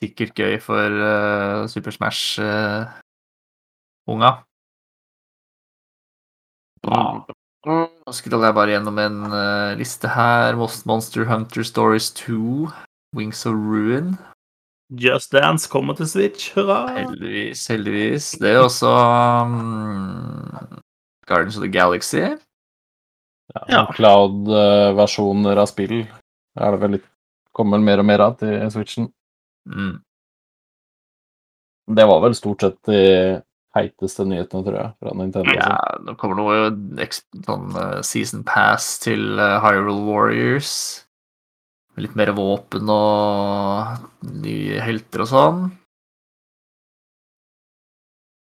Sikkert 0.00 0.34
gøy 0.34 0.58
for 0.58 0.90
uh, 0.90 1.68
Super 1.70 1.94
Smash-unga. 1.94 2.90
Ja. 4.08 4.42
Nå 6.84 8.12
scroller 8.12 8.50
jeg 8.50 8.56
bare 8.58 8.74
gjennom 8.74 8.98
en 9.00 9.20
uh, 9.32 9.72
liste 9.78 10.10
her. 10.12 10.56
Most 10.60 10.84
Monster 10.86 11.24
Hunter 11.30 11.64
Stories 11.64 12.10
2. 12.20 12.68
Wings 13.16 13.46
of 13.46 13.54
Ruin. 13.54 14.16
Just 15.00 15.32
Dance 15.32 15.68
kommer 15.70 15.94
til 15.96 16.08
Switch, 16.08 16.52
hurra! 16.54 16.92
Heldigvis, 16.92 17.66
heldigvis. 17.72 18.30
Det 18.40 18.50
er 18.52 18.60
også 18.60 18.90
um, 19.46 20.82
Guardians 21.26 21.56
of 21.56 21.64
the 21.64 21.72
Galaxy. 21.72 22.20
Ja, 23.54 23.62
Ja. 23.68 23.82
Cloud-versjoner 23.94 25.58
av 25.60 25.68
spill 25.70 26.00
er 26.02 26.74
det 26.74 26.80
vel 26.80 26.96
litt 26.98 27.10
Kommer 27.54 27.78
mer 27.78 28.00
og 28.02 28.06
mer 28.08 28.18
av 28.18 28.32
til 28.40 28.56
Switchen. 28.74 29.04
Mm. 29.70 30.00
Det 31.94 32.06
var 32.10 32.22
vel 32.24 32.34
stort 32.34 32.64
sett 32.64 32.78
de 32.88 33.02
heiteste 33.74 34.24
nyhetene, 34.28 34.64
tror 34.66 34.76
jeg, 34.78 34.90
fra 35.02 35.14
Nintendo. 35.18 35.54
Ja, 35.56 35.78
nå 36.04 36.14
kommer 36.20 36.38
noe 36.38 37.06
sånn 37.44 37.74
eh, 37.80 38.00
season 38.06 38.44
pass 38.46 38.94
til 39.02 39.38
uh, 39.40 39.58
Hyrule 39.64 39.96
Warriors. 40.06 40.74
Litt 41.98 42.16
mer 42.18 42.32
våpen 42.34 42.90
og 42.90 44.06
nye 44.42 44.82
helter 44.82 45.22
og 45.24 45.30
sånn. 45.30 45.60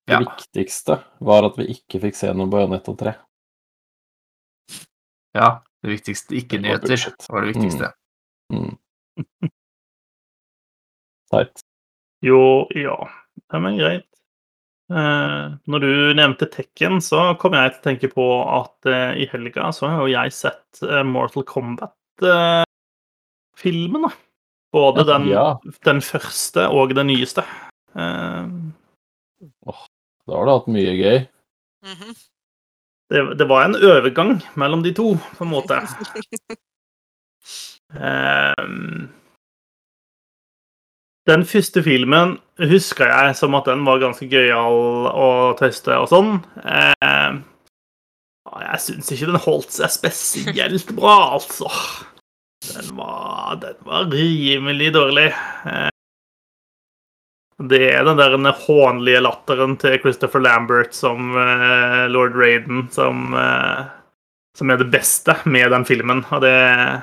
Det 0.09 0.21
viktigste 0.21 0.99
var 1.25 1.47
at 1.49 1.57
vi 1.61 1.71
ikke 1.73 2.01
fikk 2.03 2.17
se 2.19 2.33
noe 2.37 2.49
Bajonett 2.53 2.89
og 2.93 2.99
3. 3.01 3.15
ja. 5.41 5.55
Det 5.85 5.91
viktigste. 5.91 6.33
Ikke 6.39 6.57
Det 6.57 6.63
var 6.63 6.65
nyheter 6.65 6.89
bullshit. 6.89 7.27
var 7.29 7.43
det 7.45 7.49
viktigste. 7.53 7.89
Mm. 8.53 8.77
Teit. 11.31 11.61
Jo, 12.25 12.65
ja. 12.73 12.97
Ja, 13.53 13.59
men 13.61 13.77
greit. 13.77 14.07
Eh, 14.93 15.44
når 15.65 15.81
du 15.81 16.12
nevnte 16.19 16.44
Tekken, 16.52 16.98
så 17.01 17.31
kom 17.40 17.55
jeg 17.56 17.70
til 17.73 17.81
å 17.81 17.85
tenke 17.86 18.09
på 18.12 18.24
at 18.52 18.85
eh, 18.90 19.15
i 19.24 19.27
helga 19.32 19.70
så 19.73 19.89
har 19.89 20.02
jo 20.05 20.12
jeg 20.12 20.28
sett 20.36 20.82
eh, 20.85 21.01
Mortal 21.09 21.40
Kombat-filmen, 21.48 24.05
da. 24.05 24.12
Både 24.74 25.06
den, 25.06 25.28
Ja, 25.31 25.55
den 25.86 26.02
første 26.05 26.66
og 26.74 26.90
den 26.98 27.06
nyeste. 27.12 27.43
Eh, 27.94 28.44
da 29.65 29.73
har 30.35 30.44
du 30.44 30.51
hatt 30.52 30.69
mye 30.73 30.94
gøy. 30.98 31.19
Mhm. 31.85 32.15
det, 33.12 33.20
det 33.39 33.47
var 33.48 33.65
en 33.66 33.77
overgang 33.77 34.43
mellom 34.56 34.82
de 34.85 34.93
to, 34.97 35.09
på 35.36 35.44
en 35.44 35.52
måte. 35.52 35.77
Ehm, 37.94 39.12
den 41.29 41.45
første 41.49 41.83
filmen 41.85 42.37
husker 42.61 43.09
jeg 43.09 43.37
som 43.39 43.57
at 43.59 43.69
den 43.71 43.85
var 43.87 44.03
ganske 44.03 44.29
gøyal 44.29 45.09
å 45.09 45.29
teste 45.59 45.97
og 45.97 46.11
sånn. 46.13 46.37
Eh, 46.61 47.41
jeg 48.65 48.83
syns 48.85 49.11
ikke 49.15 49.31
den 49.33 49.43
holdt 49.47 49.73
seg 49.75 49.93
spesielt 49.95 50.93
bra, 50.95 51.17
altså. 51.39 51.71
Den 52.65 52.95
var, 52.97 53.57
den 53.63 53.81
var 53.89 54.07
rimelig 54.13 54.93
dårlig. 54.95 55.31
Eh, 55.69 55.91
det 57.65 57.83
er 57.95 58.05
den 58.05 58.19
der 58.19 58.65
hånlige 58.67 59.23
latteren 59.23 59.77
til 59.81 59.99
Christopher 60.03 60.43
Lambert 60.43 60.95
som 60.97 61.37
eh, 61.39 62.07
lord 62.11 62.35
Raiden 62.37 62.89
som 62.93 63.31
eh, 63.39 63.85
som 64.59 64.71
er 64.71 64.79
det 64.79 64.91
beste 64.93 65.37
med 65.51 65.73
den 65.75 65.85
filmen. 65.87 66.25
Og 66.31 66.41
det 66.45 67.03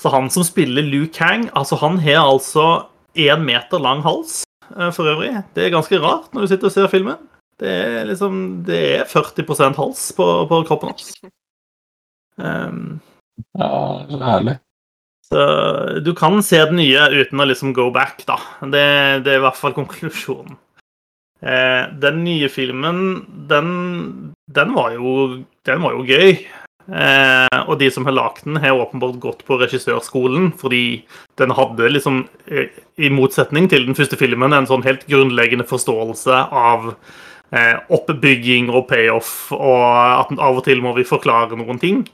Så 0.00 0.10
han 0.10 0.30
som 0.30 0.42
spiller 0.42 0.82
Liu 0.82 1.06
Kang, 1.06 1.50
altså 1.54 1.76
han 1.76 1.98
har 2.02 2.24
altså 2.26 2.88
én 3.14 3.44
meter 3.44 3.82
lang 3.82 4.02
hals 4.04 4.42
eh, 4.76 4.90
for 4.94 5.08
øvrig. 5.12 5.32
Det 5.54 5.66
er 5.66 5.74
ganske 5.74 6.00
rart 6.02 6.32
når 6.34 6.44
du 6.44 6.52
sitter 6.52 6.70
og 6.70 6.76
ser 6.76 6.92
filmen. 6.92 7.18
Det 7.60 7.70
er 7.70 8.06
liksom 8.08 8.64
Det 8.66 8.78
er 8.98 9.04
40% 9.06 9.78
hals 9.78 10.08
på, 10.16 10.28
på 10.50 10.62
kroppen 10.66 10.94
hans. 10.94 11.12
Um, 12.36 13.00
Ja, 13.58 14.06
herlig. 14.08 14.58
så 15.26 16.00
du 16.04 16.12
kan 16.14 16.42
se 16.42 16.58
det 16.58 16.74
nye 16.74 17.06
uten 17.14 17.40
å 17.40 17.46
liksom 17.46 17.72
go 17.74 17.88
back, 17.94 18.22
da. 18.26 18.36
Det, 18.60 18.84
det 19.24 19.32
er 19.32 19.40
i 19.40 19.44
hvert 19.44 19.58
fall 19.58 19.74
konklusjonen. 19.76 20.58
Eh, 21.44 21.82
den 22.00 22.22
nye 22.24 22.48
filmen, 22.48 23.00
den, 23.50 24.34
den, 24.46 24.74
var, 24.74 24.94
jo, 24.96 25.44
den 25.66 25.82
var 25.82 25.96
jo 25.98 26.06
gøy. 26.08 26.38
Eh, 26.88 27.60
og 27.64 27.78
de 27.80 27.88
som 27.92 28.04
har 28.04 28.16
lagd 28.16 28.42
den, 28.44 28.58
har 28.60 28.76
åpenbart 28.76 29.20
gått 29.22 29.44
på 29.48 29.56
regissørskolen, 29.62 30.50
fordi 30.60 31.04
den 31.40 31.54
hadde 31.56 31.88
liksom, 31.94 32.24
eh, 32.50 32.74
i 33.00 33.08
motsetning 33.08 33.70
til 33.72 33.86
den 33.86 33.96
første 33.96 34.18
filmen, 34.20 34.52
en 34.52 34.68
sånn 34.68 34.84
helt 34.84 35.06
grunnleggende 35.08 35.64
forståelse 35.68 36.42
av 36.52 36.92
eh, 37.54 37.78
oppbygging 37.88 38.68
og 38.70 38.88
payoff, 38.90 39.52
og 39.56 39.82
at 40.20 40.38
av 40.38 40.60
og 40.60 40.64
til 40.68 40.84
må 40.84 40.94
vi 40.98 41.08
forklare 41.08 41.56
noen 41.56 41.80
ting. 41.80 42.04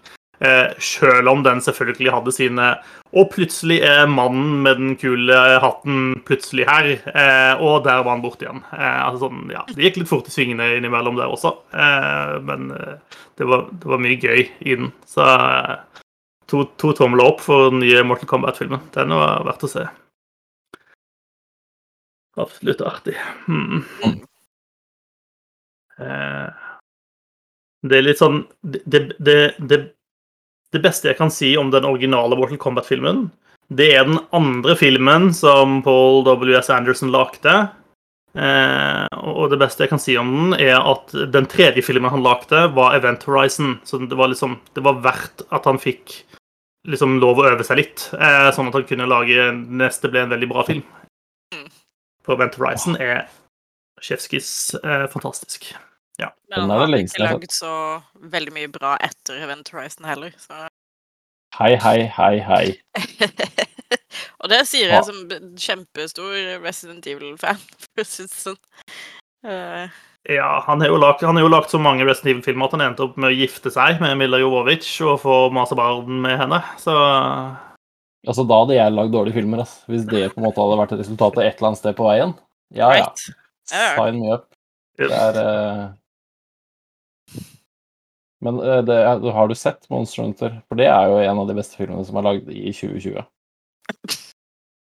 Eh, 0.40 0.70
Sjøl 0.80 1.28
om 1.28 1.42
den 1.44 1.58
selvfølgelig 1.60 2.12
hadde 2.14 2.32
sine 2.32 2.68
Og 3.12 3.26
plutselig 3.28 3.82
er 3.84 4.06
mannen 4.08 4.62
med 4.64 4.78
den 4.80 4.94
kule 4.96 5.36
hatten 5.60 6.14
plutselig 6.24 6.64
her, 6.64 6.86
eh, 7.10 7.60
og 7.60 7.82
der 7.84 8.04
var 8.06 8.14
han 8.14 8.22
borte 8.22 8.46
igjen. 8.46 8.62
Eh, 8.70 9.00
altså 9.02 9.26
sånn, 9.26 9.50
ja, 9.50 9.64
Det 9.66 9.82
gikk 9.82 9.98
litt 9.98 10.08
fort 10.12 10.30
i 10.30 10.32
svingene 10.32 10.68
innimellom 10.78 11.18
der 11.18 11.34
også, 11.34 11.50
eh, 11.74 12.36
men 12.46 12.70
eh, 12.70 13.18
det, 13.40 13.48
var, 13.48 13.66
det 13.72 13.88
var 13.88 14.02
mye 14.04 14.18
gøy 14.20 14.42
i 14.44 14.76
den. 14.76 14.90
Så 15.08 15.24
eh, 15.24 16.02
to, 16.50 16.66
to 16.80 16.92
tomler 16.98 17.32
opp 17.32 17.40
for 17.44 17.70
den 17.70 17.80
nye 17.82 18.04
Mortal 18.06 18.28
Kombat-filmen. 18.28 18.82
Den 18.94 19.14
var 19.16 19.46
verdt 19.48 19.64
å 19.64 19.72
se. 19.72 19.86
Absolutt 22.40 22.84
artig. 22.84 23.16
Hmm. 23.46 23.80
Eh, 26.00 26.68
det 27.80 27.96
er 27.96 28.04
litt 28.04 28.20
sånn 28.20 28.42
det, 28.60 28.84
det, 28.84 29.00
det, 29.16 29.40
det 29.58 29.80
det 30.70 30.82
beste 30.84 31.10
jeg 31.10 31.18
kan 31.18 31.32
si 31.34 31.54
om 31.58 31.70
den 31.72 31.86
originale 31.88 32.36
Mortal 32.38 32.60
Kombat-filmen, 32.62 33.24
det 33.74 33.88
er 33.94 34.06
den 34.06 34.20
andre 34.34 34.76
filmen 34.78 35.30
som 35.34 35.80
Paul 35.82 36.22
W.S. 36.26 36.70
Anderson 36.70 37.10
lagde. 37.14 37.54
Eh, 38.34 39.18
og 39.26 39.50
det 39.50 39.58
beste 39.58 39.84
jeg 39.84 39.90
kan 39.90 40.02
si 40.02 40.14
om 40.20 40.30
den, 40.30 40.54
er 40.60 40.78
at 40.78 41.10
den 41.34 41.48
tredje 41.50 41.82
filmen 41.82 42.12
han 42.12 42.24
lagde, 42.24 42.68
var 42.76 42.94
Event 42.98 43.26
Horizon. 43.26 43.78
Så 43.84 44.02
det 44.04 44.18
var 44.18 44.30
liksom 44.32 44.60
Det 44.74 44.84
var 44.86 45.02
verdt 45.02 45.44
at 45.50 45.66
han 45.66 45.80
fikk 45.82 46.22
liksom 46.88 47.18
lov 47.20 47.42
å 47.42 47.50
øve 47.50 47.66
seg 47.66 47.82
litt, 47.82 48.06
eh, 48.16 48.48
sånn 48.56 48.70
at 48.70 48.78
han 48.78 48.88
kunne 48.88 49.10
lage 49.10 49.50
neste 49.52 50.08
ble 50.08 50.24
en 50.24 50.32
veldig 50.32 50.48
bra 50.48 50.64
film. 50.64 50.86
For 52.24 52.38
Event 52.38 52.56
Horizon 52.56 52.96
er 52.96 53.26
Sjefskis 54.00 54.74
eh, 54.80 55.06
fantastisk. 55.12 55.72
Men 56.50 56.66
Den 56.66 56.70
han 56.70 56.82
er 56.82 56.86
det 56.90 56.96
har 56.98 57.06
ikke 57.06 57.26
lagd 57.46 57.52
så 57.54 57.74
veldig 58.32 58.52
mye 58.56 58.70
bra 58.74 58.96
etter 59.06 59.38
Event 59.44 59.68
Horizon 59.70 60.08
heller. 60.08 60.32
Så. 60.34 60.66
Hei, 61.58 61.74
hei, 61.82 62.04
hei, 62.14 62.36
hei. 62.46 62.66
og 64.40 64.52
det 64.52 64.60
sier 64.70 64.92
jeg 64.92 65.06
som 65.08 65.24
kjempestor 65.58 66.36
Resident 66.62 67.08
Evil-fan, 67.10 67.58
for 67.88 68.04
å 68.04 68.06
si 68.06 68.28
det 68.28 68.36
sånn. 68.36 68.60
Uh... 69.46 69.90
Ja, 70.28 70.60
han 70.66 70.82
har 70.84 70.92
jo 70.92 70.98
lagt, 71.00 71.24
han 71.24 71.38
har 71.38 71.46
jo 71.46 71.50
lagt 71.50 71.72
så 71.72 71.80
mange 71.80 72.04
Resident 72.04 72.34
Evil-filmer 72.34 72.68
at 72.68 72.76
han 72.76 72.84
endte 72.84 73.06
opp 73.06 73.16
med 73.16 73.32
å 73.32 73.34
gifte 73.34 73.72
seg 73.72 74.02
med 74.04 74.18
Milla 74.20 74.38
Jovovic 74.38 74.88
og 75.08 75.22
få 75.22 75.36
masse 75.56 75.76
barn 75.78 76.20
med 76.22 76.36
henne. 76.42 76.60
Så 76.78 76.94
Altså, 78.28 78.44
da 78.44 78.58
hadde 78.60 78.76
jeg 78.76 78.92
lagd 78.92 79.14
dårlige 79.14 79.38
filmer, 79.38 79.62
altså. 79.64 79.78
Hvis 79.88 80.02
det 80.08 80.26
på 80.34 80.42
en 80.42 80.44
måte 80.44 80.60
hadde 80.60 80.80
vært 80.82 80.98
resultatet 80.98 81.40
et 81.40 81.54
eller 81.56 81.70
annet 81.70 81.80
sted 81.80 81.96
på 81.96 82.04
veien. 82.04 82.34
Ja, 82.68 82.90
ja. 82.92 83.06
right. 83.06 83.22
Ja, 83.72 83.80
ja. 83.80 83.94
Sign 83.96 84.20
me 84.20 84.34
up. 84.34 84.44
Det 85.00 85.08
er 85.16 85.38
eh, 85.40 85.86
Men 88.44 88.54
eh, 88.64 88.80
det, 88.88 88.96
har 89.36 89.46
du 89.50 89.54
sett 89.58 89.82
Monster 89.92 90.22
Hunter? 90.24 90.52
For 90.68 90.74
det 90.80 90.88
er 90.88 91.04
jo 91.12 91.16
en 91.20 91.40
av 91.42 91.46
de 91.50 91.56
beste 91.58 91.76
filmene 91.76 92.04
som 92.08 92.16
er 92.20 92.26
lagd 92.28 92.46
i 92.52 92.54
2020. 92.72 93.20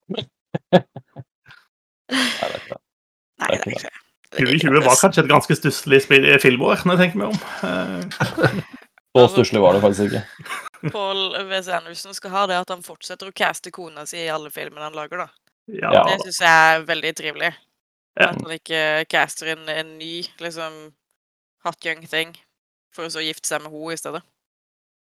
Jeg 0.06 0.16
vet 2.50 2.60
ikke. 2.60 2.76
Nei, 3.36 3.48
det 3.48 3.56
er 3.56 3.60
ikke 3.60 3.84
det. 3.86 3.94
Det 4.36 4.42
er 4.42 4.46
2020 4.50 4.84
var 4.84 4.96
kanskje 5.00 5.22
et 5.22 5.30
ganske 5.30 5.54
stusslig 5.56 6.00
filmår, 6.42 6.76
når 6.84 6.92
jeg 6.98 7.02
tenker 7.06 7.18
meg 7.24 7.28
om. 7.32 7.38
Eh, 9.16 9.22
Så 9.22 9.28
stusslig 9.32 9.60
var 9.64 9.72
det 9.72 9.80
faktisk 9.80 10.10
ikke. 10.10 10.20
Paul 10.92 11.20
W.S. 11.48 11.68
Anderson 11.72 12.12
skal 12.12 12.30
ha 12.34 12.42
det 12.50 12.58
at 12.60 12.68
han 12.68 12.82
fortsetter 12.84 13.30
å 13.30 13.32
caste 13.32 13.70
kona 13.72 14.02
si 14.04 14.18
i 14.20 14.26
alle 14.28 14.50
filmene 14.52 14.84
han 14.84 14.92
lager, 14.92 15.16
da. 15.22 15.28
Ja, 15.72 15.88
Ja. 15.94 16.02
Det 16.10 16.18
syns 16.26 16.40
jeg 16.44 16.52
er 16.74 16.84
veldig 16.90 17.12
trivelig. 17.16 17.48
At 18.20 18.36
han 18.42 18.52
ikke 18.52 18.82
caster 19.08 19.48
inn 19.54 19.64
en 19.72 19.94
ny, 19.96 20.20
liksom 20.44 20.92
hot 21.64 21.80
young 21.88 22.04
thing, 22.04 22.36
for 22.96 23.06
å 23.06 23.12
så 23.12 23.24
gifte 23.24 23.48
seg 23.48 23.62
med 23.64 23.74
henne 23.74 23.94
i 23.94 24.00
stedet. 24.00 24.24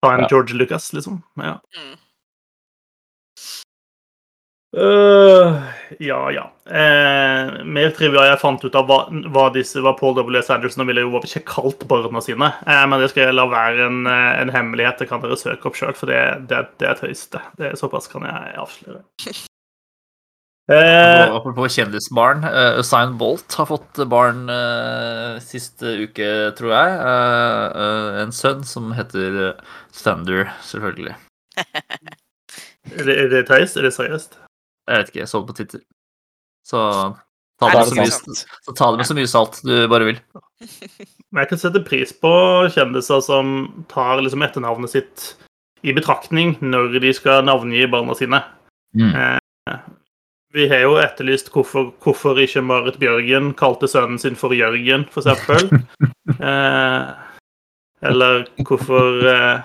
Ta 0.03 0.13
en 0.15 0.23
Ja. 0.25 0.29
George 0.31 0.55
Lucas, 0.55 0.93
liksom. 0.93 1.23
Ja. 1.35 1.57
Mm. 1.77 1.97
Uh, 4.77 5.55
ja, 5.97 6.31
ja. 6.31 6.43
Uh, 6.69 7.65
mer 7.65 7.89
trivia 7.97 8.27
jeg 8.27 8.39
fant 8.39 8.61
ut 8.61 8.75
av 8.77 8.85
hva, 8.85 8.99
hva 9.33 9.47
disse 9.55 9.81
var 9.81 9.97
Paul 9.97 10.13
W. 10.19 10.43
Sanderson 10.45 10.85
og 10.85 10.93
jo 10.93 11.21
ikke 11.25 11.41
kalt 11.49 11.87
barna 11.89 12.21
sine. 12.21 12.51
Uh, 12.69 12.85
men 12.85 13.01
det 13.01 13.09
skal 13.09 13.25
jeg 13.27 13.37
la 13.39 13.47
være 13.49 13.89
en, 13.89 14.03
en 14.05 14.53
hemmelighet. 14.53 15.01
Det 15.01 15.09
kan 15.09 15.25
dere 15.25 15.39
søke 15.41 15.71
opp 15.71 15.79
sjøl, 15.79 15.95
for 15.97 16.13
det, 16.13 16.21
det, 16.51 16.67
det 16.77 16.91
er 16.91 17.01
tøyst. 17.01 17.31
det. 17.33 17.41
det. 17.57 17.71
er 17.73 17.81
Såpass 17.81 18.11
kan 18.11 18.29
jeg 18.29 18.59
avsløre. 18.61 19.03
Eh, 20.69 21.33
Apropos 21.33 21.73
kjendisbarn. 21.73 22.43
Uh, 22.45 22.77
Usain 22.77 23.15
Bolt 23.17 23.55
har 23.57 23.65
fått 23.65 24.01
barn 24.09 24.43
uh, 24.53 25.39
siste 25.41 25.95
uke, 26.03 26.27
tror 26.59 26.75
jeg. 26.75 26.99
Uh, 27.01 27.63
eh, 27.81 28.19
en 28.21 28.33
sønn 28.35 28.61
som 28.67 28.91
heter 28.93 29.55
Thunder, 29.95 30.51
selvfølgelig. 30.67 31.15
er, 32.93 33.01
det, 33.01 33.15
er 33.15 33.33
det 33.33 33.47
tøys? 33.49 33.73
Er 33.79 33.89
det 33.89 33.95
seriøst? 33.97 34.37
Jeg 34.89 35.01
vet 35.01 35.09
ikke, 35.09 35.23
jeg 35.23 35.31
så 35.33 35.41
det 35.41 35.49
på 35.49 35.57
Twitter. 35.57 35.81
Så 36.69 36.85
ta 37.57 37.73
det, 37.73 37.81
det 37.89 37.97
med 37.97 38.13
så 38.13 38.29
mye, 38.29 38.37
så 38.69 38.77
ta 38.77 38.93
det 38.93 39.01
med 39.01 39.09
så 39.09 39.17
mye 39.17 39.33
salt 39.33 39.61
du 39.65 39.75
bare 39.89 40.11
vil. 40.11 40.21
Men 41.33 41.43
jeg 41.43 41.49
kan 41.49 41.61
sette 41.65 41.81
pris 41.85 42.13
på 42.13 42.31
kjendiser 42.75 43.25
som 43.25 43.55
tar 43.89 44.21
liksom 44.21 44.45
etternavnet 44.45 44.93
sitt 44.93 45.31
i 45.81 45.95
betraktning 45.97 46.59
når 46.61 46.99
de 47.01 47.13
skal 47.17 47.41
navngi 47.47 47.87
barna 47.89 48.13
sine. 48.17 48.43
Eh, 48.99 49.77
vi 50.53 50.67
har 50.69 50.83
jo 50.85 50.97
etterlyst 51.01 51.51
hvorfor, 51.53 51.91
hvorfor 52.03 52.39
ikke 52.41 52.63
Marit 52.65 52.99
Bjørgen 53.01 53.51
kalte 53.57 53.89
sønnen 53.89 54.19
sin 54.21 54.37
for 54.39 54.55
Jørgen, 54.55 55.07
for 55.13 55.25
eksempel. 55.25 55.69
Eh, 56.29 57.07
eller 58.05 58.43
hvorfor 58.61 59.25
eh, 59.27 59.63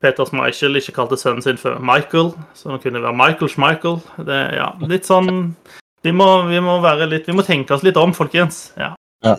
Peter 0.00 0.24
Schmeichel 0.24 0.78
ikke 0.78 0.94
kalte 0.94 1.18
sønnen 1.18 1.42
sin 1.42 1.58
for 1.58 1.82
Michael, 1.82 2.30
så 2.54 2.70
han 2.70 2.80
kunne 2.80 3.02
være 3.02 3.18
Michael 3.18 3.50
Schmeichel. 3.50 3.98
Det, 4.24 4.38
ja, 4.54 4.68
litt 4.86 5.10
sånn 5.10 5.50
vi 6.06 6.14
må, 6.14 6.28
vi 6.48 6.62
må 6.62 6.78
være 6.82 7.10
litt 7.10 7.28
Vi 7.28 7.34
må 7.36 7.44
tenke 7.46 7.74
oss 7.74 7.84
litt 7.86 7.98
om, 8.00 8.14
folkens. 8.14 8.70
Ja. 8.78 8.92
Ja. 9.26 9.36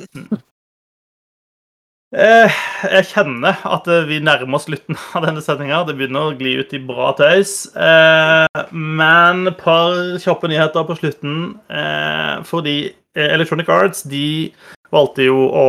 Eh, 2.14 2.57
jeg 2.94 3.07
kjenner 3.10 3.57
at 3.65 3.88
vi 4.06 4.19
nærmer 4.22 4.60
oss 4.60 4.68
slutten 4.68 4.98
av 5.18 5.26
denne 5.26 5.41
sendinga. 5.41 5.81
Det 5.88 5.95
begynner 5.98 6.30
å 6.30 6.35
gli 6.38 6.56
ut 6.61 6.73
i 6.77 6.81
bra 6.85 7.10
tøys. 7.18 7.56
Eh, 7.73 8.64
men 8.69 9.48
et 9.49 9.57
par 9.61 9.95
kjappe 10.22 10.49
nyheter 10.52 10.85
på 10.85 10.98
slutten. 10.99 11.40
Eh, 11.73 12.35
fordi 12.45 12.77
Electronic 13.18 13.69
Arts 13.69 14.06
de 14.10 14.52
valgte 14.94 15.26
jo 15.26 15.48
å 15.49 15.65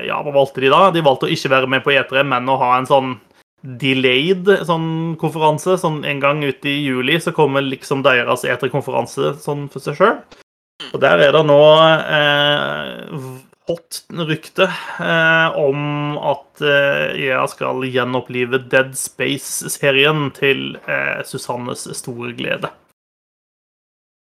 Ja, 0.00 0.20
hva 0.24 0.32
valgte 0.32 0.64
de 0.64 0.72
da? 0.72 0.88
De 0.92 1.04
valgte 1.04 1.28
å 1.28 1.32
ikke 1.32 1.52
være 1.52 1.68
med 1.68 1.84
på 1.84 1.92
E3, 1.92 2.24
men 2.24 2.48
å 2.48 2.58
ha 2.60 2.78
en 2.78 2.88
sånn 2.88 3.18
delayed 3.80 4.48
sånn 4.64 5.16
konferanse. 5.20 5.76
Sånn 5.80 6.00
en 6.08 6.20
gang 6.24 6.40
ut 6.44 6.64
i 6.64 6.78
juli 6.86 7.20
så 7.20 7.34
kommer 7.36 7.64
liksom 7.64 8.04
deres 8.06 8.46
E3-konferanse 8.48 9.34
sånn 9.44 9.68
for 9.72 9.84
seg 9.84 10.00
sjøl. 10.00 10.18
Og 10.94 11.00
der 11.02 11.20
er 11.20 11.36
det 11.36 11.44
nå 11.44 11.60
eh, 12.00 13.28
hot 13.70 14.02
rykte 14.26 14.66
eh, 14.66 15.58
om 15.58 16.18
at 16.18 16.62
eh, 16.64 17.28
EA 17.28 17.44
skal 17.50 17.84
gjenopplive 17.86 18.58
Dead 18.70 18.96
Space-serien 18.98 20.28
til 20.36 20.74
eh, 20.90 21.22
Susannes 21.26 21.86
store 21.98 22.34
glede. 22.38 22.72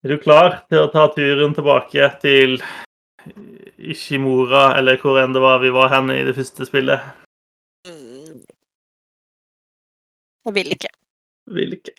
Er 0.05 0.13
du 0.13 0.21
klar 0.21 0.61
til 0.69 0.85
å 0.85 0.91
ta 0.93 1.09
turen 1.11 1.55
tilbake 1.57 2.13
til 2.21 2.59
Ishimura, 3.77 4.77
eller 4.77 4.99
hvor 5.01 5.19
enn 5.19 5.35
det 5.35 5.41
var 5.43 5.59
vi 5.63 5.73
var 5.75 5.91
hen 5.91 6.13
i 6.13 6.21
det 6.27 6.37
første 6.37 6.69
spillet? 6.69 7.03
Mm. 7.89 8.39
Jeg 10.47 10.55
vil 10.55 10.73
ikke. 10.77 10.93
Vil 11.57 11.75
ikke. 11.75 11.97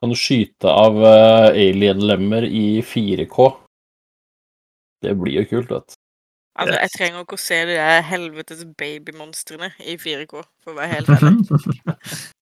Kan 0.00 0.12
du 0.12 0.16
skyte 0.16 0.68
av 0.72 1.00
eh, 1.04 1.48
alien-lemmer 1.70 2.44
i 2.44 2.80
4K? 2.84 3.48
Det 5.02 5.14
blir 5.18 5.40
jo 5.40 5.46
kult, 5.48 5.70
vet 5.72 5.94
du. 5.94 5.96
Altså, 6.60 6.76
jeg 6.82 6.90
trenger 6.96 7.22
ikke 7.24 7.38
å 7.38 7.40
se 7.40 7.56
de 7.68 7.76
der 7.78 8.02
helvetes 8.04 8.64
babymonstrene 8.78 9.70
i 9.86 9.94
4K, 9.96 10.42
for 10.60 10.74
å 10.74 10.76
være 10.80 10.92
helt 10.96 11.14
ærlig. 11.16 12.34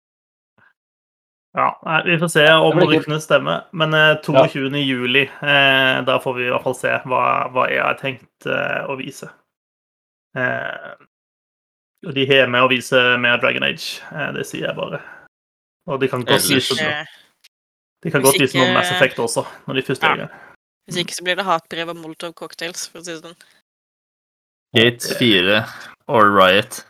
Ja, 1.51 2.01
Vi 2.05 2.15
får 2.19 2.27
se 2.31 2.43
om 2.53 2.79
ryktene 2.79 3.17
stemmer. 3.19 3.65
Men 3.75 3.93
eh, 3.93 4.21
22. 4.23 4.69
juli, 4.87 5.25
eh, 5.27 5.97
da 6.07 6.15
får 6.23 6.37
vi 6.37 6.45
i 6.45 6.51
hvert 6.53 6.63
fall 6.63 6.77
se 6.79 6.93
hva, 7.11 7.23
hva 7.51 7.65
jeg 7.67 7.81
har 7.83 7.97
tenkt 7.99 8.47
eh, 8.47 8.77
å 8.87 8.95
vise. 8.99 9.27
Eh, 10.37 10.93
og 12.07 12.15
de 12.15 12.23
har 12.29 12.47
med 12.47 12.63
å 12.63 12.69
vise 12.71 13.01
mer 13.19 13.41
Dragon 13.43 13.67
Age. 13.67 13.99
Eh, 14.15 14.29
det 14.37 14.45
sier 14.47 14.69
jeg 14.69 14.77
bare. 14.79 15.01
Og 15.91 15.99
de 15.99 16.07
kan 16.07 16.23
godt 16.23 16.47
vise, 16.47 16.77
noe, 16.79 17.03
de 18.05 18.13
kan 18.15 18.23
godt 18.23 18.39
vise 18.39 18.55
noe 18.55 18.71
Mass 18.71 18.93
Effect 18.95 19.19
også, 19.19 19.43
når 19.67 19.81
de 19.81 19.85
først 19.91 20.07
Ja. 20.07 20.13
er 20.13 20.15
i 20.15 20.23
gang. 20.23 20.50
Hvis 20.87 20.97
ikke 21.03 21.15
så 21.15 21.23
blir 21.25 21.37
det 21.39 21.45
hatbrev 21.47 21.91
og 21.93 21.99
Molotov 22.01 22.33
Cocktails, 22.39 22.87
for 22.89 23.01
å 23.01 23.05
si 23.05 23.13
det 23.13 23.21
sånn. 23.23 23.37
Gate 24.75 25.17
4 25.19 25.59
or 26.11 26.31
Riot. 26.33 26.81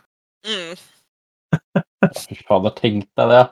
Mm. 0.46 0.78
Fy 2.16 2.38
fader, 2.46 2.72
tenk 2.78 3.06
deg 3.18 3.28
det. 3.32 3.42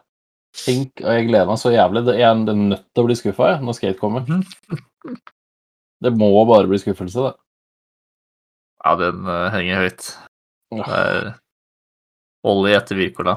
Tenk, 0.65 1.03
og 1.05 1.13
Jeg 1.15 1.27
gleder 1.29 1.47
meg 1.51 1.61
så 1.63 1.71
jævlig. 1.75 2.05
Det- 2.07 2.17
Jeg 2.19 2.29
er 2.31 2.35
nødt 2.55 2.87
til 2.95 3.03
å 3.03 3.07
bli 3.07 3.15
skuffa 3.19 3.51
når 3.61 3.77
Skate 3.79 3.99
kommer. 4.01 4.25
Det 6.03 6.13
må 6.17 6.31
bare 6.49 6.67
bli 6.67 6.79
skuffelse, 6.81 7.21
det. 7.21 7.35
Ja, 8.81 8.95
den 8.97 9.27
uh, 9.29 9.51
henger 9.53 9.83
høyt. 9.83 10.07
Det 10.73 10.87
er 10.89 11.27
olje 12.49 12.77
etter 12.79 12.97
Wirkola. 12.97 13.35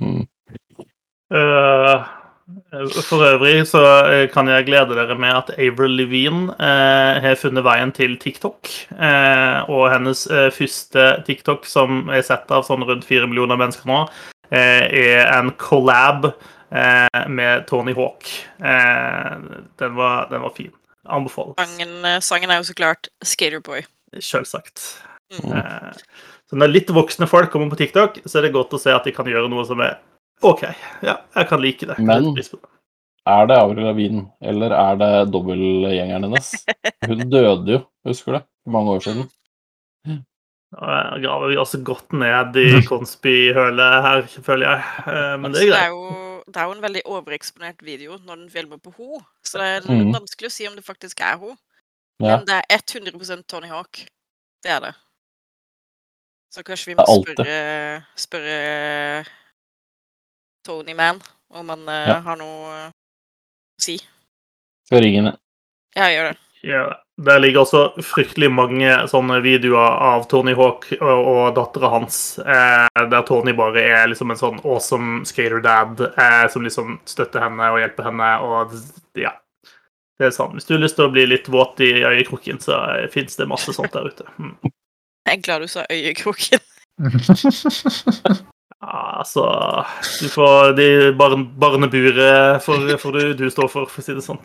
Mm. 0.00 0.22
Eh, 1.36 2.06
for 3.06 3.24
øvrig 3.26 3.66
så 3.68 3.82
eh, 4.06 4.24
kan 4.32 4.48
jeg 4.50 4.66
glede 4.68 4.96
dere 4.96 5.16
med 5.18 5.32
at 5.34 5.52
Avril 5.58 5.96
Levine 5.98 6.54
eh, 6.60 7.20
har 7.24 7.38
funnet 7.40 7.64
veien 7.66 7.92
til 7.96 8.16
TikTok. 8.22 8.70
Eh, 8.92 9.70
og 9.72 9.88
hennes 9.92 10.26
eh, 10.30 10.48
første 10.54 11.08
TikTok, 11.26 11.66
som 11.68 12.10
er 12.12 12.24
sett 12.26 12.50
av 12.52 12.66
sånn 12.66 12.86
rundt 12.86 13.06
fire 13.08 13.28
millioner 13.30 13.58
mennesker 13.60 13.88
nå, 13.90 14.02
eh, 14.50 14.86
er 14.86 15.22
en 15.36 15.52
collab 15.60 16.30
eh, 16.30 17.22
med 17.28 17.66
Tony 17.70 17.94
Hawk. 17.96 18.30
Eh, 18.58 19.36
den, 19.82 19.96
var, 19.98 20.28
den 20.32 20.44
var 20.46 20.56
fin. 20.56 20.72
Anbefales. 21.06 21.54
Sangen, 21.60 22.22
sangen 22.24 22.50
er 22.50 22.58
jo 22.62 22.70
så 22.70 22.74
klart 22.74 23.12
Skaterboy. 23.22 23.84
Sjølsagt. 24.18 24.82
Mm. 25.34 25.52
Eh, 25.54 26.26
så 26.46 26.58
når 26.58 26.74
litt 26.74 26.90
voksne 26.94 27.26
folk 27.30 27.50
kommer 27.52 27.72
på 27.72 27.80
TikTok, 27.80 28.20
så 28.26 28.38
er 28.38 28.46
det 28.46 28.54
godt 28.54 28.74
å 28.76 28.80
se 28.80 28.94
at 28.94 29.06
de 29.06 29.14
kan 29.14 29.26
gjøre 29.26 29.50
noe 29.50 29.64
som 29.66 29.80
er 29.82 29.98
OK. 30.42 30.64
Ja, 31.02 31.20
jeg 31.34 31.48
kan 31.48 31.62
like 31.62 31.86
det. 31.88 31.98
Men-. 31.98 32.34
Er 33.26 33.46
det 33.50 33.56
Avril 33.58 33.82
Lavigne, 33.82 34.28
eller 34.38 34.70
er 34.70 34.98
det 35.00 35.32
dobbeltgjengeren 35.34 36.28
hennes? 36.28 36.52
Hun 37.08 37.24
døde 37.30 37.72
jo, 37.72 37.80
husker 38.06 38.36
du? 38.36 38.44
For 38.62 38.74
mange 38.76 38.92
år 38.92 39.00
siden. 39.02 39.24
Nå 40.76 41.22
graver 41.22 41.50
vi 41.50 41.56
også 41.58 41.80
godt 41.86 42.14
ned 42.14 42.58
i 42.60 42.66
Conspi-hølet 42.90 44.02
her, 44.04 44.28
føler 44.46 44.68
jeg. 44.68 44.84
Eh, 45.10 45.32
Men 45.40 45.54
det 45.54 45.64
er 45.64 45.70
greit. 45.72 45.80
er, 45.80 45.88
jo, 45.88 46.42
det 46.46 46.60
er 46.62 46.68
jo 46.68 46.76
en 46.76 46.84
veldig 46.84 47.02
overeksponert 47.16 47.82
video 47.86 48.18
når 48.18 48.44
den 48.44 48.50
filmer 48.50 48.78
på 48.82 48.92
ho, 48.98 49.20
så 49.42 49.58
det 49.62 49.72
er 49.72 49.88
mm. 49.90 50.12
vanskelig 50.14 50.50
å 50.50 50.54
si 50.58 50.68
om 50.70 50.76
det 50.78 50.86
faktisk 50.86 51.24
er 51.26 51.40
ho. 51.42 51.56
Ja. 52.22 52.38
Men 52.38 52.46
det 52.46 52.60
er 52.62 52.86
100% 52.86 53.46
Tony 53.50 53.72
Hawk. 53.72 54.04
Det 54.62 54.70
er 54.70 54.84
det. 54.86 54.92
Så 56.54 56.62
kanskje 56.62 56.92
vi 56.92 56.96
må 56.98 57.04
spørre, 57.10 57.58
spørre 58.16 58.54
Tony 60.66 60.94
Man 60.98 61.22
om 61.54 61.68
han 61.72 61.86
Ja. 61.86 62.18
har 62.26 62.36
noe 62.40 62.74
eh, 62.74 62.90
å 62.90 63.82
si. 63.86 63.96
Skal 64.86 65.02
ringe 65.04 65.22
ham. 65.30 65.36
Ja, 65.96 66.10
gjør 66.12 66.32
det. 66.32 66.36
Ja, 66.66 66.82
der 67.22 67.38
ligger 67.38 67.62
også 67.62 67.80
fryktelig 68.02 68.48
mange 68.50 68.90
sånne 69.10 69.36
videoer 69.44 69.98
av 70.08 70.24
Tony 70.30 70.54
Hawk 70.58 70.88
og, 70.96 71.28
og 71.30 71.42
dattera 71.54 71.90
hans, 71.92 72.16
eh, 72.42 72.88
der 73.12 73.22
Tony 73.28 73.52
bare 73.54 73.84
er 73.86 74.08
liksom 74.10 74.32
en 74.34 74.40
sånn 74.40 74.58
awesome 74.64 75.22
skater 75.28 75.62
dad 75.62 76.00
eh, 76.08 76.46
som 76.50 76.64
liksom 76.66 76.96
støtter 77.06 77.44
henne 77.44 77.68
og 77.70 77.78
hjelper 77.84 78.08
henne. 78.10 78.30
og 78.42 78.74
ja. 79.20 79.34
Det 80.18 80.30
er 80.30 80.34
sant. 80.34 80.56
Hvis 80.56 80.64
du 80.66 80.74
har 80.74 80.80
lyst 80.82 80.96
til 80.96 81.06
å 81.06 81.12
bli 81.12 81.26
litt 81.28 81.48
våt 81.52 81.80
i 81.84 81.92
øyekroken, 82.08 82.58
så 82.64 82.80
eh, 82.96 83.06
fins 83.12 83.36
det 83.38 83.46
masse 83.52 83.72
sånt 83.76 83.92
der 83.94 84.08
ute. 84.10 84.26
Mm. 84.40 84.56
Jeg 85.28 85.38
er 85.38 85.42
glad 85.44 85.60
du 85.66 85.68
sa 85.70 85.84
øyekroken. 85.92 86.60
Ja, 88.84 89.18
altså 89.22 89.44
Du 90.20 90.28
får 90.28 90.76
de 90.76 90.88
barn, 91.16 91.46
barneburet 91.58 92.62
får, 92.62 92.90
får, 93.00 93.12
du, 93.16 93.32
du 93.34 93.50
stå 93.50 93.68
for, 93.72 93.88
for 93.88 94.02
å 94.02 94.04
si 94.04 94.16
det 94.16 94.24
sånn. 94.26 94.42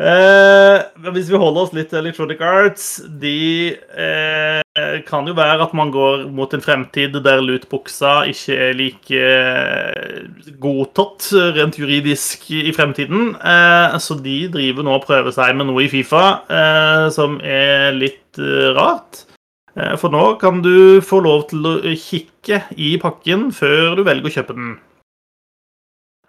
Eh, 0.00 1.10
hvis 1.12 1.28
vi 1.28 1.36
holder 1.36 1.66
oss 1.66 1.72
litt 1.76 1.90
til 1.90 1.98
Electronic 1.98 2.40
Arts 2.40 2.84
De 3.20 3.74
eh, 3.74 5.00
kan 5.04 5.26
jo 5.28 5.34
være 5.36 5.66
at 5.66 5.74
man 5.76 5.90
går 5.92 6.22
mot 6.32 6.54
en 6.56 6.62
fremtid 6.64 7.18
der 7.20 7.42
lootboxa 7.44 8.14
ikke 8.30 8.56
er 8.68 8.78
like 8.78 9.20
eh, 9.20 10.22
godtatt 10.62 11.26
rent 11.58 11.76
juridisk 11.76 12.46
i 12.54 12.72
fremtiden. 12.72 13.34
Eh, 13.36 13.98
så 14.00 14.16
de 14.24 14.38
driver 14.54 14.86
nå 14.86 14.96
og 14.96 15.04
prøver 15.04 15.36
seg 15.36 15.58
med 15.58 15.68
noe 15.68 15.84
i 15.84 15.90
Fifa 15.92 16.24
eh, 16.48 17.08
som 17.12 17.36
er 17.44 17.90
litt 17.98 18.40
eh, 18.40 18.70
rart. 18.78 19.26
Eh, 19.76 19.96
For 19.96 20.10
nå 20.10 20.38
kan 20.40 20.62
du 20.64 21.00
få 21.04 21.20
lov 21.22 21.48
til 21.50 21.66
å 21.66 21.74
kikke 21.94 22.62
i 22.76 22.96
pakken 23.00 23.50
før 23.54 23.96
du 23.98 24.04
velger 24.06 24.30
å 24.30 24.34
kjøpe 24.34 24.56
den. 24.56 24.72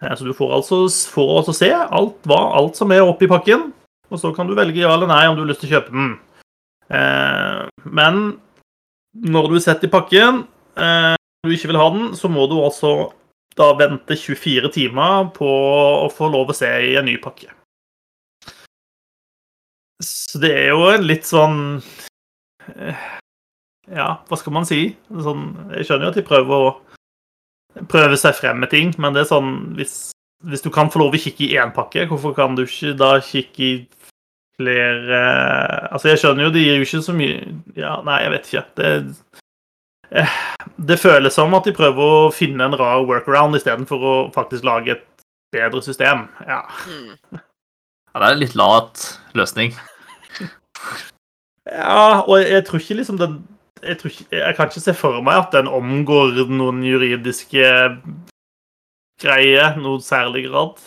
Eh, 0.02 0.14
Så 0.14 0.24
du 0.24 0.32
får 0.36 0.54
altså, 0.58 0.84
får 0.88 1.32
altså 1.40 1.54
se 1.56 1.70
alt, 1.72 2.20
hva, 2.28 2.40
alt 2.58 2.76
som 2.78 2.92
er 2.92 3.02
oppi 3.02 3.26
pakken, 3.30 3.72
og 4.10 4.20
så 4.20 4.34
kan 4.36 4.46
du 4.46 4.54
velge 4.54 4.82
ja 4.82 4.92
eller 4.94 5.10
nei 5.10 5.26
om 5.26 5.36
du 5.36 5.42
har 5.42 5.50
lyst 5.50 5.64
til 5.64 5.72
å 5.72 5.74
kjøpe 5.78 5.92
den. 5.96 6.12
Eh, 6.90 7.66
Men 7.84 8.38
når 9.12 9.48
du 9.52 9.60
setter 9.60 9.88
i 9.88 9.92
pakken 9.92 10.46
og 10.72 11.18
du 11.44 11.52
ikke 11.52 11.68
vil 11.68 11.76
ha 11.76 11.88
den, 11.92 12.12
så 12.16 12.30
må 12.32 12.46
du 12.48 12.54
altså 12.62 13.12
da 13.58 13.74
vente 13.76 14.16
24 14.16 14.70
timer 14.72 15.26
på 15.36 15.44
å 15.44 16.06
få 16.08 16.30
lov 16.32 16.48
å 16.48 16.56
se 16.56 16.70
i 16.86 16.94
en 16.96 17.04
ny 17.04 17.18
pakke. 17.20 17.50
Så 20.00 20.40
det 20.40 20.52
er 20.56 20.70
jo 20.72 20.86
en 20.94 21.04
litt 21.04 21.28
sånn 21.28 21.82
ja, 23.90 24.08
hva 24.28 24.38
skal 24.38 24.54
man 24.54 24.66
si? 24.68 24.92
Sånn, 25.10 25.48
jeg 25.74 25.88
skjønner 25.88 26.08
jo 26.08 26.12
at 26.12 26.18
de 26.20 26.26
prøver 26.26 26.66
å 26.68 27.86
prøve 27.90 28.18
seg 28.20 28.36
frem 28.38 28.60
med 28.62 28.70
ting, 28.72 28.92
men 29.00 29.16
det 29.16 29.24
er 29.24 29.30
sånn 29.32 29.52
hvis, 29.78 30.12
hvis 30.46 30.64
du 30.64 30.70
kan 30.74 30.90
få 30.92 31.02
lov 31.02 31.16
å 31.16 31.20
kikke 31.22 31.48
i 31.48 31.58
én 31.58 31.72
pakke, 31.74 32.06
hvorfor 32.10 32.36
kan 32.36 32.56
du 32.58 32.64
ikke 32.66 32.94
da 32.98 33.16
kikke 33.24 33.66
i 33.66 33.74
flere 34.60 35.20
Altså, 35.88 36.12
jeg 36.12 36.20
skjønner 36.22 36.46
jo, 36.46 36.54
de 36.54 36.64
gir 36.64 36.76
jo 36.76 36.86
ikke 36.86 37.04
så 37.06 37.14
mye 37.16 37.38
Ja, 37.78 37.94
nei, 38.06 38.18
jeg 38.24 38.32
vet 38.34 38.50
ikke. 38.50 38.64
Det, 38.78 38.90
eh, 40.20 40.34
det 40.90 41.00
føles 41.00 41.38
som 41.38 41.56
at 41.56 41.68
de 41.68 41.74
prøver 41.76 42.18
å 42.18 42.34
finne 42.34 42.68
en 42.68 42.76
rar 42.78 43.06
workaround 43.08 43.56
istedenfor 43.58 44.04
å 44.04 44.16
faktisk 44.34 44.66
lage 44.68 44.98
et 44.98 45.06
bedre 45.52 45.82
system. 45.84 46.26
Ja. 46.48 46.62
Hmm. 46.84 47.40
Ja, 48.12 48.20
det 48.20 48.26
er 48.26 48.36
en 48.36 48.42
litt 48.42 48.58
lat 48.58 49.06
løsning. 49.38 49.72
Ja, 51.64 52.20
og 52.26 52.42
jeg 52.42 52.64
tror 52.66 52.82
ikke 52.82 52.98
liksom 52.98 53.20
den 53.20 53.40
jeg, 53.82 53.98
tror 53.98 54.12
ikke, 54.12 54.26
jeg 54.38 54.56
kan 54.56 54.70
ikke 54.70 54.84
se 54.84 54.94
for 54.96 55.22
meg 55.26 55.42
at 55.42 55.54
den 55.56 55.68
omgår 55.70 56.42
noen 56.50 56.82
juridiske 56.86 57.68
greier 59.22 59.78
noen 59.80 60.02
særlig 60.04 60.46
grad. 60.48 60.80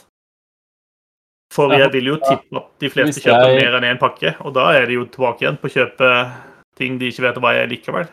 For 1.53 1.71
jeg 1.75 1.91
vil 1.93 2.09
jo 2.09 2.17
tippe 2.23 2.59
at 2.59 2.71
de 2.83 2.91
fleste 2.91 3.21
kjøper 3.23 3.55
mer 3.55 3.77
enn 3.77 3.87
én 3.93 4.01
pakke, 4.01 4.33
og 4.43 4.55
da 4.57 4.71
er 4.75 4.89
de 4.89 4.97
jo 4.97 5.05
tilbake 5.07 5.45
igjen 5.45 5.59
på 5.61 5.69
å 5.69 5.75
kjøpe 5.75 6.11
ting 6.75 6.97
de 6.99 7.11
ikke 7.11 7.23
vet 7.27 7.39
hva 7.43 7.53
er 7.55 7.69
likevel. 7.71 8.09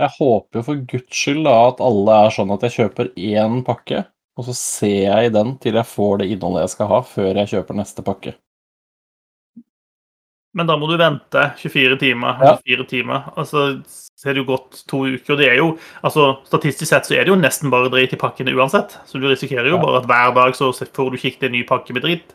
Jeg 0.00 0.14
håper 0.16 0.60
jo 0.60 0.64
for 0.64 0.84
guds 0.88 1.16
skyld 1.16 1.42
da 1.44 1.56
at 1.68 1.82
alle 1.84 2.20
er 2.24 2.32
sånn 2.32 2.54
at 2.54 2.62
jeg 2.64 2.76
kjøper 2.78 3.10
én 3.12 3.58
pakke, 3.66 4.06
og 4.40 4.46
så 4.46 4.54
ser 4.56 5.02
jeg 5.02 5.28
i 5.28 5.34
den 5.34 5.58
til 5.60 5.76
jeg 5.76 5.88
får 5.90 6.22
det 6.22 6.30
innholdet 6.32 6.64
jeg 6.64 6.74
skal 6.76 6.88
ha, 6.94 7.02
før 7.04 7.42
jeg 7.42 7.52
kjøper 7.52 7.76
neste 7.76 8.04
pakke. 8.06 8.32
Men 10.58 10.66
da 10.66 10.74
må 10.76 10.88
du 10.90 10.96
vente 10.98 11.44
24 11.60 11.96
timer. 12.00 12.40
Ja. 12.42 12.56
24 12.66 12.86
timer. 12.90 13.28
Altså, 13.38 13.82
så 13.86 14.28
er 14.28 14.34
det 14.34 14.42
jo 14.42 14.48
gått 14.48 14.80
to 14.90 15.04
uker. 15.06 15.32
og 15.36 15.38
det 15.38 15.46
er 15.48 15.56
jo, 15.60 15.68
altså 16.02 16.24
Statistisk 16.48 16.88
sett 16.90 17.06
så 17.06 17.14
er 17.14 17.24
det 17.24 17.30
jo 17.30 17.36
nesten 17.38 17.70
bare 17.70 17.88
drit 17.92 18.12
i 18.12 18.18
pakkene 18.18 18.54
uansett. 18.58 18.96
Så 19.06 19.20
du 19.22 19.28
risikerer 19.30 19.68
jo 19.70 19.76
Ja. 19.78 19.82
bare 19.84 20.00
at 20.02 20.06
hver 20.10 20.34
dag 20.34 20.54
så 20.58 20.72
får 20.74 21.10
du 21.12 21.16
kikket 21.22 21.44
en 21.46 21.52
ny 21.52 21.62
pakke 21.68 21.94
med 21.94 22.02
drit. 22.02 22.34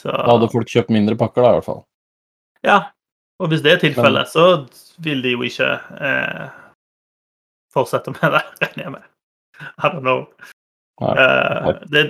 Så, 0.00 0.12
Da 0.12 0.28
hadde 0.36 0.50
folk 0.52 0.68
kjøpt 0.68 0.90
mindre 0.90 1.16
pakker, 1.16 1.42
da, 1.42 1.48
i 1.48 1.52
hvert 1.58 1.64
fall. 1.64 1.84
ja. 2.64 2.80
Og 3.40 3.48
hvis 3.48 3.62
det 3.62 3.72
er 3.72 3.78
tilfellet, 3.78 4.26
så 4.28 4.66
vil 4.98 5.22
de 5.22 5.30
jo 5.30 5.42
ikke 5.46 5.66
eh, 6.02 6.48
fortsette 7.72 8.10
med 8.10 8.32
det, 8.34 8.40
regner 8.62 8.82
jeg 8.84 8.92
med. 8.92 9.04
I 9.78 9.88
don't 9.92 10.00
know. 10.02 10.24
Nei. 11.00 11.12
Eh, 11.14 11.68
det, 11.94 12.02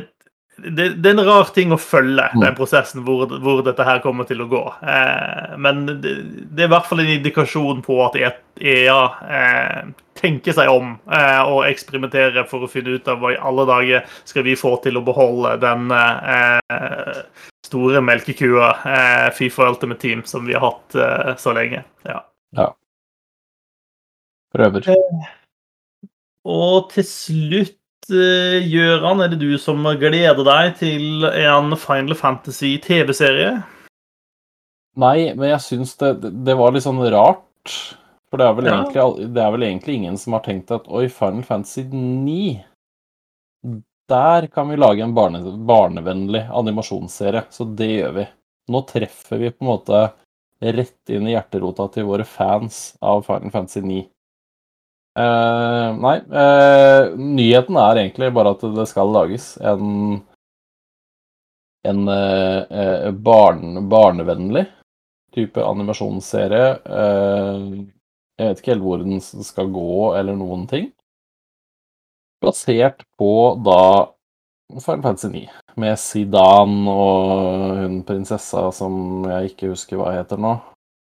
det, 0.59 0.89
det 0.99 1.11
er 1.11 1.15
en 1.15 1.25
rar 1.27 1.51
ting 1.55 1.73
å 1.73 1.79
følge, 1.79 2.25
Mm. 2.35 2.43
den 2.43 2.55
prosessen 2.59 3.05
hvor, 3.07 3.31
hvor 3.43 3.63
dette 3.63 3.85
her 3.87 4.01
kommer 4.05 4.27
til 4.29 4.43
å 4.43 4.49
gå. 4.51 4.63
Eh, 4.83 5.57
men 5.59 5.85
det, 5.87 6.15
det 6.51 6.65
er 6.65 6.69
i 6.69 6.73
hvert 6.73 6.89
fall 6.91 7.01
en 7.05 7.13
indikasjon 7.15 7.83
på 7.87 7.99
at 8.05 8.19
EA 8.59 8.99
eh, 9.39 9.83
tenker 10.19 10.57
seg 10.57 10.71
om 10.73 10.97
eh, 11.15 11.43
og 11.47 11.63
eksperimenterer 11.69 12.49
for 12.51 12.67
å 12.67 12.71
finne 12.71 12.97
ut 12.99 13.09
av 13.09 13.23
hva 13.23 13.33
i 13.37 13.39
alle 13.39 13.67
dager 13.71 14.19
skal 14.27 14.43
vi 14.49 14.57
få 14.59 14.75
til 14.83 14.99
å 14.99 15.05
beholde 15.07 15.55
den 15.63 15.93
eh, 15.95 17.23
store 17.69 18.03
melkekua 18.03 18.73
eh, 18.83 19.29
Fifa 19.37 19.69
Ultimate 19.71 20.01
Team 20.03 20.25
som 20.27 20.47
vi 20.49 20.57
har 20.59 20.67
hatt 20.67 20.99
eh, 20.99 21.35
så 21.39 21.55
lenge. 21.55 21.85
Ja. 22.09 22.23
Prøver. 24.55 24.87
Og 26.49 26.89
til 26.95 27.05
slutt, 27.05 27.78
eh, 28.11 28.65
Gøran, 28.69 29.21
er 29.25 29.33
det 29.33 29.41
du 29.43 29.57
som 29.61 29.83
gleder 30.01 30.45
deg 30.47 30.77
til 30.81 31.27
en 31.29 31.75
Final 31.77 32.17
Fantasy 32.19 32.77
TV-serie? 32.85 33.59
Nei, 34.99 35.33
men 35.35 35.53
jeg 35.53 35.63
syns 35.63 35.95
det, 36.01 36.15
det 36.47 36.57
var 36.59 36.75
litt 36.75 36.87
sånn 36.87 37.03
rart. 37.13 37.75
For 38.29 38.41
det 38.41 38.47
er, 38.49 38.57
vel 38.59 38.67
Ja. 38.69 38.79
egentlig, 38.83 39.29
det 39.35 39.43
er 39.43 39.53
vel 39.55 39.63
egentlig 39.63 39.95
ingen 39.95 40.17
som 40.21 40.35
har 40.37 40.43
tenkt 40.45 40.73
at 40.75 40.89
oi, 40.89 41.07
Final 41.09 41.45
Fantasy 41.47 41.85
9 41.93 42.65
Der 44.09 44.47
kan 44.49 44.69
vi 44.71 44.77
lage 44.77 45.03
en 45.05 45.15
barne, 45.15 45.41
barnevennlig 45.69 46.47
animasjonsserie. 46.49 47.45
Så 47.53 47.67
det 47.77 47.89
gjør 47.91 48.15
vi. 48.17 48.27
Nå 48.73 48.81
treffer 48.89 49.39
vi 49.41 49.51
på 49.51 49.65
en 49.65 49.69
måte 49.69 50.01
rett 50.61 51.13
inn 51.13 51.29
i 51.29 51.35
hjerterota 51.35 51.91
til 51.93 52.07
våre 52.09 52.25
fans 52.25 52.97
av 53.05 53.23
Final 53.27 53.53
Fantasy 53.53 53.83
9. 53.85 54.07
Eh, 55.19 55.99
nei, 55.99 56.19
Uh, 56.29 57.17
nyheten 57.19 57.79
er 57.81 57.99
egentlig 58.05 58.29
bare 58.37 58.53
at 58.55 58.63
det 58.77 58.85
skal 58.91 59.11
lages 59.11 59.57
en 59.59 60.21
en 61.89 62.09
eh, 62.09 63.11
barn, 63.13 63.89
barnevennlig 63.89 64.65
type 65.33 65.63
animasjonsserie. 65.63 66.67
Jeg 66.85 68.49
vet 68.51 68.61
ikke 68.61 68.73
helt 68.75 68.85
hvor 68.85 69.01
den 69.01 69.23
skal 69.23 69.71
gå, 69.73 69.93
eller 70.19 70.37
noen 70.37 70.67
ting. 70.69 70.91
Basert 72.45 73.07
på 73.17 73.31
da 73.65 73.79
Final 74.75 75.07
Fantasy 75.07 75.31
9, 75.33 75.45
med 75.81 75.97
Zidane 76.03 76.93
og 76.93 77.79
hun 77.79 78.03
prinsessa 78.11 78.67
som 78.75 79.25
jeg 79.31 79.55
ikke 79.55 79.73
husker 79.73 80.03
hva 80.03 80.13
heter 80.19 80.43
nå, 80.43 80.53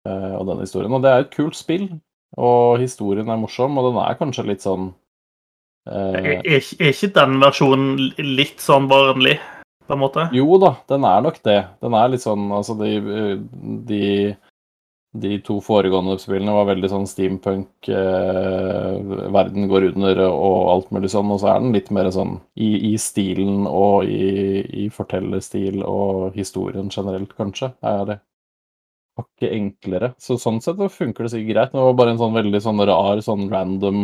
og 0.10 0.44
den 0.50 0.66
historien. 0.66 0.98
Og 0.98 1.06
det 1.06 1.14
er 1.14 1.24
et 1.24 1.34
kult 1.38 1.56
spill, 1.56 1.88
og 2.36 2.80
historien 2.82 3.30
er 3.32 3.40
morsom, 3.40 3.78
og 3.80 3.92
den 3.92 4.00
er 4.04 4.18
kanskje 4.20 4.48
litt 4.50 4.66
sånn 4.66 4.90
eh, 5.88 6.40
er, 6.42 6.58
er 6.60 6.90
ikke 6.92 7.14
den 7.16 7.38
versjonen 7.44 8.10
litt 8.36 8.64
sånn 8.64 8.90
barnlig, 8.92 9.38
på 9.86 9.96
en 9.96 10.02
måte? 10.02 10.28
Jo 10.36 10.58
da, 10.62 10.76
den 10.90 11.06
er 11.08 11.22
nok 11.24 11.40
det. 11.46 11.62
Den 11.84 11.96
er 11.96 12.10
litt 12.12 12.24
sånn 12.26 12.50
Altså, 12.56 12.74
de, 12.80 12.96
de, 13.86 14.04
de 15.22 15.38
to 15.46 15.60
foregående 15.64 16.18
spillene 16.20 16.56
var 16.58 16.68
veldig 16.72 16.92
sånn 16.92 17.08
steampunk, 17.08 17.70
eh, 17.88 19.00
verden 19.36 19.70
går 19.72 19.92
under 19.94 20.26
og 20.28 20.72
alt 20.74 20.94
mulig 20.96 21.14
sånn, 21.14 21.32
og 21.32 21.44
så 21.44 21.54
er 21.54 21.64
den 21.64 21.76
litt 21.78 21.92
mer 21.96 22.12
sånn 22.12 22.40
i, 22.58 22.72
i 22.92 22.96
stilen 23.00 23.64
og 23.70 24.10
i, 24.10 24.64
i 24.86 24.90
fortellerstil 24.94 25.86
og 25.86 26.36
historien 26.36 26.92
generelt, 26.92 27.38
kanskje, 27.38 27.72
er 27.86 28.08
det 28.10 28.24
hakket 29.20 29.52
enklere. 29.56 30.14
Så 30.22 30.40
sånn 30.42 30.62
sett 30.64 30.80
så 30.80 30.90
funker 30.92 31.26
det 31.26 31.34
sikkert 31.34 31.54
greit. 31.54 31.76
Det 31.76 31.84
var 31.84 32.00
bare 32.00 32.16
en 32.16 32.22
sånn 32.22 32.36
veldig 32.36 32.62
sånn 32.64 32.84
rar, 32.88 33.22
sånn 33.26 33.48
random 33.52 34.02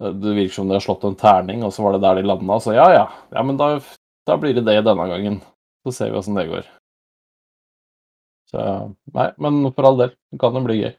det 0.00 0.32
virker 0.32 0.54
som 0.54 0.68
de 0.68 0.78
har 0.78 0.80
slått 0.80 1.04
en 1.04 1.16
terning, 1.16 1.64
og 1.64 1.74
så 1.76 1.84
var 1.84 1.92
det 1.92 2.04
der 2.04 2.16
de 2.16 2.22
landa. 2.24 2.56
Så 2.60 2.72
ja, 2.72 2.86
ja. 2.92 3.04
ja 3.36 3.42
men 3.44 3.58
da, 3.60 3.74
da 4.26 4.36
blir 4.40 4.56
det 4.56 4.64
det 4.64 4.78
denne 4.86 5.06
gangen. 5.10 5.40
Så 5.84 5.92
ser 5.92 6.12
vi 6.12 6.16
åssen 6.16 6.38
det 6.38 6.46
går. 6.48 6.64
Så 8.50 8.62
Nei, 9.12 9.28
men 9.36 9.60
for 9.76 9.88
all 9.90 10.00
del. 10.00 10.14
Det 10.32 10.40
kan 10.40 10.56
jo 10.56 10.64
bli 10.64 10.78
gøy. 10.80 10.94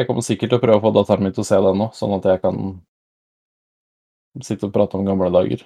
Jeg 0.00 0.08
kommer 0.08 0.26
sikkert 0.26 0.50
til 0.50 0.58
å 0.58 0.62
prøve 0.64 0.80
å 0.80 0.84
få 0.88 0.92
datteren 0.96 1.26
min 1.26 1.36
til 1.36 1.44
å 1.44 1.46
se 1.46 1.60
den 1.62 1.78
nå, 1.78 1.88
sånn 1.94 2.16
at 2.16 2.26
jeg 2.30 2.42
kan 2.42 2.58
sitte 4.46 4.68
og 4.68 4.74
prate 4.74 4.98
om 4.98 5.06
gamle 5.06 5.30
dager. 5.34 5.62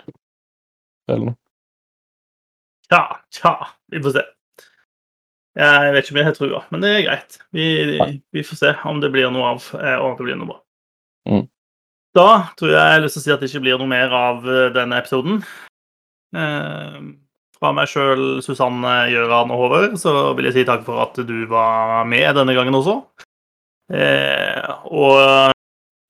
Eller 1.08 1.30
noe. 1.30 1.38
Tja, 2.90 3.02
tja, 3.32 3.52
vi 3.92 4.00
får 4.04 4.18
se. 4.18 4.24
Jeg 5.54 5.90
vet 5.94 6.06
ikke 6.06 6.14
om 6.14 6.18
jeg 6.18 6.26
har 6.26 6.36
trua, 6.36 6.60
men 6.74 6.82
det 6.82 6.90
er 6.90 7.02
greit. 7.06 7.36
Vi, 7.54 7.66
vi 8.34 8.42
får 8.46 8.58
se 8.58 8.72
om 8.90 8.98
det 9.02 9.12
blir 9.14 9.30
noe 9.30 9.52
av, 9.54 9.66
eh, 9.78 9.98
og 10.00 10.08
om 10.08 10.16
det 10.18 10.26
blir 10.26 10.40
noe 10.40 10.50
bra. 10.50 10.58
Mm. 11.30 11.44
Da 12.14 12.30
tror 12.58 12.72
jeg 12.72 12.78
jeg 12.78 12.96
har 12.96 13.04
lyst 13.04 13.16
til 13.18 13.22
å 13.22 13.24
si 13.24 13.34
at 13.34 13.42
det 13.42 13.50
ikke 13.50 13.62
blir 13.66 13.78
noe 13.78 13.90
mer 13.90 14.14
av 14.14 14.48
eh, 14.50 14.72
denne 14.74 14.98
episoden. 14.98 15.44
Eh, 16.34 16.98
fra 17.60 17.70
meg 17.74 17.90
sjøl, 17.90 18.24
Susanne, 18.44 18.96
Gjøran 19.12 19.52
og 19.54 19.62
Håvard, 19.62 19.98
så 20.00 20.34
vil 20.34 20.50
jeg 20.50 20.58
si 20.58 20.66
takk 20.68 20.82
for 20.86 21.04
at 21.06 21.18
du 21.22 21.36
var 21.50 22.02
med 22.10 22.34
denne 22.36 22.56
gangen 22.56 22.76
også. 22.80 22.98
Eh, 23.94 24.74
og 24.90 25.54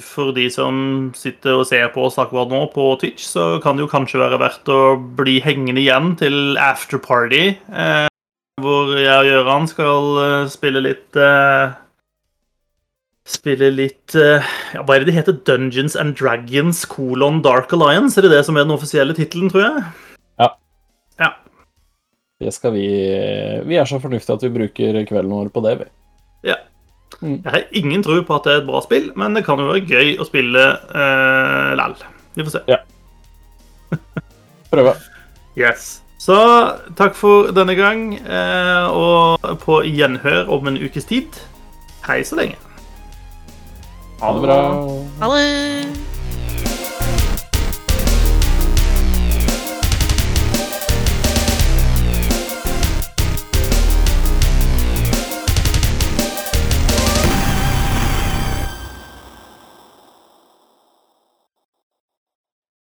for 0.05 0.35
de 0.37 0.47
som 0.53 1.13
sitter 1.17 1.61
og 1.61 1.69
ser 1.69 1.89
på 1.95 2.05
oss 2.07 2.19
akkurat 2.21 2.51
nå 2.51 2.65
på 2.75 2.89
Twitch, 3.01 3.27
så 3.29 3.59
kan 3.63 3.77
det 3.77 3.85
jo 3.85 3.93
kanskje 3.93 4.23
være 4.23 4.41
verdt 4.43 4.73
å 4.73 4.81
bli 5.19 5.39
hengende 5.45 5.83
igjen 5.83 6.15
til 6.21 6.59
afterparty, 6.61 7.45
eh, 7.71 8.09
hvor 8.63 8.93
jeg 8.99 9.15
og 9.15 9.31
Gøran 9.31 9.67
skal 9.71 10.21
eh, 10.23 10.53
spille 10.53 10.83
litt 10.85 11.19
uh, 11.19 11.75
Spille 13.25 13.71
litt 13.73 14.15
uh, 14.19 14.45
ja, 14.75 14.83
Hva 14.85 14.95
er 14.95 15.03
det 15.03 15.11
det 15.11 15.17
heter? 15.17 15.39
Dungeons 15.49 15.97
and 15.99 16.15
Dragons 16.19 16.85
colon 16.87 17.41
Dark 17.45 17.73
Alliance? 17.75 18.19
Er 18.19 18.27
det 18.27 18.35
det 18.37 18.45
som 18.47 18.59
er 18.59 18.67
den 18.67 18.77
offisielle 18.77 19.17
tittelen, 19.17 19.51
tror 19.51 19.65
jeg? 19.65 19.83
Ja. 20.43 20.51
ja. 21.23 21.31
Det 22.45 22.55
skal 22.55 22.77
vi 22.77 22.87
Vi 23.67 23.81
er 23.81 23.91
så 23.91 23.99
fornuftige 24.03 24.39
at 24.39 24.47
vi 24.47 24.53
bruker 24.59 25.03
kvelden 25.09 25.35
vår 25.35 25.51
på 25.55 25.65
det, 25.65 25.75
vi. 25.83 25.91
Ja. 26.53 26.61
Jeg 27.23 27.43
har 27.49 27.67
ingen 27.73 28.05
tro 28.05 28.21
på 28.27 28.37
at 28.37 28.47
det 28.47 28.55
er 28.55 28.63
et 28.63 28.69
bra 28.69 28.85
spill, 28.85 29.11
men 29.19 29.37
det 29.39 29.47
kan 29.47 29.61
jo 29.61 29.71
være 29.71 29.87
gøy 29.89 30.15
å 30.21 30.29
spille 30.29 30.69
uh, 30.93 31.75
lell. 31.79 31.99
Vi 32.37 32.47
får 32.47 32.59
se. 32.59 32.65
Ja. 32.71 32.83
Prøve. 34.75 34.99
Yes. 35.57 36.04
Så 36.25 36.37
takk 36.97 37.13
for 37.19 37.51
denne 37.53 37.75
gang, 37.77 38.15
eh, 38.17 38.87
og 38.89 39.45
på 39.61 39.83
gjenhør 39.85 40.49
om 40.57 40.71
en 40.71 40.81
ukes 40.81 41.05
tid. 41.05 41.37
Hei 42.07 42.23
så 42.25 42.39
lenge. 42.41 42.57
Ha 44.23 44.33
det 44.33 44.47
bra. 44.47 44.59
Ha 45.21 45.33
det! 45.35 46.14